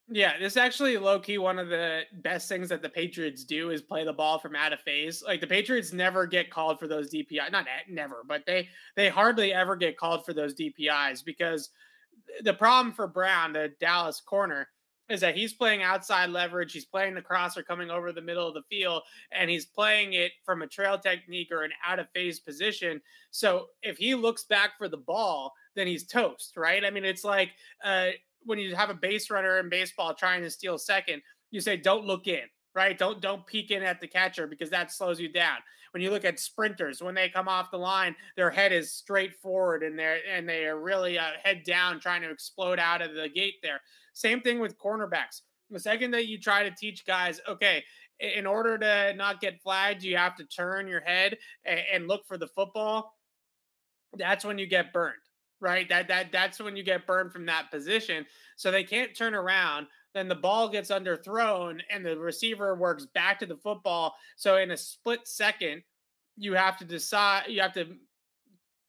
yeah, 0.10 0.38
this 0.38 0.54
is 0.54 0.58
actually 0.58 0.98
low 0.98 1.20
key 1.20 1.38
one 1.38 1.60
of 1.60 1.70
the 1.70 2.02
best 2.22 2.50
things 2.50 2.70
that 2.70 2.82
the 2.82 2.90
Patriots 2.90 3.46
do 3.46 3.70
is 3.70 3.82
play 3.82 4.04
the 4.04 4.12
ball 4.12 4.38
from 4.38 4.56
out 4.56 4.74
of 4.74 4.82
phase. 4.82 5.24
Like 5.26 5.40
the 5.40 5.48
Patriots 5.48 5.94
never 5.94 6.28
get 6.28 6.50
called 6.50 6.80
for 6.80 6.88
those 6.88 7.12
DPI, 7.12 7.52
not 7.52 7.66
never, 7.90 8.24
but 8.28 8.46
they 8.46 8.68
they 8.96 9.10
hardly 9.10 9.54
ever 9.54 9.76
get 9.76 9.98
called 9.98 10.26
for 10.26 10.34
those 10.34 10.56
DPIs 10.56 11.24
because 11.24 11.70
eh, 12.38 12.42
the 12.44 12.54
problem 12.54 12.94
for 12.94 13.08
Brown, 13.08 13.54
the 13.54 13.74
Dallas 13.80 14.20
corner, 14.20 14.68
is 15.14 15.22
that 15.22 15.36
he's 15.36 15.54
playing 15.54 15.84
outside 15.84 16.30
leverage. 16.30 16.74
He's 16.74 16.86
playing 16.86 17.16
the 17.16 17.22
crosser 17.22 17.64
coming 17.64 17.90
over 17.90 18.12
the 18.12 18.22
middle 18.22 18.48
of 18.48 18.54
the 18.54 18.64
field, 18.70 19.04
and 19.32 19.50
he's 19.50 19.66
playing 19.66 20.14
it 20.14 20.32
from 20.46 20.62
a 20.62 20.68
trail 20.68 20.98
technique 20.98 21.50
or 21.52 21.64
an 21.64 21.72
out 21.86 22.00
of 22.00 22.10
phase 22.14 22.40
position. 22.40 23.02
So 23.32 23.68
if 23.82 23.98
he 23.98 24.16
looks 24.16 24.44
back 24.44 24.78
for 24.78 24.88
the 24.90 24.98
ball, 24.98 25.54
then 25.76 25.88
he's 25.88 26.06
toast, 26.06 26.58
right? 26.58 26.84
I 26.84 26.90
mean, 26.90 27.06
it's 27.06 27.24
like 27.24 27.52
uh, 27.84 28.10
when 28.46 28.60
you 28.60 28.76
have 28.76 28.90
a 28.90 28.96
base 28.96 29.30
runner 29.30 29.60
in 29.60 29.70
baseball 29.70 30.14
trying 30.14 30.42
to 30.44 30.50
steal 30.50 30.78
second, 30.78 31.22
you 31.52 31.62
say, 31.62 31.78
"Don't 31.78 32.06
look 32.06 32.28
in." 32.28 32.44
Right? 32.76 32.98
Don't 32.98 33.22
don't 33.22 33.46
peek 33.46 33.70
in 33.70 33.84
at 33.84 34.02
the 34.02 34.08
catcher 34.08 34.48
because 34.48 34.72
that 34.72 34.92
slows 34.92 35.20
you 35.20 35.32
down. 35.32 35.58
When 35.92 36.02
you 36.02 36.10
look 36.10 36.26
at 36.26 36.40
sprinters, 36.40 37.04
when 37.04 37.14
they 37.14 37.30
come 37.30 37.48
off 37.48 37.70
the 37.70 37.78
line, 37.78 38.16
their 38.36 38.50
head 38.50 38.72
is 38.72 38.92
straight 38.92 39.40
forward 39.40 39.84
and 39.84 39.98
they're 39.98 40.18
and 40.28 40.50
they 40.50 40.66
are 40.66 40.82
really 40.82 41.20
uh, 41.20 41.34
head 41.44 41.62
down, 41.68 42.00
trying 42.00 42.24
to 42.24 42.32
explode 42.32 42.80
out 42.80 43.04
of 43.04 43.14
the 43.14 43.30
gate 43.30 43.62
there. 43.62 43.80
Same 44.14 44.42
thing 44.42 44.60
with 44.60 44.78
cornerbacks. 44.78 45.42
The 45.70 45.80
second 45.80 46.12
that 46.12 46.28
you 46.28 46.40
try 46.40 46.64
to 46.64 46.72
teach 46.72 47.06
guys, 47.06 47.42
okay, 47.48 47.84
in 48.20 48.46
order 48.46 48.78
to 48.78 49.14
not 49.16 49.42
get 49.42 49.62
flagged, 49.62 50.04
you 50.04 50.16
have 50.18 50.36
to 50.36 50.46
turn 50.46 50.88
your 50.88 51.02
head 51.02 51.38
and, 51.66 52.08
look 52.08 52.26
for 52.28 52.38
the 52.38 52.48
football. 52.48 53.18
That's 54.16 54.46
when 54.46 54.58
you 54.58 54.68
get 54.68 54.94
burned, 54.94 55.16
right? 55.60 55.90
That 55.90 56.08
that 56.08 56.32
that's 56.32 56.60
when 56.60 56.76
you 56.76 56.84
get 56.84 57.08
burned 57.08 57.32
from 57.32 57.48
that 57.48 57.72
position. 57.72 58.26
So 58.56 58.70
they 58.70 58.84
can't 58.84 59.16
turn 59.16 59.34
around. 59.34 59.88
Then 60.14 60.28
the 60.28 60.36
ball 60.36 60.70
gets 60.70 60.92
underthrown, 60.92 61.82
and 61.90 62.06
the 62.06 62.18
receiver 62.18 62.76
works 62.76 63.08
back 63.08 63.40
to 63.40 63.48
the 63.48 63.58
football. 63.58 64.14
So 64.36 64.58
in 64.58 64.70
a 64.70 64.78
split 64.78 65.28
second, 65.28 65.82
you 66.38 66.54
have 66.54 66.78
to 66.78 66.86
decide. 66.86 67.46
You 67.48 67.62
have 67.62 67.74
to 67.74 67.98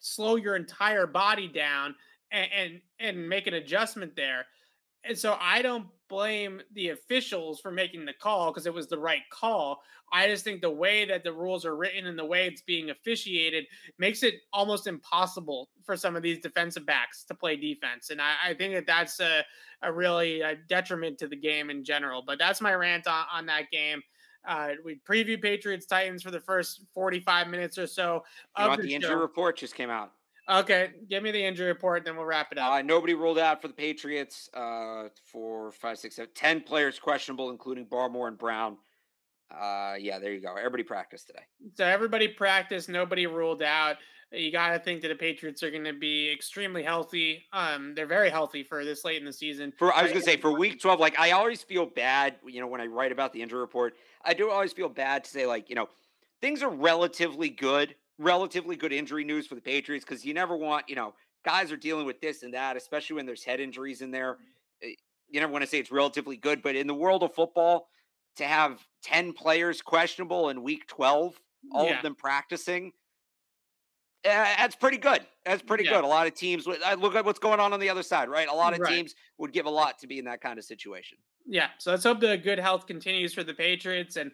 slow 0.01 0.37
your 0.37 0.55
entire 0.55 1.07
body 1.07 1.49
down 1.49 1.95
and 2.31 2.51
and, 2.55 2.81
and 3.01 3.29
make 3.29 3.47
an 3.47 3.55
adjustment 3.55 4.15
there. 4.15 4.45
And 5.07 5.19
so 5.19 5.37
I 5.41 5.63
don't 5.63 5.87
blame 6.09 6.61
the 6.73 6.91
officials 6.91 7.61
for 7.61 7.71
making 7.71 8.05
the 8.05 8.13
call 8.13 8.51
because 8.51 8.67
it 8.67 8.75
was 8.75 8.87
the 8.87 8.99
right 8.99 9.23
call. 9.31 9.81
I 10.13 10.29
just 10.29 10.45
think 10.45 10.61
the 10.61 10.71
way 10.71 11.05
that 11.07 11.25
the 11.25 11.33
rules 11.33 11.65
are 11.65 11.77
written 11.77 12.07
and 12.07 12.19
the 12.19 12.25
way 12.25 12.47
it's 12.47 12.63
being 12.63 12.91
officiated 12.91 13.65
makes 13.99 14.23
it 14.23 14.35
almost 14.53 14.87
impossible 14.87 15.71
for 15.85 15.97
some 15.97 16.15
of 16.15 16.23
these 16.23 16.39
defensive 16.39 16.87
backs 16.87 17.25
to 17.25 17.35
play 17.35 17.57
defense. 17.57 18.11
And 18.11 18.21
I, 18.21 18.35
I 18.47 18.55
think 18.55 18.75
that 18.75 18.87
that's 18.87 19.19
a, 19.21 19.43
a 19.83 19.93
really 19.93 20.41
a 20.43 20.57
detriment 20.69 21.19
to 21.19 21.27
the 21.27 21.37
game 21.37 21.71
in 21.71 21.85
general. 21.85 22.23
But 22.25 22.39
that's 22.39 22.61
my 22.61 22.75
rant 22.75 23.07
on, 23.07 23.25
on 23.33 23.47
that 23.47 23.71
game. 23.71 24.03
Uh, 24.47 24.73
we 24.85 25.01
preview 25.09 25.41
Patriots 25.41 25.87
Titans 25.87 26.23
for 26.23 26.31
the 26.31 26.41
first 26.41 26.83
45 26.93 27.49
minutes 27.49 27.79
or 27.79 27.87
so. 27.87 28.25
Know, 28.59 28.77
the, 28.77 28.83
the 28.83 28.95
injury 28.95 29.17
report 29.17 29.57
just 29.57 29.75
came 29.75 29.91
out. 29.91 30.13
Okay, 30.49 30.91
give 31.09 31.23
me 31.23 31.31
the 31.31 31.43
injury 31.43 31.69
report, 31.69 32.05
then 32.05 32.17
we'll 32.17 32.27
wrap 32.27 32.53
it 32.53 32.59
up. 32.59 32.73
Uh, 32.73 32.83
nobody 32.83 33.15
ruled 33.15 33.39
out 33.39 33.63
for 33.63 33.69
the 33.69 33.75
Patriots. 33.75 34.51
Uh, 34.53 35.05
four, 35.25 35.73
five, 35.73 35.99
six, 35.99 36.17
seven, 36.17 36.31
ten 36.35 36.61
players 36.61 36.99
questionable, 36.99 37.51
including 37.51 37.87
Barmore 37.87 38.29
and 38.29 38.37
Brown. 38.37 38.77
Uh, 39.51 39.95
yeah, 39.99 40.19
there 40.19 40.33
you 40.33 40.41
go. 40.41 40.55
Everybody 40.57 40.83
practiced 40.83 41.29
today. 41.29 41.45
So 41.75 41.87
everybody 41.87 42.29
practiced. 42.29 42.91
Nobody 42.91 43.27
ruled 43.27 43.63
out. 43.63 43.97
You 44.33 44.51
got 44.51 44.73
to 44.73 44.79
think 44.81 45.01
that 45.03 45.09
the 45.09 45.15
Patriots 45.15 45.63
are 45.63 45.71
going 45.71 45.85
to 45.85 45.93
be 45.93 46.31
extremely 46.31 46.83
healthy. 46.83 47.45
Um, 47.53 47.95
they're 47.95 48.07
very 48.07 48.31
healthy 48.31 48.65
for 48.65 48.85
this 48.85 49.05
late 49.05 49.19
in 49.19 49.25
the 49.25 49.33
season. 49.33 49.73
For 49.79 49.95
I 49.95 50.03
was 50.03 50.11
going 50.11 50.25
to 50.25 50.31
say 50.31 50.37
for 50.37 50.53
week 50.53 50.81
twelve, 50.81 51.01
like 51.01 51.19
I 51.19 51.31
always 51.31 51.63
feel 51.63 51.87
bad. 51.87 52.37
You 52.47 52.61
know, 52.61 52.67
when 52.67 52.81
I 52.81 52.87
write 52.87 53.13
about 53.13 53.33
the 53.33 53.41
injury 53.41 53.61
report, 53.61 53.95
I 54.25 54.35
do 54.35 54.51
always 54.51 54.73
feel 54.73 54.89
bad 54.89 55.25
to 55.25 55.31
say 55.31 55.47
like 55.47 55.71
you 55.71 55.75
know 55.75 55.89
things 56.41 56.63
are 56.63 56.71
relatively 56.71 57.49
good 57.49 57.95
relatively 58.19 58.77
good 58.77 58.93
injury 58.93 59.25
news 59.25 59.47
for 59.47 59.55
the 59.55 59.61
Patriots 59.61 60.05
because 60.05 60.25
you 60.25 60.35
never 60.35 60.57
want, 60.57 60.89
you 60.89 60.95
know, 60.95 61.15
guys 61.45 61.73
are 61.73 61.77
dealing 61.77 62.07
with 62.07 62.21
this 62.21 62.43
and 62.43 62.55
that, 62.55 62.77
especially 62.77 63.17
when 63.17 63.27
there's 63.27 63.45
head 63.45 63.61
injuries 63.61 64.01
in 64.01 64.11
there. 64.11 64.39
Eh, 64.83 64.95
you 65.29 65.41
never 65.41 65.53
want 65.53 65.63
to 65.63 65.69
say 65.69 65.79
it's 65.79 65.91
relatively 65.91 66.37
good, 66.37 66.63
but 66.63 66.77
in 66.77 66.87
the 66.87 66.95
world 66.95 67.23
of 67.23 67.35
football, 67.35 67.89
to 68.37 68.45
have 68.45 68.85
10 69.03 69.33
players 69.33 69.81
questionable 69.81 70.49
in 70.49 70.63
week 70.63 70.87
12, 70.89 71.41
all 71.73 71.87
yeah. 71.87 71.97
of 71.97 72.03
them 72.03 72.15
practicing, 72.15 72.93
that's 74.25 74.75
pretty 74.75 74.97
good. 74.97 75.21
That's 75.45 75.63
pretty 75.63 75.85
yeah. 75.85 75.93
good. 75.93 76.05
A 76.05 76.07
lot 76.07 76.27
of 76.27 76.35
teams. 76.35 76.67
I 76.85 76.95
look 76.95 77.15
at 77.15 77.25
what's 77.25 77.39
going 77.39 77.61
on 77.61 77.73
on 77.73 77.81
the 77.81 77.91
other 77.91 78.03
side, 78.03 78.29
right? 78.29 78.49
A 78.49 78.55
lot 78.55 78.73
of 78.73 78.81
right. 78.81 78.93
teams 78.93 79.15
would 79.39 79.53
give 79.53 79.67
a 79.67 79.71
lot 79.71 79.99
to 79.99 80.07
be 80.07 80.19
in 80.19 80.25
that 80.25 80.41
kind 80.41 80.59
of 80.59 80.65
situation. 80.65 81.19
Yeah. 81.47 81.69
So 81.79 81.91
let's 81.91 82.05
hope 82.05 82.21
the 82.21 82.39
good 82.39 82.59
health 82.59 82.87
continues 82.87 83.35
for 83.35 83.45
the 83.45 83.53
Patriots. 83.53 84.17
And 84.17 84.31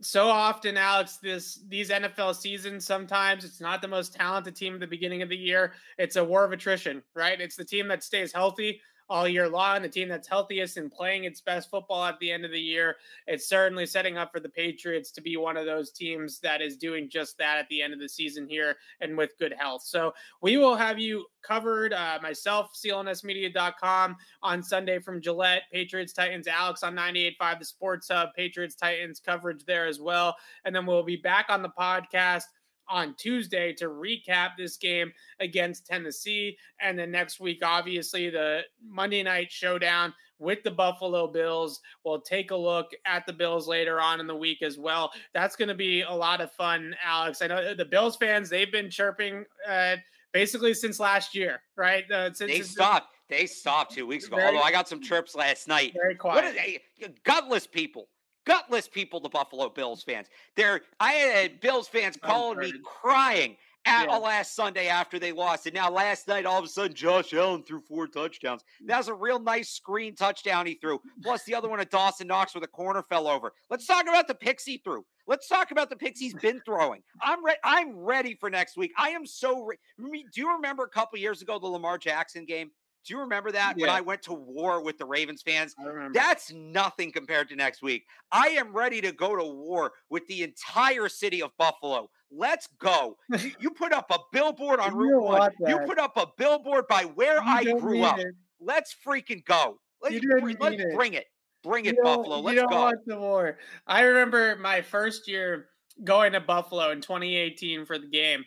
so 0.00 0.28
often, 0.28 0.76
Alex, 0.76 1.18
this 1.18 1.60
these 1.68 1.90
NFL 1.90 2.34
seasons, 2.34 2.86
sometimes 2.86 3.44
it's 3.44 3.60
not 3.60 3.82
the 3.82 3.88
most 3.88 4.14
talented 4.14 4.56
team 4.56 4.74
at 4.74 4.80
the 4.80 4.86
beginning 4.86 5.22
of 5.22 5.28
the 5.28 5.36
year. 5.36 5.72
It's 5.98 6.16
a 6.16 6.24
war 6.24 6.44
of 6.44 6.52
attrition, 6.52 7.02
right? 7.14 7.40
It's 7.40 7.56
the 7.56 7.64
team 7.64 7.88
that 7.88 8.02
stays 8.02 8.32
healthy 8.32 8.80
all 9.10 9.26
year 9.26 9.48
long, 9.48 9.82
the 9.82 9.88
team 9.88 10.08
that's 10.08 10.28
healthiest 10.28 10.76
and 10.76 10.90
playing 10.90 11.24
its 11.24 11.40
best 11.40 11.68
football 11.68 12.04
at 12.04 12.18
the 12.20 12.30
end 12.30 12.44
of 12.44 12.52
the 12.52 12.60
year. 12.60 12.96
It's 13.26 13.48
certainly 13.48 13.84
setting 13.84 14.16
up 14.16 14.30
for 14.32 14.38
the 14.38 14.48
Patriots 14.48 15.10
to 15.10 15.20
be 15.20 15.36
one 15.36 15.56
of 15.56 15.66
those 15.66 15.90
teams 15.90 16.38
that 16.40 16.62
is 16.62 16.76
doing 16.76 17.10
just 17.10 17.36
that 17.38 17.58
at 17.58 17.68
the 17.68 17.82
end 17.82 17.92
of 17.92 17.98
the 17.98 18.08
season 18.08 18.46
here 18.48 18.76
and 19.00 19.18
with 19.18 19.36
good 19.38 19.52
health. 19.58 19.82
So 19.82 20.14
we 20.40 20.56
will 20.58 20.76
have 20.76 21.00
you 21.00 21.26
covered, 21.42 21.92
uh, 21.92 22.20
myself, 22.22 22.72
clnsmedia.com 22.72 24.16
on 24.42 24.62
Sunday 24.62 25.00
from 25.00 25.20
Gillette, 25.20 25.62
Patriots, 25.72 26.12
Titans, 26.12 26.46
Alex 26.46 26.84
on 26.84 26.94
98.5, 26.94 27.58
the 27.58 27.64
Sports 27.64 28.08
Hub, 28.08 28.28
Patriots, 28.36 28.76
Titans 28.76 29.18
coverage 29.18 29.64
there 29.64 29.86
as 29.86 30.00
well. 30.00 30.36
And 30.64 30.74
then 30.74 30.86
we'll 30.86 31.02
be 31.02 31.16
back 31.16 31.46
on 31.48 31.62
the 31.62 31.68
podcast 31.68 32.44
on 32.90 33.14
Tuesday 33.16 33.72
to 33.74 33.86
recap 33.86 34.50
this 34.58 34.76
game 34.76 35.12
against 35.38 35.86
Tennessee. 35.86 36.58
And 36.80 36.98
then 36.98 37.10
next 37.10 37.40
week, 37.40 37.60
obviously, 37.64 38.28
the 38.28 38.62
Monday 38.84 39.22
night 39.22 39.50
showdown 39.50 40.12
with 40.38 40.62
the 40.64 40.70
Buffalo 40.70 41.26
Bills. 41.28 41.80
We'll 42.04 42.20
take 42.20 42.50
a 42.50 42.56
look 42.56 42.90
at 43.04 43.26
the 43.26 43.32
Bills 43.32 43.68
later 43.68 44.00
on 44.00 44.18
in 44.18 44.26
the 44.26 44.34
week 44.34 44.62
as 44.62 44.78
well. 44.78 45.12
That's 45.32 45.54
going 45.54 45.68
to 45.68 45.74
be 45.74 46.02
a 46.02 46.12
lot 46.12 46.40
of 46.40 46.50
fun, 46.52 46.96
Alex. 47.04 47.42
I 47.42 47.46
know 47.46 47.74
the 47.74 47.84
Bills 47.84 48.16
fans, 48.16 48.50
they've 48.50 48.72
been 48.72 48.90
chirping 48.90 49.44
uh, 49.68 49.96
basically 50.32 50.74
since 50.74 50.98
last 50.98 51.34
year, 51.34 51.60
right? 51.76 52.10
Uh, 52.10 52.32
since, 52.32 52.50
they 52.50 52.62
stopped. 52.62 53.14
They 53.28 53.46
stopped 53.46 53.94
two 53.94 54.06
weeks 54.06 54.26
ago. 54.26 54.36
Very, 54.36 54.48
Although 54.48 54.66
I 54.66 54.72
got 54.72 54.88
some 54.88 55.00
trips 55.00 55.36
last 55.36 55.68
night. 55.68 55.92
Very 55.94 56.16
quiet. 56.16 56.34
What 56.34 56.44
are 56.44 56.52
they? 56.52 56.80
Gutless 57.22 57.66
people 57.66 58.08
gutless 58.46 58.88
people, 58.88 59.20
the 59.20 59.28
Buffalo 59.28 59.68
Bills 59.68 60.02
fans. 60.02 60.28
They're 60.56 60.82
I 60.98 61.12
had 61.12 61.60
Bills 61.60 61.88
fans 61.88 62.16
calling 62.22 62.58
me 62.58 62.72
crying 62.84 63.56
at 63.86 64.08
yeah. 64.08 64.16
last 64.16 64.54
Sunday 64.54 64.88
after 64.88 65.18
they 65.18 65.32
lost. 65.32 65.66
And 65.66 65.74
now 65.74 65.90
last 65.90 66.28
night, 66.28 66.46
all 66.46 66.58
of 66.58 66.64
a 66.64 66.68
sudden, 66.68 66.94
Josh 66.94 67.32
Allen 67.32 67.62
threw 67.62 67.80
four 67.80 68.06
touchdowns. 68.06 68.62
That 68.86 68.98
was 68.98 69.08
a 69.08 69.14
real 69.14 69.38
nice 69.38 69.70
screen 69.70 70.14
touchdown 70.14 70.66
he 70.66 70.74
threw. 70.74 71.00
Plus 71.22 71.44
the 71.44 71.54
other 71.54 71.68
one 71.68 71.80
at 71.80 71.90
Dawson 71.90 72.26
Knox 72.26 72.54
where 72.54 72.60
the 72.60 72.66
corner 72.66 73.02
fell 73.02 73.26
over. 73.26 73.52
Let's 73.70 73.86
talk 73.86 74.02
about 74.02 74.28
the 74.28 74.34
picks 74.34 74.64
he 74.64 74.78
threw. 74.78 75.04
Let's 75.26 75.48
talk 75.48 75.70
about 75.70 75.90
the 75.90 75.96
picks 75.96 76.18
he's 76.18 76.34
been 76.34 76.60
throwing. 76.66 77.02
I'm 77.22 77.44
ready. 77.44 77.58
I'm 77.62 77.96
ready 77.96 78.34
for 78.34 78.50
next 78.50 78.76
week. 78.76 78.92
I 78.98 79.10
am 79.10 79.24
so. 79.24 79.64
Re- 79.64 79.78
Do 79.98 80.40
you 80.40 80.52
remember 80.52 80.84
a 80.84 80.88
couple 80.88 81.18
years 81.18 81.40
ago 81.40 81.58
the 81.58 81.68
Lamar 81.68 81.98
Jackson 81.98 82.44
game? 82.44 82.70
Do 83.06 83.14
you 83.14 83.20
remember 83.20 83.50
that 83.52 83.74
yeah. 83.76 83.86
when 83.86 83.96
I 83.96 84.00
went 84.00 84.22
to 84.22 84.32
war 84.32 84.82
with 84.82 84.98
the 84.98 85.06
Ravens 85.06 85.42
fans? 85.42 85.74
That's 86.12 86.52
nothing 86.52 87.12
compared 87.12 87.48
to 87.48 87.56
next 87.56 87.82
week. 87.82 88.04
I 88.30 88.48
am 88.48 88.72
ready 88.72 89.00
to 89.00 89.12
go 89.12 89.36
to 89.36 89.44
war 89.44 89.92
with 90.10 90.26
the 90.26 90.42
entire 90.42 91.08
city 91.08 91.42
of 91.42 91.50
Buffalo. 91.56 92.10
Let's 92.30 92.68
go. 92.78 93.16
you, 93.38 93.52
you 93.58 93.70
put 93.70 93.92
up 93.92 94.06
a 94.10 94.18
billboard 94.32 94.80
on 94.80 94.94
Route 94.94 95.22
1. 95.22 95.50
You 95.66 95.78
put 95.86 95.98
up 95.98 96.16
a 96.16 96.26
billboard 96.36 96.86
by 96.88 97.04
where 97.04 97.36
you 97.36 97.42
I 97.42 97.64
grew 97.64 98.02
up. 98.02 98.18
It. 98.18 98.34
Let's 98.60 98.94
freaking 99.06 99.44
go. 99.46 99.78
Let's, 100.02 100.18
bring, 100.20 100.56
let's 100.60 100.76
it. 100.76 100.94
bring 100.94 101.14
it. 101.14 101.26
Bring 101.62 101.86
it, 101.86 101.96
Buffalo. 102.02 102.40
Let's 102.40 102.54
you 102.54 102.60
don't 102.62 102.70
go. 102.70 102.80
Want 102.80 102.98
the 103.06 103.18
war. 103.18 103.58
I 103.86 104.02
remember 104.02 104.56
my 104.56 104.80
first 104.80 105.28
year 105.28 105.66
going 106.04 106.32
to 106.32 106.40
Buffalo 106.40 106.90
in 106.90 107.00
2018 107.00 107.84
for 107.84 107.98
the 107.98 108.06
game. 108.06 108.44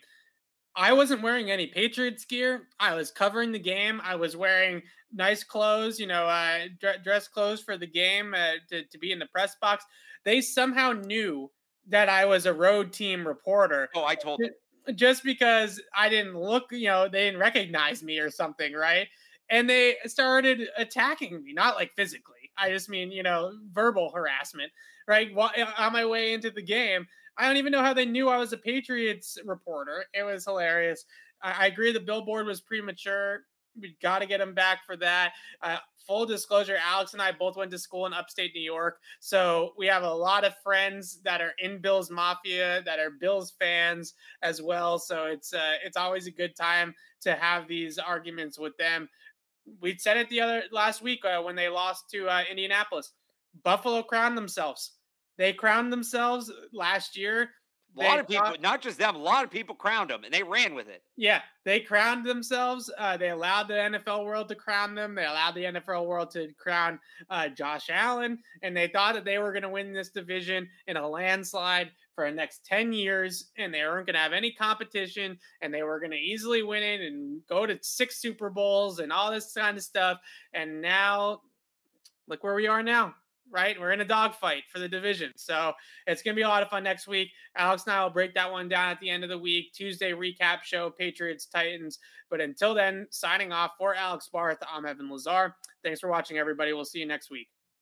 I 0.76 0.94
wasn't 0.94 1.22
wearing 1.22 1.52
any 1.52 1.68
Patriots 1.68 2.26
gear. 2.26 2.68
I 2.80 2.96
was 2.96 3.12
covering 3.12 3.52
the 3.52 3.60
game. 3.60 4.02
I 4.04 4.16
was 4.16 4.36
wearing 4.36 4.82
nice 5.12 5.44
clothes, 5.44 6.00
you 6.00 6.08
know, 6.08 6.26
uh, 6.26 6.66
dress 7.04 7.28
clothes 7.28 7.62
for 7.62 7.78
the 7.78 7.88
game 7.88 8.34
uh, 8.34 8.54
to, 8.70 8.84
to 8.84 8.98
be 8.98 9.12
in 9.12 9.20
the 9.20 9.28
press 9.28 9.56
box. 9.62 9.86
They 10.26 10.42
somehow 10.42 10.94
knew 10.94 11.52
that 11.90 12.10
I 12.10 12.26
was 12.26 12.46
a 12.46 12.54
road 12.54 12.92
team 12.92 13.28
reporter. 13.28 13.90
Oh, 13.96 14.06
I 14.06 14.16
told 14.16 14.40
them. 14.40 14.96
Just 14.96 15.24
because 15.24 15.82
I 15.96 16.10
didn't 16.10 16.38
look, 16.38 16.72
you 16.72 16.88
know, 16.88 17.08
they 17.08 17.26
didn't 17.26 17.40
recognize 17.40 18.04
me 18.04 18.20
or 18.20 18.30
something, 18.30 18.74
right? 18.74 19.08
And 19.50 19.70
they 19.70 19.96
started 20.06 20.68
attacking 20.78 21.44
me, 21.44 21.54
not 21.54 21.76
like 21.76 21.92
physically. 21.96 22.52
I 22.58 22.70
just 22.70 22.90
mean, 22.90 23.12
you 23.12 23.24
know, 23.24 23.54
verbal 23.72 24.12
harassment, 24.12 24.72
right? 25.08 25.30
On 25.78 25.94
my 25.94 26.06
way 26.06 26.34
into 26.34 26.50
the 26.50 26.62
game. 26.62 27.08
I 27.38 27.48
don't 27.48 27.58
even 27.58 27.72
know 27.72 27.82
how 27.82 27.94
they 27.94 28.06
knew 28.06 28.30
I 28.30 28.38
was 28.38 28.54
a 28.54 28.58
Patriots 28.58 29.38
reporter. 29.46 30.06
It 30.14 30.24
was 30.24 30.46
hilarious. 30.46 31.06
I, 31.42 31.64
I 31.64 31.66
agree 31.68 31.92
the 31.92 32.00
billboard 32.00 32.46
was 32.46 32.62
premature. 32.62 33.42
We 33.80 33.98
got 34.02 34.20
to 34.20 34.28
get 34.28 34.42
him 34.42 34.54
back 34.54 34.86
for 34.86 34.96
that. 34.98 35.34
Uh, 35.62 35.78
full 36.06 36.26
disclosure, 36.26 36.78
Alex 36.84 37.14
and 37.14 37.22
I 37.22 37.32
both 37.32 37.56
went 37.56 37.72
to 37.72 37.80
school 37.80 38.06
in 38.06 38.14
upstate 38.14 38.54
New 38.54 38.62
York. 38.62 39.00
So 39.20 39.74
we 39.78 39.88
have 39.88 40.04
a 40.04 40.14
lot 40.14 40.44
of 40.44 40.54
friends 40.64 41.22
that 41.24 41.42
are 41.42 41.54
in 41.60 41.82
Bills 41.82 42.12
Mafia, 42.12 42.84
that 42.86 43.00
are 43.00 43.10
Bills 43.10 43.54
fans 43.60 44.14
as 44.42 44.62
well. 44.62 45.00
So 45.00 45.26
it's 45.26 45.54
uh, 45.54 45.74
it's 45.84 45.98
always 45.98 46.28
a 46.28 46.32
good 46.32 46.56
time 46.56 46.94
to 47.22 47.34
have 47.34 47.68
these 47.68 47.98
arguments 47.98 48.60
with 48.60 48.78
them. 48.78 49.10
We 49.82 49.98
said 49.98 50.18
it 50.18 50.30
the 50.30 50.42
other 50.42 50.64
last 50.72 51.02
week 51.02 51.24
uh, 51.26 51.42
when 51.42 51.56
they 51.56 51.70
lost 51.70 52.10
to 52.12 52.28
uh, 52.28 52.44
Indianapolis. 52.50 53.14
Buffalo 53.64 54.04
crowned 54.04 54.38
themselves 54.38 54.94
they 55.38 55.54
crowned 55.54 55.92
themselves 55.92 56.52
last 56.72 57.18
year. 57.18 57.50
A 57.96 58.04
lot 58.04 58.20
of 58.20 58.28
people, 58.28 58.56
not 58.60 58.82
just 58.82 58.98
them, 58.98 59.16
a 59.16 59.20
lot 59.20 59.44
of 59.44 59.52
people 59.52 59.76
crowned 59.76 60.10
them 60.10 60.24
and 60.24 60.34
they 60.34 60.42
ran 60.42 60.74
with 60.74 60.88
it. 60.90 61.04
Yeah, 61.16 61.42
they 61.64 61.80
crowned 61.80 62.26
themselves. 62.26 62.92
Uh, 62.98 63.18
they 63.18 63.30
allowed 63.30 63.68
the 63.68 63.76
NFL 63.76 64.26
world 64.26 64.50
to 64.50 64.56
crown 64.56 64.96
them. 64.96 65.14
They 65.14 65.26
allowed 65.26 65.54
the 65.54 65.66
NFL 65.66 66.08
world 66.08 66.32
to 66.32 66.52
crown 66.58 67.00
uh, 67.30 67.50
Josh 67.50 67.92
Allen. 67.92 68.40
And 68.64 68.76
they 68.76 68.88
thought 68.88 69.14
that 69.14 69.26
they 69.26 69.38
were 69.38 69.52
going 69.52 69.64
to 69.64 69.70
win 69.70 69.94
this 69.94 70.10
division 70.10 70.68
in 70.88 70.98
a 70.98 71.08
landslide 71.08 71.92
for 72.16 72.28
the 72.28 72.36
next 72.36 72.66
10 72.66 72.94
years. 72.94 73.52
And 73.60 73.72
they 73.72 73.82
weren't 73.82 74.08
going 74.08 74.16
to 74.16 74.22
have 74.22 74.34
any 74.34 74.52
competition. 74.52 75.38
And 75.62 75.72
they 75.72 75.84
were 75.84 76.00
going 76.00 76.12
to 76.12 76.18
easily 76.18 76.64
win 76.64 76.82
it 76.82 77.02
and 77.02 77.42
go 77.48 77.68
to 77.68 77.78
six 77.84 78.20
Super 78.20 78.50
Bowls 78.50 78.98
and 78.98 79.12
all 79.12 79.32
this 79.32 79.54
kind 79.54 79.78
of 79.78 79.84
stuff. 79.84 80.18
And 80.54 80.82
now, 80.82 81.42
look 82.28 82.44
where 82.44 82.56
we 82.56 82.66
are 82.66 82.82
now 82.82 83.14
right? 83.54 83.80
We're 83.80 83.92
in 83.92 84.02
a 84.02 84.06
dogfight 84.06 84.64
for 84.68 84.80
the 84.80 84.90
division. 84.90 85.32
So 85.36 85.74
it's 86.08 86.22
going 86.22 86.36
to 86.36 86.40
be 86.40 86.44
a 86.44 86.50
lot 86.50 86.64
of 86.64 86.70
fun 86.70 86.84
next 86.84 87.08
week. 87.08 87.30
Alex 87.56 87.84
and 87.86 87.94
I 87.94 88.04
will 88.04 88.10
break 88.10 88.34
that 88.34 88.52
one 88.52 88.68
down 88.68 88.90
at 88.90 89.00
the 89.00 89.10
end 89.10 89.24
of 89.24 89.30
the 89.30 89.38
week. 89.38 89.72
Tuesday 89.74 90.12
recap 90.12 90.64
show, 90.64 90.90
Patriots, 90.90 91.46
Titans. 91.46 92.00
But 92.30 92.42
until 92.42 92.74
then, 92.74 93.08
signing 93.12 93.52
off 93.52 93.72
for 93.78 93.96
Alex 93.96 94.28
Barth, 94.34 94.58
I'm 94.68 94.86
Evan 94.86 95.10
Lazar. 95.10 95.56
Thanks 95.84 96.00
for 96.00 96.10
watching, 96.10 96.38
everybody. 96.38 96.74
We'll 96.74 96.84
see 96.84 97.00
you 97.00 97.06
next 97.06 97.30
week. 97.30 97.53